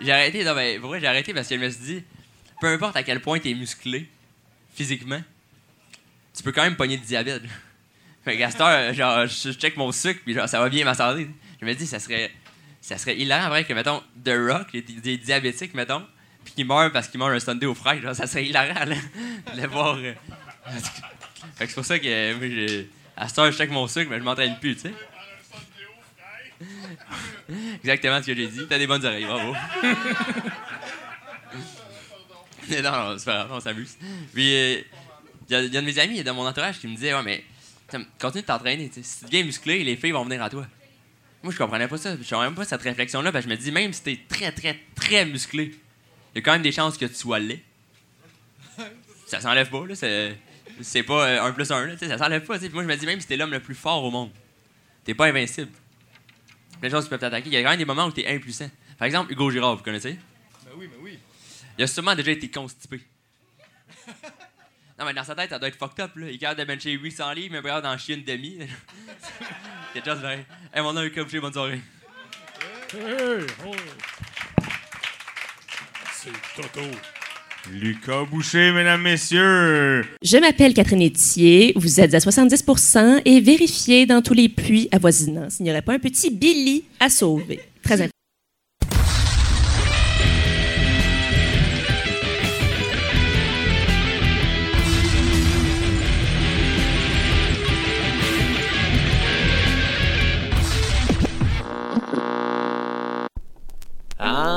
J'ai 0.00 0.12
arrêté, 0.12 0.44
non, 0.44 0.54
mais 0.54 0.78
pour 0.78 0.88
vrai, 0.88 1.00
j'ai 1.00 1.06
arrêté 1.06 1.32
parce 1.34 1.48
que 1.48 1.56
je 1.56 1.60
me 1.60 1.70
suis 1.70 1.84
dit, 1.84 2.02
peu 2.60 2.66
importe 2.66 2.96
à 2.96 3.02
quel 3.02 3.20
point 3.20 3.38
t'es 3.38 3.54
musclé, 3.54 4.08
physiquement, 4.74 5.22
tu 6.34 6.42
peux 6.42 6.52
quand 6.52 6.62
même 6.62 6.76
pogner 6.76 6.96
du 6.96 7.04
diabète. 7.04 7.42
Fait 8.24 8.36
cette 8.50 8.60
heure, 8.60 8.92
genre, 8.92 9.26
je 9.26 9.52
check 9.52 9.76
mon 9.76 9.92
sucre, 9.92 10.20
puis 10.24 10.34
genre, 10.34 10.48
ça 10.48 10.58
va 10.60 10.68
bien 10.68 10.84
ma 10.84 10.94
santé. 10.94 11.28
Je 11.60 11.66
me 11.66 11.74
dis, 11.74 11.86
ça 11.86 11.98
serait, 12.00 12.30
ça 12.80 12.98
serait 12.98 13.16
hilarant, 13.16 13.48
vrai, 13.48 13.64
que, 13.64 13.72
mettons, 13.72 14.02
The 14.24 14.30
Rock, 14.36 14.72
des, 14.72 14.82
des 14.82 15.16
diabétiques, 15.16 15.74
mettons, 15.74 16.04
puis 16.48 16.54
qu'il 16.54 16.66
meurt 16.66 16.92
parce 16.94 17.08
qu'il 17.08 17.20
mange 17.20 17.34
un 17.34 17.40
sundae 17.40 17.66
au 17.66 17.74
fraises, 17.74 18.00
genre, 18.00 18.14
ça 18.14 18.26
serait 18.26 18.46
hilarant, 18.46 18.86
de 18.86 18.94
le 19.60 19.66
voir. 19.68 19.96
euh. 19.98 20.14
Fait 21.56 21.64
que 21.64 21.68
c'est 21.68 21.74
pour 21.74 21.84
ça 21.84 21.98
que, 21.98 22.06
euh, 22.06 22.36
moi, 22.38 22.48
j'ai- 22.48 22.88
à 23.16 23.28
cette 23.28 23.38
heure, 23.38 23.52
je 23.52 23.58
check 23.58 23.70
mon 23.70 23.86
sucre, 23.86 24.08
mais 24.10 24.18
je 24.18 24.22
m'entraîne 24.24 24.58
plus, 24.58 24.76
tu 24.76 24.82
sais. 24.82 24.94
Exactement 27.84 28.20
ce 28.22 28.26
que 28.28 28.34
j'ai 28.34 28.46
dit. 28.48 28.66
T'as 28.68 28.78
des 28.78 28.86
bonnes 28.86 29.04
oreilles, 29.04 29.24
bravo. 29.26 29.52
non, 32.70 32.82
non, 32.82 33.18
c'est 33.18 33.24
pas 33.24 33.34
grave, 33.34 33.48
on 33.52 33.60
s'amuse. 33.60 33.96
Puis, 34.32 34.44
il 34.44 34.84
y, 35.50 35.54
a 35.54 35.62
y 35.62 35.76
a 35.76 35.80
de 35.80 35.86
mes 35.86 35.98
amis 35.98 36.22
de 36.22 36.30
mon 36.30 36.46
entourage 36.46 36.78
qui 36.78 36.86
me 36.88 36.94
disait 36.94 37.14
Ouais, 37.14 37.22
mais 37.22 37.44
continue 38.20 38.42
de 38.42 38.46
t'entraîner. 38.46 38.90
Si 39.02 39.18
tu 39.20 39.24
deviens 39.26 39.44
musclé, 39.44 39.84
les 39.84 39.96
filles 39.96 40.12
vont 40.12 40.24
venir 40.24 40.42
à 40.42 40.50
toi. 40.50 40.66
Moi, 41.42 41.52
je 41.52 41.58
comprenais 41.58 41.88
pas 41.88 41.98
ça. 41.98 42.12
Je 42.16 42.22
comprenais 42.22 42.46
même 42.46 42.54
pas 42.54 42.64
cette 42.64 42.82
réflexion-là. 42.82 43.32
Je 43.40 43.48
me 43.48 43.56
dis, 43.56 43.70
même 43.72 43.92
si 43.92 44.02
t'es 44.02 44.18
très, 44.28 44.52
très, 44.52 44.78
très 44.94 45.24
musclé, 45.24 45.74
il 46.34 46.38
y 46.38 46.38
a 46.38 46.42
quand 46.42 46.52
même 46.52 46.62
des 46.62 46.72
chances 46.72 46.96
que 46.96 47.06
tu 47.06 47.14
sois 47.14 47.38
laid. 47.38 47.62
Ça 49.26 49.40
s'enlève 49.40 49.68
pas, 49.68 49.86
là. 49.86 49.94
C'est, 49.94 50.38
c'est 50.80 51.02
pas 51.02 51.28
euh, 51.28 51.42
un 51.42 51.52
plus 51.52 51.70
un, 51.70 51.86
là. 51.86 51.96
Ça 51.98 52.18
s'enlève 52.18 52.44
pas. 52.44 52.58
Puis 52.58 52.68
moi, 52.70 52.82
je 52.82 52.88
me 52.88 52.96
dis, 52.96 53.06
même 53.06 53.20
si 53.20 53.26
t'es 53.26 53.36
l'homme 53.36 53.50
le 53.50 53.60
plus 53.60 53.74
fort 53.74 54.02
au 54.02 54.10
monde, 54.10 54.30
t'es 55.04 55.14
pas 55.14 55.26
invincible. 55.26 55.70
Plein 56.80 56.88
de 56.88 56.94
choses 56.94 57.04
qui 57.04 57.10
peuvent 57.10 57.18
t'attaquer. 57.18 57.48
Il 57.48 57.52
y 57.52 57.56
a 57.56 57.62
quand 57.62 57.70
même 57.70 57.78
des 57.78 57.84
moments 57.84 58.06
où 58.06 58.12
t'es 58.12 58.26
impuissant. 58.26 58.70
Par 58.98 59.06
exemple, 59.06 59.32
Hugo 59.32 59.50
Girard, 59.50 59.76
vous 59.76 59.82
connaissez? 59.82 60.18
Ben 60.64 60.72
oui, 60.76 60.86
ben 60.86 60.98
oui. 61.02 61.18
Il 61.76 61.84
a 61.84 61.86
sûrement 61.86 62.14
déjà 62.14 62.32
été 62.32 62.50
constipé. 62.50 63.00
Non, 64.98 65.04
mais 65.04 65.14
dans 65.14 65.22
sa 65.22 65.36
tête, 65.36 65.50
ça 65.50 65.60
doit 65.60 65.68
être 65.68 65.78
fucked 65.78 66.00
up, 66.00 66.16
là. 66.16 66.28
Il 66.28 66.34
est 66.34 66.38
capable 66.38 66.60
de 66.60 66.64
bencher 66.64 66.90
800 66.90 67.32
livres, 67.32 67.52
mais 67.52 67.62
pas 67.62 67.80
d'en 67.80 67.96
chier 67.96 68.16
une 68.16 68.24
demi. 68.24 68.58
Quelque 69.94 70.04
chose 70.04 70.16
de 70.16 70.22
vrai. 70.22 70.44
Hey, 70.74 70.82
mon 70.82 70.92
nom 70.92 71.02
est 71.02 71.10
Boucher, 71.10 71.38
bonne 71.38 71.52
soirée. 71.52 71.80
Hey, 72.92 73.46
oh. 73.64 73.72
C'est 76.28 76.62
Toto. 76.62 76.80
Lucas 77.70 78.24
Boucher, 78.30 78.72
mesdames, 78.72 79.02
messieurs. 79.02 80.04
Je 80.22 80.36
m'appelle 80.38 80.74
Catherine 80.74 81.02
Etier, 81.02 81.72
vous 81.76 82.00
êtes 82.00 82.14
à 82.14 82.18
70% 82.18 83.22
et 83.24 83.40
vérifiez 83.40 84.06
dans 84.06 84.22
tous 84.22 84.34
les 84.34 84.48
puits 84.48 84.88
avoisinants 84.92 85.50
s'il 85.50 85.64
n'y 85.64 85.70
aurait 85.70 85.82
pas 85.82 85.94
un 85.94 85.98
petit 85.98 86.30
Billy 86.30 86.84
à 87.00 87.08
sauver. 87.08 87.60
Très 87.82 87.94
important. 87.94 88.17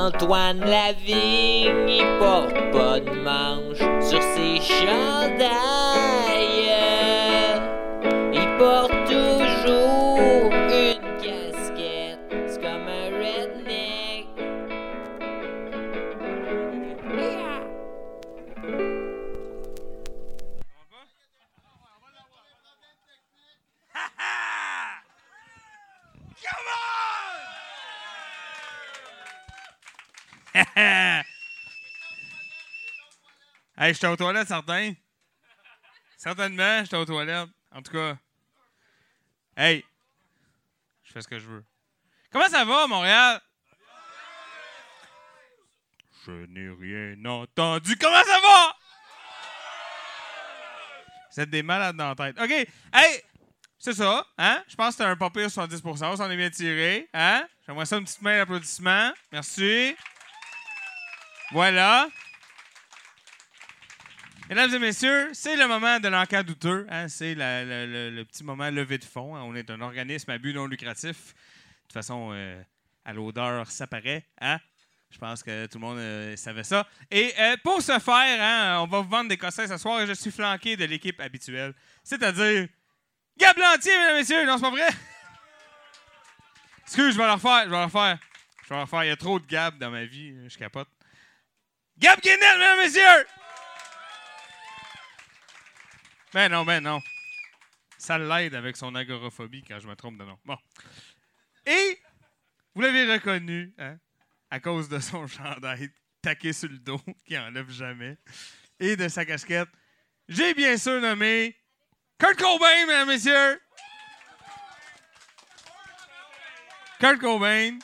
Antoine 0.04 0.58
Lavigne, 0.58 1.88
il 1.88 2.18
porte 2.18 2.56
pas 2.72 2.98
de 2.98 3.22
manche 3.22 3.78
sur 4.04 4.20
ses 4.20 4.60
chandails. 4.60 6.31
Hey, 30.76 31.24
je 33.78 33.92
suis 33.92 34.06
aux 34.06 34.16
toilettes, 34.16 34.48
certain. 34.48 34.94
Certainement, 36.16 36.84
j'étais 36.84 36.96
aux 36.96 37.04
toilettes. 37.04 37.48
En 37.72 37.82
tout 37.82 37.92
cas. 37.92 38.16
Hey! 39.56 39.84
Je 41.02 41.12
fais 41.12 41.22
ce 41.22 41.28
que 41.28 41.38
je 41.38 41.48
veux. 41.48 41.64
Comment 42.30 42.48
ça 42.48 42.64
va, 42.64 42.86
Montréal? 42.86 43.40
Je 46.24 46.30
n'ai 46.46 46.68
rien 46.68 47.24
entendu. 47.24 47.96
Comment 47.96 48.22
ça 48.24 48.40
va? 48.40 48.76
Vous 51.32 51.40
êtes 51.40 51.50
des 51.50 51.62
malades 51.62 51.96
dans 51.96 52.08
la 52.08 52.14
tête. 52.14 52.40
OK. 52.40 52.50
Hey! 52.92 53.22
C'est 53.78 53.94
ça, 53.94 54.24
hein? 54.38 54.62
Je 54.68 54.76
pense 54.76 54.90
que 54.90 54.92
c'était 54.92 55.10
un 55.10 55.16
pas 55.16 55.28
pire 55.30 55.48
70% 55.48 56.04
On 56.04 56.16
s'en 56.16 56.30
est 56.30 56.36
bien 56.36 56.50
tiré, 56.50 57.08
hein? 57.12 57.44
J'aimerais 57.66 57.84
ça 57.84 57.96
une 57.96 58.04
petite 58.04 58.22
main 58.22 58.38
d'applaudissement. 58.38 59.12
Merci. 59.32 59.96
Voilà. 61.52 62.08
Mesdames 64.48 64.74
et 64.74 64.78
messieurs, 64.78 65.28
c'est 65.34 65.54
le 65.54 65.68
moment 65.68 66.00
de 66.00 66.08
l'enquête 66.08 66.46
douteux. 66.46 66.86
Hein? 66.88 67.08
C'est 67.08 67.34
le, 67.34 68.22
petit 68.24 68.42
moment 68.42 68.70
levé 68.70 68.96
de 68.96 69.04
fond. 69.04 69.36
hein. 69.36 69.42
On 69.44 69.54
est 69.54 69.68
un 69.70 69.82
organisme 69.82 70.30
à 70.30 70.38
but 70.38 70.54
non 70.54 70.66
lucratif. 70.66 71.34
De 71.34 71.82
toute 71.82 71.92
façon, 71.92 72.30
euh, 72.32 72.58
à 73.04 73.12
l'odeur, 73.12 73.70
ça 73.70 73.86
paraît. 73.86 74.24
Hein? 74.40 74.58
Je 75.10 75.18
pense 75.18 75.42
que 75.42 75.66
tout 75.66 75.78
le 75.78 75.86
monde 75.86 75.98
euh, 75.98 76.36
savait 76.36 76.64
ça. 76.64 76.88
Et 77.10 77.34
euh, 77.38 77.56
pour 77.62 77.82
ce 77.82 77.98
faire, 77.98 78.80
on 78.82 78.86
va 78.86 79.00
vous 79.00 79.08
vendre 79.10 79.28
des 79.28 79.36
cossins 79.36 79.68
ce 79.68 79.76
soir 79.76 80.00
et 80.00 80.06
je 80.06 80.14
suis 80.14 80.30
flanqué 80.30 80.74
de 80.74 80.86
l'équipe 80.86 81.20
habituelle. 81.20 81.74
C'est-à-dire 82.02 82.66
Gab 83.36 83.58
Lantier, 83.58 83.92
mesdames 83.98 84.16
et 84.16 84.18
messieurs. 84.20 84.46
Non, 84.46 84.56
c'est 84.56 84.62
pas 84.62 84.70
vrai? 84.70 84.88
Excuse, 86.84 87.12
je 87.12 87.18
vais 87.18 87.26
le 87.26 87.32
refaire. 87.32 87.64
Je 87.64 87.70
vais 87.70 87.76
le 87.76 87.84
refaire. 87.84 88.18
Je 88.64 88.68
vais 88.70 88.76
le 88.76 88.82
refaire. 88.82 89.04
Il 89.04 89.08
y 89.08 89.10
a 89.10 89.16
trop 89.16 89.38
de 89.38 89.46
Gab 89.46 89.76
dans 89.76 89.90
ma 89.90 90.06
vie. 90.06 90.34
Je 90.48 90.56
capote. 90.56 90.88
Gab 91.98 92.20
Guinel, 92.20 92.58
mesdames 92.58 92.78
messieurs! 92.78 93.26
Ben 96.32 96.48
non, 96.50 96.64
ben 96.64 96.80
non. 96.80 97.00
Ça 97.98 98.18
l'aide 98.18 98.54
avec 98.54 98.76
son 98.76 98.94
agoraphobie 98.94 99.62
quand 99.62 99.78
je 99.78 99.86
me 99.86 99.94
trompe 99.94 100.18
de 100.18 100.24
nom. 100.24 100.38
Bon. 100.44 100.56
Et 101.66 102.00
vous 102.74 102.80
l'avez 102.80 103.12
reconnu, 103.12 103.74
hein, 103.78 103.96
à 104.50 104.58
cause 104.60 104.88
de 104.88 104.98
son 104.98 105.26
chandail 105.28 105.90
taqué 106.22 106.52
sur 106.52 106.68
le 106.68 106.78
dos, 106.78 107.00
qui 107.26 107.36
enlève 107.36 107.70
jamais, 107.70 108.16
et 108.80 108.96
de 108.96 109.08
sa 109.08 109.24
casquette. 109.24 109.68
J'ai 110.28 110.54
bien 110.54 110.76
sûr 110.76 111.00
nommé 111.00 111.56
Kurt 112.18 112.38
Cobain, 112.38 112.86
mesdames 112.86 113.08
messieurs. 113.08 113.60
Kurt 116.98 117.18
Cobain, 117.18 117.78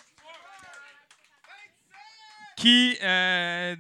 qui, 2.57 2.97
euh, 3.03 3.77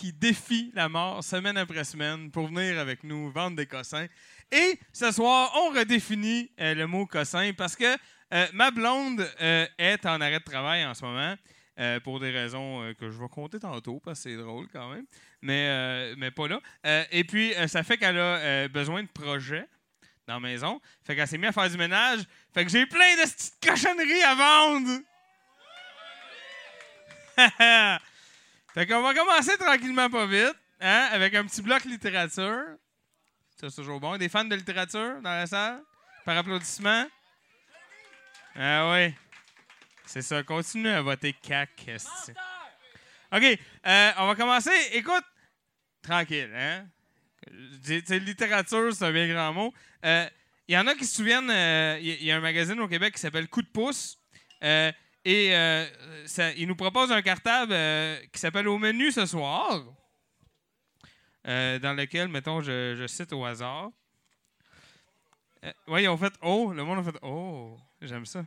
qui 0.00 0.14
défie 0.14 0.70
la 0.72 0.88
mort 0.88 1.22
semaine 1.22 1.58
après 1.58 1.84
semaine 1.84 2.30
pour 2.30 2.46
venir 2.46 2.78
avec 2.78 3.04
nous 3.04 3.30
vendre 3.30 3.54
des 3.54 3.66
cossins. 3.66 4.06
Et 4.50 4.78
ce 4.94 5.12
soir, 5.12 5.52
on 5.56 5.78
redéfinit 5.78 6.50
euh, 6.58 6.74
le 6.74 6.86
mot 6.86 7.04
cossin 7.04 7.52
parce 7.52 7.76
que 7.76 7.98
euh, 8.32 8.46
ma 8.54 8.70
blonde 8.70 9.30
euh, 9.42 9.66
est 9.76 10.06
en 10.06 10.22
arrêt 10.22 10.38
de 10.38 10.44
travail 10.44 10.86
en 10.86 10.94
ce 10.94 11.04
moment. 11.04 11.36
pour 12.04 12.18
des 12.18 12.30
raisons 12.30 12.94
que 12.98 13.10
je 13.10 13.18
vais 13.18 13.28
compter 13.28 13.58
tantôt, 13.58 14.00
parce 14.00 14.22
que 14.22 14.30
c'est 14.30 14.36
drôle 14.36 14.68
quand 14.70 14.90
même, 14.90 15.06
mais, 15.40 16.14
mais 16.16 16.30
pas 16.30 16.46
là. 16.46 16.60
Et 17.10 17.24
puis, 17.24 17.54
ça 17.68 17.82
fait 17.82 17.96
qu'elle 17.96 18.18
a 18.18 18.68
besoin 18.68 19.02
de 19.02 19.08
projets 19.08 19.66
dans 20.26 20.34
la 20.34 20.40
maison. 20.40 20.78
Fait 21.06 21.16
qu'elle 21.16 21.26
s'est 21.26 21.38
mise 21.38 21.48
à 21.48 21.52
faire 21.52 21.70
du 21.70 21.78
ménage. 21.78 22.20
Fait 22.52 22.66
que 22.66 22.70
j'ai 22.70 22.84
plein 22.84 23.16
de 23.16 23.22
petites 23.22 23.54
cochonneries 23.66 24.22
à 24.22 24.34
vendre. 24.34 25.00
fait 28.74 28.86
qu'on 28.86 29.02
va 29.02 29.14
commencer 29.14 29.56
tranquillement 29.58 30.08
pas 30.10 30.26
vite, 30.26 30.56
hein, 30.80 31.08
avec 31.12 31.34
un 31.34 31.44
petit 31.44 31.62
bloc 31.62 31.84
littérature. 31.84 32.64
Ça, 33.56 33.68
c'est 33.68 33.76
toujours 33.76 34.00
bon. 34.00 34.16
Des 34.16 34.28
fans 34.28 34.44
de 34.44 34.54
littérature 34.54 35.20
dans 35.22 35.30
la 35.30 35.46
salle? 35.46 35.82
Par 36.24 36.36
applaudissement? 36.36 37.06
Ah 38.54 38.92
oui. 38.92 39.14
C'est 40.06 40.22
ça. 40.22 40.42
Continue 40.42 40.88
à 40.88 41.02
voter 41.02 41.32
CAC. 41.32 41.90
OK. 43.32 43.42
euh, 43.86 44.12
on 44.18 44.26
va 44.26 44.34
commencer. 44.34 44.70
Écoute, 44.92 45.24
tranquille, 46.02 46.50
hein? 46.54 46.86
Je 47.50 47.76
dis, 47.76 48.00
tu 48.02 48.06
sais, 48.08 48.18
littérature, 48.18 48.92
c'est 48.94 49.04
un 49.04 49.12
bien 49.12 49.28
grand 49.28 49.52
mot. 49.52 49.72
Euh, 50.04 50.28
Il 50.68 50.74
y 50.74 50.78
en 50.78 50.86
a 50.86 50.94
qui 50.94 51.04
se 51.04 51.16
souviennent, 51.16 51.50
euh, 51.50 51.98
il 52.00 52.24
y 52.24 52.30
a 52.30 52.36
un 52.36 52.40
magazine 52.40 52.78
au 52.80 52.88
Québec 52.88 53.14
qui 53.14 53.20
s'appelle 53.20 53.48
Coup 53.48 53.62
de 53.62 53.68
pouce. 53.68 54.18
Et 55.24 55.54
euh, 55.54 55.86
il 56.56 56.66
nous 56.66 56.76
propose 56.76 57.12
un 57.12 57.20
cartable 57.20 57.72
euh, 57.72 58.18
qui 58.32 58.40
s'appelle 58.40 58.68
Au 58.68 58.78
menu 58.78 59.12
ce 59.12 59.26
soir, 59.26 59.84
euh, 61.46 61.78
dans 61.78 61.92
lequel, 61.92 62.28
mettons, 62.28 62.60
je, 62.60 63.04
cite 63.06 63.32
au 63.32 63.44
hasard. 63.44 63.90
Oui, 65.88 66.04
ils 66.04 66.08
ont 66.08 66.16
fait 66.16 66.32
Oh, 66.40 66.72
le 66.72 66.84
monde 66.84 67.00
a 67.00 67.02
fait 67.02 67.18
Oh, 67.22 67.76
j'aime 68.00 68.24
ça. 68.24 68.44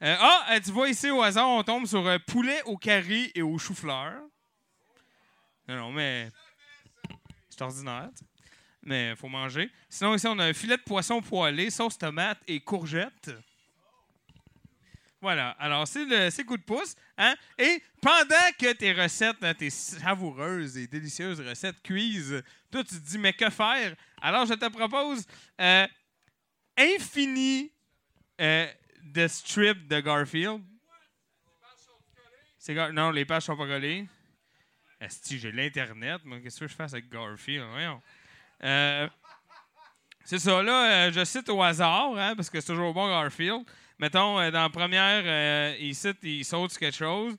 Ah, 0.00 0.56
tu 0.62 0.70
vois 0.70 0.88
ici 0.88 1.10
au 1.10 1.22
hasard, 1.22 1.48
on 1.48 1.64
tombe 1.64 1.86
sur 1.86 2.04
poulet 2.26 2.62
au 2.66 2.76
carré 2.76 3.32
et 3.34 3.42
au 3.42 3.58
chou-fleur. 3.58 4.20
Non, 5.66 5.76
non, 5.76 5.92
mais 5.92 6.30
c'est 7.48 7.62
ordinaire. 7.62 8.10
Mais 8.82 9.16
faut 9.16 9.28
manger. 9.28 9.70
Sinon, 9.88 10.14
ici, 10.14 10.26
on 10.28 10.38
a 10.38 10.44
un 10.44 10.52
filet 10.52 10.76
de 10.76 10.82
poisson 10.82 11.22
poêlé, 11.22 11.70
sauce 11.70 11.96
tomate 11.96 12.38
et 12.46 12.60
courgette. 12.60 13.30
Voilà. 15.24 15.52
Alors, 15.58 15.88
c'est 15.88 16.04
le 16.04 16.42
coup 16.44 16.58
de 16.58 16.62
pouce. 16.62 16.94
Hein? 17.16 17.34
Et 17.56 17.82
pendant 18.02 18.52
que 18.60 18.74
tes 18.74 18.92
recettes, 18.92 19.42
hein, 19.42 19.54
tes 19.54 19.70
savoureuses 19.70 20.76
et 20.76 20.86
délicieuses 20.86 21.40
recettes 21.40 21.82
cuisent, 21.82 22.42
toi, 22.70 22.84
tu 22.84 22.90
te 23.00 23.08
dis, 23.08 23.16
mais 23.16 23.32
que 23.32 23.48
faire? 23.48 23.96
Alors, 24.20 24.44
je 24.44 24.52
te 24.52 24.68
propose 24.68 25.26
euh, 25.58 25.86
Infini 26.76 27.72
euh, 28.38 28.66
de 29.02 29.26
strip 29.26 29.88
de 29.88 30.00
Garfield. 30.00 30.62
Non, 32.92 33.10
les 33.10 33.24
pages 33.24 33.44
sont 33.44 33.56
pas 33.56 33.66
collées. 33.66 34.06
Esti, 35.00 35.38
j'ai 35.38 35.52
l'Internet. 35.52 36.20
mais 36.26 36.42
Qu'est-ce 36.42 36.60
que 36.60 36.68
je 36.68 36.74
fais 36.74 36.82
avec 36.82 37.08
Garfield? 37.08 37.64
Euh, 38.62 39.08
c'est 40.22 40.38
ça, 40.38 40.62
là, 40.62 41.06
euh, 41.06 41.12
je 41.12 41.24
cite 41.24 41.48
au 41.48 41.62
hasard, 41.62 42.14
hein, 42.14 42.36
parce 42.36 42.50
que 42.50 42.60
c'est 42.60 42.74
toujours 42.74 42.92
bon 42.92 43.08
Garfield. 43.08 43.64
Mettons, 43.98 44.40
euh, 44.40 44.50
dans 44.50 44.62
la 44.62 44.70
première, 44.70 45.22
euh, 45.24 45.76
il 45.78 45.94
cite, 45.94 46.18
il 46.22 46.44
saute 46.44 46.76
quelque 46.76 46.96
chose. 46.96 47.36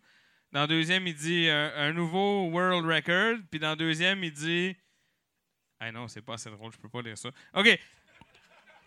Dans 0.52 0.62
la 0.62 0.68
deuxième, 0.68 1.06
il 1.06 1.16
dit 1.16 1.50
euh, 1.50 1.90
un 1.90 1.92
nouveau 1.92 2.50
world 2.50 2.86
record. 2.86 3.40
Puis 3.52 3.60
dans 3.60 3.70
la 3.70 3.76
deuxième, 3.76 4.24
il 4.24 4.32
dit. 4.32 4.76
Ah 5.80 5.92
non, 5.92 6.08
c'est 6.08 6.22
pas 6.22 6.36
assez 6.36 6.50
drôle, 6.50 6.72
je 6.72 6.78
peux 6.78 6.88
pas 6.88 7.02
lire 7.02 7.18
ça. 7.18 7.30
OK. 7.54 7.80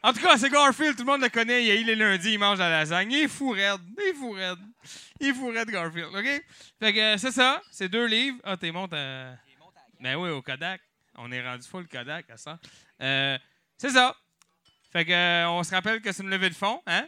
En 0.03 0.13
tout 0.13 0.21
cas, 0.21 0.39
c'est 0.39 0.49
Garfield, 0.49 0.97
tout 0.97 1.03
le 1.03 1.11
monde 1.11 1.21
le 1.21 1.29
connaît. 1.29 1.65
Il 1.65 1.71
est 1.71 1.83
les 1.83 1.97
lundis, 1.97 2.33
il 2.33 2.39
mange 2.39 2.59
la 2.59 2.71
lasagne. 2.71 3.13
Il 3.13 3.25
est 3.25 3.29
fou 3.29 3.51
raide. 3.51 3.81
Il 3.99 4.05
est 4.05 4.15
fou 4.15 4.31
raide. 4.31 4.59
Il 5.21 5.27
est 5.27 5.35
fou 5.35 5.49
raide, 5.49 5.69
Garfield. 5.69 6.15
OK? 6.15 6.45
Fait 6.79 6.93
que 6.95 7.17
c'est 7.19 7.33
ça. 7.33 7.61
C'est 7.71 7.89
deux 7.89 8.07
livres. 8.07 8.39
Ah, 8.45 8.57
t'es 8.57 8.71
monte 8.71 8.95
à. 8.95 9.37
Ben 10.01 10.17
oui, 10.17 10.31
au 10.31 10.41
Kodak. 10.41 10.81
On 11.17 11.31
est 11.33 11.47
rendu 11.47 11.67
full 11.67 11.87
Kodak 11.89 12.31
à 12.31 12.37
ça. 12.37 12.59
C'est 13.77 13.91
ça. 13.91 14.17
Fait 14.91 15.05
que 15.05 15.47
on 15.47 15.63
se 15.63 15.75
rappelle 15.75 16.01
que 16.01 16.13
c'est 16.13 16.23
une 16.23 16.31
levée 16.31 16.49
de 16.49 16.55
fonds, 16.55 16.81
hein? 16.87 17.07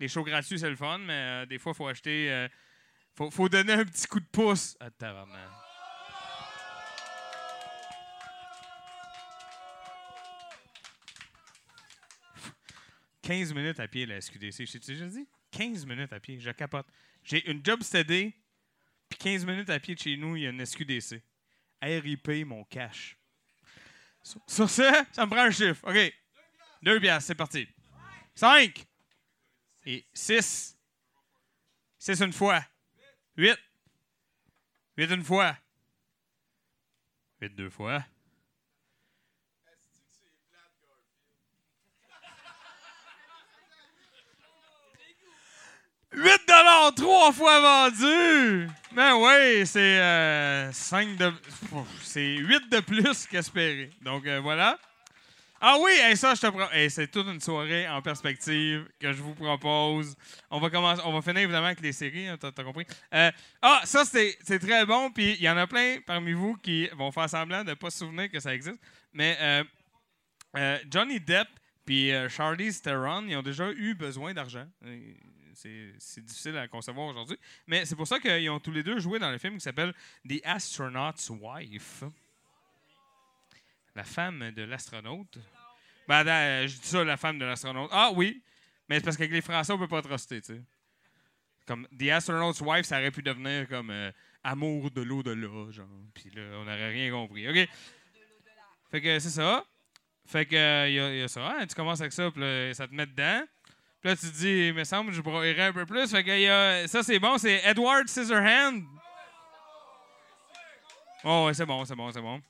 Les 0.00 0.06
shows 0.08 0.22
gratuits, 0.22 0.58
c'est 0.58 0.70
le 0.70 0.76
fun, 0.76 0.98
mais 0.98 1.12
euh, 1.12 1.46
des 1.46 1.58
fois, 1.58 1.72
il 1.72 1.76
faut 1.76 1.88
acheter. 1.88 2.30
euh, 2.30 2.48
faut, 3.30 3.48
donner 3.48 3.72
un 3.72 3.84
petit 3.84 4.06
coup 4.06 4.20
de 4.20 4.26
pouce. 4.26 4.76
Ah, 4.78 4.90
tabarnak. 4.90 5.50
«15 13.22 13.52
minutes 13.52 13.80
à 13.80 13.88
pied, 13.88 14.06
la 14.06 14.20
SQDC. 14.20 14.64
Je 14.64 14.78
t'ai 14.78 14.92
déjà 14.92 15.06
dit? 15.06 15.28
15 15.50 15.84
minutes 15.84 16.12
à 16.12 16.20
pied. 16.20 16.38
Je 16.40 16.50
capote. 16.50 16.86
J'ai 17.22 17.50
une 17.50 17.60
job 17.62 17.82
steady, 17.82 18.32
puis 19.08 19.18
15 19.18 19.44
minutes 19.44 19.68
à 19.68 19.78
pied 19.80 19.94
de 19.94 20.00
chez 20.00 20.16
nous, 20.16 20.36
il 20.36 20.44
y 20.44 20.46
a 20.46 20.50
une 20.50 20.64
SQDC. 20.64 21.20
RIP, 21.82 22.46
mon 22.46 22.64
cash. 22.64 23.18
Sur, 24.22 24.40
sur 24.46 24.70
ça, 24.70 25.04
ça 25.12 25.26
me 25.26 25.30
prend 25.30 25.42
un 25.42 25.50
chiffre. 25.50 25.84
OK. 25.86 26.14
Deux 26.82 27.00
piastres, 27.00 27.26
c'est 27.26 27.34
parti. 27.34 27.68
5 28.34 28.86
et 29.88 30.04
6. 30.12 30.76
6 31.98 32.20
une 32.20 32.32
fois. 32.34 32.62
8. 33.38 33.56
8 34.98 35.10
une 35.10 35.24
fois. 35.24 35.56
8 37.40 37.54
deux 37.54 37.70
fois. 37.70 38.04
«8 46.12 46.40
trois 46.96 47.32
fois 47.32 47.60
vendu! 47.60 48.68
Ben 48.92 49.14
oui, 49.16 49.66
c'est 49.66 50.00
euh, 50.00 50.72
5 50.72 51.16
de... 51.16 51.32
C'est 52.02 52.36
8 52.36 52.68
de 52.70 52.80
plus 52.80 53.26
qu'espéré. 53.26 53.90
Donc 54.02 54.26
euh, 54.26 54.40
voilà. 54.40 54.78
Ah 55.60 55.76
oui, 55.80 55.90
hey, 55.92 56.16
ça, 56.16 56.34
je 56.34 56.40
te 56.40 56.46
pro- 56.46 56.70
hey, 56.72 56.88
c'est 56.90 57.08
toute 57.08 57.26
une 57.26 57.40
soirée 57.40 57.88
en 57.88 58.00
perspective 58.00 58.88
que 59.00 59.12
je 59.12 59.20
vous 59.20 59.34
propose. 59.34 60.14
On 60.50 60.60
va 60.60 60.70
commencer, 60.70 61.02
on 61.04 61.12
va 61.12 61.20
finir 61.20 61.38
évidemment 61.42 61.66
avec 61.66 61.80
les 61.80 61.92
séries, 61.92 62.28
hein, 62.28 62.36
t'as 62.38 62.52
t'as 62.52 62.62
compris. 62.62 62.86
Euh, 63.12 63.30
ah, 63.62 63.80
ça, 63.84 64.04
c'est 64.04 64.58
très 64.60 64.86
bon, 64.86 65.10
puis 65.10 65.32
il 65.32 65.42
y 65.42 65.48
en 65.50 65.56
a 65.56 65.66
plein 65.66 65.98
parmi 66.06 66.32
vous 66.32 66.56
qui 66.56 66.86
vont 66.96 67.10
faire 67.10 67.28
semblant 67.28 67.64
de 67.64 67.70
ne 67.70 67.74
pas 67.74 67.90
se 67.90 67.98
souvenir 67.98 68.30
que 68.30 68.38
ça 68.40 68.54
existe. 68.54 68.80
Mais 69.12 69.36
euh, 69.40 69.64
Euh, 70.56 70.78
Johnny 70.90 71.20
Depp 71.20 71.48
puis 71.84 72.10
Charlize 72.30 72.80
Theron, 72.80 73.26
ils 73.28 73.36
ont 73.36 73.42
déjà 73.42 73.70
eu 73.72 73.94
besoin 73.94 74.32
d'argent. 74.34 74.66
C'est 75.54 76.24
difficile 76.24 76.56
à 76.56 76.68
concevoir 76.68 77.08
aujourd'hui. 77.08 77.36
Mais 77.66 77.84
c'est 77.84 77.96
pour 77.96 78.06
ça 78.06 78.18
qu'ils 78.20 78.48
ont 78.50 78.60
tous 78.60 78.70
les 78.72 78.82
deux 78.82 78.98
joué 79.00 79.18
dans 79.18 79.30
le 79.30 79.38
film 79.38 79.54
qui 79.54 79.60
s'appelle 79.60 79.92
The 80.28 80.40
Astronaut's 80.44 81.30
Wife. 81.30 82.04
La 83.98 84.04
femme 84.04 84.52
de 84.52 84.62
l'astronaute. 84.62 85.38
Ben, 86.06 86.18
attends, 86.18 86.30
euh, 86.30 86.68
je 86.68 86.76
dis 86.78 86.86
ça, 86.86 87.02
la 87.02 87.16
femme 87.16 87.36
de 87.36 87.44
l'astronaute. 87.44 87.90
Ah 87.92 88.12
oui, 88.14 88.40
mais 88.88 88.98
c'est 89.00 89.04
parce 89.04 89.16
qu'avec 89.16 89.32
les 89.32 89.40
Français, 89.40 89.72
on 89.72 89.78
peut 89.78 89.88
pas 89.88 90.00
truster, 90.02 90.40
tu 90.40 90.54
sais. 90.54 90.62
Comme 91.66 91.84
The 91.98 92.10
Astronaut's 92.10 92.60
Wife, 92.60 92.86
ça 92.86 92.98
aurait 92.98 93.10
pu 93.10 93.22
devenir 93.24 93.66
comme 93.66 93.90
euh, 93.90 94.12
Amour 94.44 94.92
de 94.92 95.02
l'au-delà, 95.02 95.72
genre. 95.72 95.88
Puis 96.14 96.30
là, 96.30 96.42
on 96.60 96.64
n'aurait 96.64 96.90
rien 96.90 97.10
compris. 97.10 97.48
OK? 97.48 97.68
Fait 98.92 99.00
que 99.00 99.18
c'est 99.18 99.30
ça. 99.30 99.64
Fait 100.26 100.46
que 100.46 100.54
euh, 100.54 100.88
y, 100.88 101.22
a- 101.24 101.26
ça. 101.26 101.44
hein, 101.48 101.66
tu 101.66 101.74
commences 101.74 102.00
avec 102.00 102.12
ça, 102.12 102.30
puis 102.30 102.70
ça 102.74 102.86
te 102.86 102.94
met 102.94 103.04
dedans. 103.06 103.42
Puis 104.00 104.10
là, 104.10 104.14
tu 104.16 104.30
te 104.30 104.36
dis, 104.36 104.68
il 104.68 104.74
me 104.74 104.84
semble 104.84 105.10
je 105.12 105.20
broyerais 105.20 105.64
un 105.64 105.72
peu 105.72 105.86
plus. 105.86 106.08
Fait 106.08 106.22
que 106.22 106.38
y 106.38 106.46
a, 106.46 106.86
ça, 106.86 107.02
c'est 107.02 107.18
bon. 107.18 107.36
C'est 107.36 107.60
Edward 107.64 108.06
Scissorhand. 108.06 108.80
Oh, 111.24 111.46
ouais, 111.48 111.54
c'est 111.54 111.66
bon, 111.66 111.84
c'est 111.84 111.96
bon, 111.96 112.12
c'est 112.12 112.20
bon. 112.20 112.40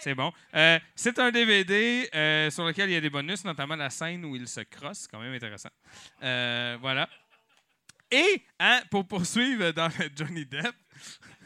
C'est 0.00 0.14
bon. 0.14 0.32
Euh, 0.54 0.78
c'est 0.94 1.18
un 1.18 1.30
DVD 1.30 2.08
euh, 2.14 2.50
sur 2.50 2.64
lequel 2.64 2.88
il 2.88 2.94
y 2.94 2.96
a 2.96 3.02
des 3.02 3.10
bonus, 3.10 3.44
notamment 3.44 3.76
la 3.76 3.90
scène 3.90 4.24
où 4.24 4.34
il 4.34 4.48
se 4.48 4.60
crosse. 4.60 5.06
Quand 5.06 5.20
même 5.20 5.34
intéressant. 5.34 5.68
Euh, 6.22 6.78
voilà. 6.80 7.06
Et, 8.10 8.42
hein, 8.58 8.80
pour 8.90 9.06
poursuivre 9.06 9.72
dans 9.72 9.88
le 9.98 10.08
Johnny 10.16 10.46
Depp, 10.46 10.74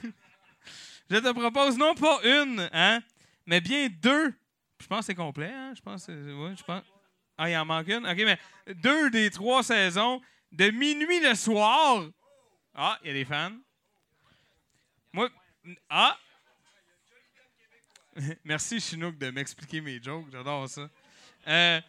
je 1.11 1.17
te 1.17 1.33
propose 1.33 1.77
non 1.77 1.97
pas 1.97 2.21
une, 2.23 2.69
hein, 2.73 3.03
mais 3.45 3.61
bien 3.61 3.89
deux. 3.89 4.33
Je 4.81 4.87
pense 4.87 5.01
que 5.01 5.07
c'est 5.07 5.15
complet, 5.17 5.53
hein? 5.53 5.73
Je 5.77 5.83
pense, 5.83 6.07
je 6.09 6.63
pense. 6.63 6.83
Ah, 7.37 7.51
il 7.51 7.57
en 7.57 7.65
manque 7.65 7.89
une? 7.89 8.07
OK, 8.07 8.19
mais 8.19 8.39
deux 8.73 9.11
des 9.11 9.31
trois 9.31 9.65
saisons 9.65 10.23
de 10.53 10.71
minuit 10.71 11.21
le 11.21 11.35
soir. 11.35 12.05
Ah, 12.73 12.99
il 13.03 13.09
y 13.09 13.11
a 13.11 13.15
des 13.15 13.25
fans. 13.25 13.53
Moi, 15.13 15.29
ah! 15.91 16.17
Merci, 18.45 18.81
Chinook, 18.81 19.19
de 19.19 19.31
m'expliquer 19.31 19.81
mes 19.81 20.01
jokes. 20.03 20.27
J'adore 20.31 20.69
ça. 20.69 20.89
Euh, 21.49 21.81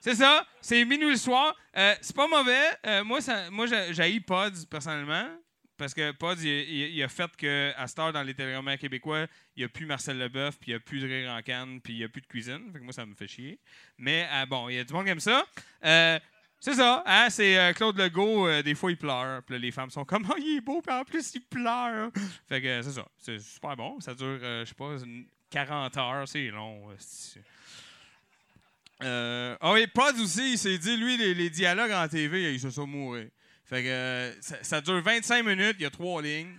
c'est 0.00 0.14
ça. 0.14 0.46
C'est 0.60 0.84
minuit 0.84 1.10
le 1.10 1.16
soir. 1.16 1.54
Euh, 1.76 1.94
c'est 2.00 2.14
pas 2.14 2.28
mauvais. 2.28 2.66
Euh, 2.86 3.04
moi, 3.04 3.20
ça, 3.20 3.50
moi 3.50 3.66
j'ai 3.66 4.20
Pods, 4.20 4.66
personnellement. 4.70 5.28
Parce 5.76 5.92
que 5.92 6.12
Pods, 6.12 6.42
il, 6.42 7.02
a 7.02 7.08
fait 7.08 7.36
que 7.36 7.72
à 7.76 7.86
cette 7.86 7.98
dans 7.98 8.22
les 8.22 8.32
téléromans 8.32 8.78
québécois, 8.78 9.26
il 9.54 9.60
n'y 9.60 9.64
a 9.64 9.68
plus 9.68 9.84
Marcel 9.84 10.16
Leboeuf, 10.16 10.58
puis 10.58 10.70
il 10.70 10.74
n'y 10.74 10.76
a 10.76 10.80
plus 10.80 11.00
de 11.00 11.06
rire 11.06 11.30
en 11.30 11.42
canne, 11.42 11.82
puis 11.82 11.92
il 11.92 11.98
n'y 11.98 12.04
a 12.04 12.08
plus 12.08 12.22
de 12.22 12.26
cuisine. 12.26 12.70
Fait 12.72 12.78
que 12.78 12.84
moi, 12.84 12.94
ça 12.94 13.04
me 13.04 13.14
fait 13.14 13.28
chier. 13.28 13.60
Mais 13.98 14.26
bon, 14.48 14.70
il 14.70 14.76
y 14.76 14.78
a 14.78 14.84
du 14.84 14.94
monde 14.94 15.04
qui 15.04 15.10
aime 15.10 15.20
ça. 15.20 15.44
C'est 16.58 16.72
ça, 16.72 17.02
hein? 17.04 17.28
C'est 17.28 17.74
Claude 17.76 17.98
Legault, 17.98 18.62
des 18.62 18.74
fois, 18.74 18.90
il 18.90 18.96
pleure. 18.96 19.42
Puis 19.42 19.58
les 19.58 19.70
femmes 19.70 19.90
sont 19.90 20.06
comme, 20.06 20.26
oh, 20.30 20.36
il 20.38 20.56
est 20.56 20.60
beau, 20.62 20.80
puis 20.80 20.94
en 20.94 21.04
plus, 21.04 21.34
il 21.34 21.42
pleure. 21.42 22.10
Fait 22.48 22.62
que 22.62 22.80
c'est 22.80 22.92
ça. 22.92 23.06
C'est 23.18 23.38
super 23.38 23.76
bon. 23.76 24.00
Ça 24.00 24.14
dure, 24.14 24.38
je 24.40 24.64
sais 24.64 24.74
pas, 24.74 24.96
une 25.04 25.26
40 25.64 25.96
heures. 25.96 26.28
C'est 26.28 26.48
long. 26.48 26.94
euh, 29.02 29.56
ah 29.58 29.72
oui, 29.72 29.86
Pods 29.86 30.20
aussi, 30.22 30.52
il 30.52 30.58
s'est 30.58 30.76
dit, 30.76 30.96
lui, 30.98 31.16
les, 31.16 31.48
dialogues 31.48 31.92
en 31.92 32.06
TV, 32.08 32.52
il 32.52 32.60
se 32.60 32.70
sont 32.70 32.86
mourir. 32.86 33.28
Fait 33.64 33.82
que 33.82 33.88
euh, 33.88 34.32
ça, 34.40 34.80
dure 34.82 35.00
25 35.00 35.42
minutes, 35.42 35.76
il 35.78 35.82
y 35.82 35.86
a 35.86 35.90
trois 35.90 36.20
lignes. 36.20 36.54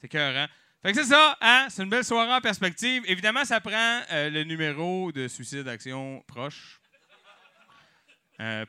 C'est 0.00 0.06
écœurant. 0.06 0.46
Fait 0.82 0.92
que 0.92 1.02
c'est 1.02 1.10
ça, 1.10 1.36
hein? 1.40 1.66
C'est 1.68 1.82
une 1.82 1.90
belle 1.90 2.04
soirée 2.04 2.32
en 2.32 2.40
perspective. 2.40 3.02
Évidemment, 3.06 3.44
ça 3.44 3.60
prend 3.60 4.02
euh, 4.10 4.30
le 4.30 4.44
numéro 4.44 5.12
de 5.12 5.28
suicide 5.28 5.68
action 5.68 6.24
proche 6.26 6.80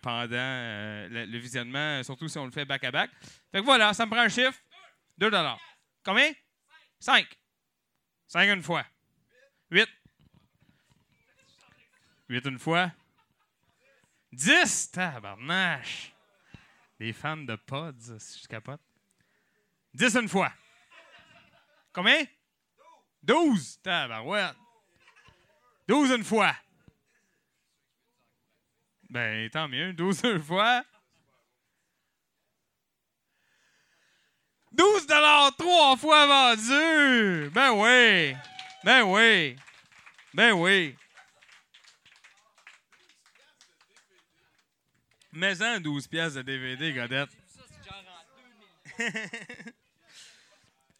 pendant 0.01 0.27
le, 0.29 1.25
le 1.25 1.37
visionnement, 1.37 2.01
surtout 2.03 2.27
si 2.27 2.37
on 2.37 2.45
le 2.45 2.51
fait 2.51 2.65
back-à-back. 2.65 3.09
Fait 3.51 3.59
que 3.59 3.65
voilà, 3.65 3.93
ça 3.93 4.05
me 4.05 4.11
prend 4.11 4.21
un 4.21 4.29
chiffre. 4.29 4.59
2 5.17 5.29
Combien? 6.03 6.31
5. 6.99 7.25
5 8.27 8.49
une 8.49 8.63
fois. 8.63 8.85
8. 9.71 9.89
8 12.29 12.45
une 12.45 12.59
fois. 12.59 12.91
10. 14.31 14.91
Tabarnache. 14.91 16.13
Les 16.99 17.13
fans 17.13 17.37
de 17.37 17.55
Pods, 17.55 18.17
je 18.41 18.47
capote. 18.47 18.81
10 19.93 20.15
une 20.15 20.29
fois. 20.29 20.51
Combien? 21.93 22.25
12. 23.23 23.81
Tabarouette. 23.81 24.55
12 25.87 26.11
une 26.11 26.23
fois. 26.23 26.55
Ben, 29.09 29.49
tant 29.49 29.67
mieux. 29.67 29.93
12 29.93 30.21
une 30.23 30.43
fois. 30.43 30.83
12 34.71 35.07
trois 35.57 35.97
fois 35.97 36.27
vendu. 36.27 37.49
Ben 37.49 37.71
oui. 37.71 38.35
Ben 38.87 39.03
oui. 39.03 39.57
Ben 40.33 40.53
oui. 40.53 40.95
Mais 45.33 45.61
en 45.61 45.81
12 45.81 46.07
pièces 46.07 46.35
de 46.35 46.41
DVD, 46.41 46.93
Godette. 46.93 47.27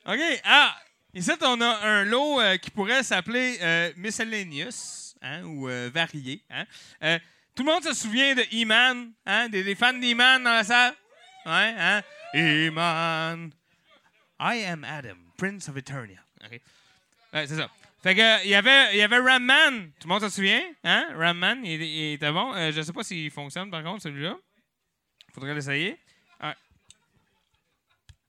OK. 0.05 0.19
Ah, 0.43 0.77
ici, 1.13 1.31
on 1.39 1.61
a 1.61 1.87
un 1.87 2.03
lot 2.03 2.41
euh, 2.41 2.57
qui 2.57 2.71
pourrait 2.71 3.03
s'appeler 3.03 3.57
euh, 3.61 3.93
Miscellaneous, 3.95 5.15
hein, 5.21 5.43
ou 5.43 5.69
euh, 5.69 5.89
varié. 5.89 6.43
Hein. 6.49 6.65
Euh, 7.03 7.17
tout 7.55 7.63
le 7.63 7.71
monde 7.71 7.85
se 7.85 7.93
souvient 7.93 8.35
de 8.35 8.41
E-Man, 8.51 9.13
hein, 9.25 9.47
des, 9.47 9.75
fans 9.75 9.93
d'E-Man 9.93 10.43
dans 10.43 10.51
la 10.51 10.65
salle? 10.65 10.93
Hein? 11.45 12.01
E-Man. 12.35 13.53
I 14.41 14.65
am 14.65 14.83
Adam, 14.83 15.19
Prince 15.37 15.69
of 15.69 15.77
Eternia. 15.77 16.19
OK. 16.43 16.59
Ouais, 17.33 17.47
c'est 17.47 17.55
ça. 17.55 17.69
Fait 18.01 18.15
que, 18.15 18.43
il 18.43 18.49
y 18.49 18.55
avait, 18.55 18.93
il 18.93 18.97
y 18.97 19.01
avait 19.01 19.17
Ram 19.17 19.43
Man. 19.43 19.91
Tout 19.99 20.07
le 20.07 20.13
monde 20.13 20.21
se 20.21 20.29
souvient? 20.29 20.61
Hein? 20.83 21.09
Ram 21.15 21.37
Man, 21.37 21.65
il, 21.65 22.13
était 22.13 22.31
bon. 22.31 22.53
Euh, 22.53 22.71
je 22.71 22.81
sais 22.81 22.93
pas 22.93 23.03
s'il 23.03 23.31
fonctionne, 23.31 23.71
par 23.71 23.83
contre, 23.83 24.03
celui-là. 24.03 24.37
Faudrait 25.33 25.53
l'essayer. 25.53 25.97
Ah. 26.39 26.55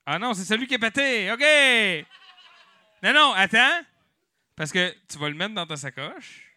Ah 0.06 0.18
non, 0.18 0.32
c'est 0.34 0.44
celui 0.44 0.66
qui 0.66 0.74
est 0.74 0.78
pété. 0.78 1.30
OK. 1.32 2.06
Non, 3.02 3.12
non, 3.12 3.32
attends. 3.34 3.84
Parce 4.56 4.72
que 4.72 4.94
tu 5.08 5.18
vas 5.18 5.28
le 5.28 5.34
mettre 5.34 5.54
dans 5.54 5.66
ta 5.66 5.76
sacoche. 5.76 6.50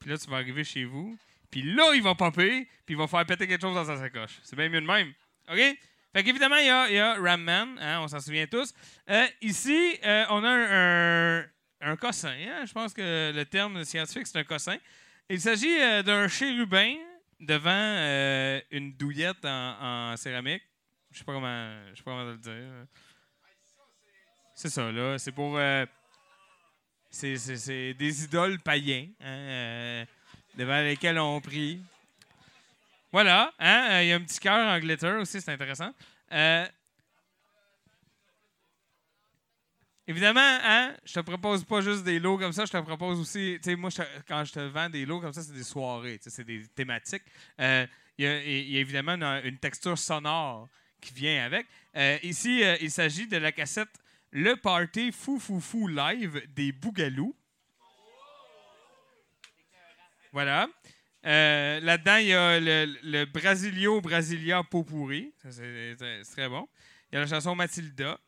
Puis 0.00 0.10
là, 0.10 0.18
tu 0.18 0.28
vas 0.28 0.36
arriver 0.36 0.64
chez 0.64 0.84
vous. 0.84 1.16
Puis 1.50 1.62
là, 1.62 1.94
il 1.94 2.02
va 2.02 2.14
popper. 2.14 2.68
Puis 2.84 2.94
il 2.94 2.96
va 2.96 3.06
faire 3.06 3.24
péter 3.24 3.46
quelque 3.46 3.62
chose 3.62 3.74
dans 3.74 3.84
sa 3.84 3.96
sacoche. 3.96 4.40
C'est 4.42 4.56
bien 4.56 4.68
mieux 4.68 4.80
de 4.80 4.86
même. 4.86 5.12
OK? 5.48 5.78
Fait 6.12 6.24
qu'évidemment, 6.24 6.56
il 6.56 6.66
y 6.66 6.70
a, 6.70 6.90
y 6.90 6.98
a 6.98 7.14
Ram 7.14 7.42
Man. 7.42 7.78
hein, 7.80 8.00
on 8.00 8.08
s'en 8.08 8.20
souvient 8.20 8.46
tous. 8.46 8.74
Euh, 9.08 9.26
ici, 9.42 9.98
euh, 10.04 10.24
on 10.30 10.42
a 10.44 10.48
un, 10.48 11.40
un, 11.40 11.44
un 11.80 11.96
cossin. 11.96 12.36
hein? 12.48 12.64
Je 12.64 12.72
pense 12.72 12.92
que 12.92 13.32
le 13.34 13.44
terme 13.44 13.84
scientifique, 13.84 14.26
c'est 14.26 14.38
un 14.38 14.44
cossin. 14.44 14.76
Il 15.28 15.40
s'agit 15.40 15.80
euh, 15.80 16.02
d'un 16.02 16.28
chérubin 16.28 16.94
devant 17.40 17.70
euh, 17.70 18.60
une 18.70 18.92
douillette 18.92 19.44
en, 19.44 20.14
céramique. 20.16 20.62
Je 21.10 21.18
sais 21.18 21.24
pas 21.24 21.32
comment, 21.32 21.76
je 21.90 21.96
sais 21.96 22.02
pas 22.02 22.10
comment 22.12 22.24
le 22.24 22.38
dire. 22.38 22.86
C'est 24.54 24.70
ça, 24.70 24.90
là. 24.90 25.18
C'est 25.18 25.32
pour. 25.32 25.56
euh, 25.58 25.84
c'est, 27.10 27.94
des 27.94 28.24
idoles 28.24 28.58
païens 28.60 29.08
hein, 29.20 30.04
devant 30.54 30.82
lesquels 30.82 31.18
on 31.18 31.40
prie. 31.40 31.80
Voilà. 33.10 33.52
hein, 33.58 34.02
Il 34.02 34.08
y 34.08 34.12
a 34.12 34.16
un 34.16 34.20
petit 34.20 34.38
cœur 34.38 34.66
en 34.68 34.78
glitter 34.78 35.12
aussi, 35.12 35.40
c'est 35.40 35.52
intéressant. 35.52 35.92
Évidemment, 40.08 40.40
hein, 40.40 40.94
je 41.04 41.14
te 41.14 41.20
propose 41.20 41.64
pas 41.64 41.80
juste 41.80 42.04
des 42.04 42.20
lots 42.20 42.38
comme 42.38 42.52
ça, 42.52 42.64
je 42.64 42.70
te 42.70 42.76
propose 42.78 43.18
aussi, 43.18 43.58
tu 43.60 43.70
sais, 43.70 43.76
moi, 43.76 43.90
quand 44.28 44.44
je 44.44 44.52
te 44.52 44.60
vends 44.60 44.88
des 44.88 45.04
lots 45.04 45.20
comme 45.20 45.32
ça, 45.32 45.42
c'est 45.42 45.52
des 45.52 45.64
soirées, 45.64 46.20
c'est 46.22 46.44
des 46.44 46.64
thématiques. 46.68 47.24
Euh, 47.60 47.86
Il 48.16 48.24
y, 48.24 48.28
a- 48.28 48.80
évidemment 48.80 49.14
une, 49.42 49.58
texture 49.58 49.98
sonore 49.98 50.68
qui 51.00 51.12
vient 51.12 51.44
avec. 51.44 51.66
Euh, 51.96 52.18
ici, 52.22 52.62
euh, 52.62 52.76
il 52.80 52.90
s'agit 52.90 53.26
de 53.26 53.36
la 53.36 53.50
cassette 53.50 53.90
Le 54.30 54.54
Party 54.54 55.10
Fou 55.10 55.40
Fou 55.40 55.60
Fou 55.60 55.88
Live 55.88 56.40
des 56.54 56.70
Bougalous. 56.70 57.34
Voilà. 60.32 60.68
Là-dedans, 61.24 62.16
il 62.16 62.26
y 62.28 62.32
a 62.32 62.60
le, 62.60 62.96
le 63.02 63.24
Brasilio 63.24 64.00
Brasilia 64.00 64.62
Popurri. 64.62 65.34
Ça, 65.42 65.50
C'est 65.50 66.22
très 66.30 66.48
bon. 66.48 66.68
Il 67.10 67.16
y 67.16 67.18
a 67.18 67.22
la 67.22 67.26
chanson 67.26 67.56
Matilda. 67.56 68.20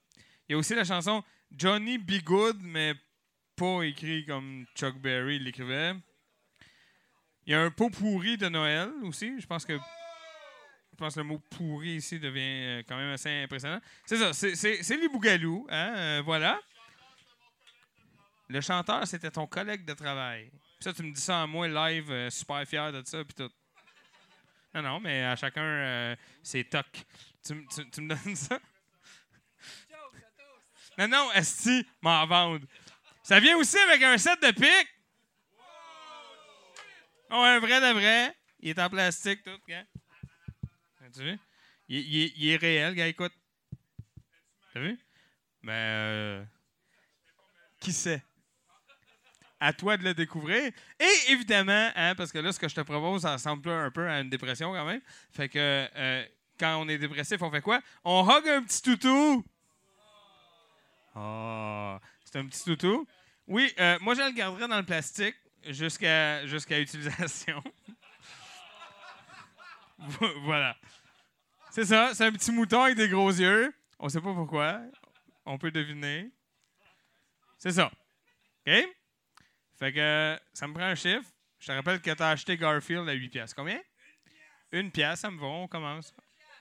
Il 0.48 0.52
y 0.52 0.54
a 0.54 0.58
aussi 0.58 0.74
la 0.74 0.84
chanson 0.84 1.22
Johnny 1.56 1.98
Be 1.98 2.22
Good, 2.22 2.58
mais 2.62 2.94
pas 3.56 3.82
écrit 3.82 4.24
comme 4.26 4.66
Chuck 4.74 4.96
Berry 5.00 5.38
l'écrivait. 5.38 5.94
Il 7.46 7.52
y 7.52 7.54
a 7.54 7.62
un 7.62 7.70
pot 7.70 7.90
pourri 7.90 8.36
de 8.36 8.48
Noël 8.48 8.90
aussi. 9.02 9.40
Je 9.40 9.46
pense 9.46 9.64
que 9.64 9.74
je 9.76 10.96
pense 10.96 11.14
que 11.14 11.20
le 11.20 11.24
mot 11.24 11.38
pourri 11.50 11.96
ici 11.96 12.18
devient 12.18 12.40
euh, 12.80 12.82
quand 12.86 12.96
même 12.96 13.10
assez 13.12 13.30
impressionnant. 13.30 13.80
C'est 14.04 14.16
ça, 14.18 14.32
c'est- 14.32 14.96
les 14.96 15.08
Bougalous. 15.08 15.66
Hein? 15.70 15.94
euh, 15.96 16.22
voilà. 16.24 16.60
Le 18.48 18.60
chanteur, 18.60 19.06
c'était 19.06 19.30
ton 19.30 19.46
collègue 19.46 19.84
de 19.84 19.94
travail. 19.94 20.50
Puis 20.50 20.84
ça, 20.84 20.92
tu 20.92 21.02
me 21.02 21.12
dis 21.12 21.20
ça 21.20 21.42
à 21.42 21.46
moi 21.46 21.68
live, 21.68 22.10
euh, 22.10 22.30
super 22.30 22.66
fier 22.66 22.92
de 22.92 23.02
ça, 23.06 23.24
puis 23.24 23.34
tout. 23.34 23.50
Non, 24.74 24.82
non, 24.82 25.00
mais 25.00 25.22
à 25.24 25.36
chacun, 25.36 25.62
euh, 25.62 26.16
c'est 26.42 26.64
toc. 26.64 26.86
Tu, 27.44 27.52
m- 27.52 27.66
tu- 27.74 27.88
tu 27.90 28.00
me 28.00 28.08
donnes 28.08 28.36
ça? 28.36 28.58
Non, 30.98 31.06
non, 31.06 31.32
Esti, 31.32 31.86
m'en 32.02 32.26
vendre. 32.26 32.66
Ça 33.22 33.38
vient 33.38 33.56
aussi 33.56 33.78
avec 33.78 34.02
un 34.02 34.18
set 34.18 34.42
de 34.42 34.50
pics. 34.50 34.88
Oh, 37.30 37.34
un 37.36 37.60
vrai 37.60 37.80
de 37.80 37.92
vrai. 37.92 38.34
Il 38.58 38.70
est 38.70 38.78
en 38.80 38.90
plastique, 38.90 39.44
tout, 39.44 39.56
gars. 39.68 39.84
As-tu 41.06 41.22
vu? 41.22 41.38
Il, 41.88 42.48
est- 42.50 42.56
réel, 42.56 42.94
gars, 42.94 43.06
écoute. 43.06 43.32
T'as 44.74 44.80
vu? 44.80 44.98
Ben, 45.62 45.72
euh, 45.72 46.44
qui 47.80 47.92
sait? 47.92 48.22
À 49.60 49.72
toi 49.72 49.96
de 49.96 50.04
le 50.04 50.14
découvrir. 50.14 50.72
Et 50.98 51.32
évidemment, 51.32 51.90
hein, 51.94 52.14
parce 52.16 52.32
que 52.32 52.38
là, 52.38 52.50
ce 52.52 52.58
que 52.58 52.68
je 52.68 52.74
te 52.74 52.80
propose, 52.80 53.22
ça 53.22 53.34
ressemble 53.34 53.68
un 53.70 53.90
peu 53.90 54.08
à 54.08 54.20
une 54.20 54.30
dépression 54.30 54.72
quand 54.72 54.84
même. 54.84 55.00
Fait 55.30 55.48
que 55.48 55.58
euh, 55.94 56.26
quand 56.58 56.80
on 56.80 56.88
est 56.88 56.98
dépressif, 56.98 57.40
on 57.42 57.50
fait 57.50 57.60
quoi? 57.62 57.80
On 58.04 58.24
hug 58.28 58.48
un 58.48 58.62
petit 58.62 58.82
toutou. 58.82 59.44
Oh, 61.14 61.96
c'est 62.24 62.38
un 62.38 62.46
petit 62.46 62.62
toutou. 62.64 63.06
Oui, 63.46 63.72
euh, 63.80 63.98
moi, 64.00 64.14
je 64.14 64.20
le 64.22 64.30
garderai 64.32 64.68
dans 64.68 64.76
le 64.76 64.84
plastique 64.84 65.36
jusqu'à 65.66 66.46
jusqu'à 66.46 66.78
utilisation. 66.80 67.62
Vo- 69.98 70.40
voilà. 70.42 70.76
C'est 71.70 71.84
ça, 71.84 72.14
c'est 72.14 72.24
un 72.26 72.32
petit 72.32 72.52
mouton 72.52 72.82
avec 72.82 72.96
des 72.96 73.08
gros 73.08 73.30
yeux. 73.30 73.72
On 73.98 74.08
sait 74.08 74.20
pas 74.20 74.32
pourquoi. 74.34 74.80
On 75.44 75.58
peut 75.58 75.70
deviner. 75.70 76.30
C'est 77.58 77.72
ça. 77.72 77.86
OK? 78.66 78.72
Fait 79.78 79.92
que 79.92 80.38
ça 80.52 80.66
me 80.66 80.74
prend 80.74 80.84
un 80.84 80.94
chiffre. 80.94 81.28
Je 81.58 81.66
te 81.66 81.72
rappelle 81.72 82.00
que 82.00 82.10
tu 82.10 82.22
as 82.22 82.28
acheté 82.30 82.56
Garfield 82.56 83.08
à 83.08 83.12
8 83.12 83.28
piastres. 83.30 83.56
Combien? 83.56 83.80
Une 84.72 84.90
pièce, 84.92 85.20
ça 85.20 85.30
me 85.30 85.38
va. 85.40 85.46
On 85.46 85.68
commence. 85.68 86.14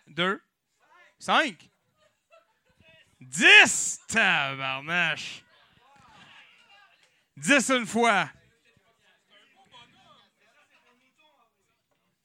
Deux? 0.07 0.41
Cinq? 1.19 1.69
Dix! 3.19 3.99
Tabarnache! 4.07 5.44
Dix 7.35 7.69
une 7.69 7.85
fois. 7.85 8.30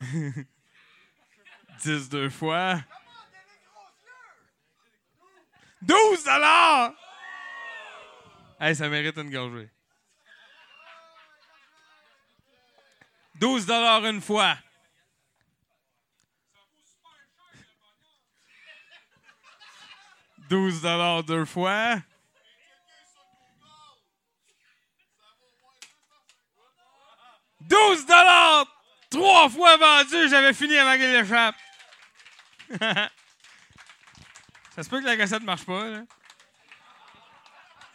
Dix 1.82 2.08
deux 2.08 2.30
fois. 2.30 2.82
12 5.82 6.24
dollars! 6.24 6.94
Hey, 8.60 8.76
ça 8.76 8.88
mérite 8.88 9.16
une 9.18 9.30
gorgée. 9.30 9.68
12 13.34 13.66
dollars 13.66 14.06
une 14.06 14.20
fois. 14.20 14.56
Douze 20.52 20.82
dollars 20.82 21.24
deux 21.24 21.46
fois. 21.46 21.96
Douze 27.58 28.04
dollars 28.04 28.66
trois 29.08 29.48
fois 29.48 29.78
vendu. 29.78 30.28
J'avais 30.28 30.52
fini 30.52 30.76
avant 30.76 30.92
qu'il 30.92 31.14
échappe. 31.14 31.54
Ça 34.76 34.82
se 34.82 34.90
peut 34.90 35.00
que 35.00 35.06
la 35.06 35.16
cassette 35.16 35.42
marche 35.42 35.64
pas, 35.64 35.88
là. 35.88 36.02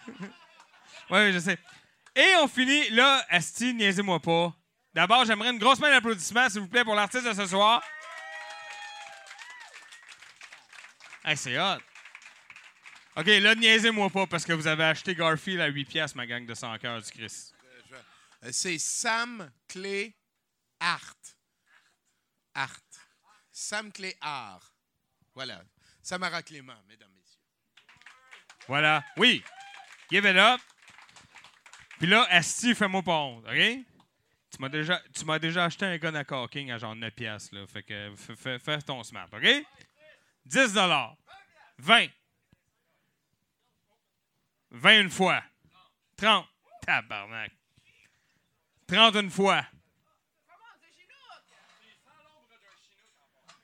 oui, 1.12 1.34
je 1.34 1.38
sais. 1.38 1.60
Et 2.16 2.38
on 2.42 2.48
finit, 2.48 2.90
là, 2.90 3.24
Asti, 3.30 3.76
niaisez-moi 3.76 4.20
pas. 4.20 4.52
D'abord, 4.96 5.26
j'aimerais 5.26 5.52
une 5.52 5.60
grosse 5.60 5.78
main 5.78 5.92
d'applaudissements, 5.92 6.50
s'il 6.50 6.62
vous 6.62 6.68
plaît, 6.68 6.84
pour 6.84 6.96
l'artiste 6.96 7.28
de 7.28 7.34
ce 7.34 7.46
soir. 7.46 7.84
Hey, 11.24 11.38
c'est 11.38 11.60
hot. 11.60 11.78
OK, 13.18 13.26
là, 13.26 13.56
niaisez-moi 13.56 14.12
pas, 14.12 14.28
parce 14.28 14.46
que 14.46 14.54
vous 14.54 14.68
avez 14.68 14.84
acheté 14.84 15.16
Garfield 15.16 15.60
à 15.60 15.66
8 15.66 15.86
piastres, 15.86 16.16
ma 16.16 16.28
gang 16.28 16.46
de 16.46 16.54
100 16.54 16.78
cœurs 16.78 17.02
du 17.02 17.10
Christ. 17.10 17.52
Euh, 18.44 18.50
C'est 18.52 18.78
Sam 18.78 19.52
Clé 19.68 20.16
Art. 20.80 21.16
Art. 22.54 22.80
Sam 23.52 23.92
Clé 23.92 24.16
Art. 24.22 24.72
Voilà. 25.34 25.64
Samara 26.04 26.44
Clément, 26.44 26.78
mesdames, 26.88 27.10
messieurs. 27.18 27.42
Voilà. 28.68 29.04
Oui. 29.18 29.44
Give 30.12 30.24
it 30.26 30.38
up. 30.38 30.62
Puis 31.98 32.08
là, 32.08 32.28
Asti, 32.30 32.76
fais-moi 32.76 33.02
pas 33.02 33.18
honte, 33.18 33.46
OK? 33.48 33.56
Tu 33.56 34.62
m'as 34.62 34.70
déjà, 34.70 35.02
tu 35.14 35.26
m'as 35.26 35.40
déjà 35.40 35.66
acheté 35.66 35.86
un 35.86 35.98
gun 35.98 36.14
à 36.14 36.24
caulking 36.24 36.70
à 36.70 36.78
genre 36.78 36.96
9 36.96 37.14
piastres, 37.16 37.56
là. 37.56 37.66
Fait 37.66 37.82
que 37.82 38.14
fais 38.16 38.82
ton 38.84 39.02
smart, 39.04 39.28
OK? 39.34 39.48
10 40.46 40.74
20 40.74 41.18
20 41.80 42.08
une 44.72 45.10
fois. 45.10 45.44
30. 46.18 46.48
Tabarnak. 46.86 47.52
30 48.88 49.16
une 49.16 49.30
fois. 49.30 49.66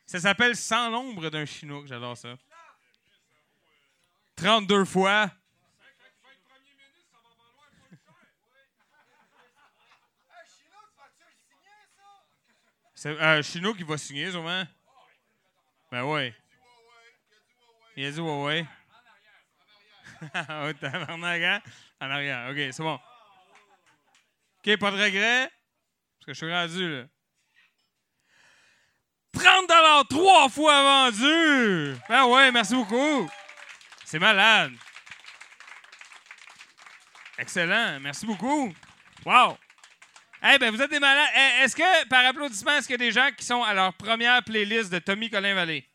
Ça 0.06 0.20
s'appelle 0.20 0.56
Sans 0.56 0.90
l'ombre 0.90 1.30
d'un 1.30 1.46
chinook. 1.46 1.88
J'adore 1.88 2.18
ça. 2.18 2.36
32 4.36 4.86
fois. 4.86 5.32
C'est 12.96 13.20
un 13.20 13.42
chinook 13.42 13.76
qui 13.76 13.84
va 13.84 13.98
signer, 13.98 14.32
sûrement. 14.32 14.64
Ben 15.92 16.06
ouais. 16.06 16.34
Il 17.98 18.06
a 18.06 18.12
dit 18.12 18.20
ouais, 18.22 18.66
ouais. 20.34 20.70
oh, 20.70 20.74
tabarnak, 20.74 21.42
hein? 21.42 21.62
En 22.00 22.10
arrière. 22.10 22.50
OK, 22.52 22.58
c'est 22.58 22.84
bon. 22.84 23.00
OK, 24.66 24.78
pas 24.78 24.92
de 24.92 25.04
regret? 25.04 25.50
Parce 26.20 26.26
que 26.28 26.34
je 26.34 26.38
suis 26.38 26.54
rendu, 26.54 26.90
là. 26.90 27.04
30 29.34 30.08
trois 30.10 30.48
fois 30.48 31.10
vendu! 31.10 31.96
Ben 32.08 32.26
ouais, 32.26 32.52
merci 32.52 32.76
beaucoup. 32.76 33.30
C'est 34.06 34.20
malade. 34.20 34.72
Excellent. 37.38 38.00
Merci 38.00 38.26
beaucoup. 38.26 38.74
Wow. 39.26 39.58
Eh 40.44 40.58
ben, 40.60 40.72
vous 40.72 40.82
êtes 40.82 40.92
des 40.92 41.00
malades. 41.00 41.30
Eh, 41.36 41.64
Est-ce 41.64 41.76
que, 41.76 42.08
par 42.08 42.26
applaudissement, 42.26 42.74
est-ce 42.74 42.88
qu'il 42.88 42.94
y 42.94 43.02
a 43.02 43.06
des 43.06 43.12
gens 43.12 43.30
qui 43.36 43.46
sont 43.46 43.64
à 43.64 43.74
leur 43.74 43.94
première 43.94 44.44
playlist 44.44 44.92
de 44.92 45.00
Tommy 45.00 45.30
Colin 45.30 45.56
Vallée? 45.56 45.88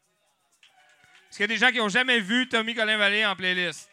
Est-ce 1.31 1.37
qu'il 1.37 1.43
y 1.43 1.45
a 1.45 1.47
des 1.47 1.59
gens 1.59 1.71
qui 1.71 1.79
n'ont 1.79 1.91
jamais 1.91 2.21
vu 2.21 2.49
Tommy 2.49 2.75
Colin 2.75 2.97
Vallée 2.97 3.25
en 3.25 3.37
playlist? 3.37 3.91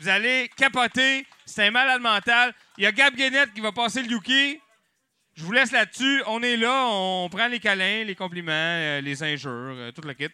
Vous 0.00 0.08
allez 0.08 0.48
capoter. 0.56 1.26
C'est 1.44 1.66
un 1.66 1.70
malade 1.70 2.00
mental. 2.00 2.54
Il 2.78 2.84
y 2.84 2.86
a 2.86 2.92
Gab 2.92 3.14
Guénette 3.14 3.52
qui 3.52 3.60
va 3.60 3.70
passer 3.70 4.02
le 4.02 4.08
Yuki. 4.08 4.58
Je 5.34 5.44
vous 5.44 5.52
laisse 5.52 5.72
là-dessus. 5.72 6.22
On 6.26 6.42
est 6.42 6.56
là. 6.56 6.86
On 6.88 7.28
prend 7.30 7.48
les 7.48 7.60
câlins, 7.60 8.04
les 8.04 8.14
compliments, 8.14 8.50
euh, 8.50 9.02
les 9.02 9.22
injures, 9.22 9.50
euh, 9.50 9.92
tout 9.92 10.00
le 10.00 10.14
kit. 10.14 10.30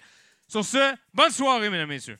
Sur 0.47 0.65
ce, 0.65 0.95
bonne 1.13 1.33
soirée, 1.33 1.69
mesdames 1.69 1.89
messieurs. 1.89 2.19